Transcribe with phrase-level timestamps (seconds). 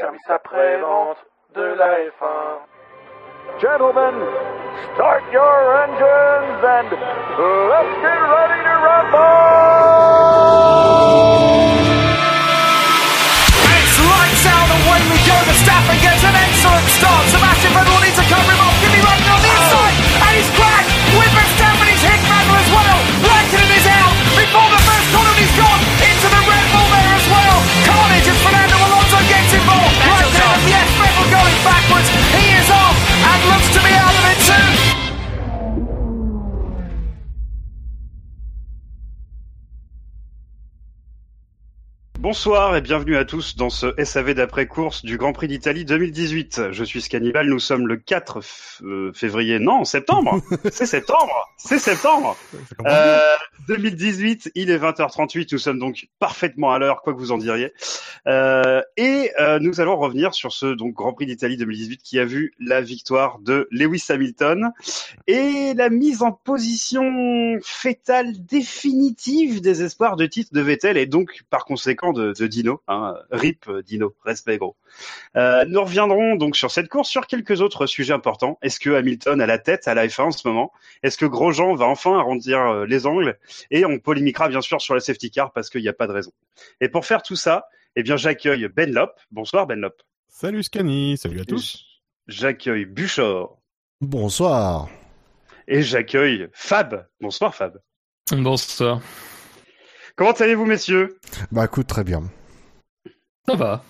[0.00, 1.18] service après-vente
[1.54, 2.66] de la F1.
[3.60, 4.14] Gentlemen,
[4.94, 9.24] start your engines and let's get ready to rumble!
[13.70, 15.36] It's lights out, away we go.
[15.46, 17.24] Verstappen gets an excellent start.
[17.30, 18.53] Sebastian Vettel needs to cover
[42.24, 46.72] Bonsoir et bienvenue à tous dans ce SAV d'après-course du Grand Prix d'Italie 2018.
[46.72, 50.40] Je suis Scannibal, nous sommes le 4 f- euh, février, non, septembre
[50.72, 52.34] C'est septembre C'est septembre
[52.86, 53.18] euh,
[53.68, 57.74] 2018, il est 20h38, nous sommes donc parfaitement à l'heure, quoi que vous en diriez.
[58.26, 62.24] Euh, et euh, nous allons revenir sur ce donc Grand Prix d'Italie 2018 qui a
[62.24, 64.70] vu la victoire de Lewis Hamilton
[65.26, 71.42] et la mise en position fétale définitive des espoirs de titre de Vettel et donc
[71.50, 72.80] par conséquent de, de Dino.
[72.88, 74.76] Hein, RIP Dino, respect gros.
[75.36, 78.58] Euh, nous reviendrons donc sur cette course, sur quelques autres sujets importants.
[78.62, 80.72] Est-ce que Hamilton a la tête à la F1 en ce moment?
[81.02, 83.38] Est-ce que Grosjean va enfin arrondir euh, les angles?
[83.70, 86.12] Et on polémiquera bien sûr sur la safety car parce qu'il n'y a pas de
[86.12, 86.32] raison.
[86.80, 89.12] Et pour faire tout ça, eh bien j'accueille Ben Lop.
[89.30, 90.02] Bonsoir Ben Lop.
[90.28, 91.84] Salut Scani, salut à tous.
[92.26, 93.58] J'accueille Buchor.
[94.00, 94.88] Bonsoir.
[95.68, 97.06] Et j'accueille Fab.
[97.20, 97.80] Bonsoir Fab.
[98.32, 99.00] Bonsoir.
[100.16, 101.18] Comment allez-vous messieurs?
[101.50, 102.22] Bah écoute, très bien.
[103.48, 103.84] Ça va.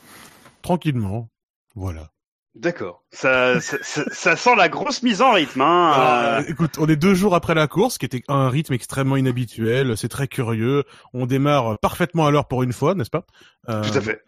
[0.63, 1.29] Tranquillement.
[1.75, 2.11] Voilà.
[2.55, 3.03] D'accord.
[3.11, 5.61] Ça, ça, ça- ça sent la grosse mise en rythme.
[5.61, 6.39] Hein.
[6.39, 9.97] Euh, écoute, on est deux jours après la course, qui était un rythme extrêmement inhabituel.
[9.97, 10.85] C'est très curieux.
[11.13, 13.27] On démarre parfaitement à l'heure pour une fois, n'est-ce pas?
[13.69, 14.23] Euh, Tout à fait.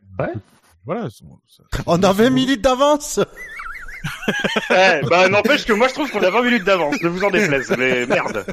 [0.84, 1.08] Voilà.
[1.10, 3.20] c'est- ça- On a 20 minutes d'avance
[4.70, 7.00] Eh, bah n'empêche que moi je trouve qu'on a 20 minutes d'avance.
[7.02, 7.72] Ne vous en déplaise.
[7.78, 8.44] Mais merde.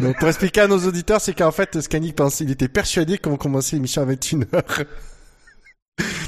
[0.00, 3.36] Donc pour expliquer à nos auditeurs, c'est qu'en fait, Scanny pensait, il était persuadé qu'on
[3.36, 4.84] commençait l'émission à 21h.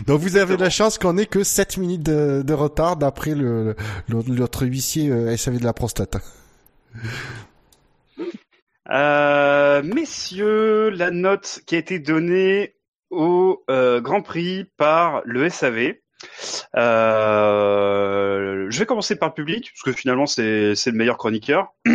[0.06, 3.76] Donc vous avez la chance qu'on ait que 7 minutes de, de retard d'après le,
[4.08, 6.16] le- notre huissier euh, SAV de la prostate.
[8.90, 12.74] Euh, messieurs, la note qui a été donnée
[13.10, 15.94] au euh, Grand Prix par le SAV.
[16.76, 21.75] Euh, je vais commencer par le public, parce que finalement c'est le meilleur chroniqueur.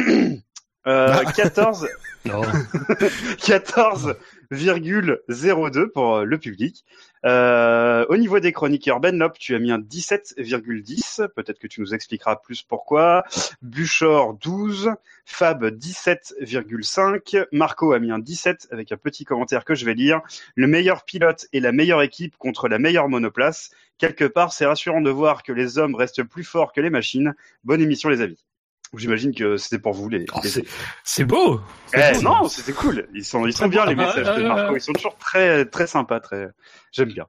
[0.88, 1.88] Euh, 14,
[2.26, 2.42] Non.
[3.40, 6.86] 14,02 pour euh, le public.
[7.26, 11.28] Euh, au niveau des chroniqueurs, Ben Lop, tu as mis un 17,10.
[11.36, 13.24] Peut-être que tu nous expliqueras plus pourquoi.
[13.62, 14.92] Buchor, 12.
[15.26, 17.46] Fab, 17,5.
[17.52, 20.22] Marco a mis un 17 avec un petit commentaire que je vais lire.
[20.56, 23.72] Le meilleur pilote et la meilleure équipe contre la meilleure monoplace.
[23.98, 27.34] Quelque part, c'est rassurant de voir que les hommes restent plus forts que les machines.
[27.64, 28.44] Bonne émission, les amis.
[28.98, 30.50] J'imagine que c'était pour vous, les, Oh, les-
[31.04, 31.62] c'est- beau.
[31.94, 32.22] eh, beau.
[32.22, 33.08] non, c'était cool.
[33.14, 34.76] Ils sont, ils sont bien les messages de Marco.
[34.76, 36.20] Ils sont toujours très, très sympas.
[36.20, 36.50] Très,
[36.92, 37.26] j'aime bien.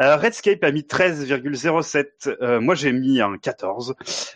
[0.00, 2.28] Euh, Redscape a mis 13,07.
[2.42, 3.94] Euh, moi, j'ai mis un 14.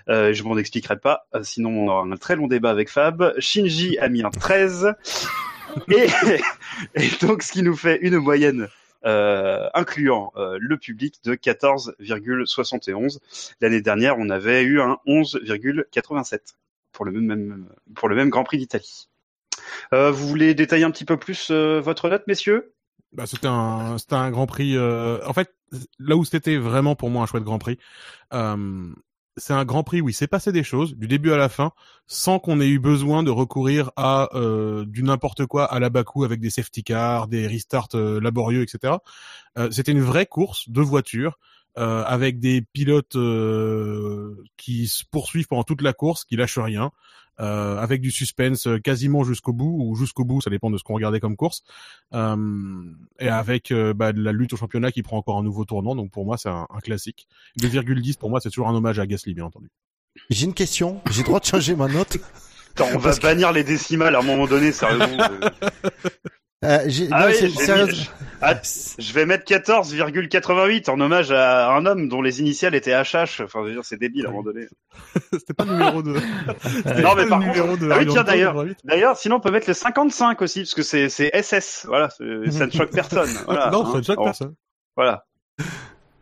[0.08, 1.26] Euh, je m'en expliquerai pas.
[1.34, 3.34] euh, sinon, on aura un très long débat avec Fab.
[3.38, 4.94] Shinji a mis un 13.
[5.90, 6.06] et,
[6.94, 8.68] et donc, ce qui nous fait une moyenne.
[9.04, 13.20] Euh, incluant euh, le public de 14,71.
[13.60, 16.40] L'année dernière, on avait eu un 11,87
[16.90, 19.08] pour le même, pour le même Grand Prix d'Italie.
[19.92, 22.72] Euh, vous voulez détailler un petit peu plus euh, votre note, messieurs?
[23.12, 24.76] Bah, c'était un, c'était un Grand Prix.
[24.76, 25.54] euh, En fait,
[25.98, 27.78] là où c'était vraiment pour moi un chouette Grand Prix,
[28.34, 28.88] euh,
[29.38, 31.72] c'est un Grand Prix où il s'est passé des choses du début à la fin,
[32.06, 36.24] sans qu'on ait eu besoin de recourir à euh, du n'importe quoi à la Bakou
[36.24, 38.94] avec des safety cars, des restarts euh, laborieux, etc.
[39.58, 41.38] Euh, c'était une vraie course de voitures.
[41.78, 46.90] euh, avec des pilotes euh, qui se poursuivent pendant toute la course, qui lâchent rien,
[47.40, 50.82] euh, avec du suspense euh, quasiment jusqu'au bout ou jusqu'au bout, ça dépend de ce
[50.84, 51.62] qu'on regardait comme course.
[52.14, 52.36] Euh,
[53.20, 55.94] et avec euh, bah, de la lutte au championnat qui prend encore un nouveau tournant.
[55.94, 57.28] Donc pour moi, c'est un, un classique.
[57.60, 59.70] 2,10 pour moi, c'est toujours un hommage à Gasly, bien entendu.
[60.30, 61.00] J'ai une question.
[61.10, 62.16] J'ai le droit de changer ma note?
[62.74, 65.18] Attends, on va bannir les décimales à un moment donné, sérieusement.
[65.20, 65.48] euh.
[66.64, 71.72] euh, j'ai- Ah non, oui, sérieux- mis- Ah, je vais mettre 14,88 en hommage à
[71.72, 73.42] un homme dont les initiales étaient HH.
[73.42, 74.66] Enfin, je veux dire, c'est débile à un moment donné.
[75.32, 76.14] C'était pas le numéro 2.
[77.02, 80.40] Non, mais par contre, ah oui, tiens, d'ailleurs, d'ailleurs, sinon on peut mettre le 55
[80.42, 81.86] aussi, parce que c'est c'est SS.
[81.88, 83.30] Voilà, ça ne choque personne.
[83.46, 83.92] Voilà, non, hein.
[83.92, 84.54] ça ne choque personne.
[84.96, 85.24] Voilà.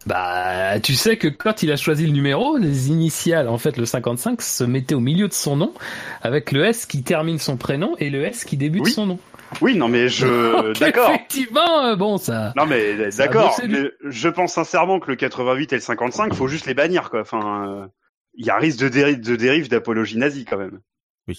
[0.06, 3.84] Bah, tu sais que quand il a choisi le numéro, les initiales, en fait, le
[3.84, 5.74] 55 se mettait au milieu de son nom,
[6.22, 8.92] avec le S qui termine son prénom et le S qui débute Oui.
[8.92, 9.18] son nom.
[9.60, 10.62] Oui, non, mais je.
[10.72, 11.10] Donc, D'accord.
[11.10, 12.52] Effectivement, euh, bon, ça.
[12.56, 13.48] Non, mais Ça d'accord.
[13.50, 13.82] bossé, lui.
[13.82, 17.20] Mais je pense sincèrement que le 88 et le 55, faut juste les bannir, quoi.
[17.20, 17.86] Enfin, euh,
[18.34, 20.80] il y a un risque de dérive, de dérive d'apologie nazie, quand même.
[21.28, 21.38] Oui.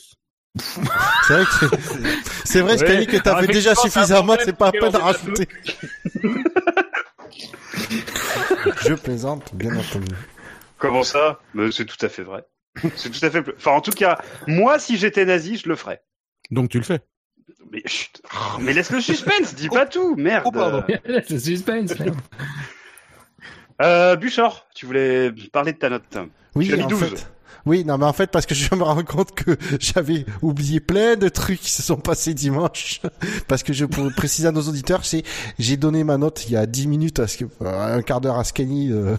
[0.59, 2.07] C'est vrai que c'est-
[2.45, 3.05] c'est vrai, Ouais.
[3.05, 5.47] Que t'as Alors, fait déjà effectivement, suffisamment, c'est pas à peine que rajouter.
[8.87, 10.15] Je plaisante, bien entendu.
[10.77, 11.39] Comment ça?
[11.53, 12.43] Mais C'est tout à fait vrai.
[12.95, 13.43] C'est tout à fait.
[13.57, 16.01] Enfin, en tout cas, moi, si j'étais nazi, je le ferais.
[16.51, 17.01] Donc tu le fais.
[17.71, 18.21] Mais, chut.
[18.33, 20.43] Oh, mais laisse le suspense, dis pas tout, merde.
[20.45, 20.83] Oh, pardon.
[21.27, 22.15] c'est suspense, merde.
[23.79, 26.17] Euh, Buchor, tu voulais parler de ta note.
[26.55, 26.99] Oui, Tu as mis en 12.
[26.99, 27.27] fait.
[27.67, 31.17] Oui, non, mais en fait, parce que je me rends compte que j'avais oublié plein
[31.17, 33.01] de trucs qui se sont passés dimanche.
[33.47, 35.23] Parce que je, pour préciser à nos auditeurs, c'est,
[35.59, 38.21] j'ai donné ma note il y a 10 minutes, à ce que, euh, un quart
[38.21, 39.17] d'heure à Scanny, euh,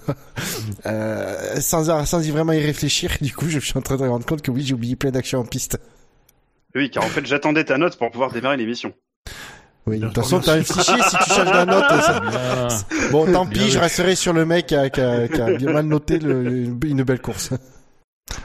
[0.87, 3.11] euh, sans, sans y vraiment y réfléchir.
[3.21, 5.11] Du coup, je suis en train de me rendre compte que oui, j'ai oublié plein
[5.11, 5.79] d'actions en piste.
[6.75, 8.93] Oui, car en fait, j'attendais ta note pour pouvoir démarrer l'émission.
[9.87, 12.69] Oui, de toute façon, t'as un fichier, si tu changes la note, ça- Ah.
[13.11, 15.57] bon, tant Bien pis, je resterai sur le mec qui a, qui a, qui a
[15.57, 17.53] bien mal noté le, une belle course.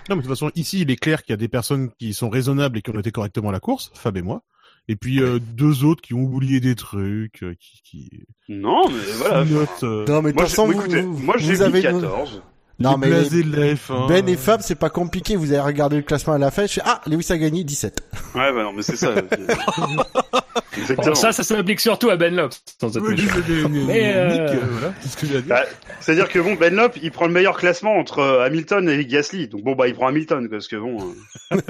[0.09, 2.13] Non, mais de toute façon, ici, il est clair qu'il y a des personnes qui
[2.13, 4.43] sont raisonnables et qui ont noté correctement la course, Fab et moi.
[4.87, 8.09] Et puis euh, deux autres qui ont oublié des trucs, euh, qui, qui
[8.49, 9.43] Non, mais voilà.
[9.45, 9.83] notent.
[9.83, 12.01] euh, Non, mais de toute façon, vous, écoutez, vous- moi, j'ai vous avez mis une-
[12.01, 12.41] 14.
[12.83, 14.07] Non, les mais blasés de la F1.
[14.07, 15.35] Ben et Fab, c'est pas compliqué.
[15.35, 16.65] Vous avez regardé le classement à la fin.
[16.67, 18.03] Je fais, ah, Lewis a gagné 17.
[18.35, 19.13] Ouais, bah non, mais c'est ça.
[20.77, 21.15] Exactement.
[21.15, 22.53] Ça, ça s'applique surtout à Ben Lopes.
[25.99, 29.47] C'est-à-dire que bon, Ben Lop, il prend le meilleur classement entre euh, Hamilton et Gasly.
[29.47, 30.97] Donc bon, bah, il prend Hamilton, parce que bon.
[31.53, 31.57] euh,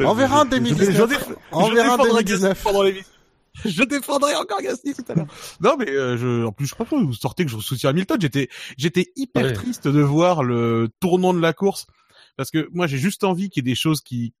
[0.00, 1.10] On verra en Je- 2019.
[1.10, 2.50] je- je- On verra en défendrai 2019.
[2.52, 3.12] Gasly pendant l'émission.
[3.64, 5.26] Je défendrai encore Gasly tout à l'heure.
[5.60, 8.18] Non, mais euh, je, en plus, je crois que vous sortez que je soutiens Hamilton.
[8.20, 9.52] J'étais, j'étais hyper Ouais.
[9.52, 11.86] triste de voir le tournant de la course
[12.36, 14.32] parce que moi, j'ai juste envie qu'il y ait des choses qui,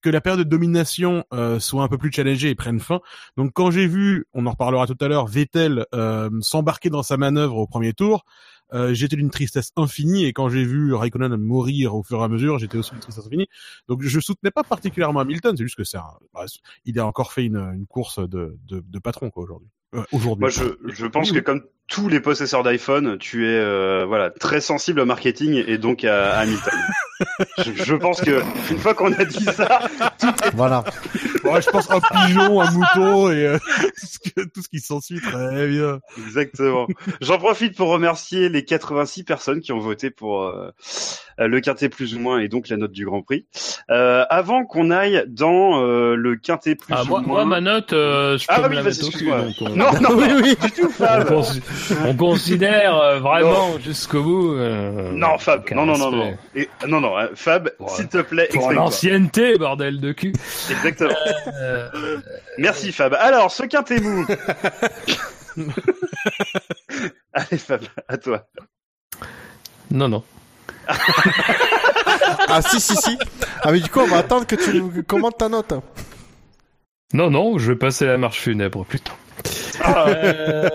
[0.00, 3.00] que la période de domination euh, soit un peu plus challengée et prenne fin.
[3.36, 7.16] Donc, quand j'ai vu, on en reparlera tout à l'heure, Vettel euh, s'embarquer dans sa
[7.16, 8.24] manœuvre au premier tour.
[8.72, 12.28] Euh, j'étais d'une tristesse infinie et quand j'ai vu Raikkonen mourir au fur et à
[12.28, 13.48] mesure, j'étais aussi d'une tristesse infinie.
[13.88, 16.46] Donc je soutenais pas particulièrement Hamilton, c'est juste que c'est un, bah,
[16.84, 19.68] il a encore fait une, une course de, de, de patron quoi aujourd'hui.
[19.94, 20.40] Euh, aujourd'hui.
[20.40, 20.62] Moi, je,
[20.94, 21.44] je pense Oui, que oui.
[21.44, 26.04] comme tous les possesseurs d'iPhone, tu es euh, voilà très sensible au marketing et donc
[26.04, 26.72] à, à Hamilton.
[27.58, 28.40] je, je pense que
[28.70, 29.80] une fois qu'on a dit ça,
[30.54, 30.82] Voilà.
[31.44, 34.80] Ouais, je pense un pigeon, un mouton et euh, tout, ce que- tout ce qui
[34.80, 35.98] s'ensuit très bien.
[36.26, 36.86] exactement.
[37.20, 40.70] J'en profite pour remercier les 86 personnes qui ont voté pour euh,
[41.38, 43.46] le quintet plus ou moins et donc la note du Grand Prix.
[43.90, 47.34] Euh, avant qu'on aille dans euh, le quintet plus Ah, ou moi, moins.
[47.34, 49.28] moi, ma note, euh, je peux Ah me oui, la vas-y, mettre au cul.
[49.28, 49.40] excuse-moi.
[49.42, 50.56] donc on- Non, non, oui, oui.
[50.62, 51.28] du tout, Fab.
[52.06, 54.54] on considère euh, vraiment jusqu'au bout.
[54.54, 55.62] euh, Non, Fab.
[55.72, 56.36] Non, non, non, non.
[56.88, 60.32] non, non, hein, Fab, s'il te plaît, Pour l'ancienneté, bordel de cul.
[60.70, 61.10] Exactement.
[61.60, 61.88] Euh,
[62.58, 63.14] Merci Fab.
[63.14, 64.26] Alors, ce quintet mou.
[67.32, 68.46] Allez Fab, à toi.
[69.90, 70.22] non, non.
[72.48, 73.16] Ah, si, si, si.
[73.62, 75.72] Ah, mais du coup, on va attendre que tu nous commentes ta note.
[77.14, 79.12] Non, non, je vais passer la marche funèbre plutôt.
[79.82, 80.06] Ah.
[80.08, 80.68] Euh,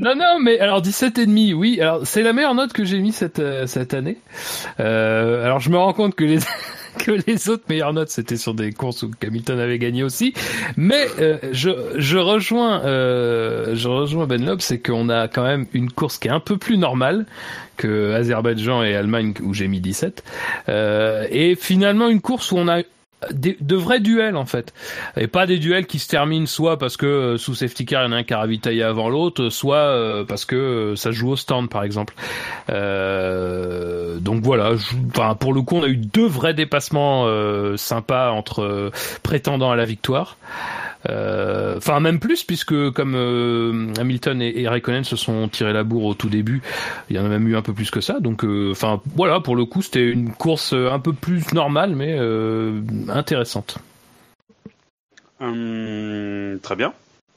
[0.00, 1.80] non, non, mais alors 17 et demi, oui.
[1.80, 4.18] Alors c'est la meilleure note que j'ai mis cette euh, cette année.
[4.80, 6.38] Euh, alors je me rends compte que les
[6.98, 10.34] que les autres meilleures notes c'était sur des courses où Hamilton avait gagné aussi.
[10.76, 15.66] Mais euh, je je rejoins euh, je rejoins Ben Loeb, c'est qu'on a quand même
[15.72, 17.26] une course qui est un peu plus normale
[17.76, 20.22] que Azerbaïdjan et Allemagne où j'ai mis 17.
[20.68, 22.82] Euh, et finalement une course où on a
[23.32, 24.72] de vrais duels en fait.
[25.16, 28.06] Et pas des duels qui se terminent soit parce que euh, sous safety car il
[28.06, 31.10] y en a un qui a ravitaillé avant l'autre soit euh, parce que euh, ça
[31.10, 32.14] joue au stand par exemple.
[32.68, 34.72] Donc voilà
[35.38, 37.26] pour le coup on a eu deux vrais dépassements
[37.76, 38.90] sympas entre
[39.22, 40.36] prétendants à la victoire
[41.08, 46.04] enfin même plus puisque comme euh, Hamilton et, et Raikkonen se sont tirés la bourre
[46.04, 46.62] au tout début
[47.10, 48.20] il y en a même eu un peu plus que ça.
[48.20, 52.16] Donc euh, enfin voilà pour le coup c'était une course un peu plus normale mais
[52.18, 53.78] euh, intéressante.
[55.40, 56.92] Hum, très bien.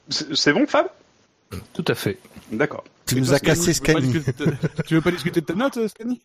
[0.08, 0.86] C'est c'est bon Fab?
[1.74, 2.18] Tout à fait.
[2.50, 2.84] Tu D'accord.
[3.12, 4.54] Et nous as cassé tu de-
[4.86, 6.20] Tu veux pas discuter de ta note, euh, Scanny?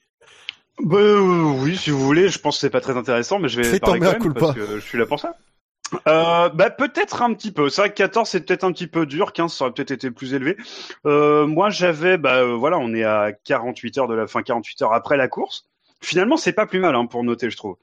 [0.79, 3.61] Bah, euh, oui, si vous voulez, je pense que c'est pas très intéressant, mais je
[3.61, 5.35] vais parler ton parce que je suis là pour ça.
[6.07, 7.69] Euh, bah peut-être un petit peu.
[7.69, 10.57] Que 14 c'est peut-être un petit peu dur, 15 ça aurait peut-être été plus élevé.
[11.05, 14.81] Euh, moi j'avais, bah euh, voilà, on est à 48 heures de la fin, 48
[14.83, 15.67] heures après la course.
[16.01, 17.77] Finalement c'est pas plus mal hein, pour noter, je trouve.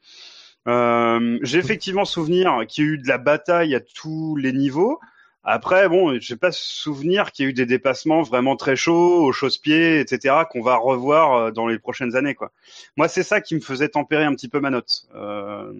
[0.66, 5.00] Euh, J'ai effectivement souvenir qu'il y a eu de la bataille à tous les niveaux.
[5.44, 9.32] Après, bon, j'ai pas souvenir qu'il y ait eu des dépassements vraiment très chauds, aux
[9.32, 12.52] chausse-pieds, etc., qu'on va revoir euh, dans les prochaines années, quoi.
[12.98, 15.06] Moi, c'est ça qui me faisait tempérer un petit peu ma note.
[15.14, 15.72] Euh,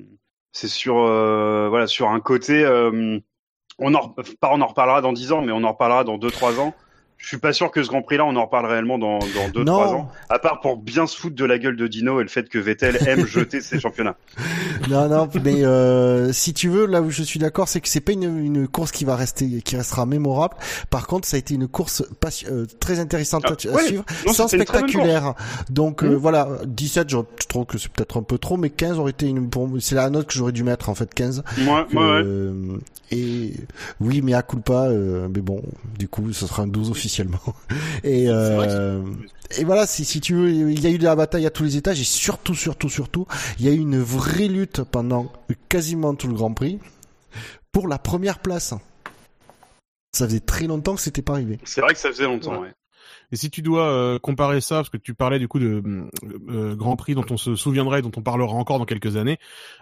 [0.53, 3.19] c'est sur, euh, voilà, sur un côté, euh,
[3.79, 6.59] on en, pas on en reparlera dans 10 ans, mais on en reparlera dans 2-3
[6.59, 6.75] ans.
[7.21, 9.65] Je suis pas sûr que ce Grand Prix-là, on en reparle réellement dans, dans 2-3
[9.65, 9.73] Non.
[9.81, 10.09] ans.
[10.29, 12.59] À part pour bien se foutre de la gueule de Dino et le fait que
[12.59, 14.15] Vettel aime jeter ses championnats.
[14.89, 18.01] Non, non, mais euh, si tu veux, là où je suis d'accord, c'est que c'est
[18.01, 20.55] pas une, une course qui va rester, qui restera mémorable.
[20.91, 23.83] Par contre, ça a été une course passi- euh, très intéressante Ah, à, ouais.
[23.85, 25.35] suivre, Non, sans spectaculaire.
[25.71, 26.15] Donc euh, Mhm.
[26.15, 27.17] voilà, 17, je,
[27.49, 30.29] trouve que c'est peut-être un peu trop, mais 15 aurait été une, c'est la note
[30.29, 31.43] que j'aurais dû mettre en fait, 15.
[31.59, 32.03] Moi, ouais, ouais.
[32.25, 32.79] Euh,
[33.11, 33.55] et
[34.01, 35.63] oui, mais à culpa, euh, mais bon,
[35.99, 37.41] du coup, ce sera un 12 officiellement.
[38.05, 39.03] Et, euh,
[39.59, 41.65] et voilà, si, si tu veux, il y a eu de la bataille à tous
[41.65, 43.27] les étages et surtout, surtout, surtout,
[43.59, 45.33] il y a eu une vraie lutte pendant
[45.71, 46.79] quasiment tout le Grand Prix
[47.73, 48.75] pour la première place.
[50.13, 51.59] Ça faisait très longtemps que c'était pas arrivé.
[51.65, 52.73] C'est vrai que ça faisait longtemps, ouais.
[53.31, 55.83] Et si tu dois euh, comparer ça, parce que tu parlais du coup de
[56.49, 59.39] euh, Grand Prix dont on se souviendra et dont on parlera encore dans quelques années,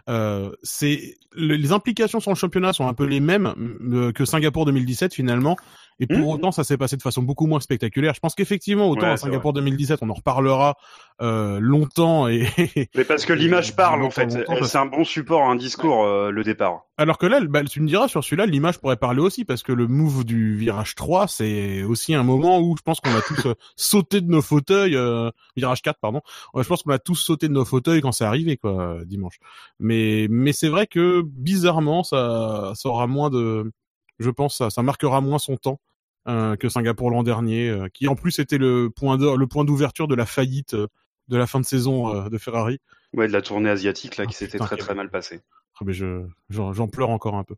[0.09, 3.54] euh, c'est le- les implications sur le championnat sont un peu les mêmes
[3.92, 5.56] euh, que Singapour 2017 finalement.
[5.99, 6.35] Et pour Mhm.
[6.35, 8.12] autant, ça s'est passé de façon beaucoup moins spectaculaire.
[8.15, 10.76] Je pense qu'effectivement, autant Ouais, à Singapour 2017, on en reparlera
[11.23, 12.47] euh, longtemps et
[12.95, 14.31] Mais parce que l'image parle, en fait.
[14.65, 16.83] C'est un bon support, un discours, euh, le départ.
[16.99, 19.73] Alors que là, bah, tu me diras sur celui-là, l'image pourrait parler aussi parce que
[19.73, 23.47] le move du virage 3, c'est aussi un moment où je pense qu'on a tous
[23.47, 24.97] euh, sauté de nos fauteuils.
[24.97, 26.21] euh, virage 4, pardon.
[26.55, 29.38] Je pense qu'on a tous sauté de nos fauteuils quand c'est arrivé, quoi, dimanche.
[29.81, 33.71] Mais mais c'est vrai que bizarrement, ça ça aura moins de,
[34.18, 35.80] je pense, ça ça marquera moins son temps.
[36.28, 39.64] euh, que Singapour l'an dernier, euh, qui en plus était le point d'or- le point
[39.64, 40.88] d'ouverture de la faillite euh,
[41.28, 42.80] de la fin de saison euh, de Ferrari.
[43.14, 45.40] Ouais, de la tournée asiatique, là, qui Ah, s'était putain, très très mal passée.
[45.80, 47.54] Ah, mais je j'en j'en pleure encore un peu.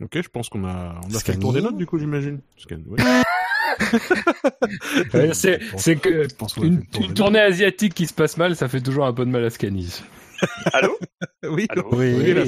[0.00, 2.40] Ok, je pense qu'on a on a fait le tour des notes du coup, j'imagine.
[2.56, 3.00] Scan, ouais.
[5.14, 6.26] Ouais, c'est que
[6.62, 9.50] une, tournée asiatique qui se passe mal, ça fait toujours un peu de mal à
[9.50, 10.02] Scanis.
[10.72, 10.98] Allô?
[11.48, 11.88] Oui, Allô?
[11.92, 12.14] Oui.
[12.18, 12.42] oui, là,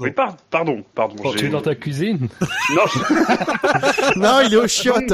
[0.00, 0.10] Oui.
[0.12, 1.16] par- pardon, pardon.
[1.32, 2.28] J'ai- tu es dans ta cuisine,
[2.74, 5.12] Non, je- Non, il est au chiottes.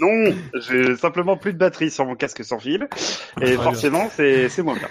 [0.00, 0.34] non,
[0.68, 2.88] j'ai simplement plus de batterie sur mon casque sans fil.
[3.40, 4.88] Et forcément, c'est c'est moins bien.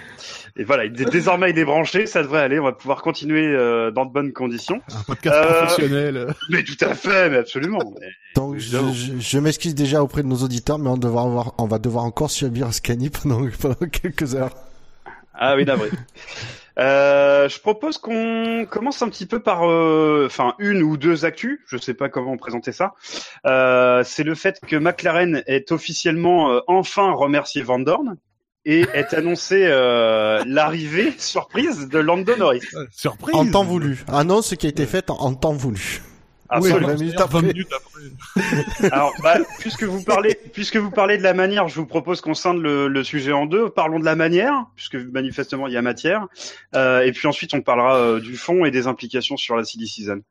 [0.60, 4.06] Et voilà, désormais il est branché, ça devrait aller, on va pouvoir continuer euh, dans
[4.06, 4.82] de bonnes conditions.
[4.98, 6.34] un podcast Euh, professionnel.
[6.50, 7.80] Mais tout à fait, mais absolument.
[8.00, 8.94] Mais- Donc je, Évidemment.
[8.94, 12.06] je, je m'excuse déjà auprès de nos auditeurs, mais on, devra avoir, on va devoir
[12.06, 14.56] encore subir Scani pendant, pendant quelques heures.
[15.38, 15.90] Ah oui, navré.
[16.80, 21.60] Euh, je propose qu'on commence un petit peu par, euh, enfin, une ou deux actus.
[21.66, 22.94] Je sais pas comment présenter ça.
[23.48, 28.18] Euh, c'est le fait que McLaren est officiellement euh, enfin remercié Van Dorn
[28.64, 32.62] et est annoncé euh, l'arrivée surprise de Lando Norris.
[32.92, 33.36] Surprise.
[33.36, 34.04] En temps voulu.
[34.08, 36.04] Annonce qui a été faite en, en temps voulu.
[36.50, 36.88] Oui, Absolument.
[36.88, 37.42] 20 minutes 20 après.
[37.42, 38.90] minutes après.
[38.92, 42.34] Alors, bah, puisque vous parlez, puisque vous parlez de la manière, je vous propose qu'on
[42.34, 43.70] scinde le, le sujet en deux.
[43.70, 46.28] Parlons de la manière, puisque manifestement il y a matière,
[46.76, 49.88] Euh, et puis ensuite on parlera euh, du fond et des implications sur la silly
[49.88, 50.22] season.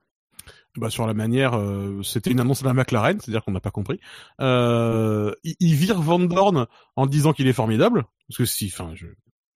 [0.79, 3.71] Bah, sur la manière, euh, c'était une annonce de la McLaren, c'est-à-dire qu'on n'a pas
[3.71, 3.99] compris.
[4.43, 8.93] Euh, il, il vire Van Dorn en disant qu'il est formidable, parce que si, enfin,
[8.95, 9.07] je,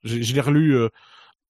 [0.05, 0.89] j'ai- je l'ai relu euh,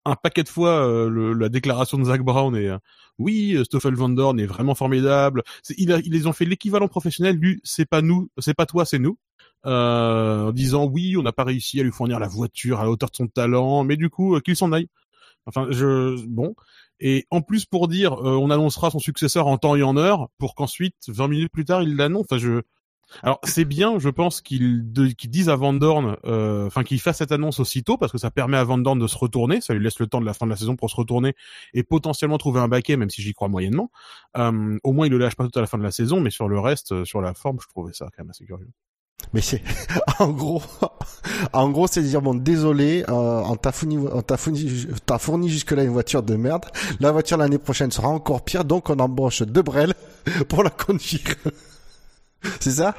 [0.04, 2.78] un paquet de fois euh, le- la déclaration de Zach Brown et euh,
[3.18, 5.42] oui, euh, Stoffel Van Dorn est vraiment formidable.
[5.76, 8.84] Il a, ils les ont fait l'équivalent professionnel du c'est pas nous, c'est pas toi,
[8.84, 9.18] c'est nous.
[9.66, 12.90] Euh, en disant oui, on n'a pas réussi à lui fournir la voiture à la
[12.90, 14.88] hauteur de son talent, mais du coup euh, qu'il s'en aille.
[15.46, 16.54] Enfin, je bon.
[17.00, 20.28] Et en plus pour dire, euh, on annoncera son successeur en temps et en heure,
[20.38, 22.26] pour qu'ensuite, 20 minutes plus tard, il l'annonce.
[22.30, 22.62] Enfin, je.
[23.22, 24.84] Alors c'est bien, je pense qu'ils
[25.16, 28.30] qu'ils disent à Van Dorn, euh, enfin qu'il fasse cette annonce aussitôt parce que ça
[28.30, 30.46] permet à Van Dorn de se retourner, ça lui laisse le temps de la fin
[30.46, 31.34] de la saison pour se retourner
[31.74, 33.90] et potentiellement trouver un baquet, même si j'y crois moyennement.
[34.36, 36.30] Euh, au moins il le lâche pas tout à la fin de la saison, mais
[36.30, 38.68] sur le reste, euh, sur la forme, je trouvais ça quand même assez curieux.
[39.32, 39.62] Mais c'est,
[40.18, 40.62] en gros,
[41.52, 45.72] en gros, c'est dire bon, désolé, euh, on t'a fourni, on fourni, t'as fourni jusque
[45.72, 46.66] là une voiture de merde.
[47.00, 49.94] La voiture l'année prochaine sera encore pire, donc on embauche Debrel
[50.48, 51.36] pour la conduire.
[52.60, 52.94] c'est ça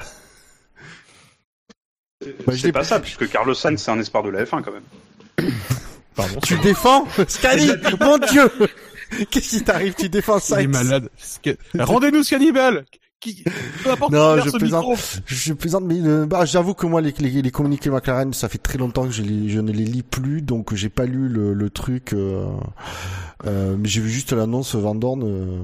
[2.20, 4.72] Bah, je c'est pas ça, puisque Carlos Sainz c'est un espoir de la F1 quand
[4.72, 5.50] même.
[6.14, 6.40] Pardon.
[6.40, 7.70] Tu défends Scani
[8.00, 8.50] Mon Dieu
[9.30, 9.94] Qu'est-ce qui t'arrive?
[9.94, 11.10] Tu défends ça Il est malade.
[11.78, 12.84] Rendez-nous ce cannibale
[13.22, 13.44] qui
[13.84, 14.86] peu importe Non, je ce plaisante.
[14.88, 14.96] micro.
[15.26, 18.58] Je plaisante, mais euh, bah, j'avoue que moi, les, les, les communiqués McLaren, ça fait
[18.58, 21.54] très longtemps que je, les, je ne les lis plus, donc j'ai pas lu le,
[21.54, 22.12] le truc.
[22.12, 22.46] Euh,
[23.46, 25.22] euh, mais j'ai vu juste l'annonce Van Dorn.
[25.24, 25.62] euh,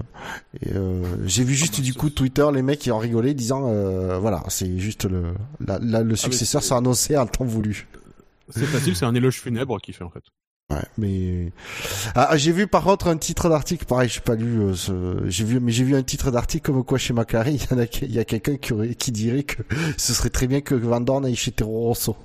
[0.75, 4.19] euh, j'ai vu juste bah, du coup Twitter les mecs qui en rigolaient, disant euh,
[4.19, 5.25] voilà, c'est juste le
[5.65, 7.87] la, la- le successeur c'est- sera annoncé en temps voulu.
[8.51, 10.23] C'est facile, c'est un éloge funèbre qu'il fait en fait.
[10.71, 11.51] Ouais, mais
[12.15, 15.23] ah, j'ai vu par contre un titre d'article, pareil, j'ai pas lu, euh, ce...
[15.27, 17.79] j'ai vu, mais j'ai vu un titre d'article comme quoi chez McLaren, il y en
[17.79, 18.95] a, il y a quelqu'un qui, aurait...
[18.95, 19.63] qui dirait que
[19.97, 22.17] ce serait très bien que Van Dorn aille chez Toro Rosso.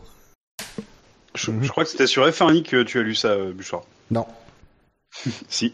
[1.35, 3.83] Je, je crois que c'était sur F1i que tu as lu ça, euh, Bouchard.
[4.11, 4.27] Non.
[5.47, 5.73] si.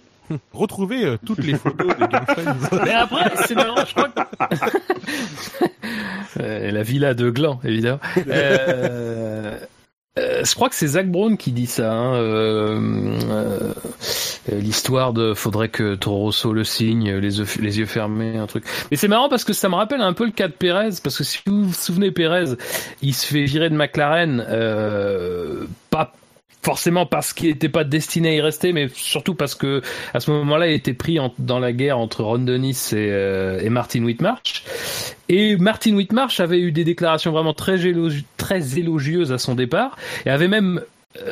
[0.53, 2.55] Retrouvez euh, toutes les photos des girlfriends.
[2.83, 4.21] Mais après, c'est marrant, je crois que...
[6.39, 7.99] Euh, la villa de Gland, évidemment.
[8.27, 9.57] Euh,
[10.17, 11.91] euh, je crois que c'est Zach Brown qui dit ça.
[11.91, 13.73] Hein, euh, euh,
[14.51, 18.65] L'histoire de faudrait que Toro le signe, les yeux, les yeux fermés, un truc.
[18.89, 21.17] Mais c'est marrant parce que ça me rappelle un peu le cas de Perez, parce
[21.17, 22.55] que si vous vous souvenez, Perez,
[23.01, 26.13] il se fait virer de McLaren, euh, pas
[26.61, 29.81] forcément parce qu'il n'était pas destiné à y rester, mais surtout parce que
[30.13, 33.59] à ce moment-là, il était pris en, dans la guerre entre Ron Dennis et, euh,
[33.61, 34.63] et Martin Whitmarsh.
[35.29, 39.97] Et Martin Whitmarsh avait eu des déclarations vraiment très, élogi très élogieuses à son départ,
[40.25, 40.81] et avait même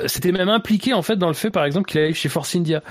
[0.08, 2.82] c'était même impliqué en fait dans le fait par exemple qu'il allait chez Force India.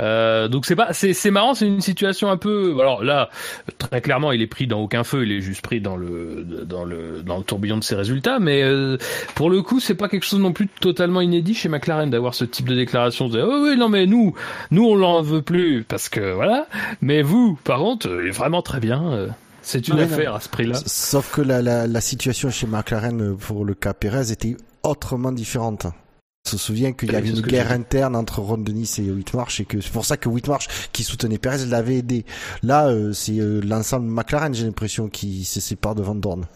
[0.00, 3.30] Euh, donc c'est pas c'est c'est marrant, c'est une situation un peu alors là
[3.78, 6.84] très clairement il est pris dans aucun feu, il est juste pris dans le dans
[6.84, 8.98] le dans le tourbillon de ses résultats mais euh,
[9.34, 12.44] pour le coup, c'est pas quelque chose non plus totalement inédit chez McLaren d'avoir ce
[12.44, 14.34] type de déclaration de oh oui non mais nous
[14.70, 16.66] nous on l'en veut plus parce que voilà,
[17.00, 19.28] mais vous par contre, il est vraiment très bien euh,
[19.62, 20.36] c'est une affaire non.
[20.36, 20.78] à ce prix-là.
[20.84, 25.32] Sauf que la, la, la situation chez McLaren euh, pour le cas Perez était autrement
[25.32, 25.86] différente.
[26.46, 29.80] Se souvient qu'il y avait une guerre interne entre Ron Dennis et Whitmarsh et que
[29.80, 32.24] c'est pour ça que Whitmarsh qui soutenait Perez l'avait aidé.
[32.62, 36.46] Là, euh, c'est euh, l'ensemble McLaren, j'ai l'impression, qui se sépare de Van Dorn.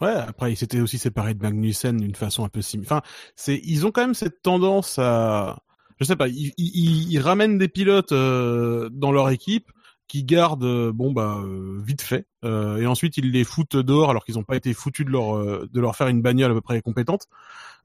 [0.00, 2.92] Ouais, après, ils s'étaient aussi séparés de Magnussen d'une façon un peu similaire.
[2.92, 3.02] Enfin,
[3.34, 5.58] c'est, ils ont quand même cette tendance à,
[5.98, 9.72] je sais pas, ils, ils, ils ramènent des pilotes euh, dans leur équipe
[10.12, 14.10] qui gardent, euh, bon bah, euh, vite fait, euh, et ensuite ils les foutent dehors
[14.10, 16.54] alors qu'ils n'ont pas été foutus de leur euh, de leur faire une bagnole à
[16.54, 17.28] peu près compétente.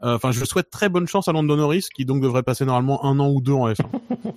[0.04, 3.06] Euh, Enfin, je souhaite très bonne chance à Lando Norris qui donc devrait passer normalement
[3.06, 3.86] un an ou deux en F1.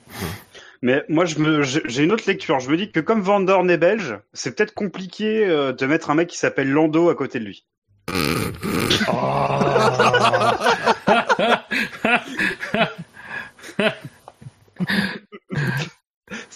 [0.82, 2.60] Mais moi, je me, j'ai une autre lecture.
[2.60, 6.10] Je me dis que comme Van Dorn est belge, c'est peut-être compliqué euh, de mettre
[6.10, 7.66] un mec qui s'appelle Lando à côté de lui.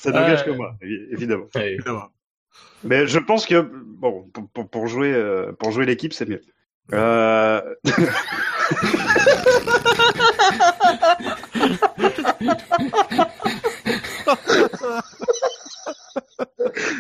[0.04, 1.46] Ça n'engage que moi, évi- évidemment.
[1.54, 1.76] Ouais.
[2.82, 6.42] Mais je pense que bon, pour, pour, pour jouer euh, pour jouer l'équipe, c'est mieux.
[6.92, 7.60] Euh...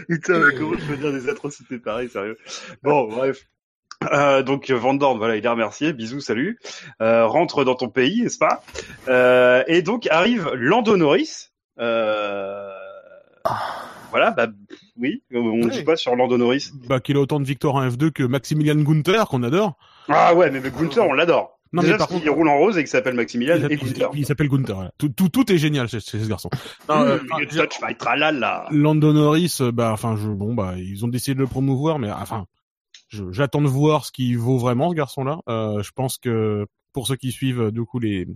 [0.08, 2.36] Putain, mais comment je peux dire des atrocités pareilles, sérieux?
[2.82, 3.46] Bon, bref.
[4.12, 6.58] Euh, donc Van Dorn, voilà, il est remercié, bisous, salut.
[7.00, 8.62] Euh, rentre dans ton pays, n'est-ce pas?
[9.08, 11.48] Euh, Et donc arrive Lando Norris.
[11.78, 12.70] Euh...
[14.10, 14.46] Voilà, bah
[14.96, 15.70] oui, on Ouais.
[15.70, 18.76] dit quoi sur Lando Norris bah, qu'il a autant de victoires en F2 que Maximilian
[18.76, 19.74] Gunther qu'on adore.
[20.08, 21.58] Ah ouais, mais, mais Gunther, on l'adore.
[21.72, 23.64] Non, Déjà mais par parce qu'il contre- roule en rose et qu'il s'appelle Maximilian Il,
[23.64, 24.10] et il- Gunther.
[24.14, 24.76] il s'appelle Gunther.
[24.76, 24.92] voilà.
[24.98, 26.48] Tout, tout, tout est génial chez, chez ce garçon.
[26.88, 28.66] Non, euh, enfin, Le touch fight, tralala.
[28.70, 32.12] Lando Norris, euh, bah, enfin, je, bon, bah, ils ont décidé de le promouvoir, mais
[32.12, 32.46] enfin,
[33.32, 35.40] j'attends de voir ce qu'il vaut vraiment ce garçon-là.
[35.48, 38.26] Euh, je pense que pour ceux qui suivent euh, du coup les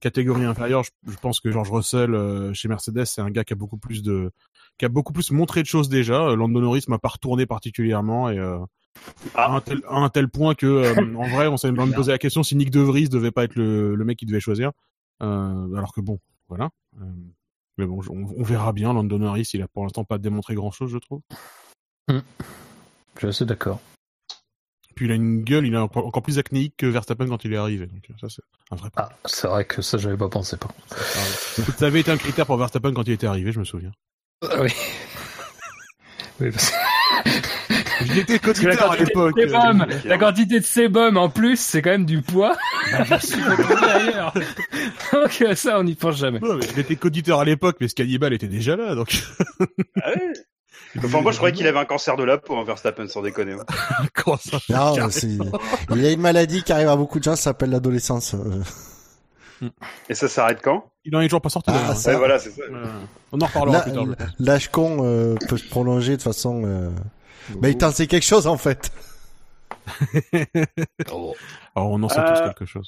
[0.00, 3.54] catégories inférieures, je, je pense que George Russell euh, chez Mercedes, c'est un gars qui
[3.54, 4.30] a beaucoup plus de,
[4.76, 6.28] qui a beaucoup plus montré de choses déjà.
[6.28, 8.58] Euh, Lando Norris m'a pas retourné particulièrement et euh,
[9.34, 9.46] Ah.
[9.46, 12.12] à, un tel, à un tel point que, euh, en vrai, on s'est même posé
[12.12, 14.72] la question si Nick De Vries devait pas être le, le mec qui devait choisir.
[15.22, 16.18] Euh, alors que bon,
[16.48, 16.70] voilà.
[17.00, 17.04] Euh,
[17.78, 18.92] mais bon, on, on verra bien.
[18.92, 21.20] Lando Norris, il a pour l'instant pas démontré grand chose, je trouve.
[22.08, 22.20] Je
[23.18, 23.80] suis assez d'accord.
[25.00, 27.56] Puis il a une gueule, il est encore plus acnéique que Verstappen quand il est
[27.56, 27.86] arrivé.
[27.86, 29.08] Donc ça, c'est un vrai point.
[29.08, 30.58] Ah, c'est vrai que ça, j'avais pas pensé.
[30.58, 31.78] Par contre.
[31.78, 33.92] Ça avait été un critère pour Verstappen quand il était arrivé, je me souviens.
[34.42, 34.68] Ah oui.
[36.38, 36.70] oui parce
[38.02, 39.38] Il était que la coditeur à l'époque.
[39.38, 42.58] euh, la quantité de sébum en plus, c'est quand même du poids.
[42.92, 44.34] Ailleurs.
[45.14, 46.40] Donc euh, ça, on n'y pense jamais.
[46.40, 49.16] Non, mais il était coditeur à l'époque, mais Scalibal était déjà là, donc.
[50.02, 50.32] Ah ouais.
[50.98, 53.52] Enfin, moi, je croyais qu'il avait un cancer de la peau, hein, Verstappen, sans déconner.
[53.52, 53.64] hein.
[54.38, 55.28] Ça Non, c'est,
[55.94, 58.34] il a une maladie qui arrive à beaucoup de gens, ça s'appelle l'adolescence.
[58.34, 59.68] Euh,
[60.08, 60.90] Et ça s'arrête quand?
[61.04, 61.70] Il en est toujours pas sorti.
[61.72, 61.96] Ah, d'ailleurs.
[61.96, 62.62] ça- Ouais, voilà, c'est ça.
[62.62, 62.84] Euh,
[63.32, 64.04] on en reparlera plus tard.
[64.38, 66.62] L'âge con euh, peut se prolonger de façon.
[66.64, 66.90] Euh...
[67.60, 68.90] Mais il t'en sait quelque chose en fait.
[71.12, 71.34] Oh.
[71.76, 72.86] Alors, on en sait Euh, tous quelque chose.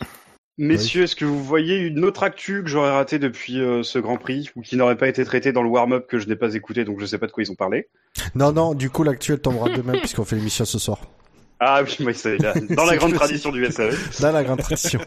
[0.58, 4.18] Messieurs, est-ce que vous voyez une autre actu que j'aurais ratée depuis euh, ce Grand
[4.18, 6.84] Prix ou qui n'aurait pas été traitée dans le warm-up que je n'ai pas écouté,
[6.84, 7.88] donc je sais pas de quoi ils ont parlé?
[8.34, 10.98] Non, non, du coup l'actuel tombera demain puisqu'on fait l'émission ce soir.
[11.58, 13.90] Ah oui, oui, c'est là, dans la grande tradition du SAE.
[14.20, 15.00] Dans la grande tradition.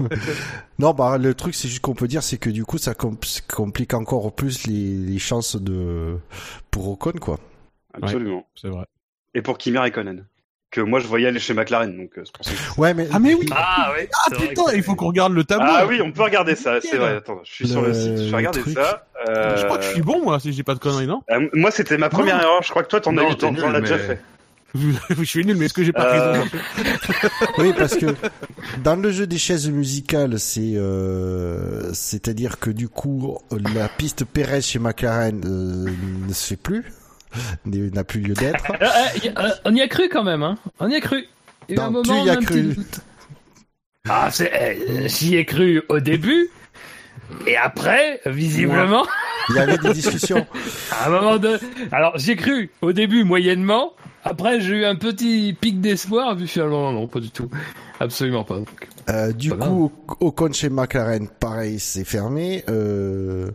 [0.80, 3.18] non, bah le truc c'est juste qu'on peut dire c'est que du coup ça com-
[3.54, 6.18] complique encore plus les, les chances de
[6.72, 7.40] pour Ocon quoi.
[7.94, 8.48] Absolument.
[8.56, 8.86] C'est vrai.
[9.34, 10.26] Et pour Kimi Raikkonen.
[10.76, 11.96] Que moi je voyais aller chez McLaren.
[11.96, 13.48] Donc, euh, pour ça que- Ouais, mais Ah mais oui.
[13.56, 14.08] Ah oui.
[14.14, 15.68] Ah putain, il faut qu'on regarde le tableau.
[15.70, 17.16] Ah oui, on peut regarder ça, c'est vrai.
[17.18, 18.74] Attends, je suis sur le site, je vais regarder truc.
[18.78, 19.08] ça.
[19.30, 21.22] Euh, Je crois que je suis bon moi, si je dis pas de conneries, non
[21.32, 22.44] euh, moi, c'était ma première Non.
[22.44, 22.64] erreur.
[22.64, 24.20] Je crois que toi, t'en as eu, t'en l'as déjà fait.
[25.18, 26.46] Je suis nul, mais est-ce que j'ai pas Euh, raison
[27.60, 28.08] oui, parce que
[28.84, 33.38] dans le jeu des chaises musicales, c'est euh, c'est-à-dire que du coup,
[33.74, 35.86] la piste Perez chez McLaren euh,
[36.28, 36.84] ne se fait plus,
[37.66, 38.72] n'a plus lieu d'être.
[38.72, 40.58] Euh, euh, euh, on y a cru quand même, hein.
[40.80, 41.26] On y a cru.
[41.70, 42.76] Il y a un moment, tu y as petit cru.
[44.08, 44.30] Ah,
[45.08, 46.50] j'y ai cru au début.
[47.48, 49.06] Et après, visiblement,
[49.50, 50.46] Il y avait des discussions.
[50.92, 51.60] à un moment de,
[51.92, 53.94] alors j'y ai cru au début moyennement.
[54.24, 57.50] Après, j'ai eu un petit pic d'espoir, puis finalement, non, non, pas du tout.
[58.00, 58.56] Absolument pas.
[58.56, 62.64] Donc, Euh, du Pas coup, Ocon chez McLaren, pareil, c'est fermé.
[62.68, 63.52] Euh,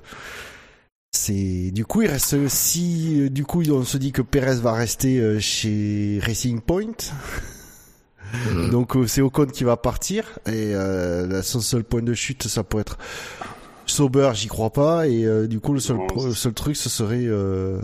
[1.13, 4.73] c'est du coup, il reste si euh, du coup on se dit que Perez va
[4.73, 6.93] rester euh, chez Racing Point.
[8.71, 12.63] Donc euh, c'est Ocon qui va partir et euh, son seul point de chute, ça
[12.63, 12.97] peut être
[13.87, 16.77] Sauber, j'y crois pas et euh, du coup le seul Non, pro- le seul truc,
[16.77, 17.81] ce serait euh,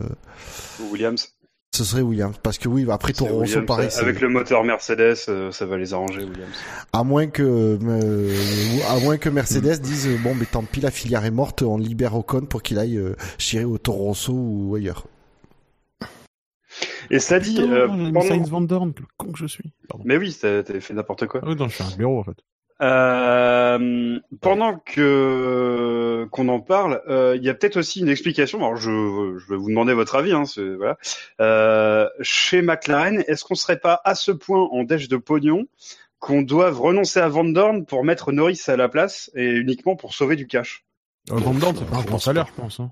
[0.93, 1.35] Williams.
[1.75, 4.65] Ce serait Williams parce que oui, après Toro Rosso, Williams, pareil, c'est- Avec le moteur
[4.65, 6.51] Mercedes, euh, ça va les arranger, Williams.
[6.93, 11.25] À moins que, euh, à moins que Mercedes dise bon, mais tant pis, la filière
[11.25, 15.07] est morte, on libère Ocon pour qu'il aille euh, chez au Toro Rosso ou ailleurs.
[17.11, 19.73] Et ça dit, euh, pendant- Van Dorn, quel con que je suis.
[19.89, 20.03] Pardon.
[20.07, 21.41] mais oui, t'as t'as fait n'importe quoi.
[21.43, 22.37] Ah oui, non, je suis un bureau en fait.
[22.83, 28.59] Euh, pendant que qu'on en parle, euh, il y a peut-être aussi une explication.
[28.59, 28.91] Alors je,
[29.39, 30.33] je vais vous demander votre avis.
[30.33, 30.99] Hein, c'est- voilà.
[31.41, 35.67] Euh, chez McLaren, est-ce qu'on serait pas à ce point en dèche de pognon
[36.19, 40.15] qu'on doive renoncer à Van Dorn pour mettre Norris à la place et uniquement pour
[40.15, 40.85] sauver du cash?
[41.31, 42.81] Euh, Van Dorn, c'est pas un pense salaire, je pense.
[42.81, 42.91] Hein.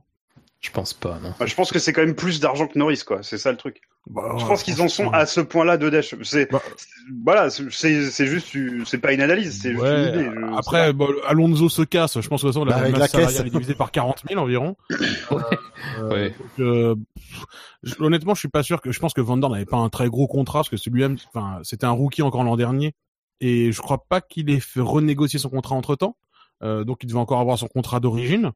[0.60, 1.34] je pense pas, non.
[1.46, 3.22] Je pense que c'est quand même plus d'argent que Norris, quoi.
[3.22, 3.80] C'est ça le truc.
[4.06, 6.14] Bah, Je ouais, pense qu'ils en sont à ce point-là de dèche.
[6.24, 6.60] C'est Bah.
[6.76, 6.88] c'est-
[7.24, 10.30] voilà, c'est c'est juste, c'est pas une analyse, c'est juste Ouais, une idée.
[10.34, 12.20] Je après, bon, Alonso se casse.
[12.20, 14.22] Je pense que de toute façon, Bah, la avec masse la est divisée par 40
[14.28, 14.76] 000 environ.
[16.00, 16.30] Euh, Ouais.
[16.30, 16.94] donc, euh,
[17.82, 18.90] je- honnêtement, je suis pas sûr que.
[18.92, 21.58] Je pense que Van Dorn n'avait pas un très gros contrat parce que celui-là, enfin,
[21.62, 22.94] c'était un rookie encore l'an dernier,
[23.40, 26.16] et je crois pas qu'il ait fait renégocier son contrat entre temps.
[26.62, 28.52] donc, il devait encore avoir son contrat d'origine.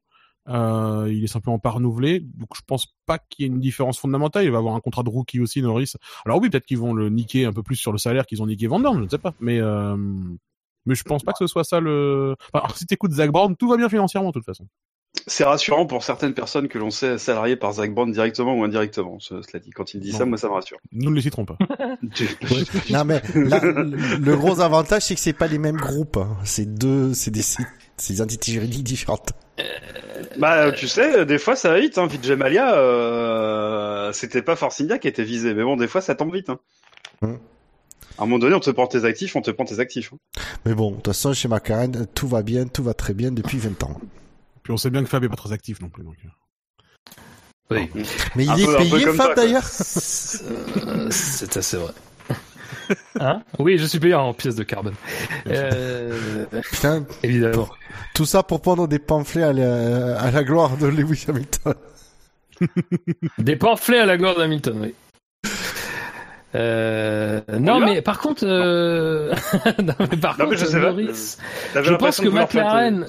[0.49, 3.99] Euh, il est simplement pas renouvelé, donc je pense pas qu'il y ait une différence
[3.99, 4.45] fondamentale.
[4.45, 5.93] Il va avoir un contrat de rookie aussi, Norris.
[6.25, 8.47] Alors oui, peut-être qu'ils vont le niquer un peu plus sur le salaire qu'ils ont
[8.47, 9.33] niqué Van je ne sais pas.
[9.39, 9.95] Mais euh,
[10.85, 12.35] mais je pense pas que ce soit ça le.
[12.53, 14.65] Enfin, si t'écoutes Zach Brown, tout va bien financièrement de toute façon.
[15.25, 19.19] C'est rassurant pour certaines personnes que l'on sait salarié par Zach Brown directement ou indirectement.
[19.19, 20.17] ce- Cela dit, quand il dit Non.
[20.19, 20.77] ça, moi ça me rassure.
[20.91, 21.57] Nous ne les citerons pas.
[22.91, 26.17] Non mais là, le gros avantage, c'est que c'est pas les mêmes groupes.
[26.17, 26.37] hein.
[26.43, 27.41] C'est deux, c'est des,
[28.07, 29.31] des entités juridiques différentes.
[30.37, 31.97] bah, tu sais, des fois ça va vite.
[31.97, 32.07] Hein.
[32.07, 36.49] Vijay euh, c'était pas Forcinia qui était visé, mais bon, des fois ça tombe vite.
[36.49, 36.59] Hein.
[37.21, 37.35] Hmm.
[38.17, 40.11] À un moment donné, on te prend tes actifs, on te prend tes actifs.
[40.13, 40.17] hein.
[40.65, 43.57] Mais bon, de toute façon, chez McLaren, tout va bien, tout va très bien depuis
[43.59, 43.99] 20 ans.
[44.63, 46.03] Puis on sait bien que Fab est pas très actif non plus.
[46.03, 46.15] Donc...
[46.25, 46.29] euh.
[47.71, 47.89] Oui.
[48.35, 49.63] Mais il Un est peu- peu payé, Fab d'ailleurs.
[49.63, 51.93] Euh, c'est assez vrai.
[53.19, 54.93] Hein oui, je suis payé en pièces de carbone.
[55.47, 57.67] Euh, Putain, évidemment.
[58.13, 61.73] tout ça pour prendre des pamphlets à la, à la gloire de Lewis Hamilton.
[63.37, 64.93] Des pamphlets à la gloire d'Hamilton, oui.
[66.55, 69.33] Euh, non, mais par contre, euh...
[69.83, 70.79] non, mais par Non, mais contre, je sais.
[70.79, 71.37] Norris,
[71.75, 73.05] Je pense que McLaren-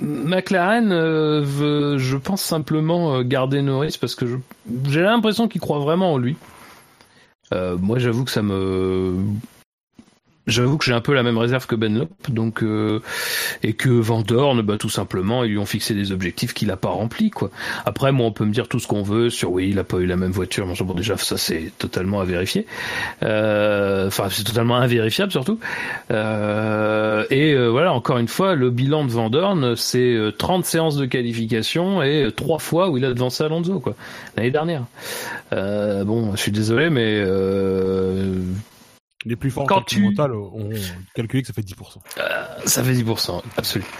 [0.00, 4.36] McLaren euh, veut, je pense simplement euh, garder Norris parce que je-
[4.88, 6.36] j'ai l'impression qu'il croit vraiment en lui.
[7.54, 9.22] Euh, moi, j'avoue que ça me,
[10.46, 13.00] j'avoue que j'ai un peu la même réserve que Benlop, donc euh,
[13.62, 16.76] et que Van Dorn, bah tout simplement, ils lui ont fixé des objectifs qu'il a
[16.76, 17.50] pas remplis, quoi.
[17.84, 19.98] Après, moi, on peut me dire tout ce qu'on veut sur oui, il a pas
[19.98, 22.66] eu la même voiture, mais bon, déjà, ça c'est totalement à vérifier.
[23.22, 25.58] Euh, Enfin, c'est totalement invérifiable surtout.
[26.10, 30.64] Euh, et euh, voilà, encore une fois, le bilan de Van Dorn, c'est euh, 30
[30.64, 33.94] séances de qualification et euh, trois fois où il a devancé Alonso, quoi,
[34.36, 34.84] l'année dernière.
[35.52, 38.40] Euh, bon, je suis désolé, mais euh,
[39.26, 40.70] Les plus forts Quand en tu- mental ont
[41.14, 42.00] calculé que ça fait 10%.
[42.64, 43.90] ça fait 10%, absolument.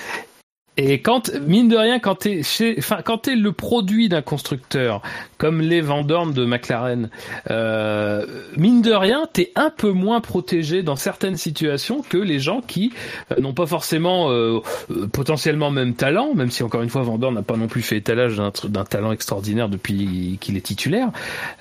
[0.78, 5.00] Et quand, mine de rien, quand t'es chez, enfin, quand t'es le produit d'un constructeur,
[5.38, 7.08] comme les Van Dorn de McLaren,
[7.50, 8.26] euh,
[8.58, 12.92] mine de rien, t'es un peu moins protégé dans certaines situations que les gens qui
[13.32, 14.60] euh, n'ont pas forcément, euh,
[14.90, 17.80] euh, potentiellement même talent, même si encore une fois Van Dorn n'a pas non plus
[17.80, 21.08] fait étalage d'un talent extraordinaire depuis qu'il est titulaire,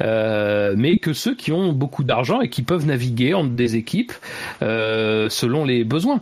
[0.01, 4.12] euh, mais que ceux qui ont beaucoup d'argent et qui peuvent naviguer entre des équipes
[4.60, 6.19] selon les besoins.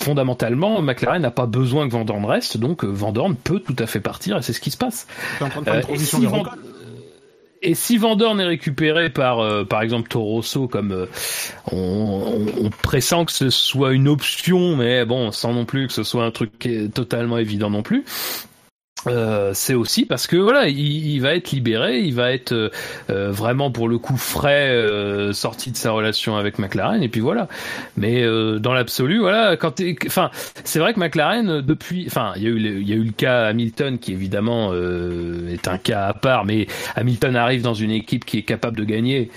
[0.00, 3.76] Fondamentalement, McLaren n'a pas besoin que Van Dorn reste, donc euh, Van Dorn peut tout
[3.78, 5.06] à fait partir et c'est ce qui se passe.
[5.40, 6.44] En train de Euh, et si Van-
[7.60, 11.06] et si Vandorn est récupéré par, euh, par exemple, Toro Rosso, comme euh,
[11.72, 15.92] on, on, on, pressent que ce soit une option, mais bon, sans non plus que
[15.92, 16.52] ce soit un truc
[16.94, 18.04] totalement évident non plus.
[19.08, 22.70] Euh, c'est aussi parce que voilà, il, il, va être libéré, il va être euh,
[23.10, 27.20] euh vraiment pour le coup frais euh, sorti de sa relation avec McLaren et puis
[27.20, 27.48] voilà.
[27.96, 30.30] Mais euh, dans l'absolu, voilà, quand enfin,
[30.64, 33.12] c'est vrai que McLaren depuis, enfin, il y a eu il y a eu le
[33.12, 36.66] cas Hamilton qui évidemment est un cas à part, mais
[36.96, 39.30] Hamilton arrive dans une équipe qui est capable de gagner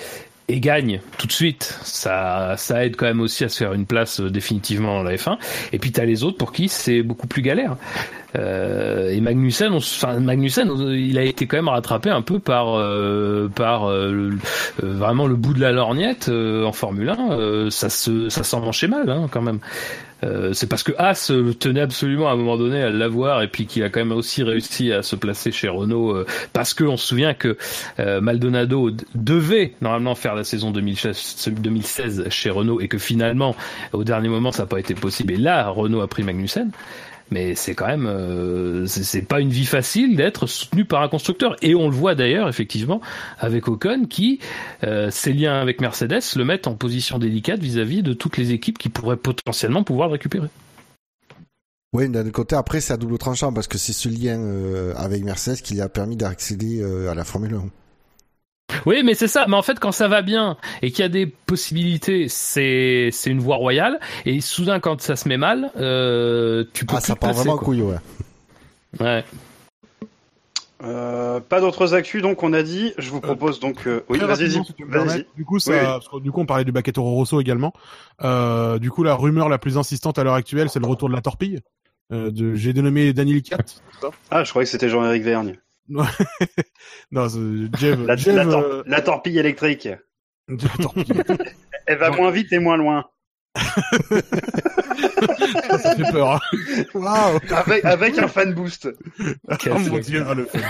[0.51, 3.85] et gagne tout de suite, ça, ça aide quand même aussi à se faire une
[3.85, 5.37] place définitivement dans la F1.
[5.71, 7.77] Et puis t'as les autres pour qui c'est beaucoup plus galère.
[8.37, 13.49] Euh, et Magnussen, enfin Magnussen, il a été quand même rattrapé un peu par euh,
[13.53, 14.31] par euh,
[14.81, 17.69] vraiment le bout de la lorgnette en Formule 1.
[17.69, 19.59] ça se ça s'en manchait mal hein, quand même.
[20.53, 23.83] c'est parce que Haas tenait absolument à un moment donné à l'avoir et puis qu'il
[23.83, 27.33] a quand même aussi réussi à se placer chez Renault parce que on se souvient
[27.33, 27.57] que
[27.97, 33.55] Maldonado devait normalement faire la saison 2016, 2016 chez Renault et que finalement
[33.93, 36.71] au dernier moment ça n'a pas été possible et là Renault a pris Magnussen
[37.31, 41.55] mais c'est quand même euh, c'est pas une vie facile d'être soutenu par un constructeur
[41.61, 43.01] et on le voit d'ailleurs effectivement
[43.39, 44.39] avec Ocon qui
[44.83, 48.77] euh, ses liens avec Mercedes le mettent en position délicate vis-à-vis de toutes les équipes
[48.77, 50.47] qui pourraient potentiellement pouvoir le récupérer.
[51.93, 55.23] Oui, d'un côté, après, c'est à double tranchant parce que c'est ce lien euh, avec
[55.23, 57.80] Mercedes qui lui a permis d'accéder à la Formule 1.
[58.85, 59.45] Oui, mais c'est ça.
[59.47, 63.29] Mais en fait, quand ça va bien et qu'il y a des possibilités, c'est c'est
[63.29, 63.99] une voie royale.
[64.25, 66.95] Et soudain, quand ça se met mal, euh, tu peux.
[66.97, 67.97] Ah, ça part vraiment couille, ouais.
[68.99, 69.23] Ouais.
[70.83, 72.93] Euh, pas d'autres actus, donc on a dit.
[72.97, 73.85] Je vous propose donc.
[73.85, 74.47] Euh, oui, vas-y,
[74.87, 75.25] vas-y.
[75.35, 77.73] du coup, ça, du coup, on parlait du baquet Toro Rosso également.
[78.23, 81.13] Euh, du coup, la rumeur la plus insistante à l'heure actuelle, c'est le retour de
[81.13, 81.59] la torpille.
[82.11, 83.57] Euh, de, j'ai dénommé Daniel Cat.
[84.31, 85.57] Ah, je croyais que c'était Jean-Éric Vergne.
[85.91, 87.27] Non,
[87.77, 88.83] Jeff, la, Jeff, la, tor euh...
[88.85, 89.89] la, torpille électrique.
[90.47, 91.23] La torpille.
[91.85, 93.05] Elle va moins vite et moins loin.
[93.55, 93.63] ça
[95.95, 96.33] fait peur.
[96.33, 96.39] Hein.
[96.93, 97.39] Wow.
[97.55, 98.89] Avec, avec un fan boost.
[99.19, 99.23] oh
[99.79, 100.61] mon dieu, le fan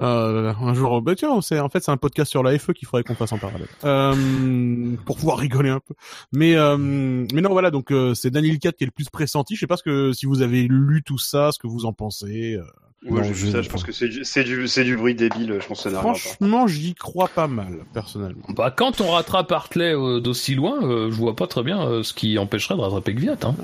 [0.00, 2.86] Euh, un jour, bah tiens, c'est en fait c'est un podcast sur la FE qu'il
[2.88, 5.94] faudrait qu'on fasse en parallèle euh, pour pouvoir rigoler un peu.
[6.32, 9.54] Mais euh, mais non voilà donc euh, c'est Daniel 4 qui est le plus pressenti.
[9.54, 11.92] Je sais pas ce que si vous avez lu tout ça, ce que vous en
[11.92, 12.58] pensez.
[13.04, 13.60] Ouais, ça.
[13.60, 15.58] Je pense que c'est du, c'est du, du bruit débile.
[15.60, 18.44] Je pense que ça Franchement, j'y crois pas mal, personnellement.
[18.48, 22.02] Bah, quand on rattrape Hartley euh, d'aussi loin, euh, je vois pas très bien euh,
[22.02, 23.36] ce qui empêcherait de rattraper Gviat.
[23.42, 23.54] Hein.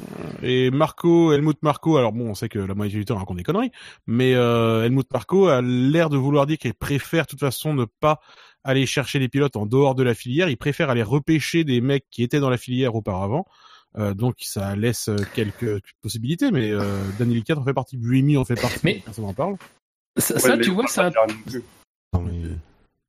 [0.42, 3.42] Et Marco, Helmut Marco, alors bon, on sait que la moitié du temps raconte des
[3.42, 3.72] conneries,
[4.06, 7.86] mais euh, Helmut Marco a l'air de vouloir dire qu'il préfère, de toute façon, ne
[7.86, 8.20] pas
[8.62, 10.50] aller chercher les pilotes en dehors de la filière.
[10.50, 13.46] Il préfère aller repêcher des mecs qui étaient dans la filière auparavant.
[13.98, 18.44] Euh, donc ça laisse quelques possibilités, mais euh, Daniel 4 en fait partie, Buemi en
[18.44, 19.56] fait partie, mais personne n'en parle.
[20.16, 21.10] Ça, ça tu vois, ça.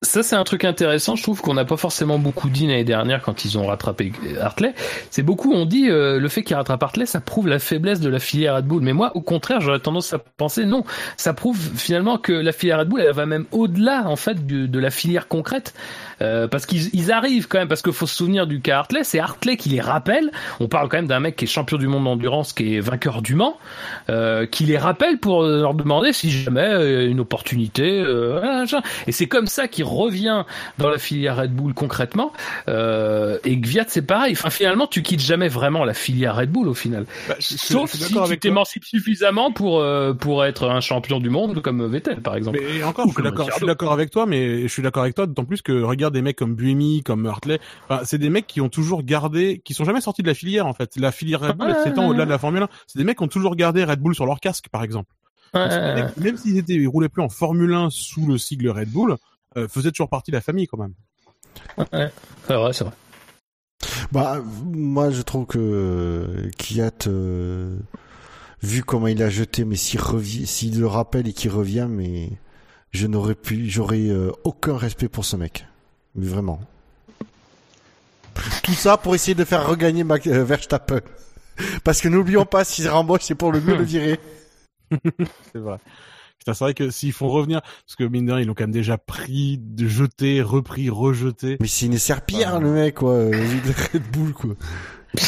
[0.03, 1.15] Ça, c'est un truc intéressant.
[1.15, 4.73] Je trouve qu'on n'a pas forcément beaucoup dit l'année dernière quand ils ont rattrapé Hartley.
[5.11, 8.09] C'est beaucoup, on dit, euh, le fait qu'ils rattrapent Hartley, ça prouve la faiblesse de
[8.09, 8.81] la filière Red Bull.
[8.81, 10.85] Mais moi, au contraire, j'aurais tendance à penser non.
[11.17, 14.65] Ça prouve finalement que la filière Red Bull, elle va même au-delà, en fait, de,
[14.65, 15.75] de la filière concrète.
[16.21, 19.19] Euh, parce qu'ils arrivent quand même, parce qu'il faut se souvenir du cas Hartley, c'est
[19.19, 20.31] Hartley qui les rappelle.
[20.59, 23.21] On parle quand même d'un mec qui est champion du monde d'endurance, qui est vainqueur
[23.21, 23.57] du Mans,
[24.09, 28.01] euh, qui les rappelle pour leur demander si jamais une opportunité.
[28.01, 28.65] Euh,
[29.07, 30.43] et c'est comme ça qu'ils revient
[30.77, 32.33] dans la filière Red Bull concrètement.
[32.67, 34.33] Euh, et Gviat, c'est pareil.
[34.33, 37.05] Enfin, finalement, tu quittes jamais vraiment la filière Red Bull au final.
[37.27, 41.85] Bah, Sauf si tu t'émancipes suffisamment pour euh, pour être un champion du monde comme
[41.85, 42.59] Vettel, par exemple.
[42.61, 45.61] Mais encore, je suis d'accord avec toi, mais je suis d'accord avec toi d'autant plus
[45.61, 47.59] que regarde des mecs comme Buemi, comme Hartley.
[47.87, 50.67] Enfin, c'est des mecs qui ont toujours gardé, qui sont jamais sortis de la filière
[50.67, 50.95] en fait.
[50.97, 52.69] La filière Red Bull, s'étend au-delà de la Formule 1.
[52.87, 55.13] C'est des mecs qui ont toujours gardé Red Bull sur leur casque, par exemple.
[55.53, 59.17] Mecs, même s'ils étaient, ils roulaient plus en Formule 1 sous le sigle Red Bull,
[59.57, 60.93] euh, faisait toujours partie de la famille quand même.
[61.77, 62.11] Ouais,
[62.47, 62.93] c'est vrai, c'est vrai.
[64.11, 67.77] Bah, moi je trouve que euh, Kiat, euh,
[68.61, 72.29] vu comment il a jeté, mais s'il revient, s'il le rappelle et qu'il revient, mais
[72.91, 75.65] je n'aurais pu, j'aurais euh, aucun respect pour ce mec,
[76.15, 76.59] mais vraiment.
[78.63, 81.01] Tout ça pour essayer de faire regagner Mac euh, Verstappen,
[81.83, 84.19] parce que n'oublions pas, s'il rembauche, c'est pour le mieux le virer.
[85.53, 85.77] c'est vrai.
[86.43, 88.71] C'est vrai que s'ils font revenir, parce que mine de rien, ils l'ont quand même
[88.71, 91.57] déjà pris, jeté, repris, rejeté.
[91.59, 93.25] Mais c'est une serpillière, le mec, quoi.
[93.25, 94.55] Le de Red Bull, quoi.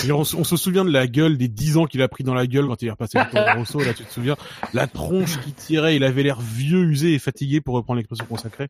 [0.05, 2.47] Et on, se souvient de la gueule, des 10 ans qu'il a pris dans la
[2.47, 4.37] gueule quand il est repassé le Rosso, là, tu te souviens?
[4.73, 8.69] La tronche qui tirait, il avait l'air vieux, usé et fatigué pour reprendre l'expression consacrée.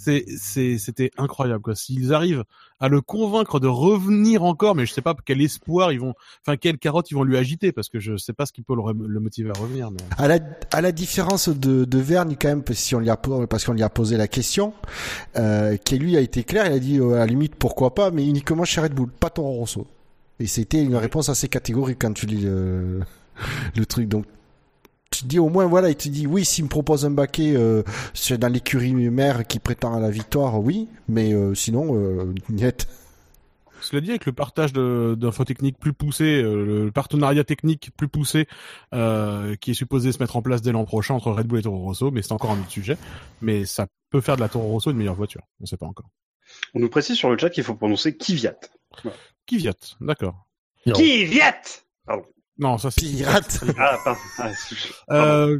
[0.00, 1.74] C'est, c'est, c'était incroyable, quoi.
[1.74, 2.44] S'ils arrivent
[2.78, 6.14] à le convaincre de revenir encore, mais je sais pas quel espoir ils vont,
[6.46, 8.76] enfin, quelle carotte ils vont lui agiter, parce que je sais pas ce qui peut
[8.76, 9.98] le, motiver à revenir, mais.
[10.16, 10.38] À la,
[10.72, 13.72] à la différence de, de Verne, quand même, parce si on lui a, parce qu'on
[13.72, 14.72] lui a posé la question,
[15.36, 18.12] euh, qui lui a été clair, il a dit euh, à la limite pourquoi pas,
[18.12, 19.84] mais uniquement chez Red Bull, pas Toro Rosso.
[20.38, 23.00] Et c'était une réponse assez catégorique quand tu lis le,
[23.76, 24.06] le truc.
[24.06, 24.26] Donc
[25.10, 27.82] te dis au moins voilà, il te dit oui, s'il me propose un baquet euh,
[28.14, 32.86] c'est dans l'écurie mère qui prétend à la victoire, oui, mais euh, sinon euh, niet.
[33.80, 38.46] Cela dit, avec le partage d'infos techniques plus poussé, euh, le partenariat technique plus poussé,
[38.94, 41.62] euh, qui est supposé se mettre en place dès l'an prochain entre Red Bull et
[41.62, 42.96] Toro Rosso, mais c'est encore un autre sujet.
[43.40, 45.42] Mais ça peut faire de la Toro Rosso une meilleure voiture.
[45.60, 46.08] On sait pas encore.
[46.74, 48.58] On nous précise sur le chat qu'il faut prononcer Kvyat.
[49.46, 50.46] Kvyat, d'accord.
[50.84, 51.62] Kvyat
[52.58, 53.06] Non, ça c'est.
[53.06, 53.60] Pirate.
[53.78, 54.20] Ah, pardon.
[54.38, 54.76] Ah, c'est-
[55.10, 55.58] Euh,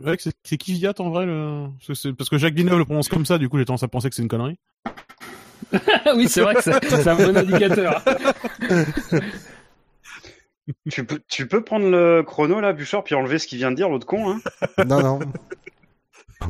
[0.00, 1.66] ouais, c'est Kvyat en vrai, le...
[1.78, 3.82] parce que c'est- parce que Jacques Villeneuve le prononce comme ça, du coup j'ai tendance
[3.82, 4.58] à penser que c'est une connerie.
[6.16, 8.02] oui, c'est vrai que c'est un bon indicateur.
[10.90, 13.76] tu, peux, tu peux prendre le chrono là, Bouchard, puis enlever ce qu'il vient de
[13.76, 14.30] dire, l'autre con.
[14.32, 14.40] Hein
[14.86, 15.20] Non non.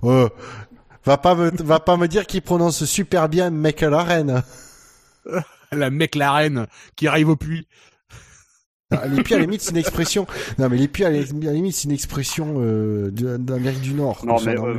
[0.04, 0.28] Euh,
[1.04, 4.42] va pas me, va pas me dire qu'il prononce super bien mec à la reine.
[5.72, 6.66] La McLaren
[6.96, 7.66] qui arrive au puits.
[8.92, 10.26] Ah, Les pieds à la limite c'est une expression.
[10.58, 14.24] Non mais les pieds à la limite c'est une expression euh, d'Amérique du Nord.
[14.26, 14.74] Non, mais, euh,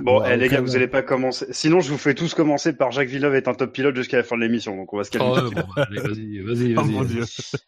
[0.00, 1.46] Bon, eh, les gars, vous allez pas commencer.
[1.50, 4.22] Sinon, je vous fais tous commencer par Jacques Villeneuve est un top pilote jusqu'à la
[4.24, 5.34] fin de l'émission, donc on va se calmer.
[5.36, 7.20] Oh, ouais, bon, allez, vas-y, vas-y, Oh vas-y.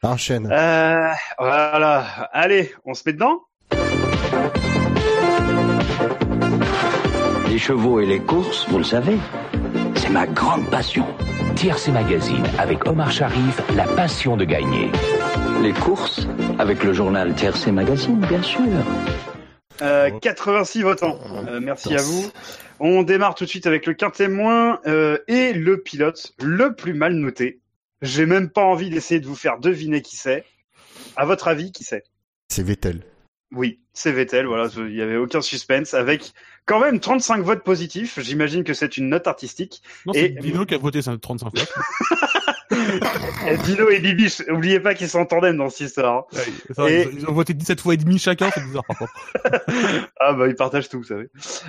[0.03, 0.49] Enchaîne.
[0.51, 2.29] Euh, voilà.
[2.33, 3.43] Allez, on se met dedans
[7.49, 9.17] Les chevaux et les courses, vous le savez,
[10.07, 11.07] c'est ma grande passion.
[11.57, 14.91] TRC Magazine avec Omar Sharif, la passion de gagner.
[15.63, 18.63] Les courses, avec le journal TRC Magazine, bien sûr.
[19.83, 21.19] Euh, 86 votants.
[21.49, 22.31] Euh, merci à vous.
[22.79, 27.15] On démarre tout de suite avec le quintémoin euh, et le pilote le plus mal
[27.15, 27.61] noté.
[28.03, 30.45] J'ai même pas envie d'essayer de vous faire deviner qui c'est.
[31.17, 32.05] À votre avis, qui c'est?
[32.49, 33.03] C'est Vettel.
[33.53, 34.47] Oui, c'est Vettel.
[34.47, 35.95] Voilà, il y avait aucun suspense.
[35.95, 36.33] Avec
[36.67, 38.19] quand même 35 votes positifs.
[38.21, 39.83] J'imagine que c'est une note artistique.
[40.05, 41.67] Non, Et- c'est Dino qui a voté ça 35 fois.
[43.65, 46.27] Dino et Bibi, oubliez pas qu'ils sont en tandem dans cette histoire.
[46.79, 46.87] hein.
[46.89, 49.13] Et- ils, ils ont voté 17 fois et demi chacun, c'est bizarre par contre.
[50.21, 51.29] Ah bah ils partagent tout, vous savez.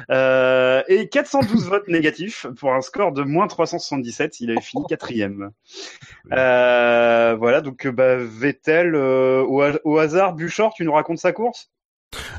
[0.10, 4.40] Euh, et 412 votes négatifs pour un score de moins 377.
[4.40, 5.52] Il avait fini quatrième.
[6.34, 11.32] Euh, voilà, donc euh, bah, Vettel, euh, au, au hasard, Buchor, tu nous racontes sa
[11.34, 11.70] course?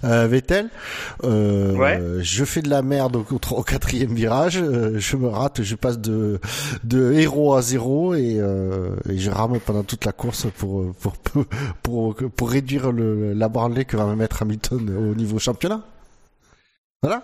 [0.02, 0.68] Vettel,
[1.24, 2.00] euh, Ouais.
[2.22, 5.74] je fais de la merde au, au, au quatrième virage, euh, je me rate, je
[5.74, 6.40] passe de
[6.84, 11.16] de héros à zéro et, euh, et je rame pendant toute la course pour pour
[11.16, 11.44] pour
[11.82, 15.82] pour, pour réduire le, la branlée que va me mettre Hamilton au niveau championnat.
[17.02, 17.22] Voilà.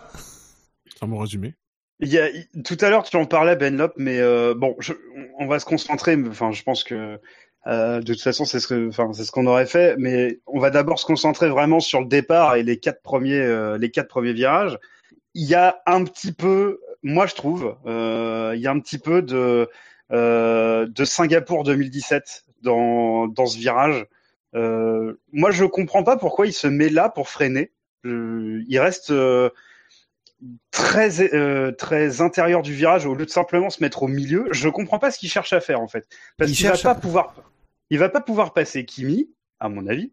[0.87, 1.55] C'est un bon résumé.
[2.01, 2.29] Il y a,
[2.65, 4.93] tout à l'heure, tu en parlais, Benlop, mais euh, bon, je,
[5.39, 6.17] on va se concentrer.
[6.17, 7.19] mais, Enfin, je pense que
[7.66, 9.96] euh, de toute façon, c'est ce que, enfin, c'est ce qu'on aurait fait.
[9.98, 13.79] Mais on va d'abord se concentrer vraiment sur le départ et les quatre premiers, euh,
[13.79, 14.79] les quatre premiers virages.
[15.35, 18.98] Il y a un petit peu, moi je trouve, euh, il y a un petit
[18.98, 19.68] peu de
[20.11, 24.07] de Singapour 2017 dans dans ce virage.
[24.53, 27.72] Moi, je comprends pas pourquoi il se met là pour freiner.
[28.05, 29.12] Il reste
[30.70, 34.48] très euh, très intérieur du virage au lieu de simplement se mettre au milieu.
[34.53, 36.94] Je comprends pas ce qu'il cherche à faire en fait, parce Il qu'il va pas
[36.94, 37.35] pouvoir,
[37.95, 39.31] il va pas pouvoir passer Kimi,
[39.61, 40.11] à mon avis,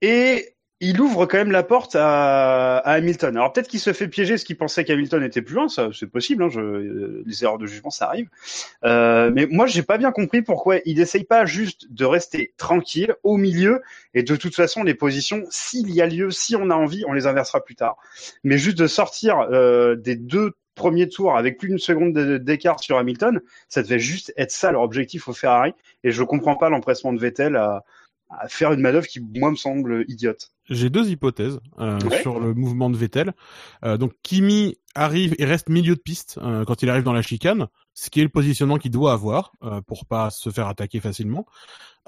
[0.00, 3.36] et il ouvre quand même la porte à, Hamilton.
[3.36, 6.06] Alors peut-être qu'il se fait piéger, ce qu'il pensait qu'Hamilton était plus loin, ça c'est
[6.06, 6.42] possible.
[6.42, 8.30] Hein, je, les erreurs de jugement ça arrive.
[8.82, 13.14] Euh, mais moi j'ai pas bien compris pourquoi il n'essaye pas juste de rester tranquille
[13.24, 13.82] au milieu
[14.14, 17.12] et de toute façon les positions, s'il y a lieu, si on a envie, on
[17.12, 17.98] les inversera plus tard
[18.42, 22.80] mais juste de sortir euh, des deux premiers tours avec plus d'une seconde de- d'écart
[22.80, 25.72] sur Hamilton, ça devait juste être ça leur objectif au Ferrari.
[26.04, 27.84] Et je comprends pas l'empressement de Vettel à,
[28.30, 30.48] à faire une manœuvre qui, moi, me semble idiote.
[30.70, 32.22] J'ai deux hypothèses euh, Ouais.
[32.22, 33.32] sur le mouvement de Vettel.
[33.84, 37.20] Euh, donc Kimi arrive et reste milieu de piste euh, quand il arrive dans la
[37.22, 41.00] chicane, ce qui est le positionnement qu'il doit avoir euh, pour pas se faire attaquer
[41.00, 41.46] facilement.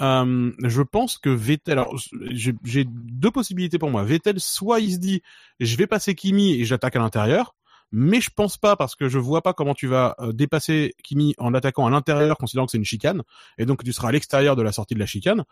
[0.01, 1.95] Euh, je pense que Vettel, alors
[2.31, 4.03] j'ai j'ai deux possibilités pour moi.
[4.05, 5.23] Vettel, soit il se dit
[5.61, 7.55] je vais passer Kimi et j'attaque à l'intérieur,
[7.93, 11.35] mais je pense pas parce que je vois pas comment tu vas euh, dépasser Kimi
[11.39, 13.23] en attaquant à l'intérieur, considérant que c'est une chicane,
[13.59, 15.45] et donc tu seras à l'extérieur de la sortie de la chicane.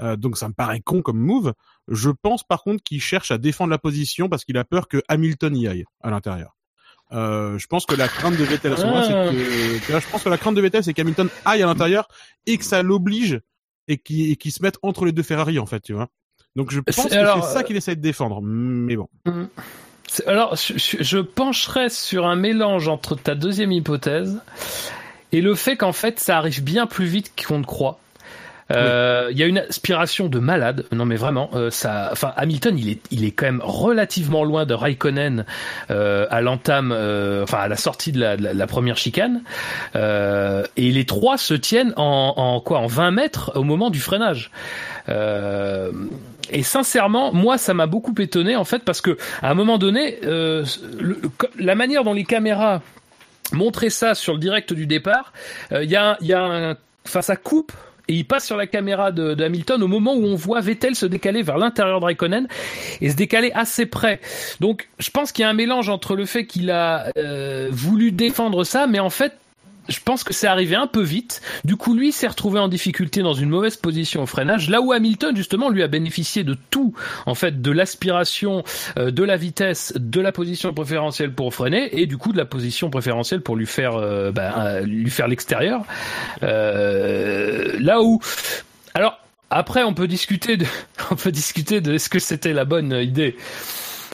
[0.00, 1.54] Euh, donc ça me paraît con comme move.
[1.88, 5.02] Je pense par contre qu'il cherche à défendre la position parce qu'il a peur que
[5.08, 6.56] Hamilton y aille à l'intérieur.
[7.12, 9.30] Euh, je pense que la crainte de Vettel à ce moment-là, Ah.
[9.30, 12.08] c'est que, là, je pense que la crainte de Vettel, c'est qu'Hamilton aille à l'intérieur
[12.46, 13.40] et que ça l'oblige
[13.86, 16.08] et qui, et qui se mettent entre les deux Ferrari en fait, tu vois.
[16.56, 18.40] Donc je pense que c'est ça qu'il essaie de défendre.
[18.42, 19.08] Mais bon.
[20.26, 24.40] Alors, je, pencherais sur un mélange entre ta deuxième hypothèse
[25.32, 27.98] et le fait qu'en fait, ça arrive bien plus vite qu'on ne croit.
[28.72, 30.84] Euh, Il y a une aspiration de malade.
[30.92, 32.08] Non, mais vraiment, euh, ça.
[32.12, 35.44] Enfin, Hamilton, il est, il est quand même relativement loin de Raikkonen
[35.90, 39.42] euh, à l'entame, euh, enfin à la sortie de la, de la, première chicane.
[39.94, 44.00] Euh, et les trois se tiennent en, en quoi, en 20 mètres au moment du
[44.00, 44.50] freinage.
[45.08, 45.92] Euh,
[46.50, 50.18] et sincèrement, moi, ça m'a beaucoup étonné en fait parce que à un moment donné,
[50.24, 50.64] euh,
[51.58, 52.82] la manière dont les caméras
[53.52, 55.32] montraient ça sur le direct du départ,
[55.72, 57.72] euh, il y a, y a un, enfin, ça coupe.
[58.08, 61.06] Et il passe sur la caméra de, Hamilton au moment où on voit Vettel se
[61.06, 62.48] décaler vers l'intérieur de Raikkonen
[63.00, 64.20] et se décaler assez près.
[64.60, 68.12] Donc, je pense qu'il y a un mélange entre le fait qu'il a euh, voulu
[68.12, 69.32] défendre ça, mais en fait,
[69.88, 71.42] je pense que c'est arrivé un peu vite.
[71.64, 74.92] Du coup, lui s'est retrouvé en difficulté dans une mauvaise position au freinage, là où
[74.92, 76.94] Hamilton justement lui a bénéficié de tout,
[77.26, 78.64] en fait, de l'aspiration,
[78.98, 82.44] euh, de la vitesse, de la position préférentielle pour freiner et du coup de la
[82.44, 85.84] position préférentielle pour lui faire, euh, bah, euh, lui faire l'extérieur.
[86.42, 88.20] Euh, là où,
[88.94, 89.20] alors.
[89.48, 90.66] Après, on peut discuter de,
[91.12, 93.36] on peut discuter de est-ce que c'était la bonne idée.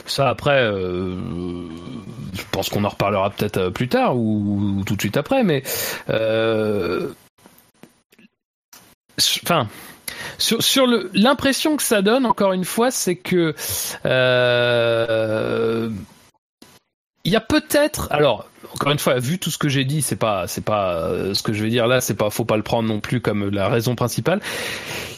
[0.05, 1.15] Ça après, euh,
[2.33, 5.43] je pense qu'on en reparlera peut-être euh, plus tard ou, ou tout de suite après,
[5.43, 5.63] mais
[6.09, 7.09] euh,
[9.43, 9.67] enfin.
[10.37, 13.53] Sur, sur l'impression que ça donne, encore une fois, c'est que
[17.25, 20.15] il y a peut-être, alors encore une fois, vu tout ce que j'ai dit, c'est
[20.15, 22.63] pas, c'est pas euh, ce que je vais dire là, c'est pas, faut pas le
[22.63, 24.41] prendre non plus comme la raison principale.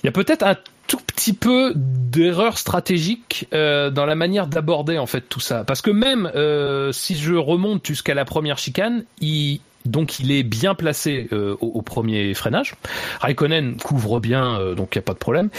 [0.03, 0.55] Il y a peut-être un
[0.87, 5.81] tout petit peu d'erreur stratégique euh, dans la manière d'aborder en fait tout ça, parce
[5.81, 10.75] que même euh, si je remonte jusqu'à la première chicane, il donc il est bien
[10.75, 12.75] placé euh, au, au, premier freinage.
[13.21, 15.49] Raikkonen couvre bien, euh, donc il n'y a pas de problème.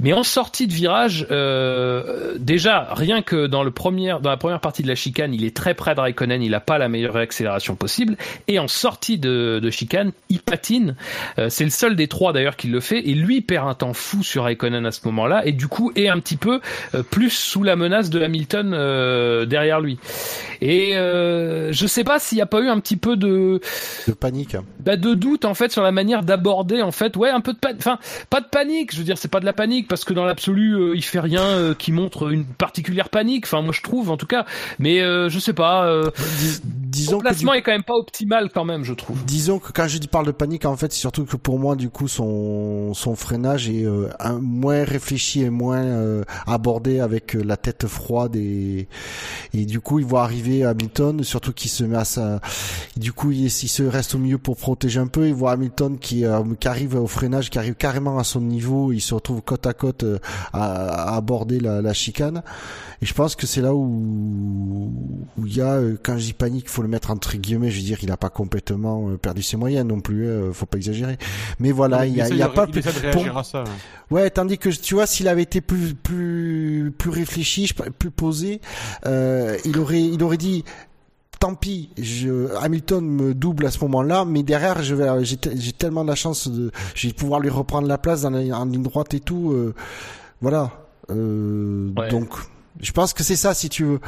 [0.00, 4.60] Mais en sortie de virage, euh, déjà rien que dans le premier, dans la première
[4.60, 7.16] partie de la chicane, il est très près de Raikkonen, il n'a pas la meilleure
[7.16, 8.16] accélération possible.
[8.48, 10.96] Et en sortie de, de chicane, il patine.
[11.38, 13.00] Euh, c'est le seul des trois d'ailleurs qui le fait.
[13.00, 15.46] Et lui perd un temps fou sur Raikkonen à ce moment-là.
[15.46, 16.60] Et du coup est un petit peu
[16.94, 19.98] euh, plus sous la menace de Hamilton euh, derrière lui.
[20.60, 23.60] Et je sais pas s'il n'y a pas eu un petit peu de
[24.06, 24.56] de panique.
[24.80, 27.16] Bah, de doute en fait sur la manière d'aborder en fait.
[27.16, 27.98] Ouais un peu de panique enfin
[28.30, 30.74] pas de panique je veux dire c'est pas de la panique parce que dans l'absolu
[30.74, 34.16] euh, il fait rien euh, qui montre une particulière panique enfin moi je trouve en
[34.16, 34.46] tout cas.
[34.78, 37.58] Mais euh, je sais pas euh, Dis, disons son placement du...
[37.58, 39.24] est quand même pas optimal quand même je trouve.
[39.24, 41.76] Disons que quand je dis parle de panique en fait c'est surtout que pour moi
[41.76, 43.86] du coup son son freinage est
[44.20, 48.88] un, moins réfléchi et moins abordé avec la tête froide et
[49.54, 52.40] et du coup il voit arriver Hamilton surtout qu'il se met à sa
[52.96, 55.28] du coup il, il se reste au milieu pour protéger un peu.
[55.28, 58.92] Il voit Hamilton qui, euh, qui arrive au freinage, qui arrive carrément à son niveau.
[58.92, 60.18] Il se retrouve côte à côte euh,
[60.52, 62.42] à, à, aborder la, la, chicane.
[63.02, 64.92] Et je pense que c'est là où
[65.36, 67.70] où il y a, euh, quand je dis panique, il faut le mettre entre guillemets.
[67.70, 70.26] Je veux dire, il a pas complètement euh, perdu ses moyens non plus.
[70.26, 71.18] Euh, faut pas exagérer.
[71.58, 73.36] Mais voilà, il, il y a, il y a pas il de pour...
[73.36, 73.64] à ça.
[74.10, 78.60] Ouais, tandis que tu vois, s'il avait été plus plus plus réfléchi, plus posé,
[79.04, 80.64] euh, il aurait il aurait dit
[81.38, 85.36] tant pis, je, Hamilton me double à ce moment-là, mais derrière, je vais, j'ai,
[85.72, 88.64] tellement de la chance de, je vais pouvoir lui reprendre la place dans la, en
[88.64, 89.74] ligne droite et tout, euh,
[90.40, 90.70] voilà.
[91.10, 92.08] Euh, ouais.
[92.08, 92.30] Donc,
[92.80, 94.00] je pense que c'est ça, si tu veux.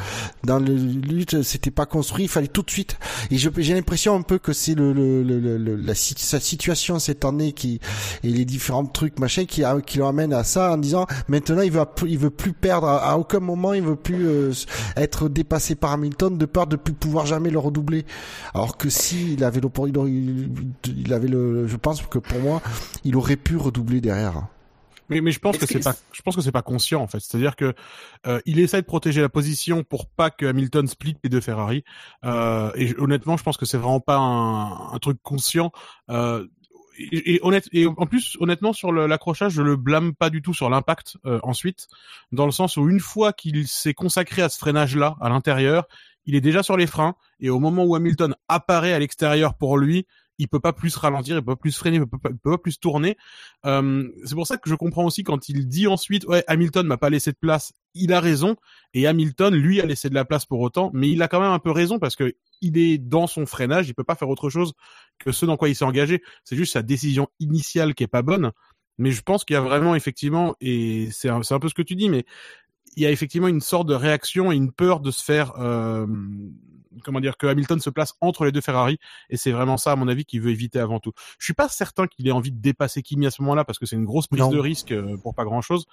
[0.45, 2.99] Dans le lutte, c'était pas construit, il fallait tout de suite.
[3.31, 7.25] Et j'ai l'impression un peu que c'est le, le, le, le la, sa situation cette
[7.25, 7.81] année qui
[8.23, 12.19] et les différents trucs machin qui qui à ça en disant maintenant il veut il
[12.19, 14.53] veut plus perdre à, aucun moment il veut plus euh,
[14.97, 18.05] être dépassé par Hamilton de peur de plus pouvoir jamais le redoubler.
[18.55, 19.69] Alors que si il avait le
[20.87, 22.62] il avait le je pense que pour moi
[23.05, 24.49] il aurait pu redoubler derrière.
[25.09, 27.21] Mais, mais je pense que c'est pas, je pense que c'est pas conscient en fait.
[27.21, 27.75] C'est-à-dire que
[28.27, 31.85] euh, il essaie de protéger la position pour pas que Hamilton split les deux Ferrari.
[32.25, 35.73] Euh, et honnêtement, je pense que c'est vraiment pas un, un truc conscient.
[36.11, 36.47] Euh,
[36.99, 40.55] et, et, honnête, et en plus, honnêtement, sur l'accrochage, je le blâme pas du tout
[40.55, 41.87] sur l'impact euh, ensuite,
[42.33, 45.87] dans le sens où une fois qu'il s'est consacré à ce freinage-là à l'intérieur,
[46.27, 47.15] il est déjà sur les freins.
[47.41, 50.07] Et au moment où Hamilton apparaît à l'extérieur pour lui,
[50.39, 52.59] il peut pas plus ralentir, il peut pas plus freiner, il peut pas, peut pas
[52.59, 53.16] plus tourner.
[53.66, 56.97] Euh, c'est pour ça que je comprends aussi quand il dit ensuite, ouais, Hamilton m'a
[56.97, 58.57] pas laissé de place, il a raison,
[58.95, 61.53] et Hamilton, lui, a laissé de la place pour autant, mais il a quand même
[61.53, 64.51] un peu raison parce que il est dans son freinage, il peut pas faire autre
[64.51, 64.74] chose
[65.18, 66.22] que ce dans quoi il s'est engagé.
[66.45, 68.53] C'est juste sa décision initiale qui est pas bonne.
[68.99, 71.82] Mais je pense qu'il y a vraiment effectivement, et c'est un, un peu ce que
[71.82, 72.24] tu dis, mais
[72.97, 76.07] il y a effectivement une sorte de réaction et une peur de se faire euh,
[77.05, 78.99] comment dire que Hamilton se place entre les deux Ferrari
[79.30, 81.12] et c'est vraiment ça à mon avis qu'il veut éviter avant tout.
[81.39, 83.86] Je suis pas certain qu'il ait envie de dépasser Kimi à ce moment-là parce que
[83.86, 84.51] c'est une grosse prise Non.
[84.51, 85.86] de risque euh, pour pas grand-chose.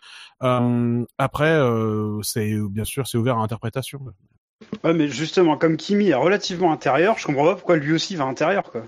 [0.43, 4.01] Euh, après euh, c'est bien sûr c'est ouvert à interprétation.
[4.83, 8.23] Ouais, mais justement, comme Kimi est relativement intérieur, je comprends pas pourquoi lui aussi va
[8.23, 8.83] intérieur, quoi.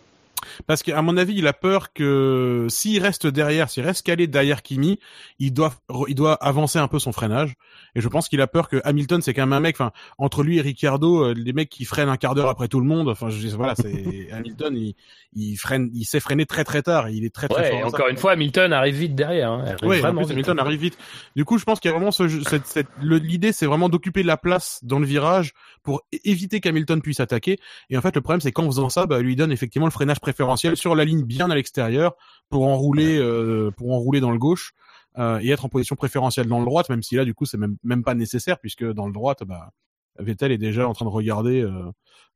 [0.66, 4.62] Parce qu'à mon avis, il a peur que s'il reste derrière, s'il reste calé derrière
[4.62, 5.00] Kimi,
[5.40, 5.74] il doit,
[6.08, 7.56] il doit avancer un peu son freinage.
[7.96, 10.44] Et je pense qu'il a peur que Hamilton, c'est quand même un mec, enfin, entre
[10.44, 13.10] lui et Ricciardo, euh, les mecs qui freinent un quart d'heure après tout le monde,
[13.10, 14.96] enfin, je, voilà, c'est Hamilton, il,
[15.34, 17.80] il freine, il sait freiner très très tard, il est très très Ouais, fort.
[17.80, 17.88] et ça.
[17.88, 19.52] encore une fois, Hamilton arrive vite derrière.
[19.52, 19.64] Hein.
[19.66, 20.34] Arrive Oui, en vraiment plus, vite.
[20.34, 20.98] Hamilton arrive vite.
[21.36, 23.90] Du coup, je pense qu'il y a vraiment ce, jeu- cette, cette- l'idée, c'est vraiment
[23.90, 27.60] d'occuper la place dans le virage pour éviter qu'Hamilton puisse attaquer.
[27.90, 30.20] Et en fait, le problème, c'est qu'en faisant ça, bah, lui donne effectivement le freinage
[30.20, 30.37] préférentiel
[30.76, 32.16] sur la ligne bien à l'extérieur
[32.50, 34.74] pour enrouler, euh, pour enrouler dans le gauche
[35.18, 37.58] euh, et être en position préférentielle dans le droite, même si là, du coup, c'est
[37.58, 39.72] même même pas nécessaire puisque dans le droite, bah,
[40.20, 41.92] Vettel est déjà en train de regarder euh,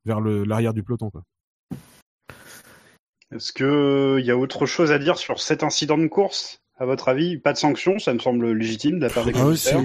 [0.06, 1.10] vers le l'arrière du peloton.
[1.10, 1.24] Quoi.
[3.34, 6.62] Est-ce que il y a autre chose à dire sur cet incident de course?
[6.82, 9.46] À votre avis, pas de sanction, ça me semble légitime de la part des Ah
[9.46, 9.76] oui, c'est,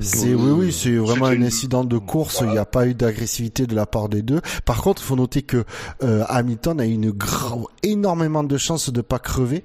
[0.00, 2.36] c'est, oui, oui, c'est vraiment un une- incident de course.
[2.38, 2.50] Voilà.
[2.50, 4.40] Il n'y a pas eu d'agressivité de la part des deux.
[4.64, 5.64] Par contre, il faut noter que
[6.02, 9.64] euh, Hamilton a une gra- énormément de chances de pas crever.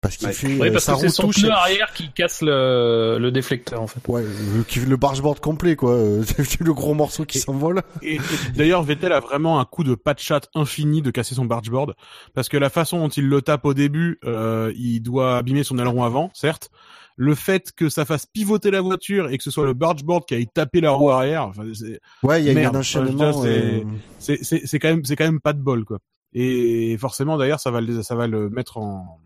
[0.00, 0.32] Parce qu'il Ouais.
[0.32, 1.42] fait Oui, euh, parce sa que c'est roue son touche.
[1.42, 4.00] pneu arrière qui casse le, le déflecteur en fait.
[4.06, 5.90] Ouais, le, qui- le bargeboard complet, quoi.
[5.94, 7.82] Euh, C'est le gros morceau qui Et- s'envole.
[8.02, 8.20] Et, et
[8.54, 11.94] d'ailleurs, Vettel a vraiment un coup de pas de chat infini de casser son bargeboard,
[12.32, 15.78] parce que la façon dont il le tape au début, euh, il doit abîmer son
[15.78, 16.70] aileron avant, certes.
[17.16, 20.36] Le fait que ça fasse pivoter la voiture et que ce soit le bargeboard qui
[20.36, 23.30] aille taper la roue arrière, enfin, c'est- Ouais, il y a eu un enchaînement.
[23.30, 23.80] enfin, dire, euh,
[24.20, 25.98] c'est c'est c'est quand même c'est quand même pas de bol quoi.
[26.32, 29.18] Et forcément d'ailleurs ça va le ça va le mettre en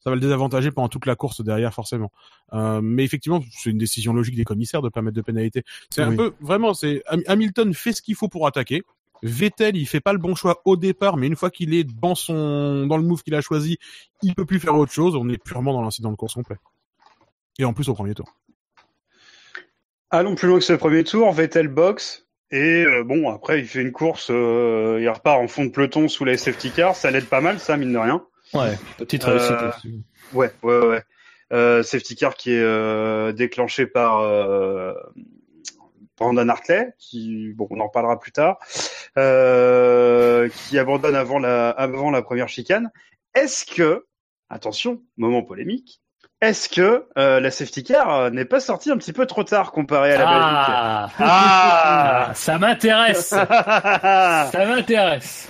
[0.00, 2.10] ça va le désavantager pendant toute la course derrière forcément.
[2.52, 5.64] Euh, mais effectivement c'est une décision logique des commissaires de pas mettre de pénalité.
[5.90, 8.82] C'est un peu vraiment c'est Ham- Hamilton fait ce qu'il faut pour attaquer.
[9.22, 12.14] Vettel, il fait pas le bon choix au départ, mais une fois qu'il est dans
[12.14, 13.78] son dans le move qu'il a choisi,
[14.22, 15.16] il peut plus faire autre chose.
[15.16, 16.56] On est purement dans l'incident de course complet.
[17.58, 18.32] Et en plus au premier tour.
[20.10, 22.26] Allons plus loin que ce premier tour, Vettel box.
[22.50, 26.08] Et euh, bon, après, il fait une course, euh, il repart en fond de peloton
[26.08, 28.24] sous la safety car, ça l'aide pas mal, ça, mine de rien.
[28.54, 30.02] Ouais, petite Euh, réussite.
[30.32, 31.02] Ouais, ouais, ouais.
[31.52, 34.92] Euh, safety car qui est euh, déclenché par euh,
[36.18, 38.58] Brandon Hartley, qui, bon, on en reparlera plus tard,
[39.16, 42.90] euh, qui abandonne avant la, avant la première chicane.
[43.34, 44.04] Est-ce que,
[44.50, 46.00] attention, moment polémique,
[46.40, 50.12] est-ce que euh, la safety car n'est pas sortie un petit peu trop tard comparé
[50.14, 53.30] à la Ah, Ah ça m'intéresse.
[53.32, 53.48] Belgique
[54.52, 55.48] ça m'intéresse.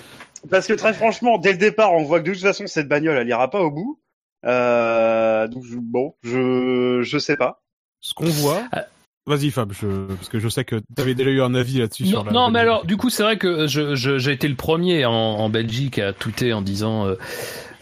[0.51, 3.17] Parce que très franchement, dès le départ, on voit que de toute façon, cette bagnole,
[3.19, 4.01] elle ira pas au bout.
[4.47, 7.61] Euh, donc je- bon, je je sais pas.
[8.01, 8.63] Ce qu'on voit.
[8.73, 8.85] Ah.
[9.27, 12.05] Vas-y Fab, je, parce que je sais que tu avais déjà eu un avis là-dessus.
[12.05, 14.49] Non, sur la non, mais alors, du coup, c'est vrai que je, je- j'ai été
[14.49, 17.17] le premier en, en Belgique à tweeter en disant euh,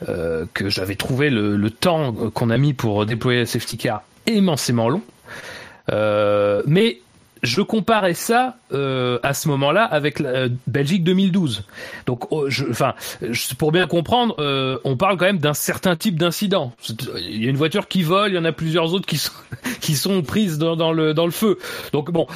[0.09, 4.03] euh, que j'avais trouvé le, le temps qu'on a mis pour déployer la safety car
[4.27, 5.03] immensément long.
[5.93, 6.99] Euh, mais
[7.43, 11.65] je comparais ça euh, à ce moment-là avec la euh, Belgique 2012.
[12.07, 12.95] Donc, oh, enfin,
[13.59, 16.73] pour bien comprendre, euh, on parle quand même d'un certain type d'incident.
[17.17, 19.33] Il y a une voiture qui vole, il y en a plusieurs autres qui sont
[19.81, 21.59] qui sont prises dans, dans le dans le feu.
[21.93, 22.27] Donc bon,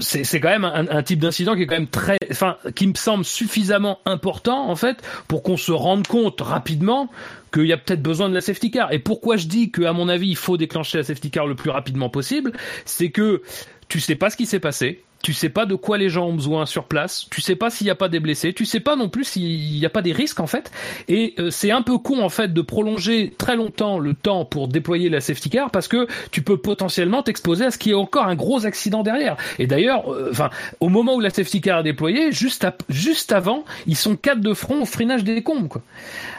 [0.00, 2.86] c'est c'est quand même un, un type d'incident qui est quand même très, enfin, qui
[2.86, 7.10] me semble suffisamment important en fait pour qu'on se rende compte rapidement
[7.52, 8.92] qu'il y a peut-être besoin de la safety car.
[8.92, 11.54] Et pourquoi je dis que à mon avis il faut déclencher la safety car le
[11.54, 12.52] plus rapidement possible,
[12.84, 13.42] c'est que
[13.88, 15.02] tu sais pas ce qui s'est passé.
[15.20, 17.26] Tu sais pas de quoi les gens ont besoin sur place.
[17.32, 18.52] Tu sais pas s'il n'y a pas des blessés.
[18.52, 20.70] Tu sais pas non plus s'il n'y a pas des risques en fait.
[21.08, 24.68] Et euh, c'est un peu con en fait de prolonger très longtemps le temps pour
[24.68, 28.28] déployer la safety car parce que tu peux potentiellement t'exposer à ce qui est encore
[28.28, 29.36] un gros accident derrière.
[29.58, 33.32] Et d'ailleurs, euh, enfin, au moment où la safety car est déployée, juste ap- juste
[33.32, 35.80] avant, ils sont quatre de front au freinage des décombres.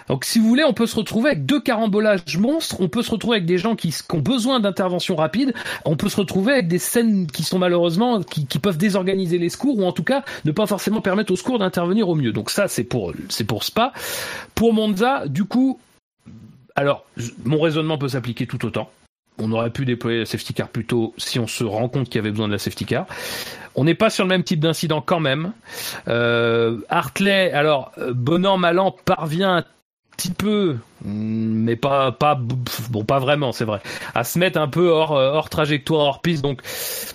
[0.10, 3.12] Donc si vous voulez, on peut se retrouver avec deux carambolages monstres, on peut se
[3.12, 5.53] retrouver avec des gens qui, ont besoin d'intervention rapide,
[5.86, 9.78] on peut se retrouver avec des scènes qui sont malheureusement, qui, peuvent désorganiser les secours,
[9.78, 12.32] ou en tout cas ne pas forcément permettre aux secours d'intervenir au mieux.
[12.32, 13.93] Donc ça, c'est pour, c'est pour Spa.
[14.55, 15.80] Pour Monza, du coup,
[16.76, 17.05] alors,
[17.45, 18.89] mon raisonnement peut s'appliquer tout autant.
[19.38, 22.16] On aurait pu déployer la safety car plus tôt si on se rend compte qu'il
[22.16, 23.05] y avait besoin de la safety car.
[23.76, 25.53] On n'est pas sur le même type d'incident quand même.
[26.07, 29.64] Euh, Hartley, alors, euh, bon an, mal an, parvient un
[30.20, 32.39] petit peu mais pas pas
[32.89, 33.80] bon pas vraiment c'est vrai.
[34.16, 36.62] À se mettre un peu hors euh, hors trajectoire hors piste donc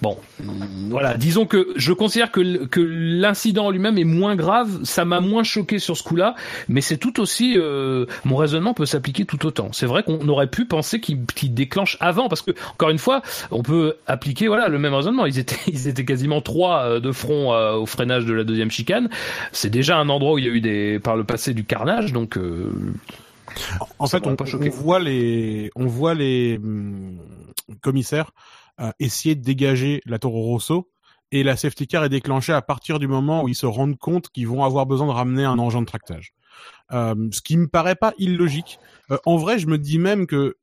[0.01, 0.17] bon.
[0.43, 5.21] Mm, voilà disons que je considère que que l'incident lui-même est moins grave ça m'a
[5.21, 6.35] moins choqué sur ce coup-là
[6.69, 9.69] mais c'est tout aussi euh, mon raisonnement peut s'appliquer tout autant.
[9.73, 13.63] C'est vrai qu'on aurait pu penser qu'il déclenche avant parce que encore une fois on
[13.63, 15.27] peut appliquer voilà le même raisonnement.
[15.27, 19.11] Ils étaient ils étaient quasiment trois euh, de front au freinage de la deuxième chicane.
[19.53, 22.13] C'est déjà un endroit où il y a eu des par le passé du carnage
[22.13, 22.39] donc
[23.99, 24.37] en fait, on,
[24.71, 27.19] voit les, on voit les hum,
[27.81, 28.33] commissaires
[28.81, 30.91] euh, essayer de dégager la Toro Rosso
[31.31, 34.29] et la safety car est déclenchée à partir du moment où ils se rendent compte
[34.31, 36.33] qu'ils vont avoir besoin de ramener un engin de tractage.
[36.93, 38.79] Euh, ce qui me paraît pas illogique.
[39.11, 40.57] Euh, en vrai, je me dis même que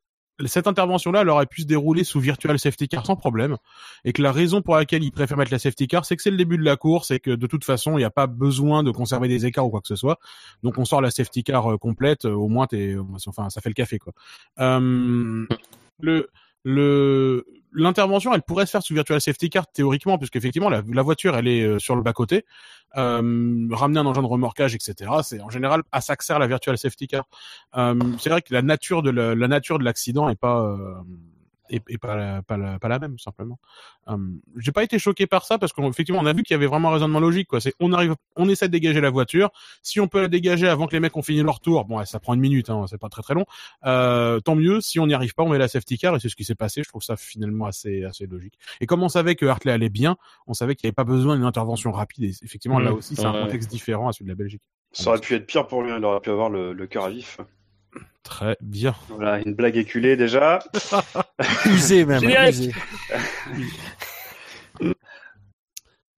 [0.48, 3.58] cette intervention-là, elle aurait pu se dérouler sous virtual safety car sans problème,
[4.06, 6.32] et que la raison pour laquelle ils préfèrent mettre la safety car, c'est que c'est
[6.32, 8.84] le début de la course et que de toute façon, il n'y a pas besoin
[8.84, 10.20] de conserver des écarts ou quoi que ce soit.
[10.64, 12.96] Donc on sort la safety car euh, complète, euh, au moins t'es,
[13.28, 14.14] enfin ça fait le café quoi.
[14.60, 15.46] Euh,
[16.64, 21.36] le l'intervention, elle pourrait se faire sous virtual safety car théoriquement, puisque effectivement la, voiture,
[21.38, 22.46] elle est sur le bas côté
[22.98, 25.10] euh, ramener un engin de remorquage, etc.
[25.24, 27.26] C'est en général à ça que sert la virtual safety car.
[27.78, 30.96] Euh, c'est vrai que la nature de la, la nature de l'accident est pas euh,
[31.72, 33.60] et, et pas, la, pas, la, pas la même simplement.
[34.06, 36.68] Um, J'ai pas été choqué par ça parce qu'effectivement on a vu qu'il y avait
[36.68, 37.60] vraiment un raisonnement logique quoi.
[37.62, 39.50] C'est on arrive, on essaie de dégager la voiture.
[39.82, 42.20] Si on peut la dégager avant que les mecs ont fini leur tour, bon ça
[42.20, 43.46] prend une minute, hein, c'est pas très très long.
[43.86, 44.82] Euh, tant mieux.
[44.82, 46.56] Si on n'y arrive pas, on met la safety car et c'est ce qui s'est
[46.56, 46.84] passé.
[46.84, 48.54] Je trouve ça finalement assez assez logique.
[48.82, 50.18] Et comme on savait que Hartley allait bien,
[50.48, 52.26] on savait qu'il n'y avait pas besoin d'une intervention rapide.
[52.26, 52.96] Et effectivement là mmh.
[52.96, 54.62] aussi c'est un contexte différent à celui de la Belgique.
[54.92, 55.92] Ça aurait pu être pire pour lui.
[55.96, 57.40] Il aurait pu avoir le, le cœur à vif.
[58.24, 58.96] Très bien.
[59.10, 60.60] Voilà, une blague éculée déjà.
[61.66, 62.24] usé même.
[62.24, 62.72] Usé.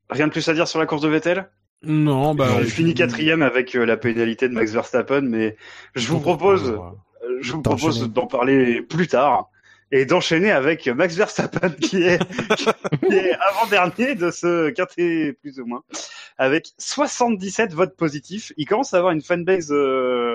[0.10, 1.50] Rien de plus à dire sur la course de Vettel?
[1.82, 2.62] Non, bah.
[2.62, 5.58] Je finis quatrième avec euh, la pénalité de Max Verstappen, mais
[5.96, 6.80] je vous propose,
[7.42, 9.50] je vous propose d'en parler plus tard
[9.92, 12.20] et d'enchaîner avec Max Verstappen qui est,
[13.40, 15.84] avant-dernier de ce quintet plus ou moins
[16.38, 18.54] avec 77 votes positifs.
[18.58, 20.33] Il commence à avoir une fanbase euh,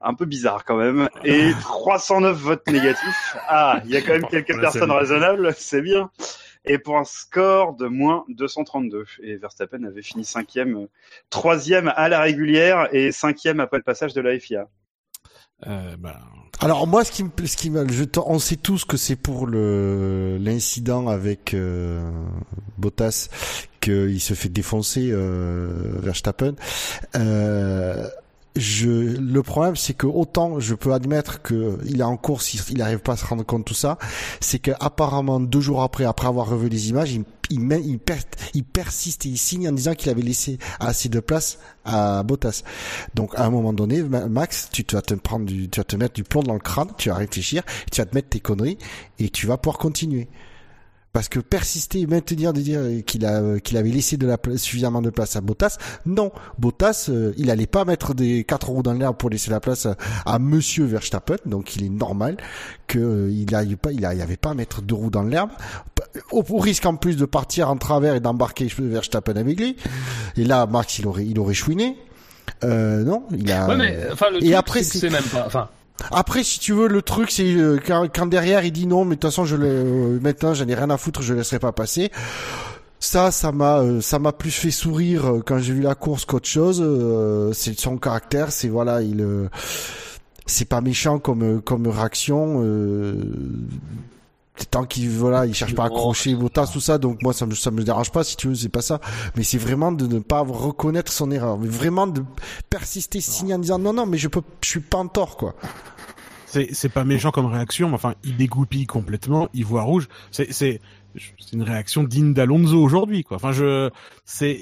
[0.00, 1.08] un peu bizarre quand même.
[1.24, 3.36] Et 309 votes négatifs.
[3.48, 6.10] Ah, il y a quand même quelques personnes raisonnables, c'est bien.
[6.64, 9.04] Et pour un score de moins 232.
[9.22, 10.88] Et Verstappen avait fini cinquième,
[11.30, 14.68] troisième à la régulière et cinquième après le passage de la FIA.
[15.66, 16.20] Euh, bah...
[16.62, 19.46] Alors moi, ce qui me, ce qui me, je, on sait tous que c'est pour
[19.46, 22.10] le l'incident avec euh,
[22.76, 23.28] Bottas
[23.80, 26.54] qu'il se fait défoncer euh, Verstappen.
[27.16, 28.06] Euh,
[28.56, 32.78] je, le problème, c'est que autant je peux admettre que il est en course, il
[32.78, 33.98] n'arrive pas à se rendre compte de tout ça,
[34.40, 37.98] c'est qu'apparemment deux jours après, après avoir revu les images, il, il, il,
[38.54, 42.62] il persiste et il signe en disant qu'il avait laissé assez de place à Bottas.
[43.14, 46.14] Donc à un moment donné, Max, tu vas te prendre du, tu vas te mettre
[46.14, 48.78] du plomb dans le crâne, tu vas réfléchir, tu vas te mettre tes conneries
[49.18, 50.28] et tu vas pouvoir continuer.
[51.12, 55.02] Parce que persister et maintenir de dire qu'il a qu'il avait laissé de la suffisamment
[55.02, 58.92] de place à Bottas, non, Bottas, euh, il allait pas mettre des quatre roues dans
[58.92, 59.88] l'air pour laisser la place
[60.24, 62.36] à, Monsieur Verstappen, donc il est normal
[62.86, 65.50] qu'il euh, il pas, il, avait pas à mettre deux roues dans l'herbe,
[66.30, 69.76] au, risque en plus de partir en travers et d'embarquer Verstappen avec lui.
[70.36, 71.96] Et là, Max, il aurait il aurait chouiné.
[72.64, 73.66] Euh, non, il a.
[73.68, 75.44] Ouais, mais, enfin, le et après, c'est même pas.
[75.46, 75.68] Enfin,
[76.10, 79.16] après, si tu veux, le truc, c'est euh, quand, quand, derrière il dit non, mais
[79.16, 81.72] de toute façon, je le, euh, maintenant, j'en ai rien à foutre, je laisserai pas
[81.72, 82.10] passer.
[82.98, 86.48] Ça, ça m'a, euh, ça m'a plus fait sourire quand j'ai vu la course qu'autre
[86.48, 86.84] chose.
[87.54, 89.24] c'est son caractère, c'est voilà, il,
[90.46, 92.62] c'est pas méchant comme comme réaction
[94.68, 97.54] tant qu'il voilà il cherche pas à accrocher Bottas tout ça donc moi ça me
[97.54, 99.00] ça me dérange pas si tu veux c'est pas ça.
[99.36, 102.24] Mais c'est vraiment de ne pas reconnaître son erreur mais vraiment de
[102.68, 105.54] persister signer en disant non non mais je peux je suis pas en tort quoi.
[106.46, 110.08] C'est c'est pas méchant comme réaction mais enfin il dégoupille complètement il voit rouge.
[110.30, 110.80] C'est c'est
[111.16, 113.36] c'est une réaction digne d'Alonso aujourd'hui quoi.
[113.36, 113.90] Enfin je
[114.24, 114.60] c'est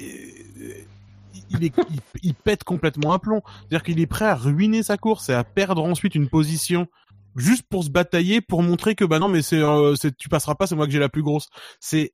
[1.50, 3.42] il, est, il, il, pète complètement un plomb.
[3.46, 6.88] C'est-à-dire qu'il est prêt à ruiner sa course et à perdre ensuite une position
[7.36, 10.66] juste pour se batailler, pour montrer que bah non mais c'est, euh, tu passeras pas,
[10.66, 11.48] c'est moi que j'ai la plus grosse.
[11.80, 12.12] C'est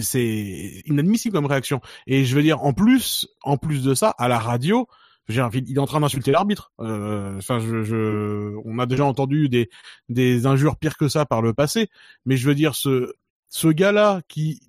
[0.00, 1.80] c'est inadmissible comme réaction.
[2.06, 4.86] Et je veux dire, en plus, en plus de ça, à la radio,
[5.28, 6.72] il est en train d'insulter l'arbitre.
[6.80, 9.70] Euh, enfin, je, je, on a déjà entendu des
[10.08, 11.88] des injures pires que ça par le passé,
[12.24, 13.14] mais je veux dire, ce
[13.48, 14.60] ce gars-là qui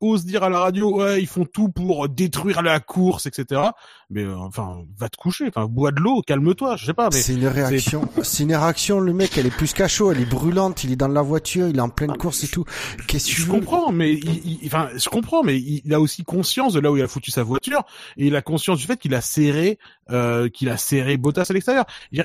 [0.00, 3.62] ose dire à la radio ouais ils font tout pour détruire la course etc
[4.10, 7.08] mais euh, enfin, va te coucher, enfin, bois de l'eau, calme-toi, je sais pas.
[7.12, 9.00] Mais c'est une réaction, c'est une réaction.
[9.00, 11.76] Le mec, elle est plus cachot, elle est brûlante, il est dans la voiture, il
[11.76, 12.64] est en pleine Ah, course et tout.
[13.08, 15.92] Qu'est-ce que tu je veux comprends, mais il, il- enfin, je comprends, mais il, il
[15.94, 17.82] a aussi conscience de là où il a foutu sa voiture
[18.16, 19.78] et il a conscience du fait qu'il a serré,
[20.10, 21.84] euh, qu'il a serré Bottas à l'extérieur.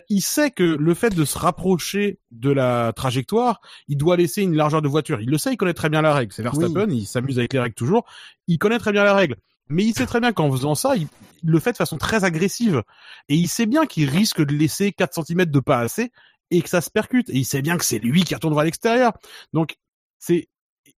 [0.09, 4.55] Il sait que le fait de se rapprocher de la trajectoire, il doit laisser une
[4.55, 5.19] largeur de voiture.
[5.21, 6.31] Il le sait, il connaît très bien la règle.
[6.33, 8.05] C'est Verstappen, il s'amuse avec les règles toujours.
[8.47, 9.35] Il connaît très bien la règle.
[9.71, 11.07] Mais il sait très bien qu'en faisant ça, il,
[11.43, 12.83] le fait de façon très agressive.
[13.29, 16.11] Et il sait bien qu'il risque de laisser 4 cm de pas assez
[16.51, 17.29] et que ça se percute.
[17.29, 19.13] Et il sait bien que c'est lui qui retourne vers l'extérieur.
[19.53, 19.77] Donc,
[20.19, 20.49] c'est,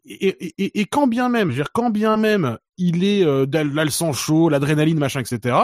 [0.05, 0.27] et,
[0.63, 3.85] et, et, quand bien même, je veux dire, quand bien même il est euh, là
[3.85, 5.55] le sang chaud, l'adrénaline, machin, etc.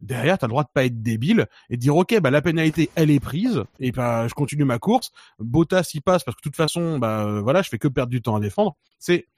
[0.00, 2.90] Derrière, t'as le droit de pas être débile et de dire ok, bah la pénalité
[2.94, 5.10] elle est prise et bah je continue ma course.
[5.38, 8.10] Bottas il passe parce que de toute façon, bah euh, voilà, je fais que perdre
[8.10, 8.76] du temps à défendre.
[8.98, 9.28] C'est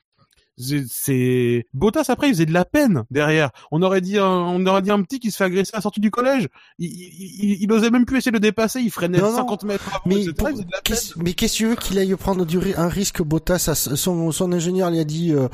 [0.59, 3.51] c'est- Bottas après il faisait de la peine derrière.
[3.71, 5.83] On aurait dit un, on aurait dit un petit qui se fait agresser à la
[5.83, 6.49] sortie du collège.
[6.79, 8.81] Il, il, il, il osait même plus essayer de le dépasser.
[8.81, 9.37] Il freinait Non, non.
[9.39, 10.01] 50 mètres avant.
[10.07, 13.23] Mais, pour- Il qu'est-ce- mais qu'est-ce que tu veux qu'il aille prendre du, un risque
[13.23, 15.49] Bottas à son, son ingénieur lui a dit euh,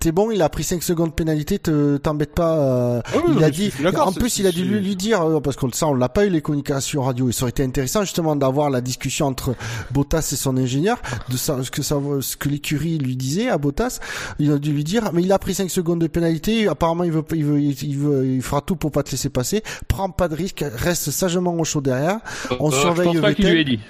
[0.00, 3.22] t'es bon il a pris 5 secondes de pénalité te t'embête pas euh, Ah oui,
[3.28, 5.70] il non, a dit en plus il a dû lui, lui dire euh, parce qu'on
[5.72, 8.70] ça on l'a pas eu les communications radio et ça aurait été intéressant justement d'avoir
[8.70, 9.54] la discussion entre
[9.92, 13.58] Bottas et son ingénieur de ça ce que ça ce que l'écurie lui disait à
[13.58, 13.98] Bottas
[14.38, 17.12] il a dû lui dire mais il a pris 5 secondes de pénalité apparemment il
[17.12, 20.28] veut il veut il veut il fera tout pour pas te laisser passer prends pas
[20.28, 22.18] de risque reste sagement au chaud derrière
[22.60, 23.54] on Euh, surveille je pense pas qu'il Vettel.
[23.54, 23.80] lui ait dit.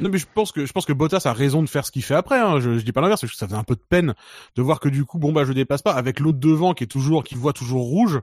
[0.00, 2.02] Non mais je pense que je pense que Bottas a raison de faire ce qu'il
[2.02, 2.38] fait après.
[2.38, 2.58] Hein.
[2.60, 4.14] Je, je dis pas l'inverse, parce que ça faisait un peu de peine
[4.56, 6.88] de voir que du coup, bon bah je dépasse pas avec l'autre devant qui est
[6.88, 8.18] toujours qui voit toujours rouge,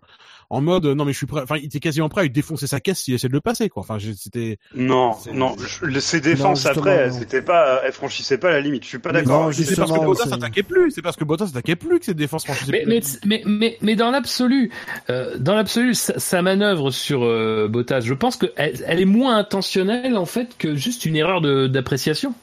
[0.52, 1.42] en mode euh, non mais je suis prêt.
[1.44, 3.70] Enfin, il était quasiment prêt à lui défoncer sa caisse s'il essaie de le passer
[3.70, 3.82] quoi.
[3.84, 5.56] Enfin, c'était Non, non,
[6.00, 8.84] ses défenses Non, après, c'était pas, elles franchissaient pas la limite.
[8.84, 9.54] Je suis pas d'accord.
[9.54, 10.92] c'est parce que Bottas c'est- attaquait plus.
[10.92, 13.20] C'est parce que Bottas attaquait plus que ses défenses franchissaient Mais, plus.
[13.26, 14.72] mais, mais, mais, mais dans l'absolu,
[15.10, 18.52] euh, dans l'absolu, sa, sa manœuvre sur euh, Bottas, je pense qu'elle
[18.86, 22.34] elle est moins intentionnelle en fait que juste une erreur de- d'appréciation.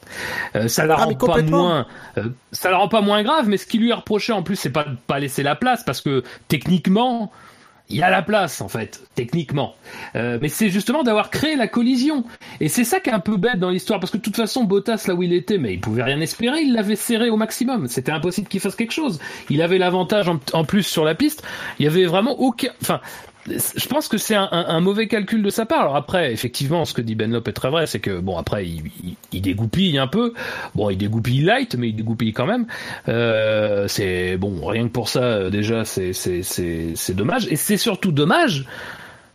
[0.55, 1.85] Euh, ça la Ah, rend mais pas moins,
[2.17, 3.47] euh, ça la rend pas moins grave.
[3.49, 5.83] Mais ce qui lui est reproché en plus, c'est pas de pas laisser la place
[5.83, 7.31] parce que techniquement.
[7.89, 9.75] Il a la place en fait, techniquement,
[10.15, 12.25] Euh, mais c'est justement d'avoir créé la collision.
[12.59, 14.65] Et c'est ça qui est un peu bête dans l'histoire, parce que de toute façon,
[14.65, 17.87] Bottas là où il était, mais il pouvait rien espérer, il l'avait serré au maximum.
[17.87, 19.19] C'était impossible qu'il fasse quelque chose.
[19.49, 21.43] Il avait l'avantage en, en plus sur la piste.
[21.79, 22.69] Il y avait vraiment aucun.
[22.81, 22.99] Enfin,
[23.47, 25.81] je pense que c'est un, mauvais calcul de sa part.
[25.81, 28.65] Alors après, effectivement, ce que dit Ben Lop est très vrai, c'est que bon après,
[28.65, 30.33] il, il, il dégoupille un peu.
[30.75, 32.67] Bon, il dégoupille light, mais il dégoupille quand même.
[33.07, 37.47] Euh, c'est bon, rien que pour ça, euh, déjà, c'est c'est c'est dommage.
[37.49, 38.65] Et c'est surtout dommage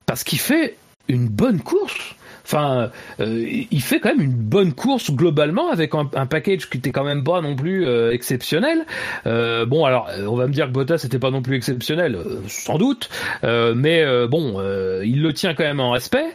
[0.07, 0.77] parce qu'il fait
[1.09, 2.15] une bonne course.
[2.53, 2.91] Enfin,
[3.21, 6.91] euh, il fait quand même une bonne course globalement avec un, un package qui était
[6.91, 8.85] quand même pas non plus euh, exceptionnel.
[9.25, 12.15] Euh, bon, alors euh, on va me dire que Bottas c'était pas non plus exceptionnel,
[12.15, 13.09] euh, sans doute,
[13.43, 14.61] euh, mais bon,
[15.03, 16.27] il le tient quand même en respect.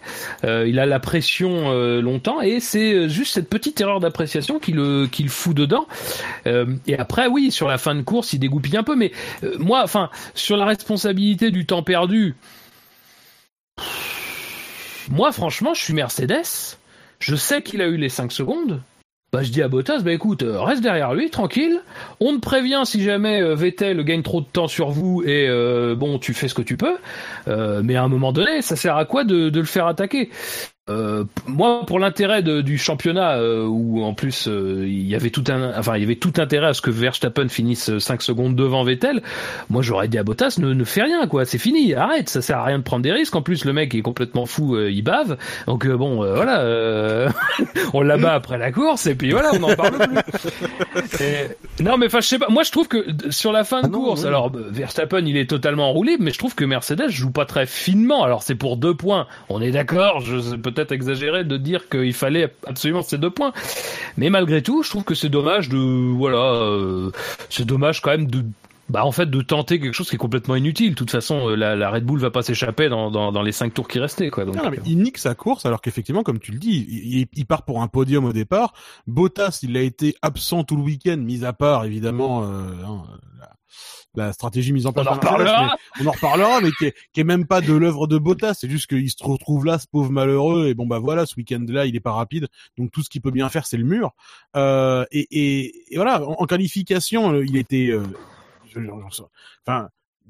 [0.43, 5.21] Il a la pression longtemps et c'est juste cette petite erreur d'appréciation qui le qui
[5.21, 5.85] le fout dedans.
[6.45, 9.11] Et après, oui, sur la fin de course, il dégoupille un peu, mais
[9.59, 12.35] moi, enfin, sur la responsabilité du temps perdu.
[15.09, 16.77] Moi, franchement, je suis Mercedes.
[17.19, 18.81] Je sais qu'il a eu les 5 secondes.
[19.33, 21.81] Bah, je dis à Bottas, bah écoute, euh, reste derrière lui, tranquille.
[22.21, 25.95] On te prévient si jamais euh, Vettel gagne trop de temps sur vous et euh,
[25.95, 26.97] bon, tu fais ce que tu peux.
[27.45, 30.29] Mais à un moment donné, ça sert à quoi de le faire attaquer?
[30.89, 35.43] Euh, moi, pour l'intérêt du championnat, euh, où en plus euh, il y avait tout
[35.49, 38.83] un, enfin il y avait tout intérêt à ce que Verstappen finisse 5 secondes devant
[38.83, 39.21] Vettel.
[39.69, 42.57] Moi, j'aurais dit à Bottas, ne, ne fais rien, quoi, c'est fini, arrête, ça sert
[42.59, 43.35] à rien de prendre des risques.
[43.35, 45.37] En plus, le mec est complètement fou, euh, il bave.
[45.67, 47.29] Donc euh, bon, euh, voilà, euh,
[47.93, 51.19] on l'abat après la course et puis voilà, on n'en parle plus.
[51.21, 52.47] Et- Non, mais enfin, je sais pas.
[52.49, 54.27] Moi, je trouve que sur la fin de Ah non, course, oui.
[54.27, 58.23] alors Verstappen, il est totalement roulé, mais je trouve que Mercedes joue pas très finement.
[58.23, 59.27] Alors c'est pour deux points.
[59.49, 60.21] On est d'accord.
[60.21, 63.51] Je c'est peut-être exagéré de dire qu'il fallait absolument ces deux points,
[64.17, 67.11] mais malgré tout, je trouve que c'est dommage de voilà, euh,
[67.49, 68.43] c'est dommage quand même de
[68.89, 70.91] bah en fait de tenter quelque chose qui est complètement inutile.
[70.91, 73.51] De toute façon, euh, la, la Red Bull va pas s'échapper dans, dans, dans les
[73.51, 74.45] cinq tours qui restaient quoi.
[74.45, 77.27] Donc, Non, mais il nique sa course alors qu'effectivement, comme tu le dis, il, il-
[77.33, 78.73] il part pour un podium au départ.
[79.05, 82.45] Bottas, il a été absent tout le week-end, mis à part évidemment euh,
[82.85, 83.03] hein,
[83.41, 83.49] la,
[84.17, 85.07] la stratégie mise en on place.
[85.07, 85.77] en par Mercedes, reparlera.
[85.99, 88.55] mais on en reparlera, mais qui est, qui est même pas de l'œuvre de Bottas.
[88.55, 90.67] C'est juste qu'il se retrouve là, ce pauvre malheureux.
[90.67, 92.47] Et bon bah voilà, ce week-end-là, il est pas rapide,
[92.77, 94.11] donc tout ce qu'il peut bien faire, c'est le mur.
[94.55, 98.03] Euh, et, et, et voilà, en, en qualification, euh, il était, euh,
[98.73, 99.21] je- je- je-
[99.65, 99.89] enfin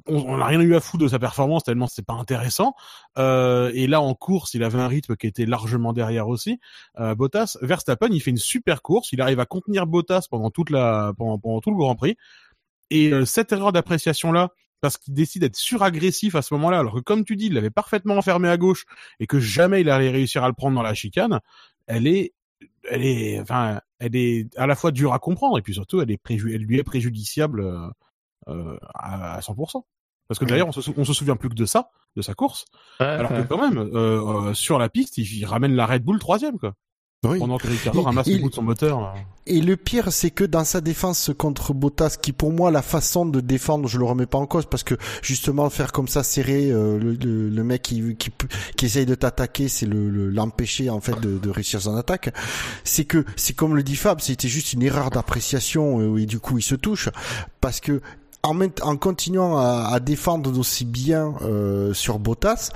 [0.10, 2.76] on on n'a rien eu à foutre de sa performance tellement c'est pas intéressant.
[3.18, 6.60] Euh, et là en course, il avait un rythme qui était largement derrière aussi.
[7.00, 9.12] Euh, Bottas, Verstappen, il fait une super course.
[9.12, 12.16] Il arrive à contenir Bottas pendant toute la pendant, pendant tout le Grand Prix.
[12.90, 14.50] Et euh, cette erreur d'appréciation là,
[14.82, 17.70] parce qu'il décide d'être suragressif à ce moment-là, alors que comme tu dis, il l'avait
[17.70, 18.86] parfaitement enfermé à gauche
[19.20, 21.40] et que jamais il allait réussir à le prendre dans la chicane,
[21.88, 22.34] elle est,
[22.90, 26.12] elle est, enfin, elle est à la fois dure à comprendre et puis surtout elle
[26.12, 27.88] est préju, elle lui est préjudiciable euh,
[28.50, 29.84] euh, à, à 100%.
[30.28, 32.66] Parce que d'ailleurs, on se, on se souvient plus que de ça, de sa course,
[33.00, 36.20] alors que quand même, euh, euh, sur la piste, il, il ramène la Red Bull
[36.20, 36.74] troisième, quoi.
[37.32, 37.40] Oui.
[37.40, 39.00] Pendant que Ricardo Il- ramasse le il- bout de son moteur.
[39.00, 39.20] euh.
[39.50, 43.26] Et le pire, c'est que dans sa défense contre Bottas, qui pour moi la façon
[43.26, 46.70] de défendre, je le remets pas en cause parce que justement faire comme ça serrer
[46.70, 48.30] euh, le, le, le mec qui, qui
[48.76, 52.34] qui essaye de t'attaquer, c'est le le- l'empêcher en fait de, de réussir son attaque.
[52.84, 56.40] C'est que c'est comme le dit Fab, c'était juste une erreur d'appréciation euh, et du
[56.40, 57.08] coup il se touche
[57.62, 58.02] parce que
[58.44, 62.70] en, continuant à, à défendre d'aussi bien euh, sur Bottas,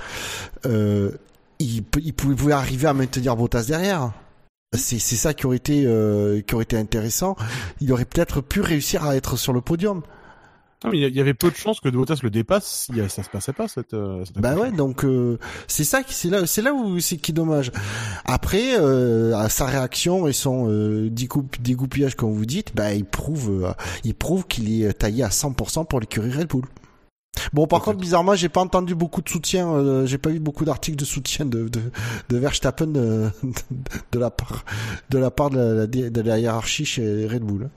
[0.66, 1.10] euh,
[1.58, 4.12] il, peut- il pouvait il pouvait arriver à maintenir Bottas derrière.
[4.74, 7.36] C'est c'est ça qui aurait été euh, qui aurait été intéressant.
[7.80, 10.02] Il aurait peut-être pu réussir à être sur le podium.
[10.84, 13.28] Non, mais il y avait peu de chances que Bottas le dépasse si ça se
[13.30, 13.94] passait pas cette.
[13.94, 17.18] euh, cette Bah ouais, donc euh, c'est ça qui c'est là c'est là où c'est
[17.18, 17.70] qui dommage.
[18.24, 23.64] Après euh, à sa réaction et son euh, dégoupillage comme vous dites, bah il prouve
[23.64, 26.64] euh, il prouve qu'il est taillé à 100% pour l'écurie Red Bull.
[27.52, 30.64] Bon par contre bizarrement j'ai pas entendu beaucoup de soutien euh, j'ai pas vu beaucoup
[30.64, 31.80] d'articles de soutien de de,
[32.28, 33.30] de Verstappen euh,
[34.12, 34.64] de, la part
[35.10, 37.70] de la part de la, de la hiérarchie chez Red Bull.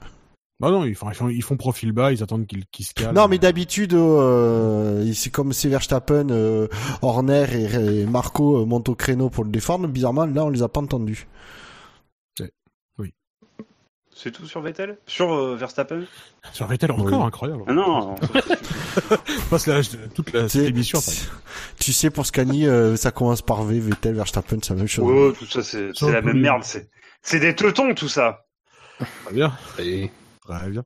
[0.58, 2.94] Bah non, ils font, ils font, ils font profil bas, ils attendent qu'il qu'il se
[2.94, 3.14] calme.
[3.14, 6.66] Non, mais d'habitude, euh, c'est comme c'est Verstappen, euh,
[7.02, 9.86] Horner et, et Marco euh, montent au créneau pour le défendre.
[9.86, 11.26] Bizarrement, là, on les a pas entendus.
[14.18, 16.04] C'est tout sur Vettel Sur euh, Verstappen
[16.54, 17.26] Sur Vettel encore, Oui.
[17.26, 17.62] incroyable.
[17.66, 18.14] Ah non, non,
[19.10, 19.82] On passe la,
[20.14, 21.00] toute la cette émission.
[21.78, 25.04] Tu sais, pour Scani, euh, ça commence par V, Vettel, Verstappen, c'est la même chose.
[25.04, 26.62] Ouais, tout ça, c'est la même merde.
[26.64, 26.88] C'est
[27.20, 28.46] c'est des teutons, tout ça.
[29.26, 30.10] Très bien, Et-
[30.48, 30.84] très bien.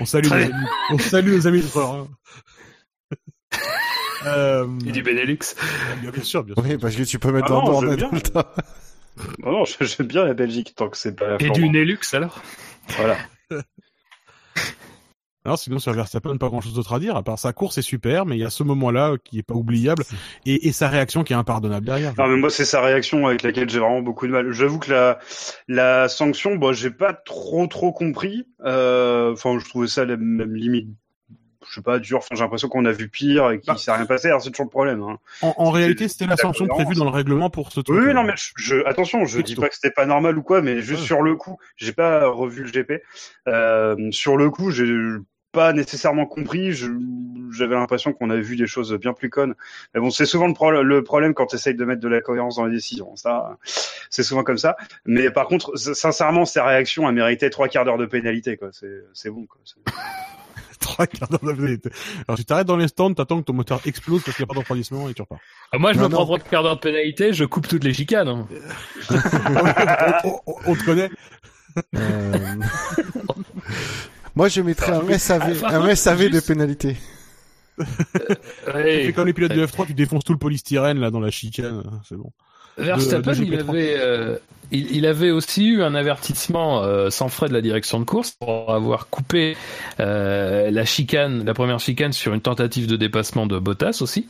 [0.00, 2.08] On salue, Très nos amis, on salue nos amis de Florent.
[4.26, 5.38] euh, Et du Benelux.
[6.00, 6.64] bien, sûr, bien sûr.
[6.64, 8.10] Oui, parce que tu peux mettre Ah en non, bord j'aime en bien.
[8.10, 8.44] même temps.
[9.44, 12.40] Non, non, j'aime bien la Belgique tant que c'est pas la Et du Nelux alors?
[12.96, 13.16] Voilà.
[15.46, 17.16] Alors sinon sur Verstappen, pas grand chose d'autre à dire.
[17.16, 19.54] À part sa course est super, mais il y a ce moment-là qui est pas
[19.54, 20.04] oubliable
[20.44, 22.12] et, et sa réaction qui est impardonnable derrière.
[22.18, 24.52] Non, mais moi, c'est sa réaction avec laquelle j'ai vraiment beaucoup de mal.
[24.52, 25.18] J'avoue que la,
[25.66, 28.44] la sanction, bon, j'ai pas trop, trop compris.
[28.64, 30.88] Euh, Enfin, je trouvais ça la même limite,
[31.70, 32.18] je sais pas, dur.
[32.18, 33.78] Enfin, j'ai l'impression qu'on a vu pire et qu'il Bah.
[33.78, 34.28] s'est rien passé.
[34.28, 35.02] Alors, c'est toujours le problème.
[35.02, 35.18] Hein.
[35.42, 36.84] En, en réalité, c'était la la sanction cohérence.
[36.84, 37.96] prévue dans le règlement pour ce truc.
[37.96, 40.42] Oui, oui, non, mais je, je- attention, je dis pas que c'était pas normal ou
[40.42, 41.06] quoi, mais juste Ouais.
[41.06, 43.02] sur le coup, j'ai pas revu le GP.
[43.48, 44.92] Euh, sur le coup, j'ai
[45.52, 46.72] pas nécessairement compris.
[46.72, 46.88] je-
[47.52, 49.54] J'avais l'impression qu'on avait vu des choses bien plus connes.
[49.92, 52.20] Mais bon, c'est souvent le, pro- le problème quand tu essayes de mettre de la
[52.20, 53.16] cohérence dans les décisions.
[53.16, 53.58] Ça,
[54.08, 54.76] c'est souvent comme ça.
[55.04, 58.56] Mais par contre, sincèrement, ces réactions, elles méritaient trois quarts d'heure de pénalité.
[58.56, 58.68] quoi.
[58.70, 59.46] C'est c'est bon.
[59.46, 59.60] Quoi.
[60.90, 61.90] Trois quarts d'heure de pénalité.
[62.26, 64.48] Alors tu t'arrêtes dans les stands, t'attends que ton moteur explose parce qu'il n'y a
[64.48, 65.38] pas de refroidissement et tu repars.
[65.72, 66.16] Ah, Moi, je Non, me non.
[66.16, 68.28] prends trois quarts d'heure de pénalité, je coupe toutes les chicanes.
[68.28, 68.48] hein.
[70.24, 71.10] on, on- on te connaît.
[71.96, 72.32] Euh,
[74.34, 76.96] Moi, je mettrais un SAV, un SAV de pénalité.
[78.74, 79.06] Ouais.
[79.06, 81.82] Et comme les pilotes de F3, tu défonces tout le polystyrène là dans la chicane,
[82.08, 82.32] c'est bon.
[82.84, 83.68] Verstappen, de il GP3.
[83.68, 84.36] avait, euh,
[84.72, 88.32] il, il avait aussi eu un avertissement euh, sans frais de la direction de course
[88.38, 89.56] pour avoir coupé
[89.98, 94.28] euh, la chicane, la première chicane sur une tentative de dépassement de Bottas aussi.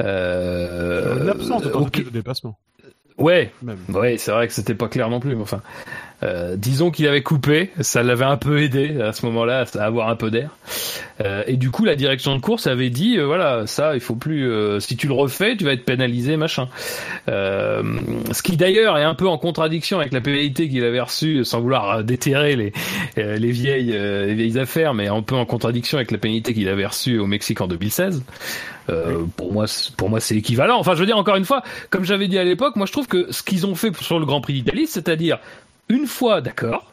[0.00, 2.58] Euh, L'absence de dépassement.
[3.18, 3.76] Ouais, Même.
[3.90, 5.60] ouais, c'est vrai que c'était pas clair non plus, mais enfin,
[6.22, 10.08] euh, disons qu'il avait coupé, ça l'avait un peu aidé à ce moment-là à avoir
[10.08, 10.50] un peu d'air.
[11.22, 14.14] Euh, et du coup, la direction de course avait dit, euh, voilà, ça, il faut
[14.14, 14.50] plus.
[14.50, 16.68] euh, si tu le refais, tu vas être pénalisé, machin.
[17.28, 17.82] Euh,
[18.32, 21.60] ce qui d'ailleurs est un peu en contradiction avec la pénalité qu'il avait reçue, sans
[21.60, 22.72] vouloir déterrer les
[23.18, 26.54] euh, les vieilles euh, les vieilles affaires, mais un peu en contradiction avec la pénalité
[26.54, 28.22] qu'il avait reçue au Mexique en 2016.
[28.88, 29.66] Euh, Pour moi,
[29.96, 30.78] pour moi, c'est équivalent.
[30.78, 33.06] Enfin, je veux dire encore une fois, comme j'avais dit à l'époque, moi je trouve
[33.06, 35.38] que ce qu'ils ont fait sur le Grand Prix d'Italie, c'est-à-dire
[35.90, 36.86] une fois, d'accord.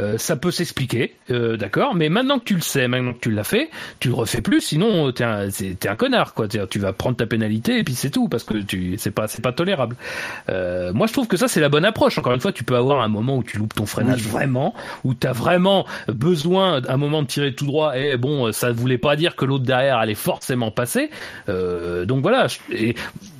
[0.00, 3.32] euh, ça peut s'expliquer, euh, d'accord, mais maintenant que tu le sais, maintenant que tu
[3.32, 3.68] l'as fait,
[3.98, 6.46] tu le refais plus, sinon euh, t'es un, t'es un connard, quoi.
[6.46, 9.42] Tu vas prendre ta pénalité et puis c'est tout, parce que tu, c'est pas, c'est
[9.42, 9.96] pas tolérable.
[10.50, 12.16] Euh, moi, je trouve que ça c'est la bonne approche.
[12.16, 14.72] Encore une fois, tu peux avoir un moment où tu loupes ton freinage vraiment,
[15.02, 17.98] où t'as vraiment besoin d'un moment de tirer tout droit.
[17.98, 21.10] Et bon, ça voulait pas dire que l'autre derrière allait forcément passer.
[21.48, 22.46] Euh, donc voilà.
[22.46, 22.94] je- Et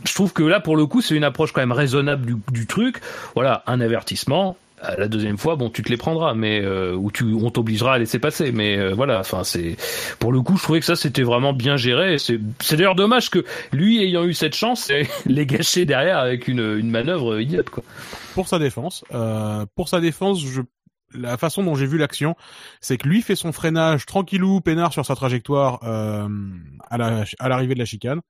[0.04, 2.66] je trouve que là, pour le coup, c'est une approche quand même raisonnable du, du
[2.66, 3.00] truc.
[3.36, 4.56] Voilà, un avertissement.
[4.96, 7.98] La deuxième fois, bon, tu te les prendras, mais euh, ou tu, on t'obligera à
[7.98, 8.52] laisser passer.
[8.52, 9.76] Mais euh, voilà, enfin, c'est
[10.18, 12.18] pour le coup, je trouvais que ça c'était vraiment bien géré.
[12.18, 12.38] C'est,
[12.76, 14.90] d'ailleurs dommage que lui ayant eu cette chance,
[15.26, 17.82] les gâcher derrière avec une, une manœuvre idiote, quoi.
[18.34, 20.62] Pour sa défense, euh, pour sa défense, je
[21.14, 22.36] la façon dont j'ai vu l'action,
[22.80, 26.28] c'est que lui fait son freinage tranquillou, peinard sur sa trajectoire euh,
[26.90, 28.20] à la à l'arrivée de la chicane.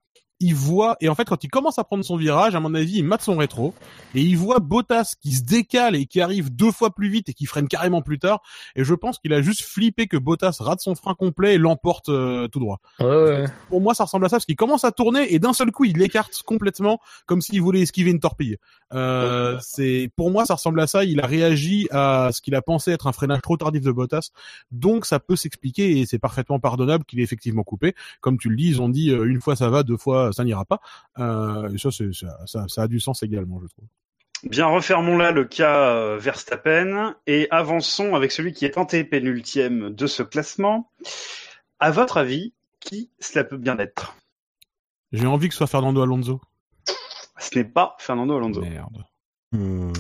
[0.41, 2.99] Il voit et en fait quand il commence à prendre son virage, à mon avis,
[2.99, 3.75] il mate son rétro
[4.15, 7.35] et il voit Bottas qui se décale et qui arrive deux fois plus vite et
[7.35, 8.43] qui freine carrément plus tard.
[8.77, 12.09] Et je pense qu'il a juste flippé que Bottas rate son frein complet et l'emporte
[12.09, 12.81] euh, tout droit.
[13.01, 13.45] Ouais, ouais.
[13.69, 15.85] Pour moi, ça ressemble à ça parce qu'il commence à tourner et d'un seul coup,
[15.85, 18.57] il l'écarte complètement comme s'il voulait esquiver une torpille.
[18.95, 21.05] Euh, c'est pour moi, ça ressemble à ça.
[21.05, 24.31] Il a réagi à ce qu'il a pensé être un freinage trop tardif de Bottas,
[24.71, 27.95] donc ça peut s'expliquer et c'est parfaitement pardonnable qu'il ait effectivement coupé.
[28.21, 30.45] Comme tu le dis, ils ont dit euh, une fois ça va, deux fois ça
[30.45, 30.81] n'ira pas.
[31.19, 33.87] Euh, et ça, c'est ça, ça, ça a du sens également, je trouve.
[34.45, 40.07] Bien, refermons là le cas euh, Verstappen et avançons avec celui qui est antépénultième de
[40.07, 40.91] ce classement.
[41.81, 44.17] À votre avis, qui cela peut bien être?
[45.11, 46.41] J'ai envie que ce soit Fernando Alonso.
[47.39, 48.61] Ce n'est pas Fernando Alonso.
[48.63, 49.05] Merde.
[49.53, 49.93] Hmm.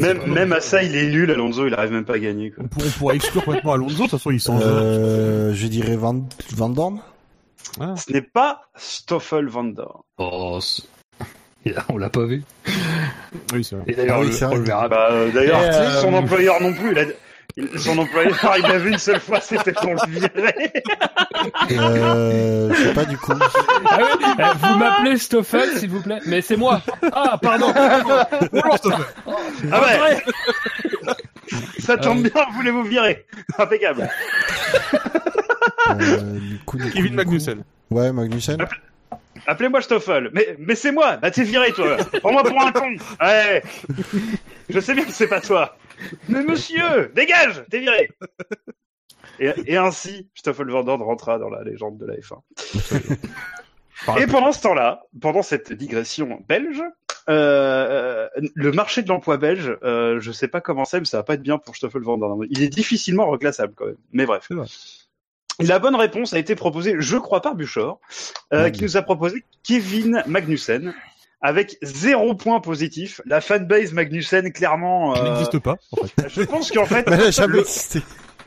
[0.00, 2.50] Même, même à ça, il est nul, Alonso, il arrive même pas à gagner.
[2.50, 2.64] Quoi.
[2.64, 3.94] on pourrait, on pourrait exclure complètement Alonso.
[3.94, 4.64] De toute façon, il s'en va.
[4.66, 7.00] Euh, je dirais Van, Van Dorn.
[7.80, 7.94] Ah.
[7.96, 10.02] Ce n'est pas Stoffel Van Dorn.
[10.18, 10.58] Oh,
[11.88, 12.42] on l'a pas vu.
[13.52, 13.84] Oui, c'est vrai.
[13.88, 14.54] Et d'ailleurs, Ah oui, le- c'est vrai.
[14.54, 14.88] on le verra.
[14.88, 16.92] Bah, euh, D'ailleurs, Et, euh, son employeur non plus.
[16.92, 17.04] Il a...
[17.56, 20.72] il- Son employeur, il l'a vu une seule fois, c'était pour le virer.
[21.72, 23.32] Euh, je sais pas du coup.
[23.90, 26.20] Ah oui, euh, vous m'appelez Stoffel, s'il vous plaît.
[26.26, 26.82] Mais c'est moi.
[27.12, 27.72] Ah, pardon.
[28.52, 29.04] Bonjour, Stoffel.
[29.72, 30.22] Ah ouais
[31.78, 33.26] Ça tombe bien, voulez-vous virer?
[33.58, 34.08] Impeccable.
[35.90, 37.58] Euh, du coup, du coup, Kevin du Magnussen.
[37.58, 37.64] coup.
[37.96, 38.56] Ouais, Magnussen.
[39.46, 40.30] Appelez-moi Stoffel.
[40.32, 41.16] Mais, mais c'est moi.
[41.16, 41.96] Bah t'es viré toi.
[42.20, 42.96] Prends-moi pour un con.
[43.20, 43.62] Ouais.
[44.68, 45.76] Je sais bien que c'est pas toi.
[46.28, 47.64] Mais monsieur, dégage.
[47.70, 48.10] T'es viré.
[49.38, 52.40] Et, et ainsi, Stoffel Van rentra dans la légende de la F1.
[54.18, 56.82] Et pendant ce temps-là, pendant cette digression belge,
[57.30, 61.22] euh, le marché de l'emploi belge, euh, je sais pas comment c'est, mais ça va
[61.22, 62.40] pas être bien pour Stoffel Van.
[62.50, 63.96] Il est difficilement reclassable quand même.
[64.12, 64.48] Mais bref.
[65.60, 68.00] La bonne réponse a été proposée, je crois, par Buchor,
[68.52, 70.94] euh, qui nous a proposé Kevin Magnussen
[71.40, 73.20] avec zéro point positif.
[73.26, 76.28] La fanbase Magnussen, clairement, euh, n'existe pas, en fait.
[76.28, 77.08] je pense qu'en fait,
[77.46, 77.62] le-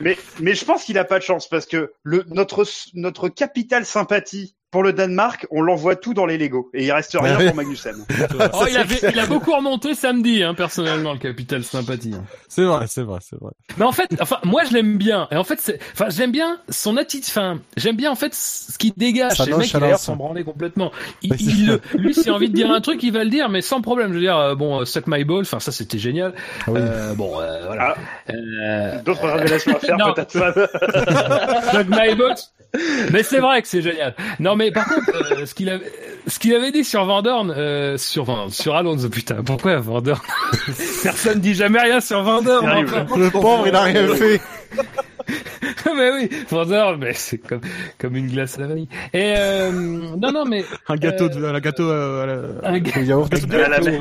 [0.00, 3.84] mais, mais je pense qu'il a pas de chance parce que le, notre, notre capital
[3.86, 7.46] sympathie pour le Danemark, on l'envoie tout dans les Lego et il reste rien Ouais.
[7.46, 8.04] pour Magnussen.
[8.52, 12.14] Oh, il, avait- il a beaucoup remonté samedi, hein, personnellement, le capital sympathie.
[12.48, 13.52] C'est vrai, c'est vrai, c'est vrai.
[13.78, 15.26] Mais en fait, enfin, moi je l'aime bien.
[15.30, 17.24] Et en fait, c'est, enfin, j'aime bien son attitude.
[17.28, 19.32] Enfin, j'aime bien en fait ce qu'il dégage.
[19.32, 20.92] Sa C'est le mec qui a l'air s'en branler complètement.
[21.22, 21.72] Il, il ça.
[21.94, 23.80] le- lui, s'il a envie de dire un truc, il va le dire, mais sans
[23.80, 24.08] problème.
[24.10, 25.42] Je veux dire, euh, bon, euh, suck my ball.
[25.42, 26.34] Enfin, ça c'était génial.
[26.66, 26.80] Ah oui.
[26.82, 27.96] Euh, bon, euh, voilà.
[28.30, 30.32] Euh, D'autres révélations à faire peut-être
[31.72, 32.34] Suck my balls.
[33.12, 34.14] Mais c'est vrai que c'est génial.
[34.40, 35.90] Non, mais par contre, euh, ce qu'il avait,
[36.26, 40.00] ce qu'il avait dit sur Van Dorn, euh, sur Van, sur Alonso, putain, pourquoi Van
[40.02, 40.20] Dorn
[41.02, 42.64] Personne dit jamais rien sur Van Dorn.
[42.64, 42.94] Il arrive.
[42.94, 43.16] enfin.
[43.18, 44.40] Le pauvre, il a rien fait.
[45.96, 47.60] mais oui, Van Dorn, mais c'est comme,
[47.98, 48.88] comme une glace à la vanille.
[49.14, 52.74] Et euh, non, non, mais Un gâteau, Euh, de, un gâteau, euh, à la- un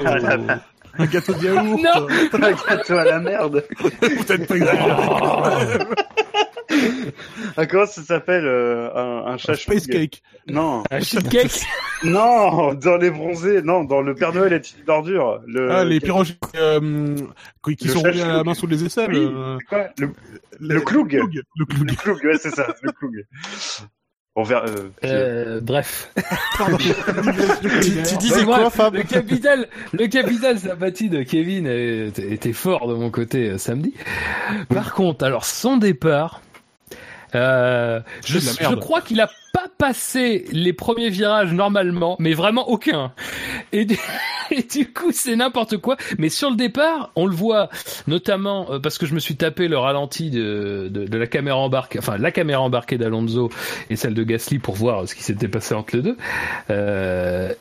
[0.05, 0.59] à la,
[1.00, 1.82] un gâteau de yaourt.
[1.82, 2.08] Non.
[2.34, 3.64] un gâteau à la merde.
[4.00, 4.91] Peut-être pas exagéré.
[7.56, 10.22] Ah, comment ça s'appelle euh, un, un chat Space cake.
[10.48, 11.62] Non, Un shit cake.
[12.04, 15.41] non, dans les bronzés, non, dans le Père Noël est une ordure.
[15.48, 17.16] Le, Ah, les pirogues euh,
[17.64, 19.10] qui qui Le sont roulés à la main sous les aisselles.
[19.12, 20.10] Oui, euh, c'est quoi le,
[20.60, 21.14] le cloug.
[21.14, 21.22] Le
[21.58, 21.95] Le cloug.
[21.95, 23.26] cloug, ouais, c'est ça, le cloug.
[24.40, 24.66] On verra.
[24.68, 26.12] Euh, euh, Euh, bref.
[26.80, 26.94] Tu,
[28.08, 32.94] tu disais Moi, quoi, Fab Le capital, le capital sympathie de Kevin était, fort de
[32.94, 33.96] mon côté euh, samedi.
[34.70, 36.42] Par contre, alors son départ,
[37.34, 43.12] euh, je crois qu'il a pas passé les premiers virages normalement, mais vraiment aucun.
[43.74, 45.97] Et du, coup, c'est n'importe quoi.
[46.20, 47.70] Mais sur le départ, on le voit
[48.08, 51.99] notamment euh, parce que je me suis tapé le ralenti de, de, la caméra embarquée,
[51.99, 53.49] enfin la caméra embarquée d'Alonso
[53.89, 56.18] et celle de Gasly pour voir ce qui s'était passé entre les deux.
[56.70, 57.53] Euh,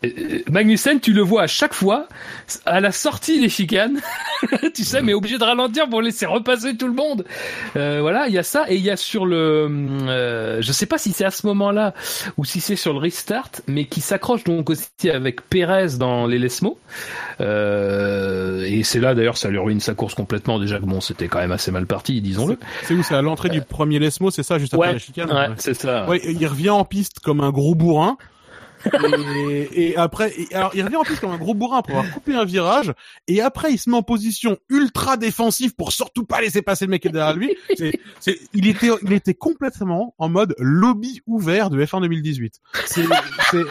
[0.50, 2.06] Magnussen, tu le vois à chaque fois
[2.66, 4.00] à la sortie des chicanes,
[4.74, 7.24] tu sais, mais obligé de ralentir pour laisser repasser tout le monde.
[7.76, 10.98] Euh, voilà, il y a ça et il y a sur le, je sais pas
[10.98, 11.85] si c'est à ce moment-là
[12.36, 16.38] ou si c'est sur le restart, mais qui s'accroche donc aussi avec Perez dans les
[16.38, 16.78] Lesmo.
[17.40, 21.28] Euh, et c'est là d'ailleurs ça lui ruine sa course complètement déjà que bon c'était
[21.28, 22.58] quand même assez mal parti disons-le.
[22.84, 25.30] C'est où C'est à l'entrée du premier Lesmo, c'est ça, juste après Ouais, la chicane?
[25.30, 26.08] Ouais, c'est ça.
[26.08, 28.16] Ouais, il revient en piste comme un gros bourrin.
[29.48, 32.12] Et, et après, et- alors il revient en piste comme un gros bourrin pour avoir
[32.12, 32.92] coupé un virage,
[33.28, 36.90] et après il se met en position ultra défensive pour surtout pas laisser passer le
[36.90, 37.56] mec qui est derrière lui.
[37.76, 42.60] C'est, c'est, il était, il était complètement en mode lobby ouvert de F1 2018.
[42.86, 43.02] C'est,
[43.50, 43.62] c'est.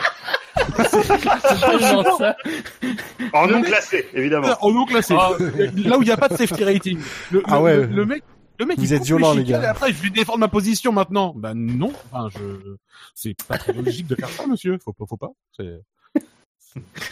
[3.34, 4.48] En non classé, évidemment.
[4.62, 5.14] En non classé.
[5.18, 5.32] Ah.
[5.76, 7.00] Là où il n'y a pas de safety rating.
[7.32, 7.76] Le, Ah le- ouais.
[7.78, 8.24] le, le mec,
[8.60, 9.62] le mec, Vous il êtes violent, les les gars.
[9.64, 11.34] et après, je vais défendre ma position maintenant.
[11.36, 11.92] Bah non.
[12.12, 12.76] Enfin, je,
[13.14, 14.78] c'est pas très logique de faire ça, monsieur.
[14.84, 15.32] Faut pas, faut pas.
[15.58, 15.82] C'est-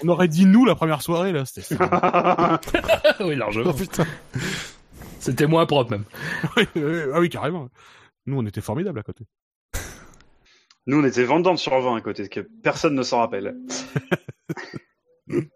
[0.04, 1.46] On aurait dit nous la première soirée là.
[1.46, 1.76] C'était.
[3.24, 3.70] oui, largement.
[3.70, 4.06] Oh putain.
[5.20, 6.04] C'était moins propre même.
[7.14, 7.70] ah oui, carrément.
[8.26, 9.26] Nous, on était formidables à côté.
[10.86, 13.56] Nous, on était vendant sur 20 à côté, que personne ne s'en rappelle.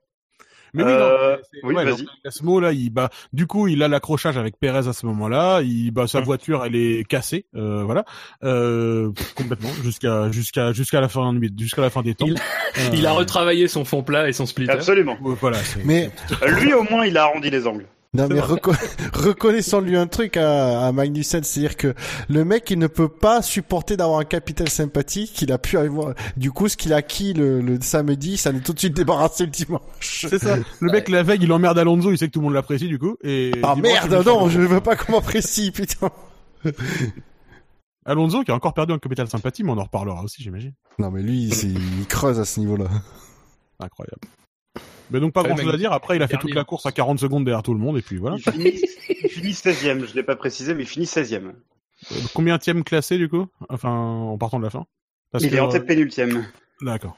[0.77, 1.97] Mais oui, Euh, non, oui, ouais, vas-y.
[1.97, 3.09] donc, Casmo, là, il bat.
[3.33, 5.61] Du coup, il a l'accrochage avec Perez à ce moment-là.
[5.63, 6.07] Il bat Hum.
[6.07, 8.05] sa voiture, elle est cassée, euh, voilà,
[8.43, 12.27] euh, complètement jusqu'à jusqu'à jusqu'à la fin jusqu'à la fin des temps.
[12.27, 14.71] Il- Euh, Il a retravaillé son fond plat et son splitter.
[14.71, 15.17] Absolument.
[15.19, 15.57] Voilà.
[15.57, 16.09] c'est- Mais
[16.47, 17.85] Lui, au moins, il a arrondi les angles.
[18.17, 18.75] Non mais reco-
[19.13, 21.93] reconnaissons-lui un truc à, à Magnussen, c'est-à-dire que
[22.29, 26.13] le mec il ne peut pas supporter d'avoir un capital sympathique, il a pu avoir.
[26.35, 29.45] Du coup, ce qu'il a acquis le, le samedi, ça n'est tout de suite débarrassé
[29.45, 30.25] le dimanche.
[30.29, 30.57] C'est ça.
[30.79, 32.99] Le mec la veille, il emmerde Alonso, il sait que tout le monde l'apprécie du
[32.99, 33.15] coup.
[33.23, 36.09] Et Ah dimanche, merde, non, je ne veux pas qu'on m'apprécie, putain.
[38.05, 40.73] Alonso qui a encore perdu un capital sympathie, mais on en reparlera aussi, j'imagine.
[40.97, 42.85] Non mais lui, il creuse à ce niveau-là.
[43.79, 44.21] Incroyable.
[45.11, 45.91] Mais donc pas grand chose à dire.
[45.93, 48.01] Après, il a fait toute la course à 40 secondes derrière tout le monde et
[48.01, 48.37] puis voilà.
[48.37, 48.81] Il finit,
[49.23, 51.53] il finit 16ème, je l'ai pas précisé, mais il finit 16ème.
[52.33, 53.47] Combien tième classé du coup?
[53.69, 54.85] Enfin, en partant de la fin?
[55.31, 56.45] Parce Il que, est en euh, tête pénultième.
[56.81, 57.17] D'accord.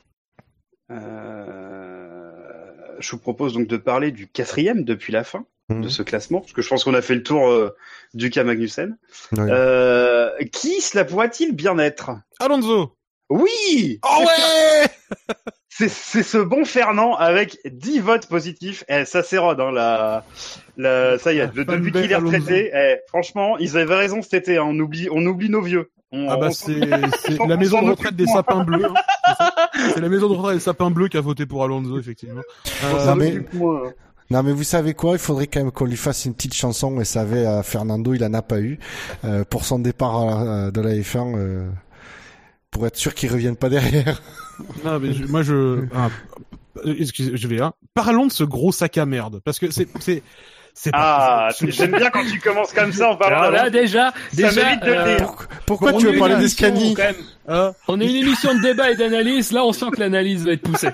[0.91, 2.31] Euh,
[2.99, 5.81] je vous propose donc de parler du quatrième depuis la fin Mhm.
[5.83, 7.75] de ce classement, parce que je pense qu'on a fait le tour euh,
[8.15, 8.97] du cas Magnussen.
[9.37, 12.09] Euh, qui cela pourrait-il bien être?
[12.39, 12.95] Alonso.
[13.29, 14.87] Oui Oh ouais
[15.69, 18.83] C'est c'est ce bon Fernand avec 10 votes positifs.
[18.89, 20.25] Eh, ça s'érode, hein, la,
[20.77, 24.33] la, ça y est, de- depuis qu'il est retraité, eh, franchement, ils avaient raison cet
[24.33, 25.89] été, hein, on oublie, on oublie nos vieux.
[26.11, 28.85] On, Ah bah c'est la maison de retraite des sapins bleus.
[28.85, 28.93] hein.
[29.93, 32.41] C'est la maison de retraite des sapins bleus qui a voté pour Alonso effectivement.
[32.83, 33.83] Euh, mais- moins.
[34.31, 36.99] Non mais vous savez quoi, il faudrait quand même qu'on lui fasse une petite chanson,
[36.99, 38.77] et savez à Fernando, il en a pas eu,
[39.23, 41.69] euh, pour son départ la- de la F1, euh,
[42.71, 44.21] pour être sûr qu'il revienne pas derrière.
[44.83, 46.09] non, mais moi je ah,
[46.85, 47.73] excusez, je vais hein.
[47.93, 50.23] Parlons de ce gros sac à merde parce que c'est
[50.93, 54.81] Ah, j'aime bien quand tu commences comme ça en parlant Alors là, déjà, déjà, mérite
[54.83, 55.33] de le euh, dire.
[55.65, 57.15] Pourquoi on tu veux parler des émission, Scani quand même.
[57.49, 59.51] Hein On est une émission de débat et d'analyse.
[59.51, 60.89] Là, on sent que l'analyse va être poussée.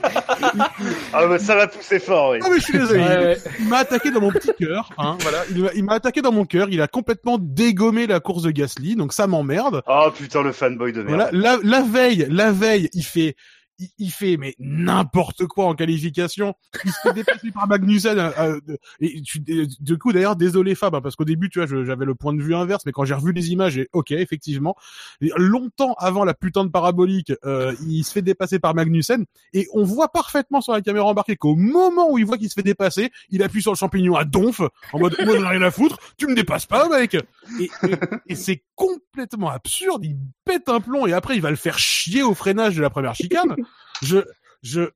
[1.14, 2.40] Ah, bah, ça va pousser fort, oui.
[2.44, 3.02] Ah mais je suis désolé.
[3.02, 3.38] Ouais, ouais.
[3.60, 5.40] Il m'a attaqué dans mon petit cœur, hein, voilà.
[5.52, 6.68] Il m'a- Il m'a attaqué dans mon cœur.
[6.72, 9.82] Il a complètement dégommé la course de Gasly, donc ça m'emmerde.
[9.88, 11.10] Oh putain, le fanboy de merde.
[11.16, 13.36] Voilà, la, la veille, la veille, il fait,
[13.80, 16.54] il, il fait mais n'importe quoi en qualification.
[16.84, 18.18] Il se fait dépasser par Magnussen.
[18.20, 18.32] euh,
[18.70, 22.06] euh, et tu, du coup, d'ailleurs, désolé Fab, hein, parce qu'au début, tu vois, j'avais
[22.06, 24.76] le point de vue inverse, mais quand j'ai revu les images, j'ai ok, effectivement,
[25.22, 29.68] Et longtemps avant la putain de parabolique, euh, il se fait dépasser par Magnussen, et
[29.74, 32.64] on voit parfaitement sur la caméra embarquée qu'au moment où il voit qu'il se fait
[32.64, 34.62] dépasser, il appuie sur le champignon à donf,
[34.94, 37.16] en mode moi j'en ai rien à foutre, tu me dépasses pas, mec.
[37.60, 37.96] Et, et,
[38.28, 40.04] et c'est complètement absurde.
[40.06, 42.90] Il pète un plomb et après il va le faire chier au freinage de la
[42.90, 43.56] première chicane.
[44.02, 44.20] Je,
[44.64, 44.90] je,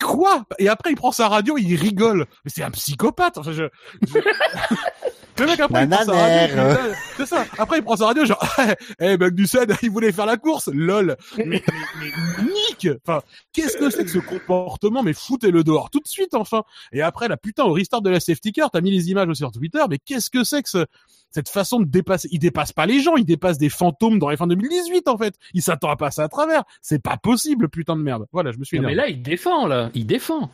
[0.00, 0.44] quoi?
[0.58, 2.26] Et après il prend sa radio, il rigole.
[2.44, 3.38] Mais c'est un psychopathe.
[5.38, 6.62] Le mec après il prend sa radio,
[7.16, 7.44] c'est ça.
[7.58, 8.56] Après il prend sa radio genre,
[9.00, 11.16] eh Magnussen, il voulait faire la course, lol.
[11.38, 11.62] Mais, mais,
[12.00, 12.88] mais nique.
[13.06, 13.22] Enfin,
[13.52, 15.02] qu'est-ce que c'est que ce comportement?
[15.02, 16.62] Mais foutez-le dehors tout de suite enfin.
[16.92, 19.40] Et après la putain au restart de la safety car, t'as mis les images aussi
[19.40, 19.82] sur Twitter.
[19.88, 20.86] Mais qu'est-ce que c'est que ce
[21.32, 24.36] cette façon de dépasser, il dépasse pas les gens, il dépasse des fantômes dans les
[24.36, 25.34] fins 2018 en fait.
[25.54, 26.62] Il s'attend à passer à travers.
[26.82, 28.26] C'est pas possible, putain de merde.
[28.32, 29.90] Voilà, je me suis Non, mais là, il défend, là.
[29.94, 30.50] Il défend.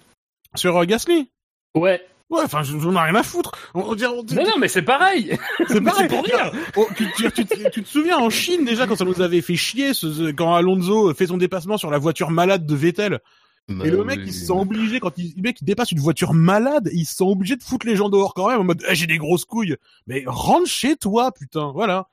[0.55, 1.31] Sur euh, Gasly?
[1.75, 2.01] Ouais.
[2.31, 3.53] Ouais, enfin, je- j'en ai rien à foutre.
[3.75, 5.37] On, dirait- on dirait- Non, non, mais c'est pareil.
[5.67, 6.09] c'est pareil.
[6.09, 6.53] pour dire.
[6.77, 9.93] Oh, tu, te souviens en Chine déjà quand ça nous avait fait chier
[10.37, 13.21] quand Alonso fait son dépassement sur la voiture malade de Vettel?
[13.69, 16.33] Et le mec il se sent obligé quand il, le mec il dépasse une voiture
[16.33, 18.95] malade il se sent obligé de foutre les gens dehors quand même en mode Eh,
[18.95, 19.77] j'ai des grosses couilles.
[20.07, 22.09] Mais rentre chez toi putain voilà.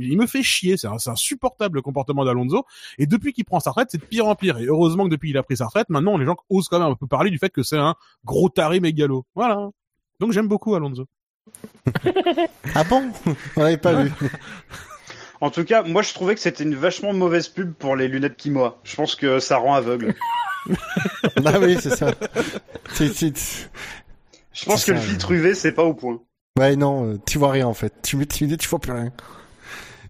[0.00, 2.64] Il me fait chier c'est un- c'est insupportable le comportement d'Alonso.
[2.98, 4.58] Et depuis qu'il prend sa retraite c'est de pire en pire.
[4.58, 6.88] Et heureusement que depuis qu'il a pris sa retraite maintenant les gens osent quand même
[6.90, 9.24] un peu parler du fait que c'est un gros taré mégalo.
[9.34, 9.70] Voilà.
[10.20, 11.06] Donc j'aime beaucoup Alonso.
[12.74, 13.10] Ah bon?
[13.56, 14.12] On l'avait pas vu.
[15.44, 18.38] En tout cas, moi je trouvais que c'était une vachement mauvaise pub pour les lunettes
[18.38, 18.78] Kimoa.
[18.82, 20.14] Je pense que ça rend aveugle.
[21.44, 22.12] Ah oui, c'est ça.
[22.98, 26.20] Je pense que ça, le filtre UV c'est pas au point.
[26.58, 27.92] Ouais, non, euh, tu vois rien en fait.
[28.02, 29.12] Tu mets tes lunettes, tu vois plus rien.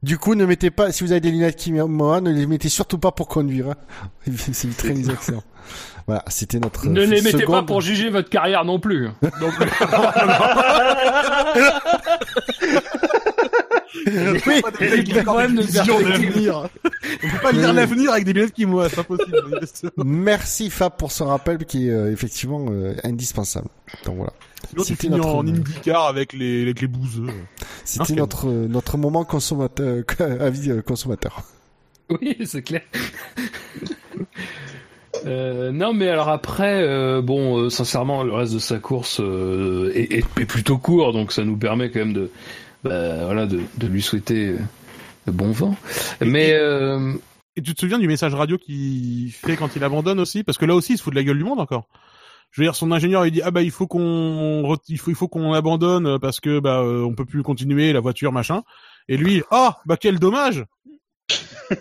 [0.04, 2.98] Du coup, ne mettez pas, si vous avez des lunettes Kimoa, ne les mettez surtout
[2.98, 3.70] pas pour conduire.
[3.70, 3.74] hein.
[4.52, 5.42] C'est très excellent.
[6.06, 6.86] Voilà, c'était notre.
[6.86, 9.08] Ne euh, les mettez pas pour juger votre carrière non plus.
[9.40, 9.54] donc
[14.06, 16.68] Oui, Il y a quand même une vision de l'avenir.
[16.84, 19.36] On peut pas lire l'avenir avec des lunettes qui moissent, c'est pas possible.
[20.04, 23.68] Merci Fab pour ce rappel qui est euh, effectivement euh, indispensable.
[24.04, 24.32] Donc voilà.
[24.84, 27.26] C'était notre- en IndyCar avec les, avec les bouseux.
[27.84, 30.02] C'était quel- notre euh, notre moment consommateur
[30.40, 31.42] avis consommateur.
[32.10, 32.82] Oui, c'est clair.
[35.26, 39.90] Euh, non, mais alors après, euh, bon, euh, sincèrement, le reste de sa course euh,
[39.94, 42.30] est plutôt court, donc ça nous permet quand même de,
[42.84, 44.58] bah, voilà, de, de lui souhaiter euh,
[45.26, 45.76] de bon vent.
[46.20, 47.12] Mais euh,
[47.56, 50.44] Et tu te souviens du message radio qu'il fait quand il abandonne aussi?
[50.44, 51.88] Parce que là aussi, il se fout de la gueule du monde encore.
[52.50, 55.10] Je veux dire, son ingénieur il dit ah bah il faut qu'on re- il faut
[55.10, 58.62] il faut qu'on abandonne parce que bah euh, on peut plus continuer la voiture machin.
[59.08, 60.64] Et lui ah bah quel dommage.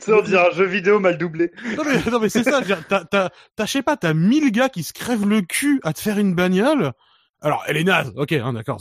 [0.00, 1.52] C'est on dirait un jeu vidéo mal doublé.
[1.76, 3.28] Non mais, non mais c'est ça, t'as, t'as,
[3.66, 6.34] je sais pas, t'as 1000 gars qui se crèvent le cul à te faire une
[6.34, 6.92] bagnole.
[7.46, 8.80] Alors, elle est naze, ok, hein, d'accord,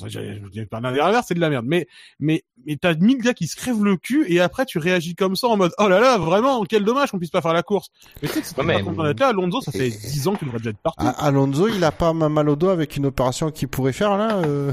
[0.71, 1.65] pas l'inverse, c'est de la merde.
[1.67, 1.85] Mais,
[2.19, 5.35] mais, mais t'as 1000 gars qui se crèvent le cul et après tu réagis comme
[5.35, 7.89] ça en mode, oh là là, vraiment, quel dommage qu'on puisse pas faire la course.
[8.23, 10.71] Mais tu sais que c'est mais- là, Alonso, ça fait 10 ans qu'il devrait déjà
[10.71, 10.97] être parti.
[10.99, 14.37] Ah, Alonso, il a pas mal au dos avec une opération qu'il pourrait faire là.
[14.37, 14.71] Euh...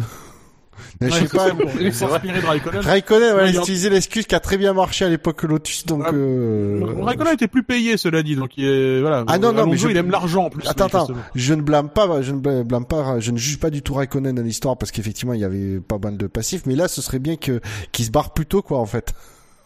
[1.01, 1.47] Je sais Ouais, pas.
[1.81, 2.81] c'est s'inspirer de Raikkonen.
[2.81, 5.85] Raikkonen, ouais, Ouais, il il- utilisait l'excuse qui a très bien marché à l'époque Lotus,
[5.87, 6.03] donc.
[6.07, 6.81] Ah, euh...
[7.03, 9.25] Raikkonen était plus payé, cela dit, donc il est, voilà.
[9.27, 10.67] Ah non, non, mais je- il aime l'argent en plus.
[10.69, 13.83] Attends, attends, je ne blâme pas, je ne blâme pas, je ne juge pas du
[13.83, 16.89] tout Raikkonen dans l'histoire parce qu'effectivement il y avait pas mal de passifs, mais là
[16.89, 17.61] ce serait bien que
[17.93, 19.13] qu'il se barre plus tôt quoi en fait,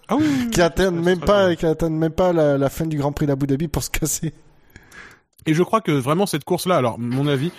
[0.09, 0.25] Ah oui,
[0.55, 1.57] ça même pas, bien.
[1.57, 4.33] qu'il atteigne même pas la, la fin du Grand Prix d'Abu Dhabi pour se casser.
[5.47, 7.53] Et je crois que vraiment cette course-là, alors mon avis,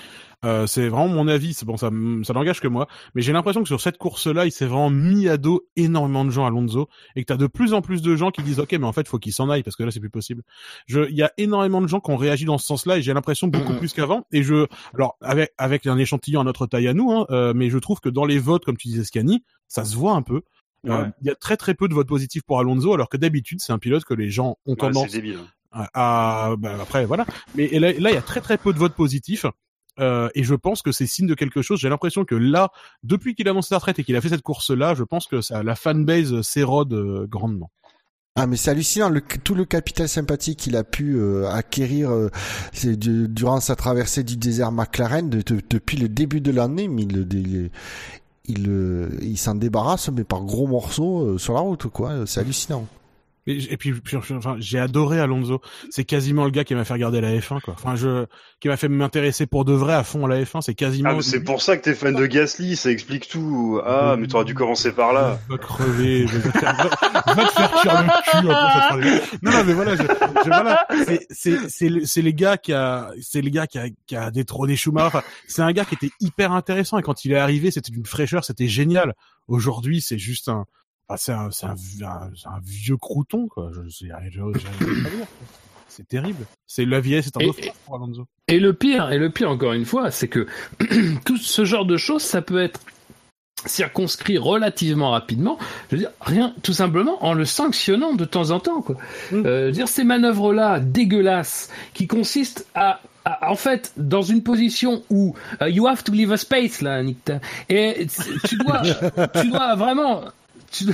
[0.45, 1.89] euh, c'est vraiment mon avis, c'est bon, ça,
[2.23, 5.27] ça n'engage que moi, mais j'ai l'impression que sur cette course-là, il s'est vraiment mis
[5.27, 8.15] à dos énormément de gens à Alonso, et que t'as de plus en plus de
[8.15, 9.99] gens qui disent, ok, mais en fait, faut qu'il s'en aille parce que là, c'est
[9.99, 10.43] plus possible.
[10.85, 13.13] Je, il y a énormément de gens qui ont réagi dans ce sens-là, et j'ai
[13.13, 13.79] l'impression beaucoup Mhm.
[13.79, 14.25] plus qu'avant.
[14.31, 17.69] Et je, alors avec avec un échantillon à notre taille à nous, hein, euh, mais
[17.69, 20.35] je trouve que dans les votes, comme tu disais, Scani, ça se voit un peu.
[20.35, 21.09] Euh, Ouais.
[21.21, 23.73] Il y a très très peu de votes positifs pour Alonso, alors que d'habitude, c'est
[23.73, 25.11] un pilote que les gens ont Ouais, tendance
[25.71, 28.77] à, à- bah, après voilà mais et là, il y a très très peu de
[28.79, 29.45] votes positifs
[29.99, 31.79] euh, et je pense que c'est signe de quelque chose.
[31.79, 32.69] J'ai l'impression que là
[33.03, 35.27] depuis qu'il a annoncé sa retraite et qu'il a fait cette course là je pense
[35.27, 37.71] que la fanbase s'érode euh, grandement.
[38.35, 39.11] Ah mais c'est hallucinant.
[39.43, 42.11] Tout le capital sympathique qu'il a pu euh, acquérir
[42.73, 47.69] durant sa traversée du désert McLaren de- de- depuis le début de l'année, il
[49.21, 52.85] il s'en débarrasse mais par gros morceaux sur la route quoi, c'est hallucinant.
[53.47, 57.21] Et, puis, puis, enfin, j'ai adoré Alonso c'est quasiment le gars qui m'a fait regarder
[57.21, 58.25] la F1 quoi enfin je
[58.59, 61.21] qui m'a fait m'intéresser pour de vrai à fond à la F1 c'est quasiment Ah,
[61.21, 63.79] c'est pour ça que t'es fan de Gasly, ça explique tout.
[63.85, 65.39] Ah, mais t'aurais dû commencer par là.
[65.49, 69.21] Va crever, va te faire, va, te faire cuire le cul phrase.
[69.41, 72.73] Non, non, mais voilà, je, je- voilà, c'est, c'est, c'est, le- c'est les gars qui
[72.73, 75.07] a, c'est le gars qui a, qui a détrôné Schumacher.
[75.07, 78.05] Enfin, c'est un gars qui était hyper intéressant et quand il est arrivé, c'était une
[78.05, 79.13] fraîcheur, c'était génial.
[79.47, 80.65] Aujourd'hui, c'est juste un,
[81.09, 81.71] enfin, c'est un, c'est un,
[82.09, 83.71] un- c'est un vieux crouton, quoi.
[83.73, 84.05] Je.
[85.89, 86.45] C'est terrible.
[86.67, 88.27] C'est la vieillesse, c'est un naufrage pour Alonso.
[88.47, 90.45] Et le pire, et le pire encore une fois, c'est que
[91.25, 92.79] tout ce genre de choses, ça peut être
[93.65, 95.57] circonscrit relativement rapidement.
[95.89, 98.81] Je veux dire, rien, tout simplement en le sanctionnant de temps en temps.
[98.81, 98.95] Quoi.
[99.31, 99.43] Mm.
[99.45, 105.35] Euh, dire ces manœuvres-là dégueulasses qui consistent à à- en fait, dans une position où
[105.61, 107.29] euh, you have to leave a space là, Nick,
[107.67, 108.07] et
[108.47, 108.81] tu dois,
[109.41, 110.23] tu dois vraiment,
[110.71, 110.85] tu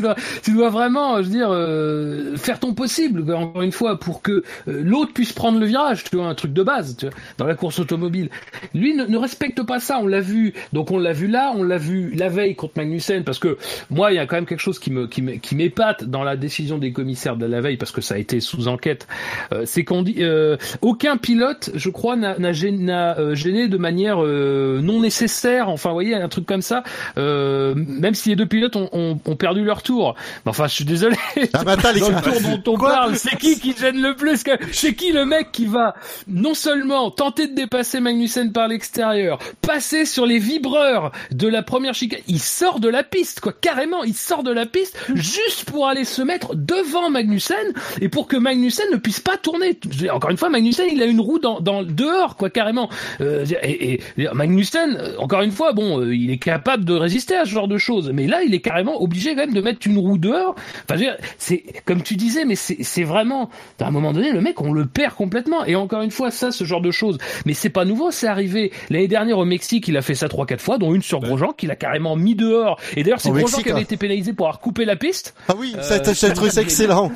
[0.00, 4.22] dois, tu dois, vraiment, je veux dire, euh, faire ton possible, encore une fois, pour
[4.22, 4.42] que euh,
[4.82, 7.54] l'autre puisse prendre le virage, tu vois, un truc de base, tu vois, dans la
[7.54, 8.30] course automobile.
[8.74, 11.78] Lui ne, respecte pas ça, on l'a vu, donc on l'a vu là, on l'a
[11.78, 13.58] vu la veille contre Magnussen, parce que
[13.90, 16.78] moi, il y a quand même quelque chose qui me, qui m'épate dans la décision
[16.78, 19.06] des commissaires de la veille, parce que ça a été sous enquête,
[19.52, 25.00] euh, c'est qu'on dit, euh, aucun pilote, je crois, n'a, euh, gêné de manière non
[25.00, 26.82] nécessaire, enfin, vous voyez, un truc comme ça,
[27.16, 30.14] même si les deux pilotes ont, ont, ont perdu leur tour.
[30.44, 31.16] Mais enfin, je suis désolé.
[31.52, 34.42] Ah bah Dans le tour dont on Quoi parle, c'est qui qui gêne le plus
[34.42, 35.94] que- C'est qui le mec qui va
[36.26, 41.94] non seulement tenter de dépasser Magnussen par l'extérieur, passer sur les vibreurs de la première
[41.94, 45.88] chicane, il sort de la piste, quoi, carrément, il sort de la piste juste pour
[45.88, 47.56] aller se mettre devant Magnussen
[48.00, 49.78] et pour que Magnussen ne puisse pas tourner.
[50.12, 52.88] Encore une fois, Magnussen, il a une roue dans, dans dehors, quoi, carrément.
[53.20, 57.36] Euh, et, et- Magnussen, euh, encore une fois, bon, euh, il est capable de résister
[57.36, 59.86] à ce genre de choses, mais là, il est carrément obligé quand même de mettre
[59.86, 60.54] une roue dehors.
[60.90, 61.02] Enfin,
[61.38, 64.86] c'est comme tu disais, mais c'est vraiment, à un moment donné, le mec, on le
[64.86, 65.64] perd complètement.
[65.64, 68.70] Et encore une fois, ça, ce genre de choses, mais c'est pas nouveau, c'est arrivé
[68.90, 71.52] l'année dernière au Mexique, il a fait ça trois quatre fois, dont une sur Grosjean
[71.52, 72.78] qu'il a carrément mis dehors.
[72.96, 73.82] Et d'ailleurs, c'est Grosjean qui avait hein.
[73.82, 75.34] été pénalisé pour avoir coupé la piste.
[75.48, 77.10] Ah oui, ça, Euh, j'ai trouvé ça excellent.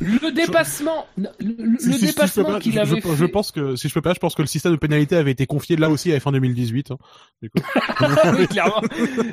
[0.00, 3.16] le dépassement, le, le Si- si- si je peux dépassement pas, qu'il avait je- fait.
[3.16, 5.30] je pense que si je peux pas, je pense que le système de pénalité avait
[5.30, 6.90] été confié là aussi à F1 2018.
[6.90, 6.96] hein.
[7.42, 7.58] Du coup.
[8.38, 8.80] oui, clairement.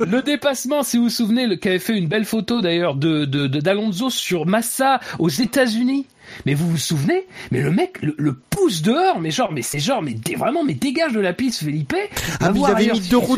[0.06, 3.48] Le dépassement, si vous vous souvenez, le, avait fait une belle photo d'ailleurs de de-
[3.48, 6.06] de- d'Alonso sur Massa aux États-Unis.
[6.46, 7.28] Mais vous vous souvenez?
[7.52, 10.74] Mais le mec le, le pousse dehors, mais genre, mais c'est genre, mais vraiment, mais
[10.76, 11.94] dégage de la piste, Felipe.
[12.40, 13.38] Ah, avait ailleurs mis deux roues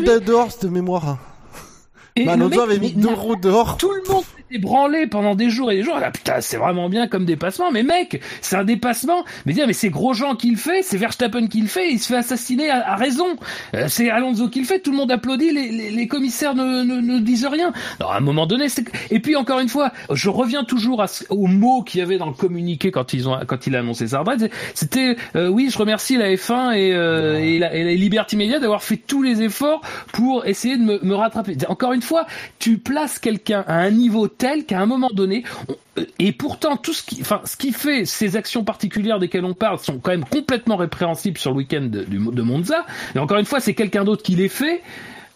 [0.62, 1.18] de mémoire.
[2.16, 3.76] Et Bah, Alonso avait mis deux roues dehors.
[3.76, 4.22] Tout le monde
[4.54, 5.98] s'était branlé pendant des jours et des jours.
[6.02, 7.70] Ah putain, c'est vraiment bien comme dépassement.
[7.70, 9.24] Mais mec, c'est un dépassement.
[9.46, 11.90] Mais dire, mais c'est Grosjean qui le fait, c'est Verstappen qui le fait.
[11.90, 13.36] Il se fait assassiner à, à raison.
[13.74, 14.80] Euh, c'est Alonso qui le fait.
[14.80, 15.50] Tout le monde applaudit.
[15.50, 17.72] Les, les, les commissaires ne, ne, ne disent rien.
[18.00, 18.84] Alors, à un moment donné, c'est...
[19.10, 22.26] et puis encore une fois, je reviens toujours à aux mots qu'il y avait dans
[22.26, 24.50] le communiqué quand ils ont quand il a annoncé sa retraite.
[24.74, 28.58] C'était euh, oui, je remercie la F1 et, euh, et, la, et la Liberty Media
[28.58, 29.80] d'avoir fait tous les efforts
[30.12, 31.56] pour essayer de me, me rattraper.
[31.68, 32.26] Encore une fois,
[32.58, 35.76] tu places quelqu'un à un niveau tel qu'à un moment donné, on-
[36.18, 39.78] et pourtant tout ce qui, enfin, ce qui fait ces actions particulières desquelles on parle
[39.78, 42.84] sont quand même complètement répréhensibles sur le week-end de Monza.
[43.14, 44.82] Et encore une fois, c'est quelqu'un d'autre qui les fait.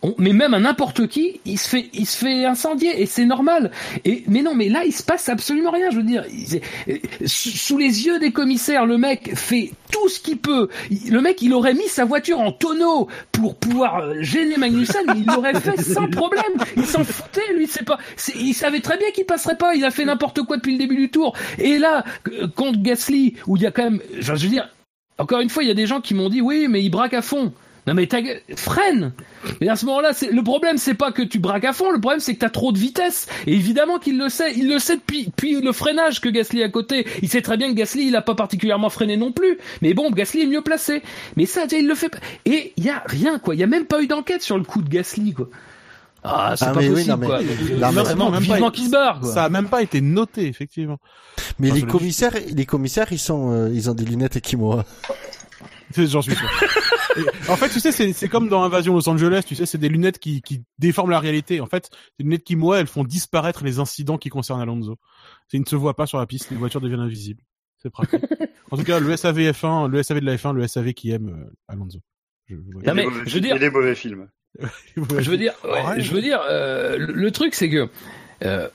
[0.03, 3.25] On- mais même à n'importe qui, il se fait, il se fait incendier et c'est
[3.25, 3.73] normal.
[4.05, 5.91] Et mais non, mais là, il se passe absolument rien.
[5.91, 10.21] Je veux dire, il- euh, sous les yeux des commissaires, le mec fait tout ce
[10.21, 10.69] qu'il peut.
[11.11, 15.19] Le mec, il aurait mis sa voiture en tonneau pour pouvoir euh, gêner Magnussen, mais
[15.19, 16.45] il l'aurait fait sans problème.
[16.77, 17.67] Il s'en foutait, lui.
[17.67, 17.99] C'est pas,
[18.39, 19.75] il savait très bien qu'il passerait pas.
[19.75, 21.35] Il a fait n'importe quoi depuis le début du tour.
[21.59, 24.69] Et là, euh, contre Gasly, où il y a quand même, je veux dire,
[25.19, 27.15] encore une fois, il y a des gens qui m'ont dit oui, mais il braque
[27.15, 27.53] à fond.
[27.89, 29.13] Non mais ta gueule- freine.
[29.61, 31.91] Et à ce moment-là, c'est le problème, c'est pas que tu braques à fond.
[31.91, 33.27] Le problème, c'est que t'as trop de vitesse.
[33.47, 34.53] Et évidemment qu'il le sait.
[34.57, 37.07] Il le sait depuis, depuis le freinage que Gasly à côté.
[37.23, 39.59] Il sait très bien que Gasly, il a pas particulièrement freiné non plus.
[39.83, 41.03] Mais bon, Gasly est mieux placé.
[41.37, 42.09] Mais ça, déjà, il le fait.
[42.11, 42.19] pas.
[42.45, 43.55] Et il y a rien quoi.
[43.55, 45.49] Il y a même pas eu d'enquête sur le coup de Gasly quoi.
[46.25, 47.41] Ah, c'est Ah, pas mais oui, possible non, mais- quoi.
[47.41, 47.47] non,
[47.93, 49.33] mais- Vraiment, même pas- vivement qu'il se barre quoi.
[49.33, 50.99] Ça a même pas été noté, effectivement.
[51.61, 54.85] Mais Enfin, les commissaires, les commissaires, ils sont, euh, ils ont des lunettes Ekimura.
[55.97, 56.49] J'en suis sûr.
[57.17, 59.79] Et, en fait, tu sais, c'est c'est comme dans Invasion Los Angeles, tu sais, c'est
[59.79, 61.61] des lunettes qui, qui déforment la réalité.
[61.61, 64.97] En fait, des lunettes qui, moi, elles font disparaître les incidents qui concernent Alonso.
[65.49, 67.43] C'est- Il ne se voit pas sur la piste, les voitures deviennent invisibles.
[67.83, 68.21] C'est pratique.
[68.71, 71.29] en tout cas, le SAV F1, le SAV de la F1, le SAV qui aime
[71.29, 72.01] euh, Alonso.
[72.49, 72.87] Je, je.
[72.87, 74.29] Non, mais des mauvais je veux films- dire- et des mauvais films.
[74.97, 76.01] Je veux dire, ouais, Ouais.
[76.01, 77.89] je veux dire, euh, le, le truc c'est que
[78.45, 78.67] euh,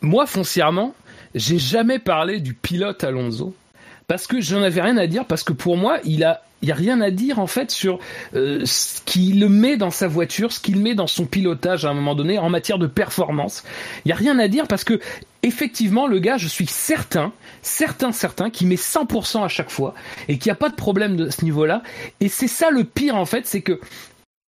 [0.00, 0.94] moi foncièrement,
[1.34, 3.54] j'ai jamais parlé du pilote Alonso
[4.06, 6.72] parce que j'en avais rien à dire parce que pour moi, il a il y
[6.72, 7.98] a rien à dire en fait sur
[8.34, 11.94] euh, ce qu'il met dans sa voiture, ce qu'il met dans son pilotage à un
[11.94, 13.64] moment donné en matière de performance.
[14.04, 15.00] Il y a rien à dire parce que
[15.42, 19.94] effectivement le gars, je suis certain, certain, certain, qui met 100% à chaque fois
[20.28, 21.82] et qu'il n'y a pas de problème de ce niveau-là.
[22.20, 23.80] Et c'est ça le pire en fait, c'est que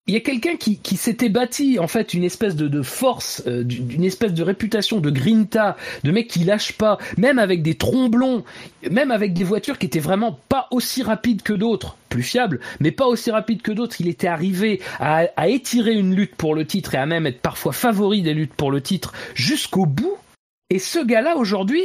[0.05, 3.87] il y a quelqu'un qui, s'était bâti en fait une espèce de, force, euh, d'une
[3.87, 8.43] d'une espèce de réputation de grinta, de mec qui lâche pas, même avec des tromblons,
[8.91, 12.91] même avec des voitures qui étaient vraiment pas aussi rapides que d'autres, plus fiables, mais
[12.91, 14.01] pas aussi rapides que d'autres.
[14.01, 17.39] Il était arrivé à, à étirer une lutte pour le titre et à même être
[17.39, 20.17] parfois favori des luttes pour le titre jusqu'au bout.
[20.69, 21.83] Et ce gars-là aujourd'hui,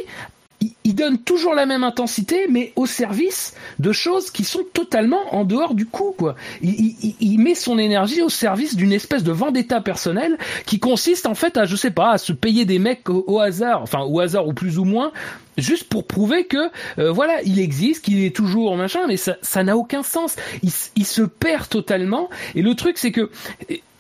[0.61, 5.45] il, donne toujours la même intensité, mais au service de choses qui sont totalement en
[5.45, 6.35] dehors du coup, quoi.
[6.61, 10.37] Il, il- il met son énergie au service d'une espèce de vendetta personnelle
[10.67, 13.83] qui consiste en fait à, je sais pas, à se payer des mecs au, hasard,
[13.83, 15.13] enfin au hasard ou plus ou moins,
[15.57, 19.63] juste pour prouver que euh, voilà, il existe, qu'il est toujours machin, mais ça ça
[19.63, 20.35] n'a aucun sens.
[20.65, 22.29] Il, il se perd totalement.
[22.57, 23.31] Et le truc, c'est que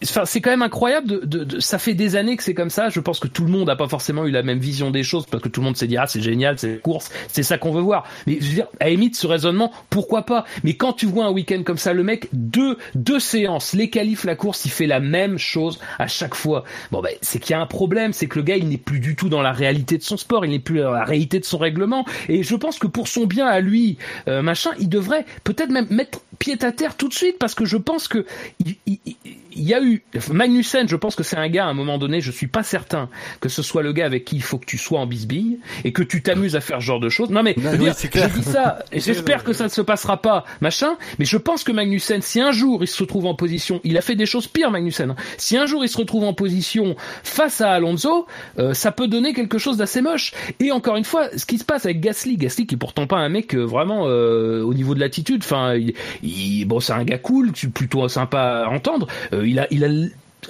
[0.02, 1.06] c'est quand même incroyable.
[1.08, 2.88] De, de, de- ça fait des années que c'est comme ça.
[2.88, 5.26] Je pense que tout le monde n'a pas forcément eu la même vision des choses
[5.26, 7.72] parce que tout le monde s'est dit ah c'est génial, c'est course, c'est ça qu'on
[7.72, 8.04] veut voir.
[8.26, 10.44] Mais je veux dire, à limite, ce raisonnement, pourquoi pas?
[10.64, 14.24] Mais quand tu vois un week-end comme ça, le mec deux deux séances, les qualifs,
[14.24, 16.64] la course, il fait la même chose à chaque fois.
[16.92, 19.00] Bon ben, c'est qu'il y a un problème, c'est que le gars il n'est plus
[19.00, 21.44] du tout dans la réalité de son sport, il n'est plus dans la réalité de
[21.44, 22.04] son règlement.
[22.28, 23.98] Et je pense que pour son bien à lui,
[24.28, 27.64] euh, machin, il devrait peut-être même mettre pied à terre tout de suite parce que
[27.64, 28.24] je pense que
[28.64, 29.16] il, il- il-
[29.58, 30.02] il y a eu
[30.32, 33.08] Magnussen, je pense que c'est un gars à un moment donné, je suis pas certain
[33.40, 35.92] que ce soit le gars avec qui il faut que tu sois en bisbille et
[35.92, 37.30] que tu t'amuses à faire ce genre de choses.
[37.30, 39.80] Non mais je veux oui, dire, je dis ça et j'espère que ça ne se
[39.80, 43.34] passera pas, machin, mais je pense que Magnussen si un jour il se retrouve en
[43.34, 45.10] position, il a fait des choses pires Magnussen.
[45.10, 45.16] hein.
[45.36, 48.26] Si un jour il se retrouve en position face à Alonso,
[48.58, 50.32] euh, ça peut donner quelque chose d'assez moche.
[50.60, 53.16] Et encore une fois, ce qui se passe avec Gasly, Gasly qui est pourtant pas
[53.16, 57.04] un mec euh, vraiment euh, au niveau de l'attitude, enfin il, il- bon c'est un
[57.04, 59.06] gars cool, plutôt sympa à entendre.
[59.32, 59.88] Euh, il a il a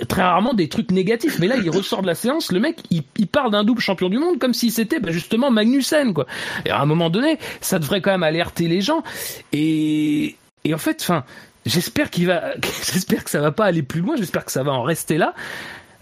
[0.07, 3.03] très rarement des trucs négatifs mais là il ressort de la séance le mec il,
[3.17, 6.27] il parle d'un double champion du monde comme si c'était bah, justement Magnussen quoi
[6.67, 9.03] et à un moment donné ça devrait quand même alerter les gens
[9.53, 11.25] et et en fait enfin
[11.65, 12.53] j'espère qu'il va
[12.93, 15.35] j'espère que ça va pas aller plus loin j'espère que ça va en rester là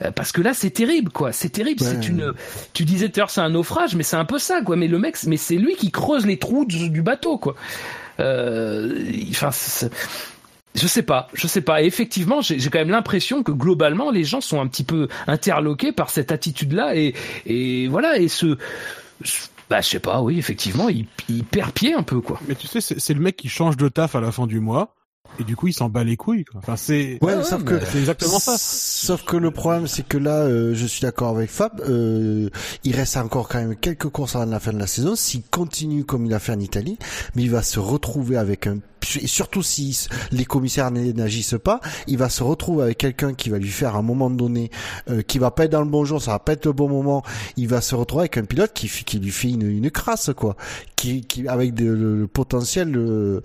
[0.02, 1.32] Euh, Parce que là, c'est terrible, quoi.
[1.32, 1.82] C'est terrible.
[1.82, 1.88] Ouais.
[1.88, 2.34] C'est une.
[2.74, 4.76] Tu disais tout à l'heure, c'est un naufrage, mais c'est un peu ça, quoi.
[4.76, 7.54] Mais le mec, mais c'est lui qui creuse les trous du, du bateau, quoi.
[8.20, 8.92] Euh,
[9.30, 9.90] Enfin, c'est-
[10.76, 11.82] je sais pas, je sais pas.
[11.82, 15.08] Et effectivement, j'ai j'ai quand même l'impression que globalement, les gens sont un petit peu
[15.26, 17.14] interloqués par cette attitude-là, et
[17.46, 18.56] et voilà, et ce.
[19.24, 20.20] ce- Bah, je sais pas.
[20.22, 22.38] Oui, effectivement, il, il perd pied un peu, quoi.
[22.46, 24.60] Mais tu sais, c'est c'est le mec qui change de taf à la fin du
[24.60, 24.92] mois.
[25.40, 26.44] Et du coup, il s'en bat les couilles.
[26.44, 26.60] Quoi.
[26.62, 27.18] Enfin, c'est.
[27.20, 28.54] Ouais, sauf que C'est exactement ça.
[28.58, 31.80] Sauf que le problème, c'est que là, euh, je suis d'accord avec Fab.
[31.80, 32.48] euh,
[32.84, 35.16] il reste encore quand même quelques courses avant la fin de la saison.
[35.16, 36.96] S'il continue comme il a fait en Italie,
[37.34, 38.78] mais il va se retrouver avec un
[39.20, 43.58] et surtout si les commissaires n'agissent pas, il va se retrouver avec quelqu'un qui va
[43.58, 44.70] lui faire à un moment donné,
[45.10, 46.88] euh, qui va pas être dans le bon jour, ça va pas être le bon
[46.88, 47.22] moment.
[47.56, 50.56] Il va se retrouver avec un pilote qui, qui lui fait une, une crasse, quoi,
[50.96, 53.40] qui, qui avec de- le, le potentiel euh,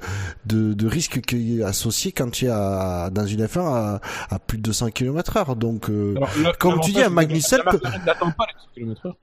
[0.45, 4.39] de, de risque qui est associé quand tu es à, dans une F1 à, à
[4.39, 5.55] plus de 200 km heure.
[5.55, 8.45] Donc, euh, Alors, comme tu dis, un Magnussen peut- McLaren n'attend pas
[8.77, 9.15] les 200 km heure.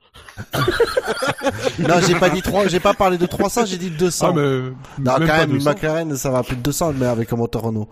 [1.79, 4.27] non, j'ai pas dit 3, j'ai pas parlé de 300, j'ai dit 200.
[4.29, 4.41] Ah, mais.
[4.41, 5.69] Non, même quand même, une 200.
[5.69, 7.89] McLaren, ça va à plus de 200, mais avec un moteur Renault.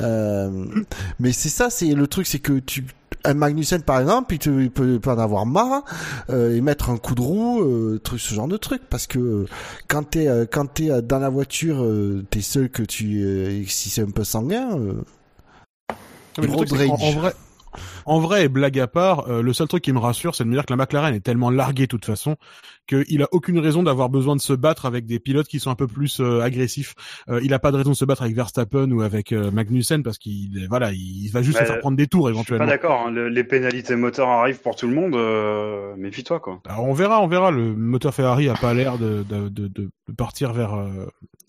[0.00, 0.66] Euh,
[1.18, 2.84] mais c'est ça, c'est le truc, c'est que tu,
[3.24, 5.84] un Magnussen, par exemple, il, te, il peut, il peut en avoir marre,
[6.30, 9.18] euh, et mettre un coup de roue, euh, truc, ce genre de truc, parce que
[9.18, 9.46] euh,
[9.88, 11.86] quand t'es, euh, quand t'es dans la voiture,
[12.30, 14.78] t'es seul que tu, si c'est un peu sanguin,
[16.38, 16.88] Mais le truc, rage.
[16.90, 17.34] en vrai,
[18.06, 20.54] en vrai, et blague à part, le seul truc qui me rassure, c'est de me
[20.54, 22.36] dire que la McLaren est tellement larguée de toute façon
[22.94, 25.74] qu'il a aucune raison d'avoir besoin de se battre avec des pilotes qui sont un
[25.74, 26.94] peu plus euh, agressifs.
[27.28, 30.02] Euh, il a pas de raison de se battre avec Verstappen ou avec euh, Magnussen
[30.02, 32.40] parce qu'il voilà, il va juste Bah, se faire prendre des tours Je suis pas
[32.40, 32.66] éventuellement.
[32.66, 33.04] d'accord.
[33.06, 33.10] hein.
[33.10, 35.14] Le- les pénalités moteurs arrivent pour tout le monde.
[35.14, 36.60] Euh, Méfie-toi, quoi.
[36.68, 37.50] Alors, on verra, on verra.
[37.50, 41.06] Le moteur Ferrari a pas l'air de, de, de, de, partir vers euh,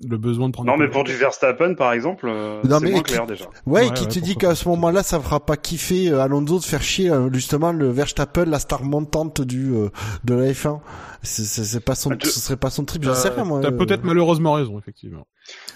[0.07, 0.69] le besoin de prendre.
[0.72, 3.45] Non, mais pour du Verstappen, par exemple, Non, c'est mais moins qui- clair déjà.
[3.65, 6.59] Ouais, Ouais, qui ouais, te dit qu'à ce moment-là, ça fera pas kiffer euh, Alonso
[6.59, 9.89] de faire chier justement le Verstappen, la star montante du euh,
[10.23, 10.80] de la F1.
[11.23, 13.03] C'est- pas son, Ah, tu- ce serait pas son trip.
[13.03, 13.60] Je sais rien moi.
[13.61, 13.77] T'as euh.
[13.77, 15.27] peut-être malheureusement raison, effectivement.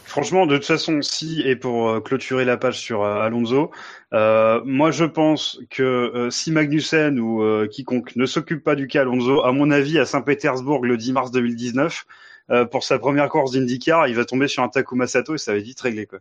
[0.05, 3.69] Franchement, de toute façon, si et pour euh, clôturer la page sur euh, Alonso,
[4.13, 8.87] euh, moi je pense que euh, si Magnussen ou euh, quiconque ne s'occupe pas du
[8.87, 12.05] cas Alonso, à mon avis, à Saint-Pétersbourg le 10 mars 2019,
[12.51, 15.51] euh, pour sa première course d'IndyCar, il va tomber sur un Takuma Sato et ça
[15.51, 16.19] va être vite réglé quoi.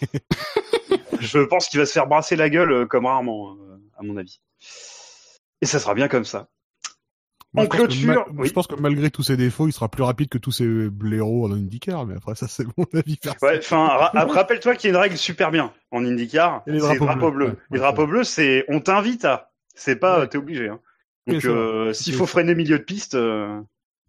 [1.20, 4.40] je pense qu'il va se faire brasser la gueule comme rarement, euh, à mon avis.
[5.60, 6.48] Et ça sera bien comme ça.
[7.54, 8.48] Moi, je pense que clôture, ma- oui.
[8.48, 11.46] Je pense que malgré tous ses défauts, il sera plus rapide que tous ses blaireaux
[11.46, 13.54] en IndyCar, mais après ça c'est mon avis personnel.
[13.54, 16.62] Ouais, enfin, ra- après, rappelle-toi qu'il y a une règle super bien en IndyCar.
[16.66, 17.46] Et les C'est drapeaux drapeau bleus.
[17.46, 17.54] bleu.
[17.54, 19.52] Ouais, les drapeaux bleus, c'est on t'invite à.
[19.76, 20.28] C'est pas Ouais.
[20.28, 20.68] t'es obligé.
[20.68, 20.80] Hein.
[21.26, 23.60] Donc c'est euh, s'il C'est faut freiner milieu de piste, euh,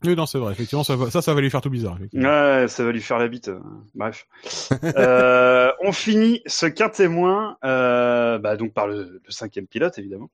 [0.04, 0.52] Oui, non, c'est vrai.
[0.52, 1.98] Effectivement, ça va, ça, ça va lui faire tout bizarre.
[2.14, 3.48] ouais, ça va lui faire la bite.
[3.48, 3.60] euh,
[3.96, 4.28] Bref.
[4.98, 10.30] euh, on finit ce qu'un témoin, euh, bah, donc par le, le cinquième pilote évidemment,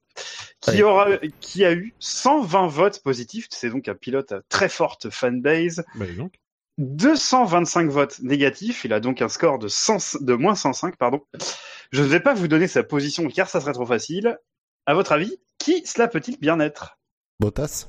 [0.61, 0.83] qui Ouais.
[0.83, 1.07] aura,
[1.39, 3.47] qui a eu 120 votes positifs.
[3.51, 5.83] C'est donc un pilote à très forte fanbase.
[5.95, 6.33] Bah, dis donc.
[6.77, 8.83] 225 votes négatifs.
[8.85, 10.97] Il a donc un score de, 100 de moins 105.
[10.97, 11.21] Pardon.
[11.91, 14.37] Je ne vais pas vous donner sa position car ça serait trop facile.
[14.87, 16.97] À votre avis, qui cela peut-il bien être?
[17.39, 17.87] Bottas.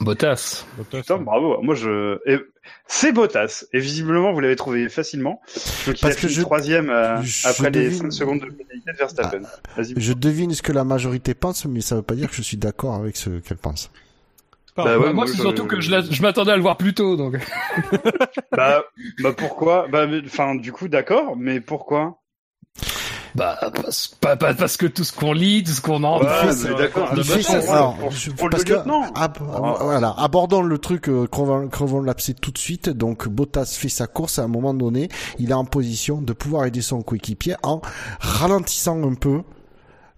[0.00, 0.66] Bottas.
[0.76, 1.60] Bottas, Putain, bravo.
[1.62, 2.18] Moi, je.
[2.30, 2.38] et
[2.86, 3.64] C'est Bottas.
[3.72, 5.40] Et visiblement, vous l'avez trouvé facilement.
[5.86, 8.92] Donc, il Parce a que je- troisième euh, après les devine- 5 secondes de pénalité
[8.92, 9.40] de Verstappen.
[9.76, 9.94] Vas-y.
[9.96, 12.56] Je devine ce que la majorité pense, mais ça veut pas dire que je suis
[12.58, 13.90] d'accord avec ce qu'elle pense.
[14.76, 17.16] Bah Bah, ouais, moi, c'est surtout que je, je m'attendais à le voir plus tôt,
[17.16, 17.36] donc.
[18.52, 18.84] Bah,
[19.22, 19.86] bah pourquoi?
[19.88, 22.18] Bah, enfin, du coup, d'accord, mais pourquoi?
[23.36, 26.24] Bah, parce, pas, pas- parce que tout ce qu'on lit, tout ce qu'on entend.
[26.24, 27.10] Ouais, ça- d'accord.
[29.14, 29.74] Ah.
[29.80, 32.88] voilà, abordons le truc, euh, crevons, crevons l'abcès tout de suite.
[32.88, 35.08] Donc, Bottas fait sa course à un moment donné.
[35.38, 37.80] Il est en position de pouvoir aider son coéquipier en
[38.20, 39.42] ralentissant un peu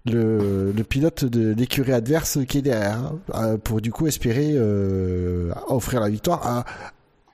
[0.07, 5.53] le, le pilote de l'écurie adverse qui est derrière, euh, pour du coup espérer euh,
[5.67, 6.65] offrir la victoire à,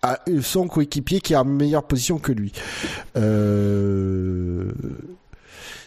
[0.02, 2.52] à son coéquipier qui est en meilleure position que lui.
[3.16, 4.72] Euh,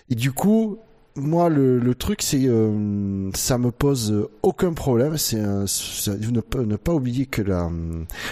[0.09, 0.77] et du coup,
[1.17, 5.17] moi, le, le truc, c'est, euh, ça me pose aucun problème.
[5.17, 7.41] C'est, ne, ne pas oublier que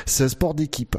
[0.05, 0.95] c'est un sport d'équipe.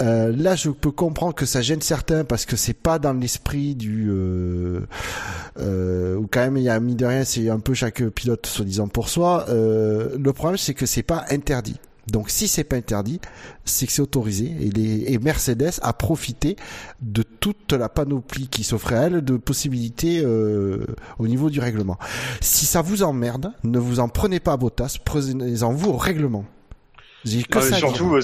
[0.00, 3.74] Euh, là, je peux comprendre que ça gêne certains parce que c'est pas dans l'esprit
[3.74, 4.80] du, euh,
[5.58, 8.46] euh, où quand même il y a mis de rien, c'est un peu chaque pilote
[8.46, 9.46] soi-disant pour soi.
[9.48, 11.78] Euh, le problème, c'est que c'est pas interdit.
[12.06, 13.20] Donc si c'est pas interdit,
[13.64, 16.56] c'est que c'est autorisé et, les, et Mercedes a profité
[17.00, 20.84] de toute la panoplie qui s'offrait à elle de possibilités euh,
[21.18, 21.98] au niveau du règlement.
[22.40, 26.44] Si ça vous emmerde, ne vous en prenez pas à Bottas, prenez-en vous au règlement.
[27.24, 28.18] J'ai que Ah, ça surtout,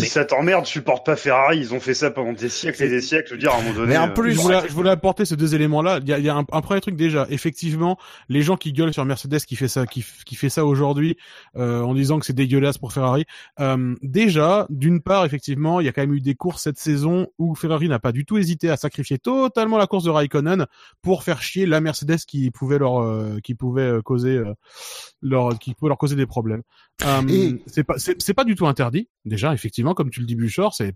[0.00, 1.58] si, ça t'emmerde, supporte pas Ferrari.
[1.58, 3.28] Ils ont fait ça pendant des siècles et des siècles.
[3.28, 3.88] Je veux dire, à un moment donné.
[3.88, 6.00] Mais en euh, plus, je voulais, je voulais apporter ces deux éléments-là.
[6.02, 7.26] Il y a, il y a un, un premier truc déjà.
[7.28, 7.98] Effectivement,
[8.28, 11.16] les gens qui gueulent sur Mercedes qui fait ça, qui, qui fait ça aujourd'hui,
[11.56, 13.24] euh, en disant que c'est dégueulasse pour Ferrari.
[13.60, 17.26] Euh, déjà, d'une part, effectivement, il y a quand même eu des courses cette saison
[17.38, 20.66] où Ferrari n'a pas du tout hésité à sacrifier totalement la course de Raikkonen
[21.02, 24.54] pour faire chier la Mercedes qui pouvait leur, euh, qui pouvait euh, causer euh,
[25.20, 26.62] leur, qui pouvait leur causer des problèmes.
[27.04, 29.08] Euh, Et- c'est pas, c'est pas du tout interdit.
[29.24, 30.94] Déjà, effectivement, comme tu le dis, Buchor, c'est,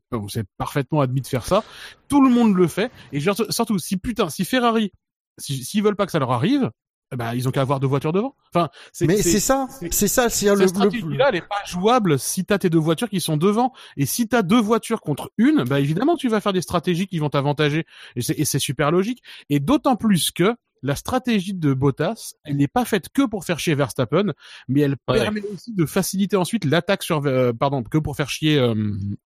[0.57, 1.65] parfaitement admis de faire ça.
[2.09, 2.91] Tout le monde le fait.
[3.13, 4.93] Et surtout, si putain, si Ferrari,
[5.39, 6.71] si- s'ils veulent pas que ça leur arrive,
[7.13, 8.35] eh ben, ils ont qu'à avoir deux voitures devant.
[8.53, 11.63] Enfin, c'est, mais c'est ça, c'est- ça, c'est le, cette le, stratégie-là, elle est pas
[11.65, 13.73] jouable si t'as tes deux voitures qui sont devant.
[13.97, 17.19] Et si t'as deux voitures contre une, bah évidemment tu vas faire des stratégies qui
[17.21, 17.85] vont t'avantager.
[18.17, 19.23] Et c'est super logique.
[19.51, 20.57] Et d'autant plus que
[20.87, 24.33] la stratégie de Bottas, elle n'est pas faite que pour faire chier Verstappen,
[24.69, 25.19] mais elle Ouais.
[25.19, 28.75] permet aussi de faciliter ensuite l'attaque sur, euh, pardon, que pour faire chier euh,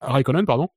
[0.01, 0.69] Raikkonen, pardon.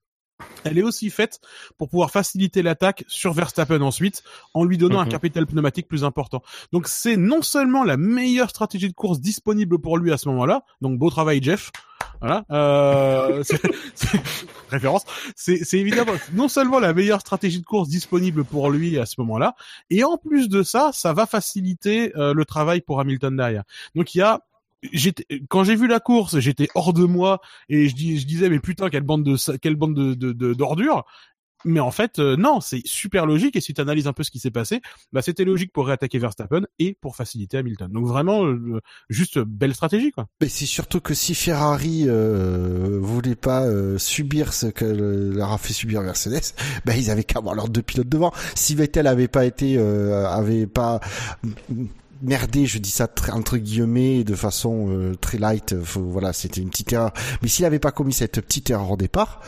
[0.65, 1.39] Elle est aussi faite
[1.77, 4.23] pour pouvoir faciliter l'attaque sur Verstappen ensuite,
[4.53, 5.11] en lui donnant un Mhm.
[5.11, 6.41] capital pneumatique plus important.
[6.72, 10.64] Donc c'est non seulement la meilleure stratégie de course disponible pour lui à ce moment-là,
[10.81, 11.72] donc beau travail Jeff,
[12.23, 13.43] voilà, euh,
[14.69, 15.03] référence,
[15.35, 19.55] c'est évidemment non seulement la meilleure stratégie de course disponible pour lui à ce moment-là,
[19.89, 23.63] et en plus de ça, ça va faciliter euh, le travail pour Hamilton derrière.
[23.95, 24.39] Donc il y a
[25.47, 27.39] quand j'ai vu la course, j'étais hors de moi
[27.69, 30.53] et je, dis, je disais mais putain quelle bande de quelle bande de de- de-
[30.53, 31.05] d'ordures.
[31.65, 33.56] Mais en fait, euh, non, c'est super logique.
[33.56, 34.81] Et si tu analyses un peu ce qui s'est passé,
[35.11, 37.91] bah, c'était logique pour réattaquer Verstappen et pour faciliter Hamilton.
[37.91, 40.27] Donc vraiment, euh, juste euh, belle stratégie, quoi.
[40.41, 45.52] Mais c'est surtout que si Ferrari euh, voulait pas euh, subir ce que le- leur
[45.52, 46.53] a fait subir Mercedes,
[46.85, 48.34] ben ils avaient qu'à avoir leurs deux pilotes devant.
[48.56, 50.99] Si Vettel avait pas été, euh, avait pas
[52.22, 56.69] merdé, je dis ça entre guillemets de façon euh, très light, faut- voilà, c'était une
[56.69, 57.11] petite erreur.
[57.41, 59.41] Mais s'il avait pas commis cette petite erreur au départ,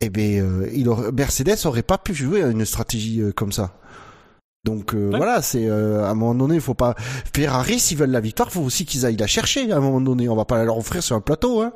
[0.00, 3.52] eh ben euh, il aurait, Mercedes aurait pas pu jouer à une stratégie euh, comme
[3.52, 3.72] ça.
[4.64, 5.16] Donc euh, Ouais.
[5.16, 6.94] voilà, c'est à un moment donné, il faut pas
[7.34, 10.28] Ferrari s'ils veulent la victoire, faut aussi qu'ils aillent la chercher à un moment donné.
[10.28, 11.72] On va pas la leur offrir sur un plateau, hein.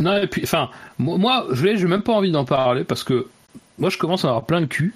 [0.00, 3.26] Non, et puis, enfin, moi, je n'ai même pas envie d'en parler parce que
[3.78, 4.94] moi, je commence à avoir plein le cul,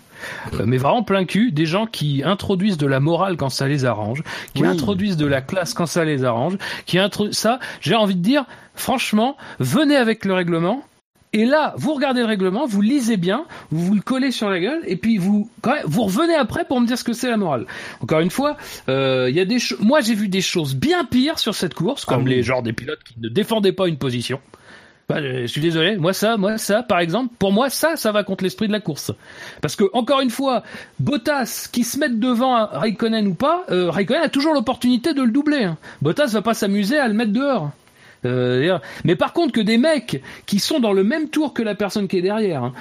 [0.64, 3.84] mais vraiment plein le cul, des gens qui introduisent de la morale quand ça les
[3.84, 4.22] arrange,
[4.54, 4.68] qui Oui.
[4.68, 6.56] introduisent de la classe quand ça les arrange,
[6.86, 7.58] qui introduisent ça.
[7.80, 10.82] J'ai envie de dire, franchement, venez avec le règlement.
[11.34, 14.60] Et là, vous regardez le règlement, vous lisez bien, vous vous le collez sur la
[14.60, 17.30] gueule, et puis vous, quand même, vous revenez après pour me dire ce que c'est
[17.30, 17.66] la morale.
[18.02, 18.56] Encore une fois,
[18.90, 19.78] euh, il y a des choses.
[19.80, 22.30] Moi, j'ai vu des choses bien pires sur cette course, comme Ah oui.
[22.34, 24.40] les genres des pilotes qui ne défendaient pas une position.
[25.08, 28.12] Bah, je je suis désolé, moi ça, moi ça, par exemple, pour moi ça, ça
[28.12, 29.10] va contre l'esprit de la course.
[29.60, 30.62] Parce que encore une fois,
[31.00, 35.30] Bottas qui se mette devant Raikkonen ou pas, euh, Raikkonen a toujours l'opportunité de le
[35.32, 35.64] doubler.
[35.64, 35.76] hein.
[36.02, 37.72] Bottas va pas s'amuser à le mettre dehors.
[38.24, 41.74] Euh, mais par contre que des mecs qui sont dans le même tour que la
[41.74, 42.72] personne qui est derrière hein,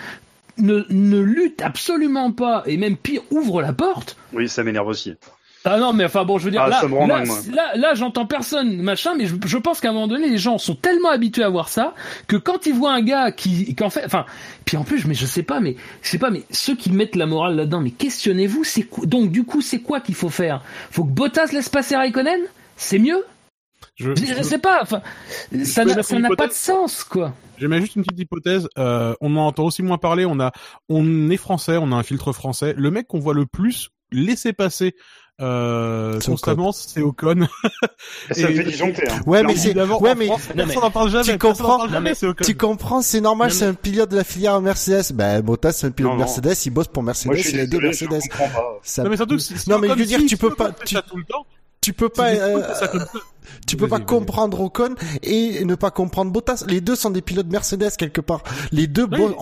[0.58, 4.18] ne, ne luttent absolument pas et même pire ouvrent la porte.
[4.34, 5.16] Oui, ça m'énerve aussi.
[5.64, 7.24] Ah non, mais enfin bon, je veux dire, Ah, là, là,
[7.54, 10.58] là, là, j'entends personne, machin, mais je, je pense qu'à un moment donné, les gens
[10.58, 11.94] sont tellement habitués à voir ça
[12.28, 14.26] que quand ils voient un gars qui, qui en fait, enfin,
[14.66, 17.16] puis en plus, mais je sais pas, mais je sais pas, mais ceux qui mettent
[17.16, 20.64] la morale là-dedans, mais questionnez-vous, c'est Donc du coup, c'est quoi qu'il faut faire?
[20.90, 22.42] Faut que Bottas laisse passer Raikkonen?
[22.76, 23.24] C'est mieux?
[23.96, 25.02] Je, je, je sais pas, enfin,
[25.64, 27.34] ça n'a ça pas de sens, quoi.
[27.58, 28.68] Je mets juste une petite hypothèse.
[28.78, 30.26] Euh, on en entend aussi moins parler.
[30.26, 30.52] On a,
[30.90, 32.74] on est français, on a un filtre français.
[32.78, 34.96] Le mec qu'on voit le plus laisser passer
[35.40, 37.48] euh, constamment, c'est Ocon.
[38.32, 39.10] Ça me Et- fait disjoncter.
[39.10, 39.22] Hein.
[39.26, 41.24] Ouais, mais c'est, ouais, mais France, Non, mais- n'en parle jamais.
[41.24, 42.14] tu comprends- Non, mais-
[42.44, 45.14] tu comprends, c'est normal, c'est un pilote de la filière Mercedes.
[45.14, 46.26] Ben, Bottas, c'est un pilote Non, non.
[46.26, 48.20] Mercedes, il bosse pour Mercedes, Moi, je suis il a deux Mercedes.
[48.84, 50.72] Ça- Non mais surtout, que si, Non, mais je veux dire, si- tu peux pas-
[50.72, 51.46] tu- ça tout le temps.
[51.82, 53.08] Tu peux pas, euh, fait ça comme ça-
[53.68, 56.64] tu peux pas comprendre Ocon et ne pas comprendre Bottas.
[56.68, 58.44] Les deux sont des pilotes Mercedes quelque part.
[58.72, 59.18] Les deux Oui.
[59.18, 59.36] bo-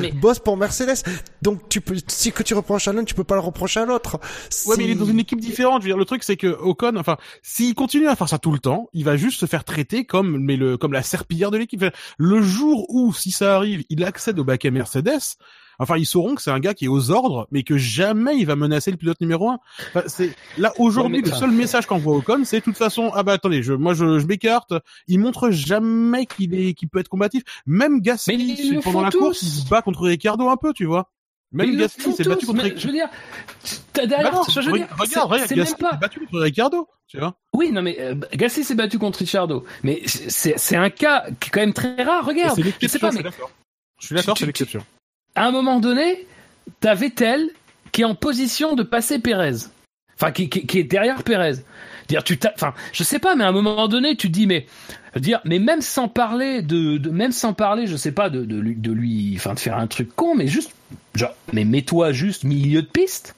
[0.00, 1.04] mais- bossent pour Mercedes.
[1.42, 3.84] Donc tu peux, si que tu reproches à l'un, tu peux pas le reprocher à
[3.84, 4.18] l'autre.
[4.66, 5.82] Ouais, mais il est dans une équipe différente.
[5.82, 8.52] Je veux dire, le truc, c'est que Ocon, enfin, s'il continue à faire ça tout
[8.52, 11.58] le temps, il va juste se faire traiter comme, mais le, comme la serpillière de
[11.58, 11.84] l'équipe.
[12.18, 15.36] Le jour où, si ça arrive, il accède au baquet Mercedes,
[15.82, 18.46] enfin, ils sauront que c'est un gars qui est aux ordres, mais que jamais il
[18.46, 19.58] va menacer le pilote numéro un.
[19.88, 23.22] Enfin, c'est, là, aujourd'hui, Ouais, le seul message qu'envoie Ocon, c'est, de toute façon, ah
[23.22, 24.72] bah, attendez, je, moi, je, je m'écarte.
[25.08, 27.42] Il montre jamais qu'il est, qu'il peut être combatif.
[27.66, 31.10] Même Gasly, pendant la course, il se bat contre Ricardo un peu, tu vois.
[31.52, 33.08] Même Gasly s'est battu contre mais je veux dire,
[33.92, 36.40] t'as bah derrière, non, je veux re- dire, regarde, regarde, c'est Gasly s'est battu contre
[36.40, 37.36] Ricardo, tu vois.
[37.52, 39.64] Oui, non, mais euh, Gasly s'est battu contre Ricciardo.
[39.82, 42.24] Mais c'est un cas qui est quand même très rare.
[42.24, 43.22] Regarde, c'est je sais pas, mais.
[44.00, 44.84] Je suis d'accord, c'est l'exception.
[45.34, 46.26] À un moment donné,
[46.80, 47.50] t'as Vettel
[47.90, 49.66] qui est en position de passer Pérez.
[50.14, 51.56] Enfin, qui, est derrière Pérez.
[52.08, 54.66] Dire, tu enfin, je sais pas, mais à un moment donné, tu dis, mais
[55.16, 58.58] dire, mais même sans parler de, de même sans parler, je sais pas, de, de,
[58.58, 60.72] lui, de lui, enfin, de faire un truc con, mais juste,
[61.14, 63.34] genre, mais mets-toi juste milieu de piste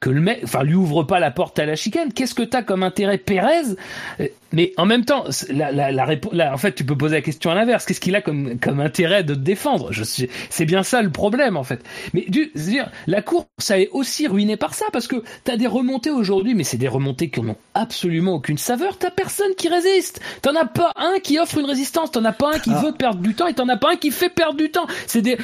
[0.00, 2.12] que le mec, enfin, lui ouvre pas la porte à la chicane.
[2.12, 3.74] Qu'est-ce que t'as comme intérêt, Pérez?
[4.52, 7.50] Mais en même temps, la, la, la, la, en fait, tu peux poser la question
[7.50, 7.84] à l'inverse.
[7.84, 9.92] Qu'est-ce qu'il a comme, comme intérêt de te défendre?
[9.92, 11.82] Je c'est bien ça le problème, en fait.
[12.14, 15.66] Mais du, dire, la course, ça est aussi ruinée par ça, parce que t'as des
[15.66, 18.96] remontées aujourd'hui, mais c'est des remontées qui n'ont absolument aucune saveur.
[18.96, 20.20] T'as personne qui résiste.
[20.40, 22.12] T'en as pas un qui offre une résistance.
[22.12, 22.82] T'en as pas un qui ah.
[22.84, 24.86] veut perdre du temps, et t'en as pas un qui fait perdre du temps.
[25.06, 25.36] C'est des,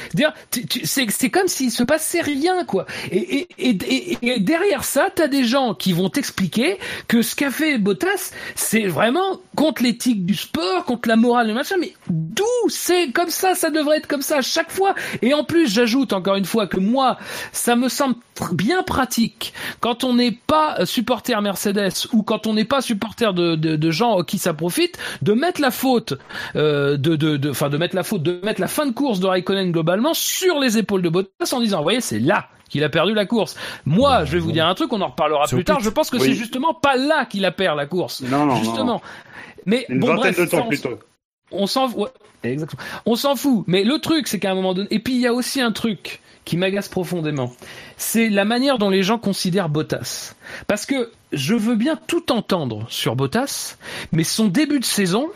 [0.83, 2.87] c'est comme s'il se passait rien, quoi.
[3.11, 6.77] et, et, et, et derrière ça, t'as des gens qui vont t'expliquer
[7.07, 11.53] que ce qu'a fait Bottas, c'est vraiment contre l'éthique du sport, contre la morale, le
[11.53, 11.75] machin.
[11.79, 14.95] Mais d'où c'est comme ça Ça devrait être comme ça à chaque fois.
[15.21, 17.17] Et en plus, j'ajoute encore une fois que moi,
[17.51, 18.15] ça me semble
[18.51, 23.91] bien pratique quand on n'est pas supporter Mercedes ou quand on n'est pas supporter de,
[23.91, 26.13] gens qui ça profite, de mettre la faute,
[26.55, 29.19] euh, de, de, de, enfin de mettre la faute, de mettre la fin de course
[29.19, 32.83] de Raikkonen globalement sur les épaules de Bottas en disant, vous voyez, c'est là qu'il
[32.83, 33.55] a perdu la course.
[33.85, 35.79] Moi, je vais vous dire un truc, on en reparlera plus tard.
[35.79, 38.21] Je pense que c'est justement pas là qu'il a perdu la course.
[38.21, 39.01] Non, non, justement.
[39.65, 40.99] Mais une bon, bref, de temps plutôt.
[41.51, 42.09] On s'en ouais,
[42.43, 42.81] exactement.
[43.05, 43.63] On s'en fout.
[43.67, 45.71] Mais le truc, c'est qu'à un moment donné, et puis il y a aussi un
[45.71, 47.53] truc qui m'agace profondément.
[47.95, 50.35] C'est la manière dont les gens considèrent Bottas.
[50.67, 53.77] Parce que je veux bien tout entendre sur Bottas,
[54.11, 55.29] mais son début de saison,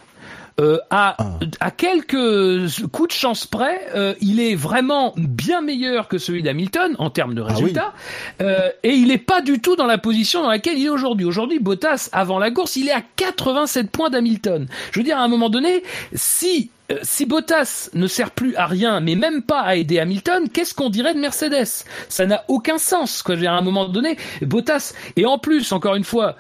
[0.60, 1.40] euh, à, ah.
[1.60, 6.96] à quelques coups de chance près, euh, il est vraiment bien meilleur que celui d'Hamilton
[7.00, 7.94] en termes de ah résultats,
[8.42, 11.26] euh, et il n'est pas du tout dans la position dans laquelle il est aujourd'hui.
[11.26, 14.68] Aujourd'hui, Bottas, avant la course, il est à 87 points d'Hamilton.
[14.92, 15.84] Je veux dire, à un moment donné,
[16.14, 16.72] si
[17.04, 20.90] si Bottas ne sert plus à rien, mais même pas à aider Hamilton, qu'est-ce qu'on
[20.90, 21.86] dirait de Mercedes?
[22.10, 23.22] Ça n'a aucun sens.
[23.22, 23.36] Quoi.
[23.36, 26.36] À un moment donné, Bottas, et en plus, encore une fois,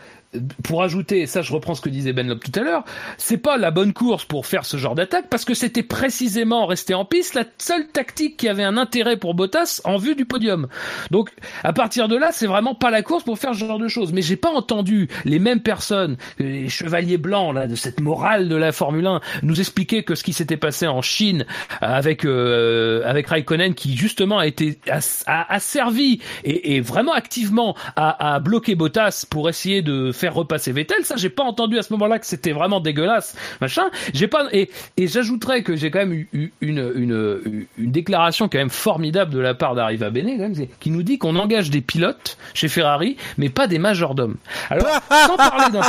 [0.64, 2.84] pour ajouter, ça je reprends ce que disait Ben Lop tout à l'heure,
[3.18, 6.94] c'est pas la bonne course pour faire ce genre d'attaque parce que c'était précisément rester
[6.94, 10.68] en piste la seule tactique qui avait un intérêt pour Bottas en vue du podium.
[11.10, 11.32] Donc
[11.64, 14.14] à partir de là, c'est vraiment pas la course pour faire ce genre de choses.
[14.14, 18.56] Mais j'ai pas entendu les mêmes personnes, les chevaliers blancs là de cette morale de
[18.56, 21.46] la Formule 1, nous expliquer que ce qui s'était passé en Chine
[21.82, 28.40] avec euh, avec Raikkonen qui justement a été a, servi et, et, vraiment activement à
[28.40, 31.04] bloquer Bottas pour essayer de faire repasser Vettel.
[31.04, 33.90] Ça, j'ai pas entendu à ce moment-là que c'était vraiment dégueulasse, machin.
[34.14, 38.58] J'ai pas et et j'ajouterais que j'ai quand même eu une, une une déclaration quand
[38.58, 41.82] même formidable de la part d'Arriva Bene quand même, qui nous dit qu'on engage des
[41.82, 44.36] pilotes chez Ferrari, mais pas des majordomes.
[44.70, 45.82] Alors sans parler d'un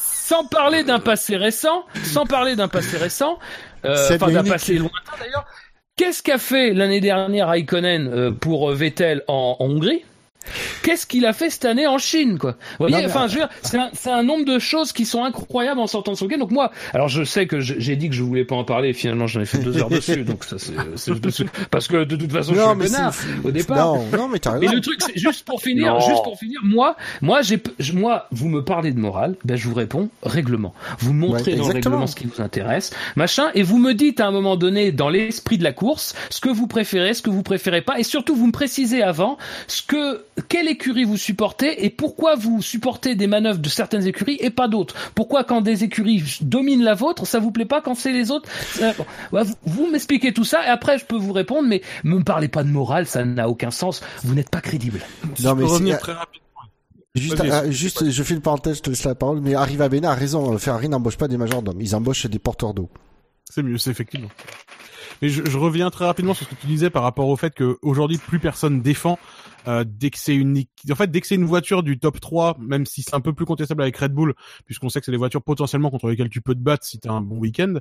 [0.00, 3.38] sans parler d'un passé récent, sans parler d'un passé récent,
[3.84, 5.46] euh, enfin d'un passé lointain d'ailleurs.
[5.96, 10.04] Qu'est-ce qu'a fait l'année dernière Raikkonen euh, pour Vettel en Hongrie?
[10.82, 12.52] Qu'est-ce qu'il a fait cette année en Chine, quoi?
[12.78, 13.26] Vous voyez, enfin,
[13.62, 16.50] c'est un, un, nombre de choses qui sont incroyables en sortant de son week Donc
[16.50, 19.26] moi, alors je sais que j'ai dit que je voulais pas en parler, et finalement
[19.26, 22.54] j'en ai fait deux heures dessus, donc ça c'est dessus, parce que de toute façon
[22.54, 23.10] je suis un
[23.44, 23.76] au départ.
[23.76, 24.66] Non, non mais t'as raison.
[24.66, 27.62] Mais le truc, c'est juste pour finir, juste pour finir, moi, moi j'ai,
[27.92, 30.74] moi, vous me parlez de morale, ben je vous réponds règlement.
[30.98, 34.26] Vous montrez dans le règlement ce qui vous intéresse, machin, et vous me dites à
[34.26, 37.42] un moment donné, dans l'esprit de la course, ce que vous préférez, ce que vous
[37.42, 41.90] préférez pas, et surtout vous me précisez avant ce que quelle écurie vous supportez et
[41.90, 44.94] pourquoi vous supportez des manœuvres de certaines écuries et pas d'autres?
[45.14, 48.48] Pourquoi quand des écuries dominent la vôtre, ça vous plaît pas quand c'est les autres?
[48.82, 48.92] Euh,
[49.64, 52.62] Vous, m'expliquez tout ça et après je peux vous répondre, mais ne me parlez pas
[52.62, 54.02] de morale, ça n'a aucun sens.
[54.24, 55.00] Vous n'êtes pas crédible.
[55.42, 56.46] Non, mais revenir très rapidement.
[57.14, 60.04] Juste, euh, juste, je fais une parenthèse, je te laisse la parole, mais Arriva Bene
[60.04, 62.90] a raison, Ferrari n'embauche pas des majordomes, ils embauchent des porteurs d'eau.
[63.50, 64.28] C'est mieux, c'est effectivement.
[65.20, 67.52] Mais je, je, reviens très rapidement sur ce que tu disais par rapport au fait
[67.56, 69.18] qu'aujourd'hui plus personne défend
[69.66, 72.56] euh, dès que c'est une en fait dès que c'est une voiture du top 3,
[72.60, 75.18] même si c'est un peu plus contestable avec Red Bull, puisqu'on sait que c'est des
[75.18, 77.74] voitures potentiellement contre lesquelles tu peux te battre si t'as un bon week-end.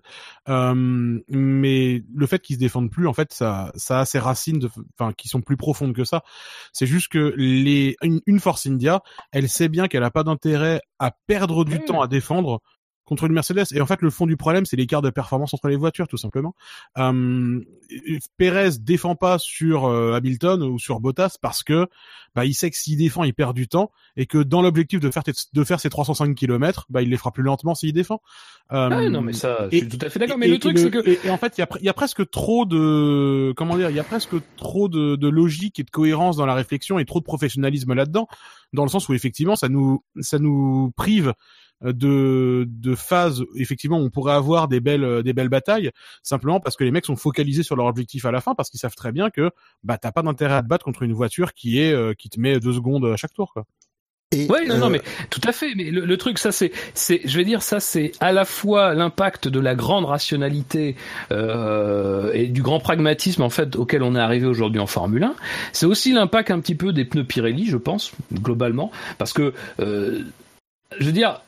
[0.50, 4.68] Euh, mais le fait qu'ils se défendent plus, en fait, ça ça a ses racines,
[5.00, 6.24] enfin qui sont plus profondes que ça.
[6.74, 9.02] C'est juste que les une, une Force India,
[9.32, 12.62] elle sait bien qu'elle a pas d'intérêt à perdre du temps à défendre
[13.08, 13.66] contre une Mercedes.
[13.72, 16.18] Et en fait, le fond du problème, c'est l'écart de performance entre les voitures, tout
[16.18, 16.56] simplement.
[16.98, 17.62] Euh,
[18.38, 21.88] Perez défend pas sur euh, Hamilton ou sur Bottas parce que
[22.36, 25.10] bah, il sait que s'il défend, il perd du temps et que dans l'objectif de
[25.10, 28.22] faire de faire ses 305 km, bah, il les fera plus lentement s'il défend.
[28.74, 30.38] Euh, ah, non, mais ça, je suis tout à fait d'accord.
[30.38, 32.66] Mais le truc, c'est que et, en fait, il y a, y a presque trop
[32.66, 36.46] de comment dire, il y a presque trop de, de logique et de cohérence dans
[36.46, 38.28] la réflexion et trop de professionnalisme là-dedans,
[38.74, 41.34] dans le sens où effectivement, ça nous ça nous prive
[41.82, 45.92] de, de phases effectivement on pourrait avoir des belles des belles batailles
[46.24, 48.80] simplement parce que les mecs sont focalisés sur leur objectif à la fin parce qu'ils
[48.80, 49.52] savent très bien que
[49.84, 52.40] bah t'as pas d'intérêt à te battre contre une voiture qui est euh, qui te
[52.40, 53.66] met deux secondes à chaque tour quoi.
[54.34, 55.74] oui, non, non, mais tout à fait.
[55.76, 58.94] Mais le, le truc, ça, c'est, c'est, je vais dire, ça, c'est à la fois
[58.94, 60.98] l'impact de la grande rationalité
[61.32, 65.36] euh, et du grand pragmatisme en fait auquel on est arrivé aujourd'hui en Formule 1.
[65.72, 70.24] C'est aussi l'impact un petit peu des pneus Pirelli, je pense, globalement, parce que, euh,
[71.00, 71.40] je veux dire,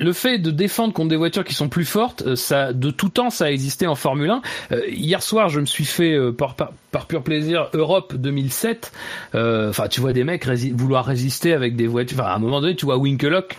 [0.00, 3.10] le fait de défendre contre des voitures qui sont plus fortes, euh, ça, de tout
[3.10, 4.42] temps, ça a existé en Formule 1.
[4.72, 8.92] Euh, hier soir, je me suis fait euh, par, par, pur plaisir Europe 2007.
[9.34, 12.18] Enfin, tu vois des mecs vouloir résister avec des voitures.
[12.18, 13.56] Enfin, à un moment donné, tu vois Winkelock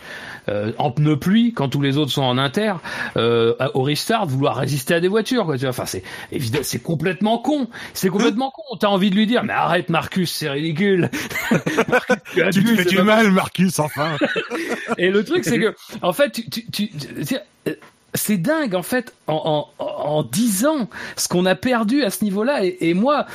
[0.48, 2.74] euh, en pneu pluie quand tous les autres sont en inter
[3.16, 5.70] euh, au restart vouloir résister à des voitures quoi tu vois.
[5.70, 7.68] Enfin c'est évidemment c'est complètement con.
[7.94, 8.76] C'est complètement con.
[8.78, 11.10] T'as envie de lui dire mais arrête Marcus c'est ridicule.
[11.88, 14.16] Marcus, tu, tu te fais du mal Marcus enfin.
[14.98, 17.36] Et le truc c'est que en fait tu, tu, tu
[18.14, 22.24] c'est dingue en fait en, en, en 10 ans ce qu'on a perdu à ce
[22.24, 22.64] niveau-là.
[22.64, 23.26] Et, et, moi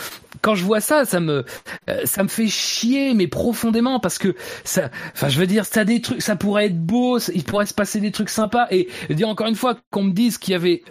[0.42, 1.46] quand je vois ça ça me
[1.90, 5.84] euh, ça me fait chier mais profondément parce que ça enfin je veux dire ça
[5.84, 8.68] des trucs ça pourrait être beau il pourrait se passer des trucs sympas.
[8.72, 10.84] Et dire encore une fois qu'on me dise qu'il y avait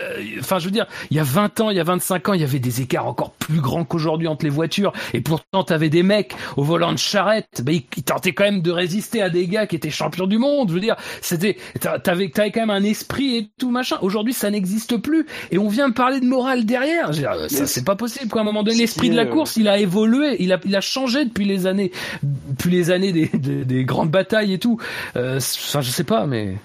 [0.00, 2.32] euh, enfin, je veux dire, il y a 20 ans, il y a 25 ans,
[2.34, 4.92] il y avait des écarts encore plus grands qu'aujourd'hui entre les voitures.
[5.14, 8.70] Et pourtant, t'avais des mecs au volant de charrette, bah, ils, tentaient quand même de
[8.70, 10.68] résister à des gars qui étaient champions du monde.
[10.68, 13.96] Je veux dire, c'était, t'avais, t'avais quand même un esprit et tout machin.
[14.02, 15.26] Aujourd'hui, ça n'existe plus.
[15.50, 17.12] Et on vient me parler de morale derrière.
[17.12, 18.28] Je veux dire, ça, c'est pas possible.
[18.28, 18.40] Quoi.
[18.40, 20.80] À un moment donné, l'esprit de la course, il a évolué, il a, il a
[20.80, 21.90] changé depuis les années,
[22.22, 24.78] depuis les années des, des, des grandes batailles et tout.
[25.16, 26.56] Euh, enfin, je sais pas, mais.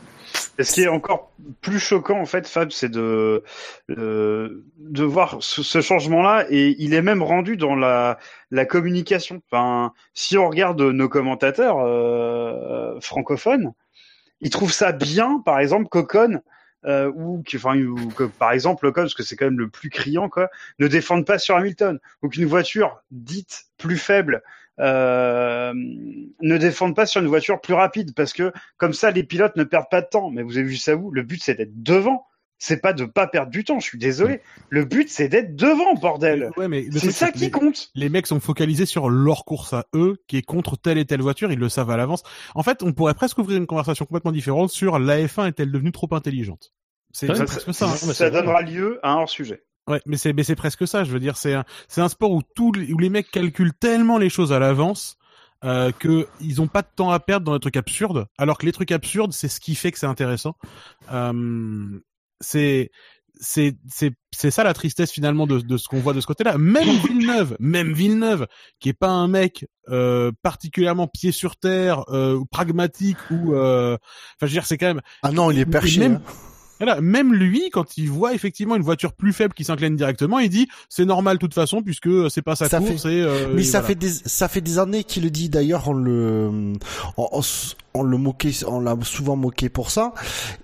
[0.58, 1.31] Et ce qui est encore
[1.62, 3.44] plus choquant en fait, Fab, c'est de
[3.90, 8.18] euh, de voir ce, ce changement-là et il est même rendu dans la
[8.52, 9.42] la communication.
[9.52, 13.74] Enfin, si on regarde nos commentateurs euh, francophones,
[14.42, 16.42] ils trouvent ça bien, par exemple, qu'Ocon
[16.86, 19.90] euh, ou, enfin, ou que par exemple Ocon, parce que c'est quand même le plus
[19.90, 20.50] criant, quoi,
[20.80, 24.42] ne défendent pas sur Hamilton, ou qu'une voiture dite plus faible
[24.80, 29.56] euh, ne défendent pas sur une voiture plus rapide parce que comme ça les pilotes
[29.56, 30.30] ne perdent pas de temps.
[30.30, 32.26] Mais vous avez vu ça vous Le but c'est d'être devant.
[32.64, 33.80] C'est pas de pas perdre du temps.
[33.80, 34.40] Je suis désolé.
[34.70, 36.52] Le but c'est d'être devant, bordel.
[36.58, 37.90] Ouais, mais c'est ça qui les, compte.
[37.96, 41.22] Les mecs sont focalisés sur leur course à eux, qui est contre telle et telle
[41.22, 41.52] voiture.
[41.52, 42.22] Ils le savent à l'avance.
[42.54, 45.92] En fait, on pourrait presque ouvrir une conversation complètement différente sur la F1 est-elle devenue
[45.92, 46.72] trop intelligente?
[47.12, 47.88] C'est ça, presque ça.
[47.88, 47.96] Hein.
[47.96, 49.64] Ça donnera lieu à un hors sujet.
[49.88, 51.04] Ouais, mais c'est mais c'est presque ça.
[51.04, 54.18] Je veux dire, c'est un c'est un sport où tous où les mecs calculent tellement
[54.18, 55.18] les choses à l'avance
[55.64, 58.28] euh, que ils ont pas de temps à perdre dans les trucs absurdes.
[58.38, 60.56] Alors que les trucs absurdes, c'est ce qui fait que c'est intéressant.
[61.12, 62.00] Euh,
[62.40, 62.92] c'est
[63.40, 66.58] c'est c'est c'est ça la tristesse finalement de de ce qu'on voit de ce côté-là.
[66.58, 68.48] Même Villeneuve, même Villeneuve,
[68.80, 74.42] qui est pas un mec euh, particulièrement pied sur terre, euh, pragmatique ou euh, enfin
[74.42, 76.00] je veux dire c'est quand même ah non il est perché.
[76.00, 76.34] Même, hein.
[77.02, 80.68] Même lui, quand il voit effectivement une voiture plus faible qui s'incline directement, il dit
[80.90, 83.04] c'est normal de toute façon puisque c'est pas sa ça course.
[83.04, 83.16] Fait...
[83.16, 83.88] Et, euh, Mais et ça voilà.
[83.88, 85.50] fait des ça fait des années qu'il le dit.
[85.50, 86.74] D'ailleurs, on le
[87.18, 87.42] on, on,
[87.94, 90.14] on le moquait, on l'a souvent moqué pour ça.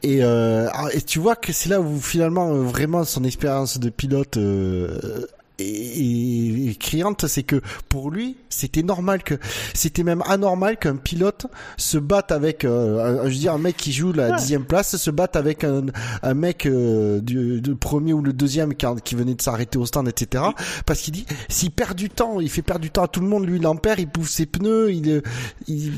[0.03, 4.38] Et, euh, et tu vois que c'est là où finalement vraiment son expérience de pilote
[4.38, 5.26] euh,
[5.59, 9.35] et, et, criante, c'est que pour lui, c'était normal que
[9.73, 11.47] c'était même anormal qu'un pilote
[11.77, 14.97] se batte avec, euh, un, je veux dire, un mec qui joue la dixième place
[14.97, 15.85] se batte avec un,
[16.21, 19.85] un mec euh, du, du, premier ou le deuxième qui, qui venait de s'arrêter au
[19.85, 20.43] stand, etc.
[20.85, 23.27] Parce qu'il dit, s'il perd du temps, il fait perdre du temps à tout le
[23.27, 23.47] monde.
[23.47, 24.91] Lui, il en perd, il bouffe ses pneus.
[24.91, 25.21] Il,
[25.67, 25.91] il,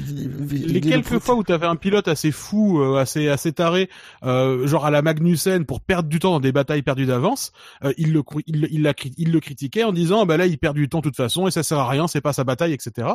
[0.52, 3.90] il les quelques fois où tu avais un pilote assez fou, euh, assez assez taré,
[4.24, 7.52] euh, genre à la Magnussen pour perdre du temps dans des batailles perdues d'avance,
[7.84, 10.76] euh, il le il, il, il, il le critiquait en disant bah là il perd
[10.76, 13.08] du temps de toute façon et ça sert à rien c'est pas sa bataille etc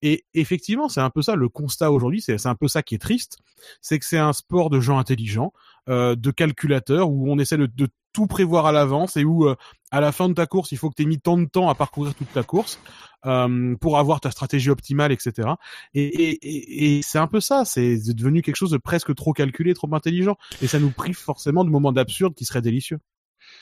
[0.00, 2.98] et effectivement c'est un peu ça le constat aujourd'hui c'est un peu ça qui est
[2.98, 3.38] triste
[3.80, 5.52] c'est que c'est un sport de gens intelligents
[5.88, 9.56] euh, de calculateurs où on essaie de, de tout prévoir à l'avance et où euh,
[9.90, 11.68] à la fin de ta course il faut que tu aies mis tant de temps
[11.68, 12.78] à parcourir toute ta course
[13.26, 15.48] euh, pour avoir ta stratégie optimale etc
[15.94, 19.32] et, et, et, et c'est un peu ça c'est devenu quelque chose de presque trop
[19.32, 20.36] calculé trop intelligent.
[20.60, 22.98] Et ça nous prive forcément de moments d'absurde qui seraient délicieux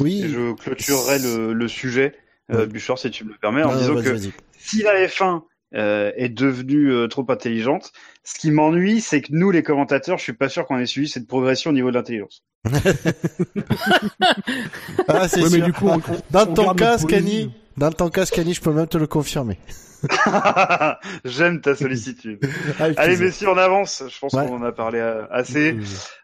[0.00, 0.22] oui.
[0.24, 2.14] Et je clôturerai le, le sujet,
[2.52, 4.16] euh, Bouchard, si tu me le permets, en non, disant que
[4.58, 5.42] si la F1
[5.74, 7.92] euh, est devenue euh, trop intelligente,
[8.24, 11.08] ce qui m'ennuie, c'est que nous, les commentateurs, je suis pas sûr qu'on ait suivi
[11.08, 12.44] cette progression au niveau de l'intelligence.
[15.08, 15.58] ah, c'est ouais, sûr.
[15.58, 18.72] Mais du coup, on, on, dans ton cas, Scani, dans ton cas, Scani, je peux
[18.72, 19.58] même te le confirmer.
[21.24, 22.38] J'aime ta sollicitude.
[22.78, 24.02] Allez, messieurs, on avance.
[24.06, 24.46] Je pense ouais.
[24.46, 25.00] qu'on en a parlé
[25.30, 25.76] assez.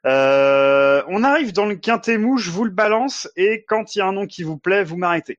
[0.05, 4.03] Euh, on arrive dans le quintet mou, je vous le balance, et quand il y
[4.03, 5.39] a un nom qui vous plaît, vous m'arrêtez.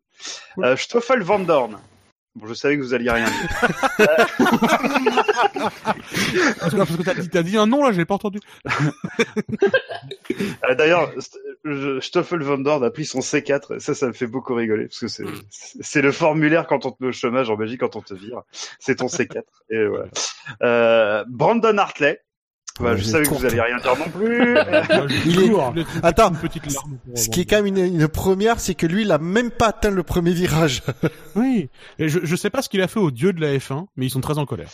[0.58, 1.78] Euh, Stoffel Van Dorn.
[2.38, 3.50] Bon, je savais que vous alliez rien dire.
[6.60, 8.40] parce que, parce que t'as dit, dit, un nom là, j'ai pas entendu.
[10.70, 11.12] Euh, D'ailleurs,
[12.00, 13.78] Stoffel Van Dorn a pris son C4.
[13.78, 16.92] Et ça, ça me fait beaucoup rigoler parce que c'est, c'est le formulaire quand on
[16.92, 18.44] te met au chômage en Belgique, quand on te vire.
[18.80, 19.42] C'est ton C4.
[19.72, 20.08] Et voilà.
[20.62, 22.22] Euh, Brandon Hartley.
[22.80, 24.58] Bah, je j'ai savais que vous alliez rien dire non plus.
[25.26, 25.42] Il est...
[25.48, 25.74] Toujours.
[26.04, 29.02] Attends, Une petite larme ce qui est quand même une, une première, c'est que lui,
[29.04, 30.84] il a même pas atteint le premier virage.
[31.36, 31.70] Oui.
[32.00, 34.08] Et je, je sais pas ce qu'il a fait aux dieux de la F1, mais
[34.08, 34.70] ils sont très en colère.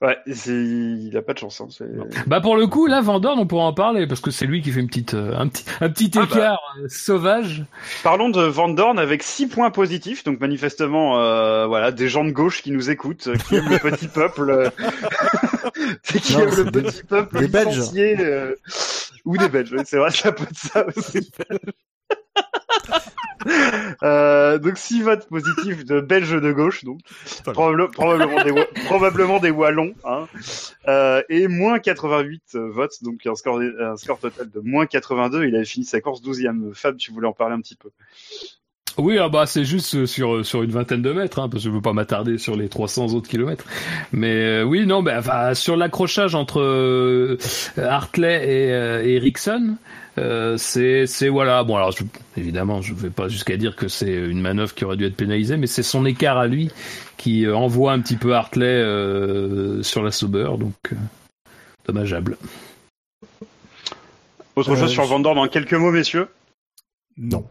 [0.00, 0.16] ouais,
[0.46, 1.60] il a pas de chance.
[1.60, 1.86] Hein.
[2.28, 4.62] Bah pour le coup, là, Van Dorn, on pourra en parler parce que c'est lui
[4.62, 6.26] qui fait une petite, euh, un petit, un petit Ah bah.
[6.30, 7.64] écart euh, sauvage.
[8.04, 12.30] Parlons de Van Dorn avec six points positifs, donc manifestement, euh, voilà, des gens de
[12.30, 14.70] gauche qui nous écoutent, euh, qui aiment le petit peuple,
[15.80, 17.90] euh, qui aiment le c'est des- petit peuple des Belges.
[18.20, 18.54] euh,
[19.24, 21.30] ou des Belges, c'est vrai, ça peut être ça aussi.
[24.02, 27.00] Euh, donc six votes positifs de Belges de gauche, donc
[27.52, 30.26] probable- probablement des Wa- probablement des Wallons, hein,
[30.88, 35.44] euh, et moins 88 votes, donc un score un score total de moins 82.
[35.46, 36.74] Il avait fini sa course 12e.
[36.74, 37.90] Fab, tu voulais en parler un petit peu.
[38.96, 41.64] Oui, ah bah c'est juste euh, sur euh, sur une vingtaine de mètres, hein, parce
[41.64, 43.64] que je veux pas m'attarder sur les 300 autres kilomètres.
[44.12, 47.36] Mais euh, oui, non, bah, enfin, sur l'accrochage entre euh,
[47.76, 49.32] Hartley et, euh, et
[50.18, 51.64] euh, c'est c'est voilà.
[51.64, 52.04] Bon alors je-
[52.36, 55.56] évidemment, je vais pas jusqu'à dire que c'est une manœuvre qui aurait dû être pénalisée,
[55.56, 56.70] mais c'est son écart à lui
[57.16, 60.96] qui envoie un petit peu Hartley euh, sur la Sauber, donc euh,
[61.86, 62.36] dommageable.
[64.54, 66.28] Autre Euh, chose sur Van Dorn en quelques mots, messieurs?
[67.16, 67.44] Non.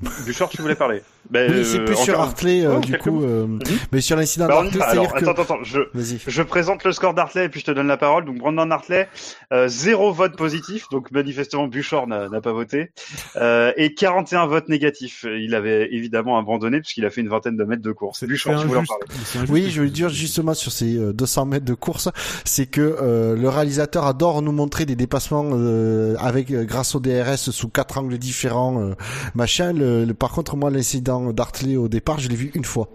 [0.00, 1.02] Bouchard, tu voulais parler.
[1.30, 3.46] Ben, Oui, c'est euh, plus sur Hartley, euh, Oh, du coup, euh,
[3.92, 5.24] mais sur l'incident Bah, d'Hartley, c'est-à-dire que...
[5.28, 5.80] attends, attends, je,
[6.26, 8.24] je présente le score d'Hartley et puis je te donne la parole.
[8.24, 9.08] Donc, Brandon Hartley,
[9.52, 12.90] euh, zéro vote positif, donc manifestement Bouchard n'a n'a pas voté,
[13.36, 15.24] euh, et 41 votes négatifs.
[15.28, 18.20] Il avait évidemment abandonné puisqu'il a fait une vingtaine de mètres de course.
[18.20, 19.04] C'est Bouchard, c'est tu voulais en parler.
[19.24, 19.50] C'est.
[19.50, 22.08] Oui, je veux dire justement sur ces euh, 200 mètres de course,
[22.44, 27.00] c'est que euh, le réalisateur adore nous montrer des dépassements euh, avec euh, grâce au
[27.00, 28.94] DRS sous quatre angles différents, euh,
[29.34, 29.72] machin.
[29.72, 32.88] Le, le- par contre, moi, l'incident d'Hartley au départ, je l'ai vu une fois.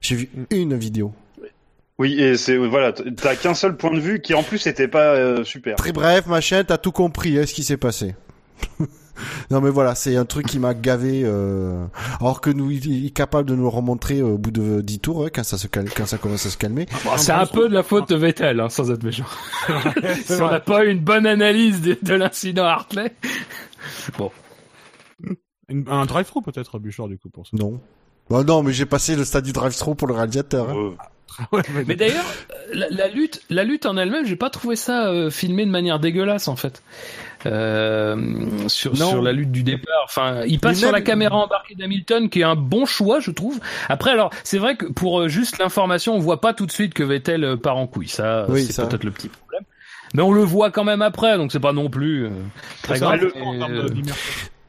[0.00, 1.12] J'ai vu une vidéo.
[1.98, 5.14] Oui, et c'est voilà, t'as qu'un seul point de vue qui en plus était pas
[5.14, 5.76] euh, super.
[5.76, 8.16] Très bref, machin, t'as tout compris, hein, ce qui s'est passé.
[9.50, 11.22] non mais voilà, c'est un truc qui m'a gavé.
[11.24, 11.86] Euh...
[12.20, 15.24] Alors que nous, il est capable de nous le remontrer au bout de 10 tours,
[15.24, 16.86] hein, quand ça se calme, quand ça commence à se calmer.
[17.04, 19.26] Bon, c'est un peu de la faute de Vettel, hein, sans être méchant.
[20.24, 23.14] si on n'a pas eu une bonne analyse de, de l'incident Hartley.
[24.18, 24.32] Bon.
[25.68, 27.56] Une- Un drive-through peut-être, Bouchard, du coup, pour ça.
[27.56, 27.80] Non.
[28.30, 30.70] Bah non, mais j'ai passé le stade du drive-through pour le réalisateur.
[30.70, 30.74] hein.
[30.76, 30.90] Euh,
[31.50, 32.24] Ouais, mais- Mais d'ailleurs,
[32.72, 35.98] la, la lutte, la lutte en elle-même, j'ai pas trouvé ça euh, filmé de manière
[35.98, 36.80] dégueulasse en fait.
[37.44, 42.28] Euh, sur, sur la lutte du départ, enfin, il passe sur la caméra embarquée d'Hamilton,
[42.30, 43.58] qui est un bon choix, je trouve.
[43.88, 46.94] Après, alors, c'est vrai que pour euh, juste l'information, on voit pas tout de suite
[46.94, 48.08] que Vettel euh, part en couille.
[48.08, 48.86] Ça, Oui, c'est ça.
[48.86, 49.64] peut-être le petit problème.
[50.14, 52.30] Mais on le voit quand même après, donc c'est pas non plus euh,
[52.82, 53.24] très grave.
[53.34, 53.40] Et,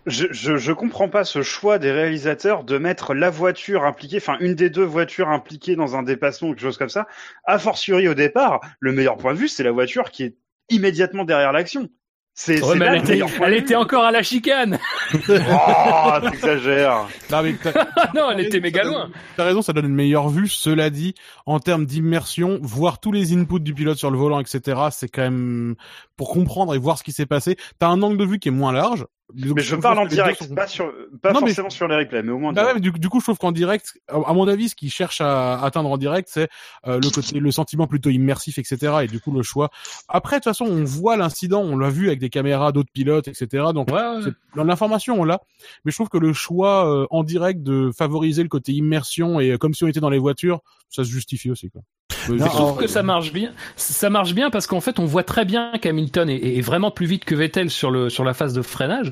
[0.05, 4.37] Je, je, je comprends pas ce choix des réalisateurs de mettre la voiture impliquée, enfin
[4.39, 7.07] une des deux voitures impliquées dans un dépassement ou quelque chose comme ça.
[7.45, 10.37] A fortiori au départ, le meilleur point de vue, c'est la voiture qui est
[10.69, 11.89] immédiatement derrière l'action.
[12.37, 14.77] C'est ouais, c'est mais là elle le était, elle était encore à la chicane.
[15.13, 17.07] Oh, t'exagères.
[17.31, 19.09] Non, mais t'as- non, elle était méga loin.
[19.37, 20.47] T'as raison, ça donne une meilleure vue.
[20.49, 21.15] Cela dit,
[21.45, 25.21] en termes d'immersion, voir tous les inputs du pilote sur le volant, etc., c'est quand
[25.21, 25.75] même
[26.17, 27.55] pour comprendre et voir ce qui s'est passé.
[27.79, 29.05] T'as un angle de vue qui est moins large.
[29.33, 31.95] Donc, Mais je parle en direct, sont- pas sur, pas Non, mais forcément sur les
[31.95, 32.53] replays, mais au moins.
[32.53, 34.91] Bah ouais, mais du, du coup, je trouve qu'en direct, à mon avis, ce qu'ils
[34.91, 36.47] cherchent à atteindre en direct, c'est
[36.85, 38.97] euh, le côté, le sentiment plutôt immersif, etc.
[39.03, 39.71] Et du coup, le choix.
[40.07, 43.27] Après, de toute façon, on voit l'incident, on l'a vu avec des caméras d'autres pilotes,
[43.27, 43.65] etc.
[43.73, 44.63] Donc, Ouais, ouais.
[44.63, 45.41] l'information, on l'a.
[45.85, 49.51] Mais je trouve que le choix euh, en direct de favoriser le côté immersion et
[49.51, 51.81] euh, comme si on était dans les voitures, ça se justifie aussi, quoi.
[52.29, 53.51] Non, Je trouve que ça marche bien.
[53.75, 57.05] Ça marche bien parce qu'en fait, on voit très bien qu'Hamilton est, est vraiment plus
[57.05, 59.11] vite que Vettel sur le sur la phase de freinage.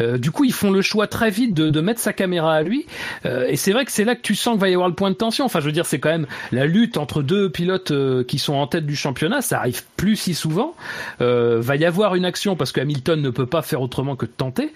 [0.00, 2.62] Euh, du coup, ils font le choix très vite de, de mettre sa caméra à
[2.62, 2.86] lui.
[3.26, 4.94] Euh, et c'est vrai que c'est là que tu sens qu'il va y avoir le
[4.94, 5.44] point de tension.
[5.44, 8.54] Enfin, je veux dire, c'est quand même la lutte entre deux pilotes euh, qui sont
[8.54, 9.40] en tête du championnat.
[9.40, 10.74] Ça arrive plus si souvent.
[11.20, 14.26] Euh, va y avoir une action parce que Hamilton ne peut pas faire autrement que
[14.26, 14.72] de tenter.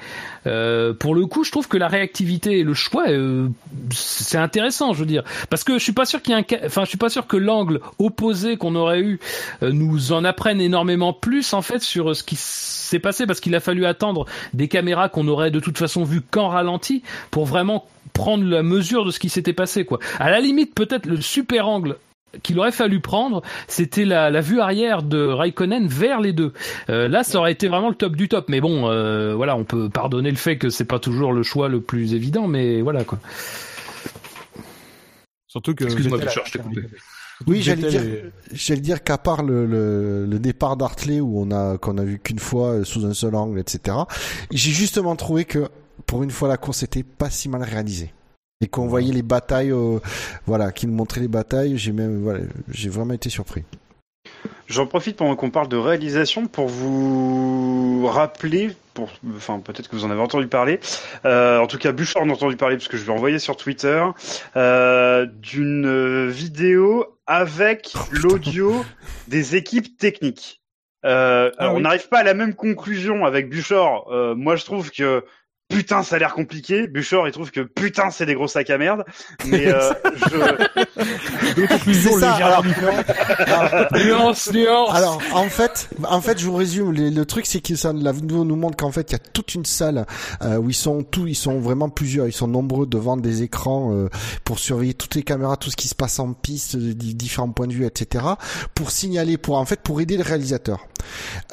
[0.47, 3.49] Euh, pour le coup, je trouve que la réactivité et le choix, euh,
[3.91, 6.67] c'est intéressant, je veux dire, parce que je suis pas sûr qu'il y ait un,
[6.67, 9.21] enfin, je suis pas sûr que l'angle opposé qu'on aurait eu
[9.63, 13.55] euh, nous en apprenne énormément plus en fait sur ce qui s'est passé, parce qu'il
[13.55, 17.85] a fallu attendre des caméras qu'on aurait de toute façon vues qu'en ralenti pour vraiment
[18.13, 19.99] prendre la mesure de ce qui s'était passé, quoi.
[20.19, 21.97] À la limite, peut-être le super angle
[22.43, 26.53] qu'il aurait fallu prendre, c'était la, la vue arrière de Raikkonen vers les deux.
[26.89, 28.49] Euh, là, ça aurait été vraiment le top du top.
[28.49, 31.69] Mais bon, euh, voilà, on peut pardonner le fait que c'est pas toujours le choix
[31.69, 33.19] le plus évident, mais voilà quoi.
[35.47, 35.85] Surtout que.
[35.85, 36.81] Excuse-moi, Bouchard, je t'ai coupé.
[37.47, 38.03] Oui, j'allais dire,
[38.53, 42.19] j'allais dire qu'à part le, le, le départ d'Hartley où on a qu'on a vu
[42.19, 43.97] qu'une fois euh, sous un seul angle, etc.
[44.51, 45.69] J'ai justement trouvé que
[46.07, 48.13] pour une fois la course était pas si mal réalisée
[48.63, 49.99] et qu'on voyait les batailles, euh,
[50.47, 51.77] voilà, qui nous montraient les batailles.
[51.77, 53.65] J'ai même, voilà, j'ai vraiment été surpris.
[54.73, 60.07] J'en profite pendant qu'on parle de réalisation pour vous rappeler, pour, enfin peut-être que vous
[60.07, 60.81] en avez entendu parler,
[61.27, 63.59] euh, en tout cas Bouchard en a entendu parler parce que je l'ai envoyé sur
[63.59, 64.03] Twitter,
[64.57, 68.83] euh, d'une vidéo avec l'audio
[69.29, 70.63] des équipes techniques.
[71.05, 71.81] Euh, Ah alors, oui.
[71.81, 74.05] On n'arrive pas à la même conclusion avec Bouchard.
[74.11, 75.23] Euh, moi je trouve que
[75.73, 76.87] putain ça a l'air compliqué.
[76.87, 79.05] Bouchard il trouve que putain c'est des gros sacs à merde.
[79.47, 79.93] Mais euh,
[80.31, 81.67] je...
[81.67, 82.65] Conclusions C'est ça, alors.
[83.95, 84.91] Nuance, nuance.
[84.95, 86.93] Alors, en fait, en fait, je vous résume.
[86.93, 89.19] Le, le truc, c'est que ça, la vidéo nous montre qu'en fait, il y a
[89.19, 90.07] toute une salle
[90.43, 93.93] euh, où ils sont tous, ils sont vraiment plusieurs, ils sont nombreux devant des écrans
[93.95, 94.09] euh,
[94.45, 97.51] pour surveiller toutes les caméras, tout ce qui se passe en piste, euh, di- différents
[97.51, 98.25] points de vue, etc.
[98.75, 100.87] Pour signaler, pour en fait, pour aider le réalisateur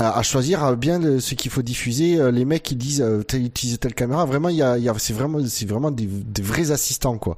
[0.02, 2.18] euh, à choisir euh, bien le- ce qu'il faut diffuser.
[2.20, 4.90] Euh, les mecs qui disent euh, t'as utilisé telle caméra, vraiment, il y a, y
[4.90, 7.36] a c'est vraiment, c'est vraiment des, des vrais assistants quoi.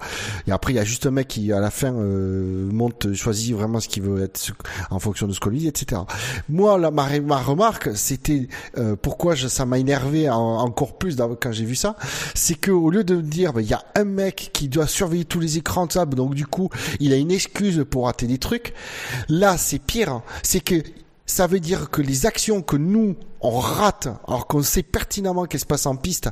[0.48, 3.56] Et après, il y a juste un mec qui à la fin euh, monte, choisit
[3.56, 4.39] vraiment ce qu'il veut être
[4.89, 6.02] en fonction de ce qu'on lui dit, etc.
[6.49, 11.18] Moi, là, ma, ma remarque, c'était euh, pourquoi je, ça m'a énervé en- encore plus
[11.39, 11.95] quand j'ai vu ça,
[12.35, 14.88] c'est que au lieu de me dire, bah, il y a un mec qui doit
[14.88, 16.69] surveiller tous les écrans, de ça, donc du coup,
[16.99, 18.73] il a une excuse pour rater des trucs.
[19.30, 20.10] Là, c'est pire.
[20.11, 20.23] hein.
[20.43, 20.76] C'est que
[21.31, 25.61] ça veut dire que les actions que nous on rate, alors qu'on sait pertinemment qu'elles
[25.61, 26.29] se passent en piste,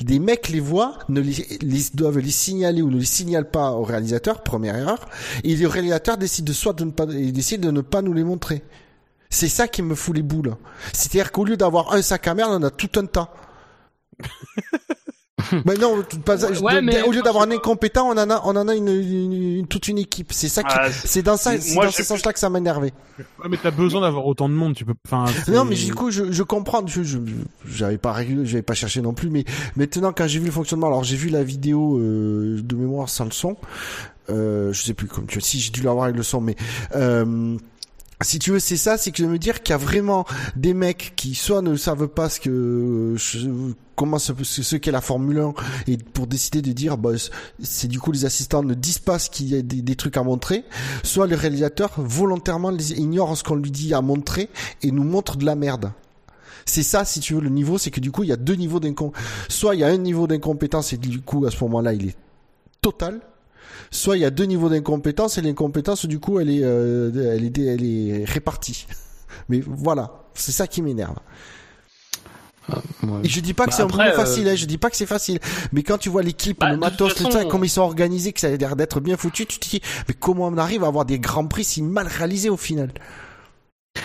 [0.00, 3.82] des mecs les voient, ne les, doivent les signaler ou ne les signalent pas au
[3.82, 5.08] réalisateur, première erreur,
[5.42, 8.12] et le réalisateur décide de soit de ne pas, il décide de ne pas nous
[8.12, 8.62] les montrer.
[9.30, 10.54] C'est ça qui me fout les boules.
[10.92, 13.34] C'est-à-dire qu'au lieu d'avoir un sac à merde, on a tout un tas.
[15.66, 18.12] mais non, tout- pas, Ouais, de- ouais, de- mais- au lieu d'avoir un incompétent, on
[18.18, 20.32] en a, on en a une, une- une- toute une équipe.
[20.32, 22.92] C'est ça qui, Ah, c'est- dans ça, c'est dans ce sens-là que ça m'a énervé.
[23.18, 25.26] Ouais, mais t'as besoin d'avoir autant de monde, tu peux, enfin.
[25.48, 26.86] Non, mais du coup, je, je comprends.
[26.86, 27.18] Je, je,
[27.66, 29.28] j'avais pas j'avais pas cherché non plus.
[29.28, 29.44] Mais
[29.76, 33.24] maintenant, quand j'ai vu le fonctionnement, alors j'ai vu la vidéo euh, de mémoire sans
[33.26, 33.56] le son.
[34.28, 36.56] Euh, je sais plus comme tu si j'ai dû l'avoir avec le son, mais
[36.96, 37.56] euh,
[38.22, 40.24] si tu veux, c'est ça, c'est que je veux dire qu'il y a vraiment
[40.56, 43.14] des mecs qui soit ne savent pas ce que
[43.94, 45.54] comment ce, ce, ce qu'est la Formule 1
[45.86, 47.10] et pour décider de dire bah
[47.62, 50.22] c'est du coup les assistants ne disent pas ce qu'il y a des, trucs à
[50.22, 50.64] montrer
[51.02, 54.50] soit le réalisateur volontairement ignore ce qu'on lui dit à montrer
[54.82, 55.92] et nous montre de la merde
[56.66, 58.56] c'est ça, si tu veux, le niveau, c'est que du coup, il y a deux
[58.56, 59.22] niveaux d'incompétence.
[59.48, 62.16] Soit il y a un niveau d'incompétence et du coup, à ce moment-là, il est
[62.82, 63.20] total.
[63.90, 67.44] Soit il y a deux niveaux d'incompétence et l'incompétence, du coup, elle est, euh, elle
[67.44, 68.86] est, elle est répartie.
[69.48, 71.16] Mais voilà, c'est ça qui m'énerve.
[72.68, 73.20] Ouais.
[73.22, 74.90] Et je dis pas que Bah c'est un boulot facile, euh, hein, je dis pas
[74.90, 75.38] que c'est facile.
[75.72, 78.32] Mais quand tu vois l'équipe, Bah, le de matos, façon, ça, comme ils sont organisés,
[78.32, 80.88] que ça a l'air d'être bien foutu, tu te dis, mais comment on arrive à
[80.88, 82.90] avoir des grands prix si mal réalisés au final?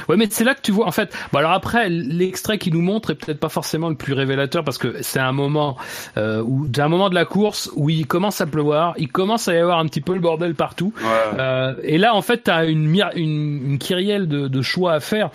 [0.09, 1.13] Ouais, mais c'est là que tu vois, en fait.
[1.31, 4.77] Bon, alors après, l'extrait qui nous montre est peut-être pas forcément le plus révélateur parce
[4.77, 5.77] que c'est un moment
[6.18, 9.47] euh, où, c'est un moment de la course où il commence à pleuvoir, il commence
[9.47, 10.93] à y avoir un petit peu le bordel partout.
[10.97, 11.39] Ouais.
[11.39, 15.30] Euh, et là, en fait, t'as une, une, une kyrielle de, de choix à faire.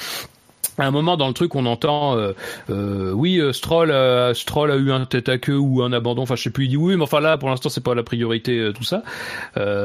[0.79, 2.33] À un moment dans le truc, on entend, euh,
[2.69, 6.23] euh, oui, euh, Stroll, euh, Stroll a eu un tête à queue ou un abandon.
[6.23, 6.67] Enfin, je sais plus.
[6.67, 9.03] Il dit oui, mais enfin là, pour l'instant, c'est pas la priorité, tout ça.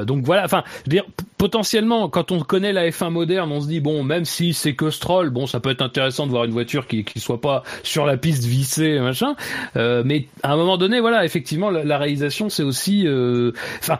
[0.05, 0.43] Donc voilà.
[0.43, 1.05] Enfin, je dire,
[1.37, 4.89] potentiellement, quand on connaît la F1 moderne, on se dit bon, même si c'est que
[4.89, 8.05] Stroll, bon, ça peut être intéressant de voir une voiture qui qui soit pas sur
[8.05, 9.35] la piste vissée, machin.
[9.75, 13.07] Mais à un moment donné, voilà, effectivement, la, réalisation, c'est aussi,
[13.79, 13.99] enfin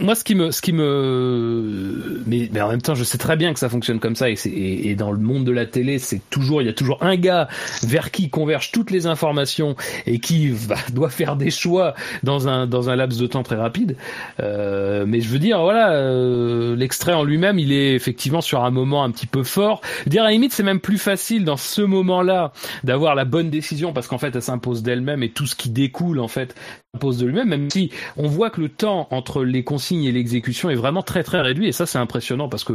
[0.00, 3.36] moi, ce qui me, ce qui me, mais, mais en même temps, je sais très
[3.36, 5.98] bien que ça fonctionne comme ça et, et, et dans le monde de la télé,
[5.98, 7.48] c'est toujours, il y a toujours un gars
[7.82, 9.76] vers qui convergent toutes les informations
[10.06, 13.56] et qui va, doit faire des choix dans un dans un laps de temps très
[13.56, 13.96] rapide.
[14.40, 18.70] Euh, mais je veux dire, voilà, euh, l'extrait en lui-même, il est effectivement sur un
[18.70, 19.80] moment un petit peu fort.
[20.06, 22.52] Dire, à la limite, c'est même plus facile dans ce moment-là
[22.84, 26.20] d'avoir la bonne décision parce qu'en fait, elle s'impose d'elle-même et tout ce qui découle
[26.20, 26.54] en fait
[26.98, 27.48] de lui-même.
[27.48, 31.22] Même si on voit que le temps entre les consignes et l'exécution est vraiment très
[31.22, 32.74] très réduit et ça c'est impressionnant parce que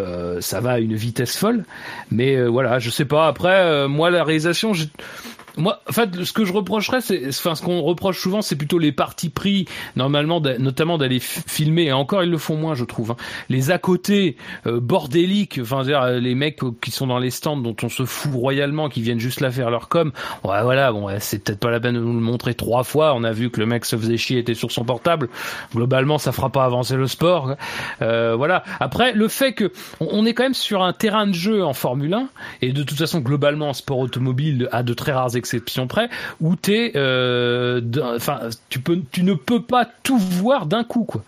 [0.00, 1.64] euh, ça va à une vitesse folle.
[2.10, 3.26] Mais euh, voilà, je sais pas.
[3.26, 4.72] Après, euh, moi la réalisation.
[5.56, 8.78] Moi, en fait, ce que je reprocherais, c'est, enfin, ce qu'on reproche souvent, c'est plutôt
[8.78, 9.66] les partis pris,
[9.96, 11.84] normalement, notamment d'aller filmer.
[11.84, 13.12] Et encore, ils le font moins, je trouve.
[13.12, 13.16] hein.
[13.48, 17.76] Les à côté euh, bordéliques, enfin, euh, les mecs qui sont dans les stands dont
[17.82, 20.12] on se fout royalement, qui viennent juste là faire leur com.
[20.44, 23.14] Ouais, voilà, bon, c'est peut-être pas la peine de nous le montrer trois fois.
[23.14, 25.28] On a vu que le mec se faisait chier, était sur son portable.
[25.74, 27.44] Globalement, ça fera pas avancer le sport.
[27.44, 27.56] quoi.
[28.02, 28.62] Euh, voilà.
[28.80, 32.14] Après, le fait que on, est quand même sur un terrain de jeu en Formule
[32.14, 32.28] 1
[32.62, 36.08] et de toute façon, globalement, en sport automobile, à de très rares exceptions près,
[36.40, 37.80] où t'es, euh,
[38.16, 41.22] enfin, tu peux, tu ne peux pas tout voir d'un coup, quoi.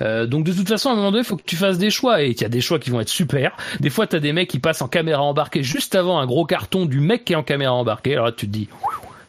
[0.00, 1.90] Euh, donc de toute façon, à un moment donné, il faut que tu fasses des
[1.90, 3.56] choix, et il y a des choix qui vont être super.
[3.80, 6.86] Des fois, t'as des mecs qui passent en caméra embarquée juste avant un gros carton
[6.86, 8.14] du mec qui est en caméra embarquée.
[8.14, 8.68] Alors là, tu te dis.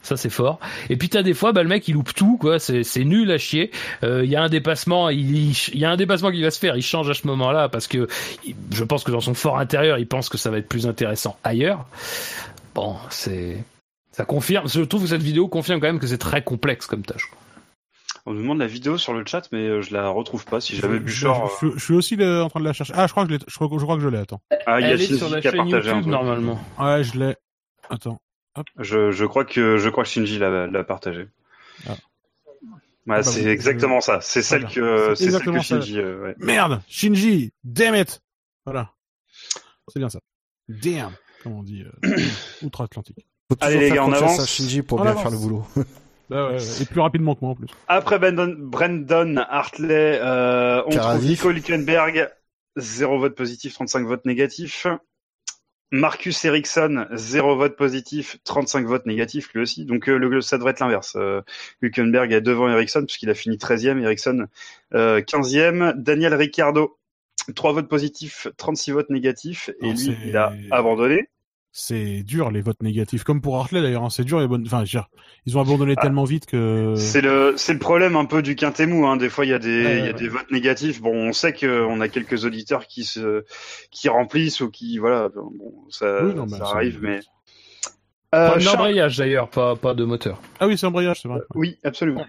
[0.03, 0.59] Ça c'est fort.
[0.89, 2.59] Et puis t'as des fois, bah le mec il loupe tout, quoi.
[2.59, 3.71] C'est nul à chier.
[4.03, 6.75] Euh, Il y a un dépassement, il, y a un dépassement qui va se faire.
[6.75, 8.09] Il change à ce moment-là parce que
[8.71, 11.37] je pense que dans son fort intérieur, il pense que ça va être plus intéressant
[11.45, 11.85] ailleurs.
[12.75, 13.63] Bon, c'est
[14.13, 14.69] ça confirme.
[14.69, 17.29] Je trouve que cette vidéo confirme quand même que c'est très complexe comme tâche.
[18.25, 20.61] On nous demande la vidéo sur le chat, mais euh, je la retrouve pas.
[20.61, 21.51] Si j'avais je, Buchor.
[21.61, 22.93] je, je- je suis aussi le- en train de la chercher.
[22.95, 24.41] Ah, je crois que je l'ai, je crois, que- je crois que je l'ai, attends.
[24.65, 26.01] Ah, il y a Elle est Shinji sur la qui a chaîne partagé un YouTube
[26.03, 26.13] truc.
[26.13, 26.59] normalement.
[26.79, 27.35] Ouais, je l'ai.
[27.89, 28.21] Attends.
[28.79, 31.27] Je, je crois que je crois que Shinji l'a l'a partagé.
[31.87, 31.91] Ah.
[32.61, 34.21] Ouais, bah, c'est exactement ça.
[34.21, 35.59] C'est celle que C'est c'est celle que.
[35.59, 35.99] Shinji.
[35.99, 36.35] euh, ouais.
[36.37, 38.21] Merde, Shinji, damn it.
[38.65, 38.91] Voilà.
[39.89, 40.19] C'est bien ça.
[40.69, 41.11] Damn,
[41.43, 42.15] comme on dit, euh,
[42.61, 43.25] outre-Atlantique.
[43.51, 44.39] Faut Allez, les faire gars, on avance.
[44.39, 45.23] à Shinji pour On bien avance.
[45.23, 45.63] faire le boulot.
[46.29, 47.67] Bah ouais, ouais, et plus rapidement que moi en plus.
[47.89, 51.25] Après Brandon, Brandon Hartley, euh, on trouve.
[51.25, 52.29] Nico Hülkenberg,
[52.77, 54.87] 0 vote positif, 35 votes négatifs.
[55.91, 59.85] Marcus Ericsson, 0 vote positif, 35 votes négatifs lui aussi.
[59.85, 61.15] Donc euh, le, ça devrait être l'inverse.
[61.17, 61.41] Euh,
[61.81, 64.47] Hülkenberg est devant Ericsson puisqu'il a fini 13e, Ericsson
[64.95, 65.93] euh, 15e.
[65.97, 66.97] Daniel Ricciardo,
[67.53, 69.69] 3 votes positifs, 36 votes négatifs.
[69.81, 71.27] Et Non, lui, il a abandonné.
[71.75, 74.03] C'est dur les votes négatifs, comme pour Hartley d'ailleurs.
[74.03, 74.63] hein, c'est dur les bonnes.
[74.67, 75.07] Enfin, je veux dire,
[75.47, 76.93] ils ont abandonné tellement vite que.
[76.95, 79.07] C'est le c'est le problème un peu du quintet mou.
[79.07, 79.17] Hein.
[79.17, 81.01] Des fois, il y a des Ouais, il y a ouais, des votes négatifs.
[81.01, 83.43] Bon, on sait que on a quelques auditeurs qui se
[83.89, 85.29] qui remplissent ou qui voilà.
[85.29, 85.51] Bon,
[85.89, 87.21] ça, Oui, non, bah, ça arrive, mais
[88.29, 90.39] Pas Euh, embrayage d'ailleurs, pas, pas de moteur.
[90.59, 91.39] Ah oui, c'est embrayage, c'est vrai.
[91.55, 92.25] Oui, absolument.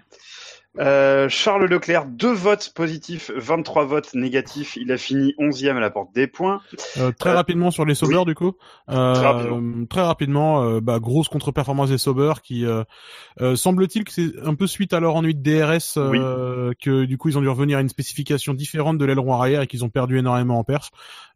[0.79, 4.75] Euh, Charles Leclerc, deux votes positifs, 23 votes négatifs.
[4.75, 6.61] Il a fini 11e à la porte des points.
[6.97, 8.53] Euh, très Euh, rapidement sur les Sauber du coup.
[8.89, 9.85] Euh, Très rapidement.
[9.89, 12.65] très rapidement, bah, grosse contre-performance des Sauber qui
[13.55, 17.29] semble-t-il que c'est un peu suite à leur ennui de DRS euh, que du coup
[17.29, 20.17] ils ont dû revenir à une spécification différente de l'aileron arrière et qu'ils ont perdu
[20.17, 20.65] énormément en.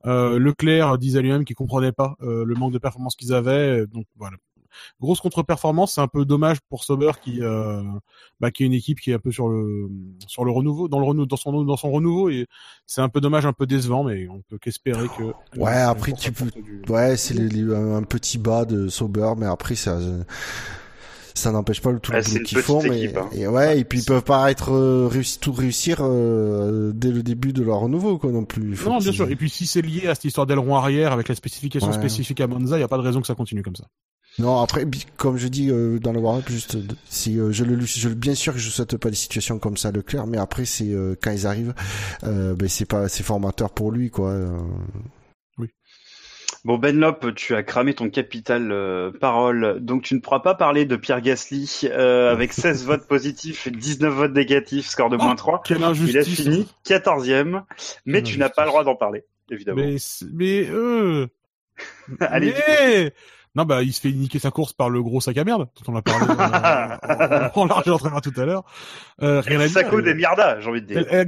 [0.06, 4.06] Euh, Leclerc disait lui-même qu'il comprenait pas euh, le manque de performance qu'ils avaient, donc
[4.18, 4.38] voilà.
[5.02, 7.82] Grosse contre-performance, c'est un peu dommage pour Sauber qui, euh,
[8.40, 9.90] bah, qui est une équipe qui est un peu sur le
[10.28, 12.48] sur le renouveau, dans le renouveau, dans son dans son renouveau et
[12.86, 15.24] c'est un peu dommage, un peu décevant, mais on peut qu'espérer que.
[15.60, 16.46] Ouais, après, tu peux-
[16.92, 20.00] Ouais, c'est les- les- un petit bas de Sauber, mais après ça,
[21.36, 22.82] ça n'empêche pas le tout le boulot qu'ils font.
[22.84, 23.30] Mais équipe, hein.
[23.32, 27.24] et ouais, et puis ils peuvent pas être euh, réussi, tout réussir euh, dès le
[27.24, 28.76] début de leur renouveau, quoi, non plus.
[28.76, 29.30] Faut Non, bien sûr.
[29.30, 31.94] Et puis si c'est lié à cette histoire d'aileron arrière avec la spécification Ouais.
[31.94, 33.86] spécifique à Monza, il y a pas de raison que ça continue comme ça.
[34.40, 34.86] Non, après,
[35.18, 38.36] comme je dis euh, dans le warm-up, juste, euh, si euh, je le, je, bien
[38.36, 41.32] sûr que je souhaite pas des situations comme ça, Leclerc, mais après, c'est euh, quand
[41.32, 41.74] ils arrivent,
[42.24, 44.30] euh, ben c'est pas, c'est formateur pour lui, quoi.
[44.30, 44.58] euh.
[46.66, 50.84] Bon, Benlop, tu as cramé ton capital euh, parole, donc tu ne pourras pas parler
[50.86, 55.36] de Pierre Gasly euh, avec 16 votes positifs et 19 votes négatifs, score de moins
[55.36, 55.62] 3.
[55.64, 56.42] Quelle Il a injustice.
[56.42, 57.64] fini 14e,
[58.06, 59.82] mais Quelle tu n'as pas le droit d'en parler, évidemment.
[59.82, 59.96] Mais,
[60.34, 61.28] mais euh.
[62.20, 63.14] Allez, mais...
[63.56, 65.94] Non, bah, il se fait niquer sa course par le gros sac à merde, dont
[65.94, 68.64] on a parlé euh, en, en large en travers tout à l'heure.
[69.24, 69.72] Euh, rien à dire.
[69.74, 71.00] Saco des Mierda, j'ai envie de dire.
[71.10, 71.28] El,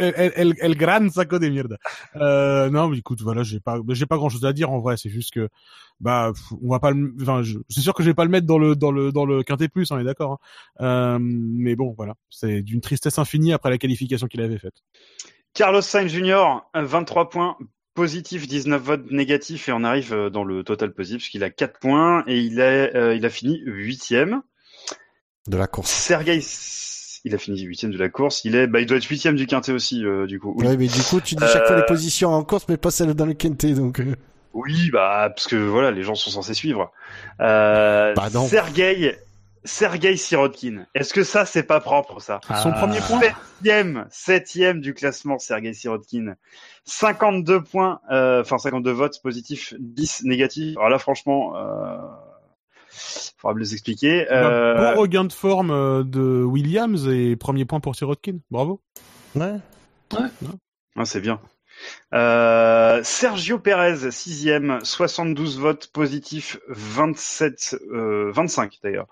[0.00, 1.76] el, el, el, el gran saco de mierda.
[2.16, 4.96] Euh, non, mais écoute, voilà, j'ai pas, j'ai pas grand chose à dire en vrai.
[4.96, 5.50] C'est juste que,
[6.00, 6.32] bah,
[6.62, 8.74] on va pas le, enfin, c'est sûr que je vais pas le mettre dans le,
[8.74, 10.40] dans le, dans le quintet plus, on est d'accord.
[10.78, 10.84] hein.
[10.84, 14.82] Euh, mais bon, voilà, c'est d'une tristesse infinie après la qualification qu'il avait faite.
[15.52, 17.56] Carlos Sainz Jr., 23 points
[17.98, 21.80] positifs, 19 votes négatifs, et on arrive euh, dans le total positif, puisqu'il a 4
[21.80, 24.40] points, et il, est, euh, il a fini 8e.
[25.48, 25.90] de la course.
[25.90, 26.40] Sergei,
[27.24, 29.48] il a fini 8e de la course, il est, bah, il doit être 8e du
[29.48, 30.54] quintet aussi, euh, du coup.
[30.56, 30.68] Oui.
[30.68, 33.14] Ouais, mais du coup, tu dis chaque fois les positions en course, mais pas celles
[33.14, 34.00] dans le quintet, donc.
[34.54, 36.92] Oui, bah parce que voilà, les gens sont censés suivre.
[37.40, 38.46] Euh, Bah non.
[38.46, 39.18] Sergei,
[39.64, 40.86] Sergei Sirotkin.
[40.94, 42.40] Est-ce que ça c'est pas propre ça?
[42.62, 42.78] Son Ah.
[42.80, 43.20] premier point.
[43.20, 46.34] Septième, septième du classement, Sergei Sirotkin.
[46.84, 50.76] 52 points, euh, enfin 52 votes positifs, 10 négatifs.
[50.76, 51.96] Alors là, franchement, euh,
[53.36, 54.26] faudra me les expliquer.
[54.28, 58.38] Bah, Euh, Bon regain de forme euh, de Williams et premier point pour Sirotkin.
[58.50, 58.80] Bravo.
[59.34, 59.56] Ouais.
[60.96, 61.40] Ah, c'est bien.
[62.14, 69.06] Euh, Sergio Perez, sixième, 72 votes positifs, 27, euh, 25 d'ailleurs,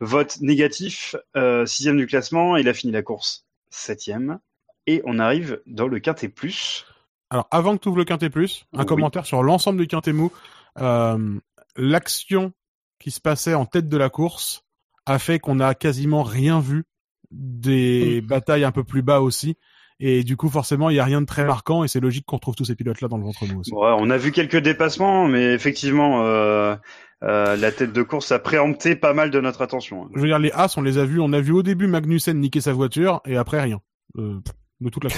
[0.00, 4.38] votes négatifs, euh, sixième du classement, il a fini la course septième,
[4.86, 6.86] et on arrive dans le quintet plus.
[7.30, 8.86] Alors, avant que tu ouvres le Quintet Plus, un Oui.
[8.86, 10.30] commentaire sur l'ensemble du Quintet Mou.
[10.78, 11.38] Euh,
[11.76, 12.52] L'action
[12.98, 14.64] qui se passait en tête de la course
[15.06, 16.84] a fait qu'on a quasiment rien vu
[17.30, 19.56] des batailles un peu plus bas aussi.
[20.04, 22.36] Et du coup, forcément, il y a rien de très marquant et c'est logique qu'on
[22.36, 23.72] retrouve tous ces pilotes-là dans le ventre mou aussi.
[23.72, 26.74] Ouais, on a vu quelques dépassements, mais effectivement, euh,
[27.22, 30.08] euh, la tête de course a préempté pas mal de notre attention.
[30.12, 31.20] Je veux dire, les As, on les a vus.
[31.20, 33.80] On a vu au début Magnussen niquer sa voiture et après rien.
[34.18, 34.40] Euh,
[34.80, 35.10] de toute la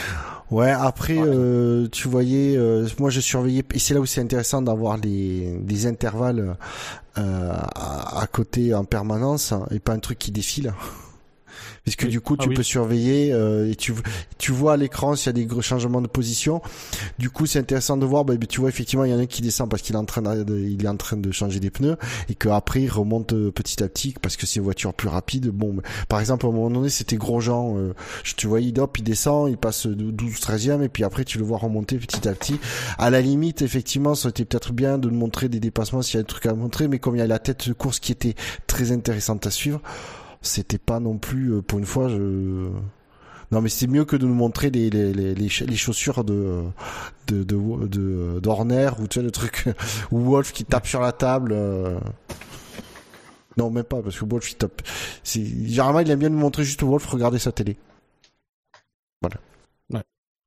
[0.51, 4.61] Ouais, après, euh, tu voyais, euh, moi je surveillais, et c'est là où c'est intéressant
[4.61, 6.57] d'avoir les, les intervalles
[7.17, 10.75] euh, à, à côté en permanence hein, et pas un truc qui défile.
[11.85, 12.09] Puisque Oui.
[12.09, 12.55] du coup, Ah tu oui.
[12.55, 13.93] peux surveiller euh, et tu
[14.39, 16.63] tu vois à l'écran s'il y a des gros changements de position.
[17.19, 18.25] Du coup, c'est intéressant de voir.
[18.25, 20.05] Bah, tu vois effectivement, il y en a un qui descend parce qu'il est en
[20.07, 21.97] train de, il est en train de changer des pneus
[22.31, 25.49] et qu'après il remonte euh, petit à petit parce que c'est une voiture plus rapide.
[25.51, 25.77] Bon,
[26.09, 27.77] par exemple, à un moment donné, c'était Grosjean.
[27.77, 27.93] Euh,
[28.37, 31.37] tu vois, il hop, il descend, il passe de 12 13e et puis après tu
[31.39, 32.59] le vois remonter petit à petit.
[32.97, 36.21] À la limite, effectivement, ça aurait été peut-être bien de montrer des dépassements s'il y
[36.21, 38.11] a des trucs à montrer, mais comme il y a la tête de course qui
[38.13, 38.35] était
[38.67, 39.81] très intéressante à suivre,
[40.45, 42.69] c'était pas non plus, euh, pour une fois, je...
[43.53, 46.25] Non, mais c'est mieux que de nous montrer les, les, les, les, ch- les chaussures
[46.25, 46.63] de,
[47.29, 49.65] de, de, de, d'Horner ou tu sais, le truc,
[50.11, 51.99] ou Wolf qui tape sur la table, euh.
[53.57, 54.83] Non, même pas, parce que Wolf, il tape.
[55.23, 57.77] C'est, généralement, il aime bien nous montrer juste Wolf regarder sa télé.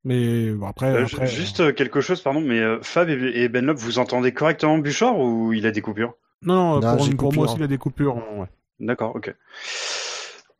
[0.03, 3.49] Mais bon, après, Euh, après, juste euh, quelque chose, pardon, mais euh, Fab et, et
[3.49, 6.13] Benlop, vous entendez correctement Bouchard ou il a des coupures?
[6.43, 8.15] Non, non, Non, pour, moi aussi, il y a des coupures.
[8.37, 8.47] Ouais.
[8.79, 9.33] D'accord, ok.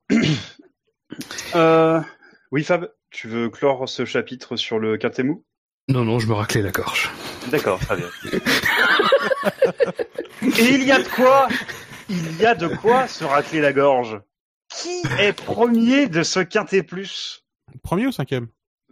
[1.56, 2.02] euh,
[2.52, 5.46] oui, Fab, tu veux clore ce chapitre sur le Quintemou
[5.88, 7.12] Non, non, je me raclais la gorge.
[7.52, 8.10] D'accord, très bien.
[10.42, 11.48] Et il y a de quoi
[12.10, 14.20] Il y a de quoi se racler la gorge.
[14.70, 17.46] Qui est premier de ce Quintet Plus?
[17.84, 18.48] Premier ou cinquième?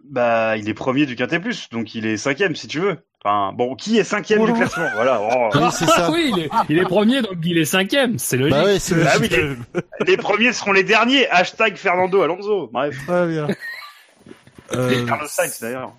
[0.10, 2.98] Bah, il est premier du Quintet Plus, donc il est cinquième si tu veux.
[3.24, 4.88] Enfin, bon, qui est cinquième du classement?
[4.94, 5.20] Voilà.
[5.22, 5.50] oh.
[5.56, 6.12] Oui, c'est ça.
[6.12, 8.20] oui, il est, il est premier, donc il est cinquième.
[8.20, 8.54] C'est logique.
[8.56, 9.34] Bah ouais, c'est Bah logique.
[9.36, 9.56] oui,
[10.02, 11.28] les, les premiers seront les derniers.
[11.30, 12.70] Hashtag Fernando Alonso.
[12.72, 12.96] Bref.
[13.08, 13.48] Très bien.
[14.72, 15.94] Et Euh, Carlos Sainz d'ailleurs.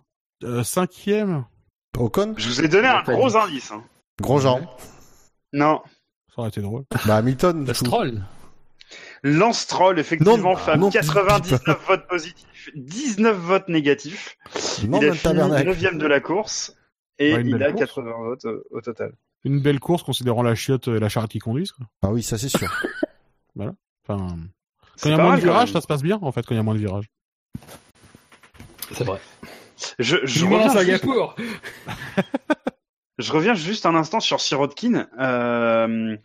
[0.45, 1.45] euh, cinquième
[1.97, 3.71] Ocon Je vous ai donné un gros indice.
[3.73, 3.83] hein.
[4.21, 4.61] Grosjean.
[5.53, 5.83] Non.
[6.29, 6.85] Ça aurait été drôle.
[7.07, 7.65] Bah, Hamilton.
[7.67, 8.17] Le coup.
[9.27, 12.47] Lance Troll, effectivement, Non, Fab, non, 99 votes positifs,
[12.77, 14.37] 19 votes négatifs.
[14.87, 15.67] Non, il a fini tabernacle.
[15.67, 16.77] 9 de la course
[17.19, 17.81] et Ouais, il a course.
[17.81, 19.13] 80 votes euh, au total.
[19.45, 21.75] Une belle course considérant la chiotte et la charrette qui conduisent.
[22.03, 22.73] Ah oui, ça c'est sûr.
[24.09, 24.37] Enfin,
[25.03, 26.55] quand il y a moins mal, de virages, ça se passe bien en fait quand
[26.55, 27.11] il y a moins de virages.
[28.93, 29.19] C'est vrai.
[29.99, 31.35] Singapour.
[33.19, 35.09] je reviens juste un instant sur Sirotkin.
[35.19, 36.17] Euh,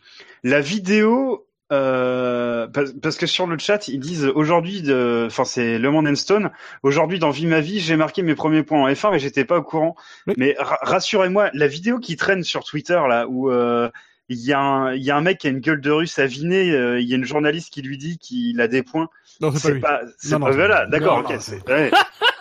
[0.44, 4.82] la vidéo, euh, parce, parce que sur le chat, ils disent aujourd'hui,
[5.26, 6.50] enfin c'est Le Monde Stone,
[6.82, 9.58] aujourd'hui dans Vie ma vie, j'ai marqué mes premiers points en F1 mais j'étais pas
[9.58, 9.96] au courant.
[10.26, 10.34] Oui.
[10.36, 13.88] Mais ra- rassurez-moi, la vidéo qui traîne sur Twitter là, où euh,
[14.28, 16.18] il y, a un- il y a un mec qui a une gueule de russe
[16.18, 19.08] à viner, euh, il y a une journaliste qui lui dit qu'il a des points.
[19.40, 21.30] Non, c'est pas C'est pas, voilà, d'accord, ok.
[21.32, 21.90] non, c'est- ouais.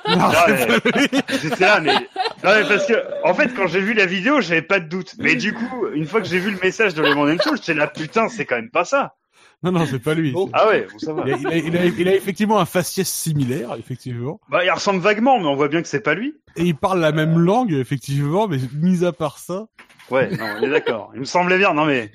[1.41, 1.93] J'étais là, mais...
[2.43, 2.93] Non, mais parce que,
[3.23, 5.13] en fait, quand j'ai vu la vidéo, j'avais pas de doute.
[5.19, 7.73] Mais du coup, une fois que j'ai vu le message de Le Monde Show, j'étais
[7.73, 9.15] là, putain, c'est quand même pas ça.
[9.63, 10.31] Non, non, c'est pas lui.
[10.31, 10.49] Bon.
[10.53, 11.23] Ah ouais, bon, ça va.
[11.27, 14.39] Il a, il, a, il, a, il a effectivement un faciès similaire, effectivement.
[14.49, 16.33] Bah, il ressemble vaguement, mais on voit bien que c'est pas lui.
[16.55, 19.67] Et il parle la même langue, effectivement, mais mis à part ça,
[20.11, 21.11] Ouais, non, on est d'accord.
[21.13, 22.11] Il me semblait bien, non mais...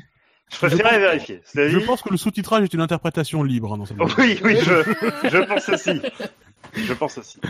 [0.53, 1.41] Je préférais vérifier.
[1.55, 4.15] je pense que le sous-titrage est une interprétation libre hein, dans cette vidéo.
[4.19, 6.01] Oui, oui, je, je pense aussi.
[6.75, 7.41] Je pense aussi.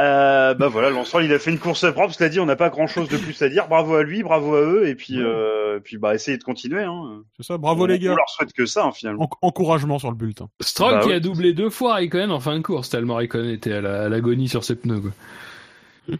[0.00, 2.14] Euh, bah voilà, Lansol, il a fait une course propre.
[2.14, 3.68] Cela dit, on n'a pas grand-chose de plus à dire.
[3.68, 6.82] Bravo à lui, bravo à eux, et puis, euh, puis bah essayez de continuer.
[6.82, 7.22] Hein.
[7.36, 8.12] C'est ça, bravo on, les gars.
[8.12, 9.28] On leur souhaite que ça, hein, finalement.
[9.42, 10.48] En- encouragement sur le bulletin.
[10.62, 11.14] Stroll Bah qui ouais.
[11.16, 14.08] a doublé deux fois Raikkonen en fin de course, tellement Raikkonen était à la- à
[14.08, 15.00] l'agonie sur ses pneus.
[15.02, 16.16] Quoi.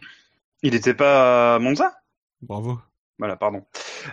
[0.62, 1.90] Il était pas à Monza?
[2.42, 2.78] Bravo.
[3.18, 3.62] Voilà, pardon.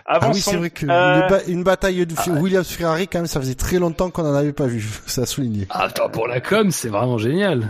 [0.06, 3.26] Ah oui, c'est vrai que Euh, une, ba- une bataille de Williams Ferrari, quand même,
[3.26, 4.82] ça faisait très longtemps qu'on en avait pas vu.
[5.06, 5.66] Ça a souligné.
[5.70, 7.68] Ah, Attends, pour la com, c'est vraiment génial.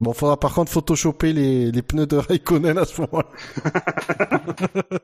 [0.00, 3.28] Bon, faudra par contre photoshopper les, les pneus de Raikkonen à ce moment-là.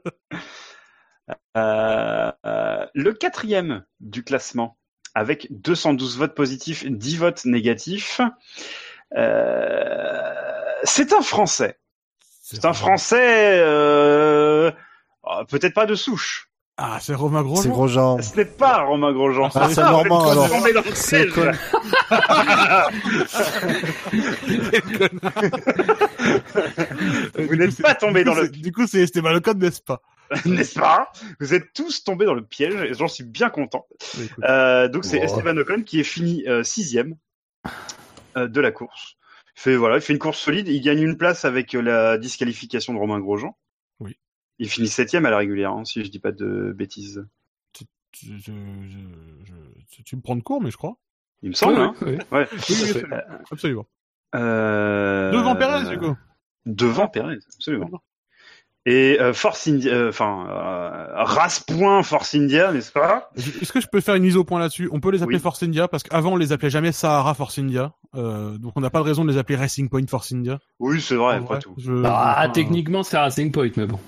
[1.57, 4.77] Euh, euh, le quatrième du classement,
[5.15, 8.21] avec 212 votes positifs, 10 votes négatifs,
[9.17, 10.33] euh,
[10.83, 11.79] c'est un Français.
[12.43, 14.71] C'est un Français, euh,
[15.27, 16.51] euh, peut-être pas de souche.
[16.77, 18.17] Ah, c'est Romain C'est Grosjean.
[18.17, 18.23] Grosjean.
[18.23, 19.49] Ce n'est pas Romain Grosjean.
[19.55, 20.51] Ah, c'est Ah, Normand, vous êtes alors.
[20.51, 21.55] tombé dans le C'est piège.
[27.39, 30.01] Vous n'êtes pas tombé dans le Du coup, c'est Esteban Ocon, n'est-ce pas
[30.47, 33.87] n'est-ce pas Vous êtes tous tombés dans le piège et j'en suis bien content.
[34.21, 34.43] Écoute.
[34.45, 35.25] Euh, donc c'est Wow.
[35.25, 37.15] Esteban Ocon qui est fini euh, sixième
[38.37, 39.17] euh, de la course.
[39.57, 40.67] Il fait voilà, il fait une course solide.
[40.69, 43.55] Il gagne une place avec euh, la disqualification de Romain Grosjean.
[44.59, 47.27] Il finit septième à la régulière, hein, si je dis pas de bêtises.
[48.23, 50.97] Je- je- tu me prends de court, mais je crois.
[51.43, 51.75] Il me semble.
[51.75, 51.95] Oui, hein.
[52.03, 52.19] oui, oui.
[52.31, 52.49] Ouais.
[52.53, 53.17] Oui, oui, absolument.
[53.51, 53.87] absolument.
[54.37, 55.33] Euh...
[55.33, 56.17] Devant Perez, du coup.
[56.67, 57.91] Devant Perez, absolument.
[58.87, 63.31] Et euh, Force India, euh, enfin, euh, race point Force India, n'est-ce pas?
[63.35, 64.89] Est-ce que je peux faire une mise au point là-dessus?
[64.93, 65.43] On peut les appeler Oui.
[65.43, 68.91] Force India parce qu'avant on les appelait jamais Sahara Force India, euh, donc on n'a
[68.91, 70.59] pas de raison de les appeler Racing Point Force India.
[70.81, 71.75] Oui, c'est vrai, En après vrai, tout.
[71.79, 73.99] je- Ah, enfin, techniquement, c'est Racing Point, mais bon.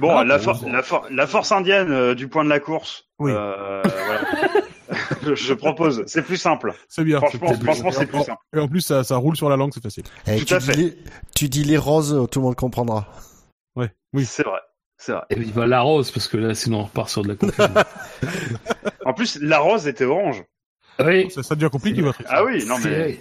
[0.00, 0.72] Bon, Ah, la, bon, for- bon.
[0.72, 3.04] la, for- la force indienne euh, du point de la course.
[3.18, 3.32] Oui.
[3.34, 4.22] euh, voilà.
[5.24, 6.72] je, je propose, c'est plus simple.
[6.88, 7.18] C'est bien.
[7.18, 8.42] Franchement, c'est- franchement, plus simple.
[8.56, 10.04] Et en plus, ça, ça roule sur la langue, c'est facile.
[10.26, 10.76] Eh, Tout tu, à dis fait.
[10.76, 10.96] les,
[11.34, 13.08] tu dis les roses, tout le monde comprendra.
[13.76, 14.24] Ouais, oui.
[14.24, 14.60] C'est vrai,
[14.96, 15.22] c'est vrai.
[15.30, 17.64] Et puis, bah, la rose, parce que là, sinon, on repart sur de la confusion.
[19.04, 20.44] En plus, la rose était orange.
[21.02, 21.30] oui.
[21.30, 23.20] Ça, ça devient compliqué, votre Ah oui, non mais.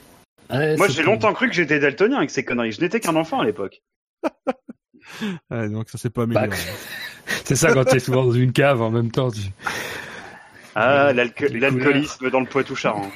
[0.50, 2.72] Ouais, Moi, j'ai longtemps cru que j'étais daltonien avec ces conneries.
[2.74, 3.82] Je n'étais qu'un enfant à l'époque.
[5.52, 6.50] Ouais, donc ça c'est pas amélioré.
[6.50, 6.56] Bah,
[7.44, 9.30] C'est ça quand t'es souvent dans une cave en même temps.
[9.32, 9.42] Tu...
[10.76, 13.12] Ah, Les l'alcoolisme dans le Poitou-Charentes.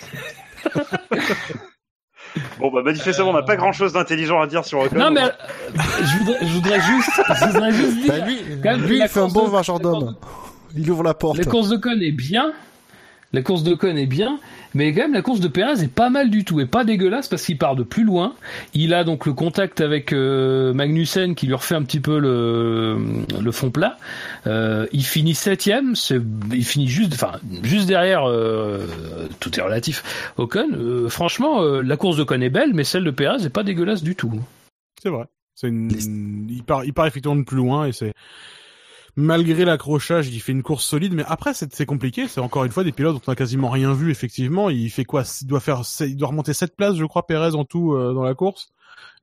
[2.59, 4.97] bon, bah, manifestement, on n'a pas grand-chose d'intelligent à dire sur Ocon.
[4.97, 5.29] Non mais euh,
[6.01, 7.09] je voudrais, je voudrais juste,
[7.39, 9.51] je voudrais juste dire, Bah, lui, quand même, lui la il fait un bon de-
[9.51, 10.15] majordome.
[10.75, 11.37] Il ouvre la porte.
[11.37, 12.53] la course de Con est bien.
[13.33, 14.39] La course de Con est bien,
[14.73, 17.29] mais quand même la course de Perez est pas mal du tout et pas dégueulasse
[17.29, 18.35] parce qu'il part de plus loin.
[18.73, 22.97] Il a donc le contact avec euh, Magnussen qui lui refait un petit peu le,
[23.41, 23.97] le fond plat.
[24.47, 26.19] Euh, il finit septième, c'est-
[26.51, 28.25] il finit juste, enfin juste derrière.
[28.29, 28.85] euh,
[29.39, 30.03] tout est relatif.
[30.37, 33.49] Ocon, euh, franchement, euh, la course de Con est belle, mais celle de Perez est
[33.49, 34.31] pas dégueulasse du tout.
[35.01, 35.23] C'est vrai.
[35.55, 36.47] C'est une...
[36.49, 38.13] il part, il part effectivement de plus loin et c'est
[39.15, 41.13] malgré l'accrochage, il fait une course solide.
[41.13, 42.27] Mais après, c'est c'est compliqué.
[42.27, 44.11] C'est encore une fois des pilotes dont on a quasiment rien vu.
[44.11, 45.23] Effectivement, il fait quoi?
[45.41, 48.23] Il doit faire, il doit remonter sept places, je crois, Perez en tout euh, dans
[48.23, 48.69] la course.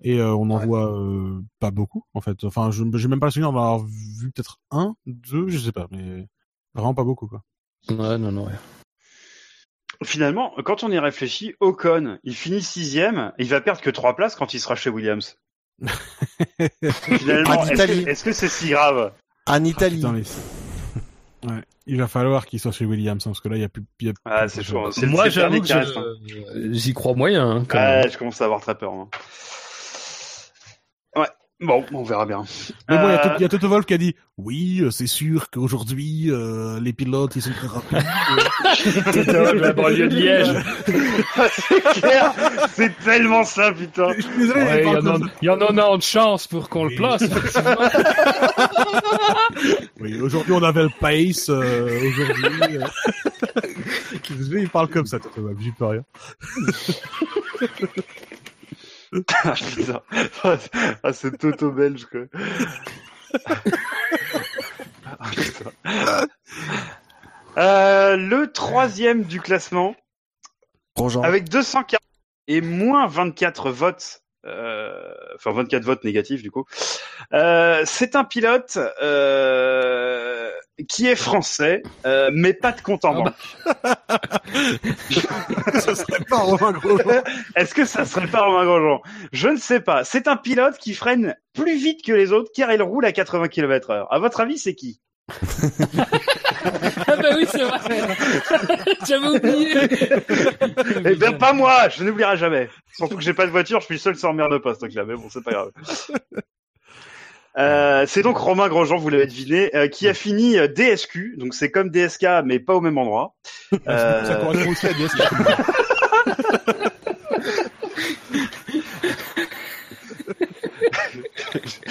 [0.01, 2.45] Et euh, on en voit euh, pas beaucoup, en fait.
[2.45, 5.73] Enfin, je j'ai même pas le souvenir d'en avoir vu peut-être un, deux, je sais
[5.73, 6.27] pas, mais
[6.75, 7.43] vraiment pas beaucoup, quoi.
[7.89, 8.47] Ouais, non, non.
[8.47, 8.53] ouais.
[10.05, 14.15] Finalement, quand on y réfléchit, Ocon, il finit sixième, et il va perdre que trois
[14.15, 15.37] places quand il sera chez Williams.
[17.19, 19.13] Finalement, que- est-ce que c'est si grave?
[19.49, 19.97] En Italie.
[19.97, 20.23] Putain, les-
[21.49, 21.63] Ouais.
[21.87, 23.83] Il va falloir qu'il soit chez Williams, parce que là, il y a plus.
[24.01, 24.87] Y a plus Ah, c'est chaud.
[24.87, 25.07] hein.
[25.07, 25.85] Moi, j'avoue que hein.
[26.27, 27.49] je- j'y crois moyen.
[27.49, 28.05] Hein, quand même.
[28.05, 28.93] Ouais, je commence à avoir très peur.
[28.93, 29.09] moi.
[31.61, 32.45] Bon, on verra bien.
[32.89, 34.15] Mais bon, il y a Euh, Toto- il y, a Toto Wolff qui a dit
[34.37, 39.27] oui, euh, c'est sûr qu'aujourd'hui euh, les pilotes ils sont très rapides.
[39.27, 40.65] de la banlieue de Liège.
[41.51, 42.33] c'est clair,
[42.75, 44.13] c'est tellement ça, putain.
[44.17, 45.31] Je suis désolé, Ouais, il y, en a- comme ça.
[45.43, 47.25] il y en a de chance pour qu'on le place.
[50.01, 51.49] Oui, aujourd'hui on avait le pace.
[51.49, 52.85] Euh, aujourd'hui, euh...
[54.31, 55.59] Désolé, il parle comme ça, Toto Wolff.
[55.61, 56.03] J'y peux rien.
[59.45, 60.03] Ah, putain.
[61.03, 62.27] Ah, c'est Toto belge, quoi.
[65.85, 66.27] Ah.
[67.57, 69.97] Euh, le troisième du classement,
[70.97, 71.23] Grosjean.
[71.23, 72.01] avec 240
[72.47, 74.23] et moins 24 votes,
[75.35, 76.65] enfin 24 votes négatifs du coup.
[77.33, 80.51] Euh, c'est un pilote euh,
[80.89, 83.35] qui est français, euh, mais pas de compte en Ah banque.
[85.81, 87.23] ça serait pas Romain Grosjean.
[87.57, 89.01] Est-ce que ça serait pas Romain Grosjean?
[89.33, 90.05] Je ne sais pas.
[90.05, 93.49] C'est un pilote qui freine plus vite que les autres car il roule à 80
[93.49, 94.13] km heure.
[94.13, 95.01] À votre avis, c'est qui?
[97.07, 97.79] Ah bah oui, c'est vrai.
[99.07, 99.77] J'avais oublié.
[101.05, 102.69] Eh bien, pas moi Je n'oublierai jamais.
[102.97, 105.05] Surtout que j'ai pas de voiture, je suis seul sans merde de poste, donc là,
[105.05, 105.71] mais bon, c'est pas grave.
[107.57, 111.55] Euh, c'est donc Romain Grosjean, vous l'avez deviné, euh, qui a fini euh, DSQ, donc
[111.55, 113.35] c'est comme DSK, mais pas au même endroit.
[113.89, 115.19] Euh, Ça correspond aussi à DSK.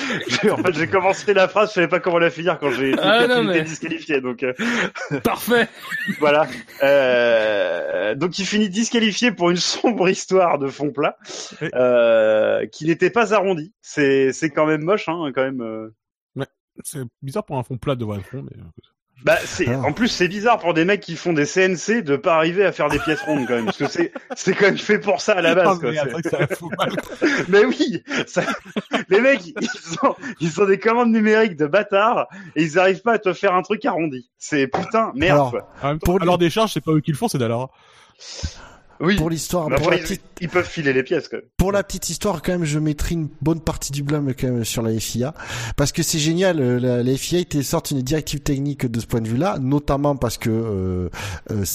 [0.52, 3.26] en fait, j'ai commencé la phrase, je savais pas comment la finir quand j'ai Ah,
[3.28, 4.54] quand non, il était mais- disqualifié, donc euh,
[5.24, 5.68] Parfait.
[6.20, 6.48] voilà.
[6.84, 11.18] Euh, donc il finit disqualifié pour une sombre histoire de fond plat,
[11.62, 11.70] Oui.
[11.76, 13.74] euh, qui n'était pas arrondi.
[13.82, 15.62] C'est c'est quand même moche, hein, quand même.
[15.62, 15.90] euh.
[16.84, 18.56] C'est bizarre pour un fond plat de voir le fond, mais.
[19.24, 19.80] Bah, c'est, Ah.
[19.84, 22.72] en plus, c'est bizarre pour des mecs qui font des CNC de pas arriver à
[22.72, 23.66] faire des pièces rondes, quand même.
[23.66, 25.92] Parce que c'est, c'est quand même fait pour ça à la base, quoi.
[27.50, 28.04] Mais oui!
[28.28, 28.44] ça-
[29.10, 33.14] Les mecs, ils ont, ils ont des commandes numériques de bâtards et ils arrivent pas
[33.14, 34.30] à te faire un truc arrondi.
[34.38, 35.98] C'est putain, merde, Alors, quoi.
[36.04, 37.70] Pour alors des charges, c'est pas eux qui le font, c'est Dallara.
[39.00, 39.16] Oui.
[39.16, 41.40] Pour l'histoire, pour, après, la ils, petite- ils peuvent filer les pièces, quoi.
[41.58, 44.66] pour la petite histoire, quand même, je mettrai une bonne partie du blâme quand même
[44.66, 45.34] sur la FIA,
[45.76, 46.60] parce que c'est génial.
[46.60, 50.16] euh, La, la FIA était sorti une directive technique de ce point de vue-là, notamment
[50.16, 51.10] parce que euh,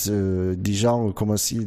[0.09, 1.59] euh, des gens ont commencé.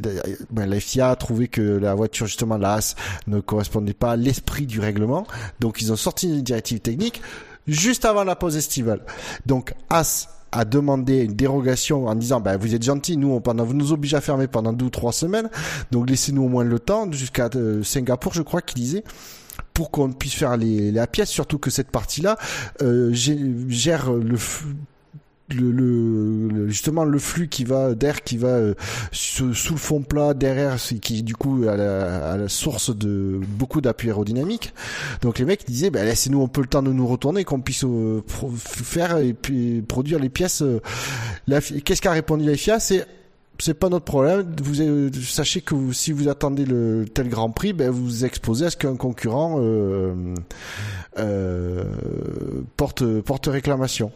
[0.50, 2.94] Ben, la FIA a trouvé que la voiture justement la Haas
[3.26, 5.26] ne correspondait pas à l'esprit du règlement,
[5.60, 7.22] donc ils ont sorti une directive technique
[7.66, 9.00] juste avant la pause estivale.
[9.46, 13.64] Donc Haas a demandé une dérogation en disant, bah, vous êtes gentil, nous, on pendant,
[13.64, 15.50] vous nous obligez à fermer pendant deux ou trois semaines,
[15.90, 19.04] donc laissez-nous au moins le temps jusqu'à euh, Singapour, je crois qu'il disait
[19.74, 22.38] pour qu'on puisse faire les, la pièce, surtout que cette partie-là
[22.82, 24.36] euh, gère le,
[25.54, 28.74] le, le, justement le flux qui va d'air qui va euh,
[29.12, 33.80] sous, le fond plat derrière qui du coup à la, à la source de beaucoup
[33.80, 34.74] d'appui aérodynamique
[35.22, 37.84] donc les mecs disaient bah, laissez-nous un peu le temps de nous retourner qu'on puisse
[37.84, 38.22] euh,
[38.56, 40.80] faire et puis produire les pièces euh,
[41.84, 43.06] qu'est-ce qu'a répondu la FIA c'est
[43.58, 44.54] c'est pas notre problème.
[44.62, 48.70] Vous sachez que si vous attendez le tel Grand Prix, ben vous vous exposez à
[48.70, 50.34] ce qu'un concurrent euh,
[51.18, 51.84] euh,
[52.76, 54.12] porte porte réclamation.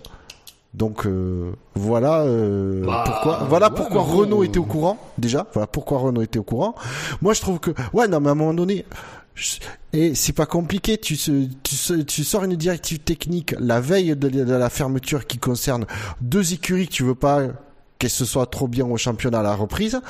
[0.73, 5.47] Donc euh, voilà euh, bah, pourquoi voilà pourquoi Renault était au courant déjà.
[5.53, 6.77] Voilà pourquoi Renault était au courant.
[7.23, 8.85] Moi je trouve que ouais non mais à un moment donné
[9.93, 14.53] et c'est pas compliqué tu, tu, tu sors une directive technique la veille de, de,
[14.53, 15.87] la fermeture qui concerne
[16.21, 17.45] deux écuries que tu veux pas
[17.99, 20.01] que ce soit trop bien au championnat à la reprise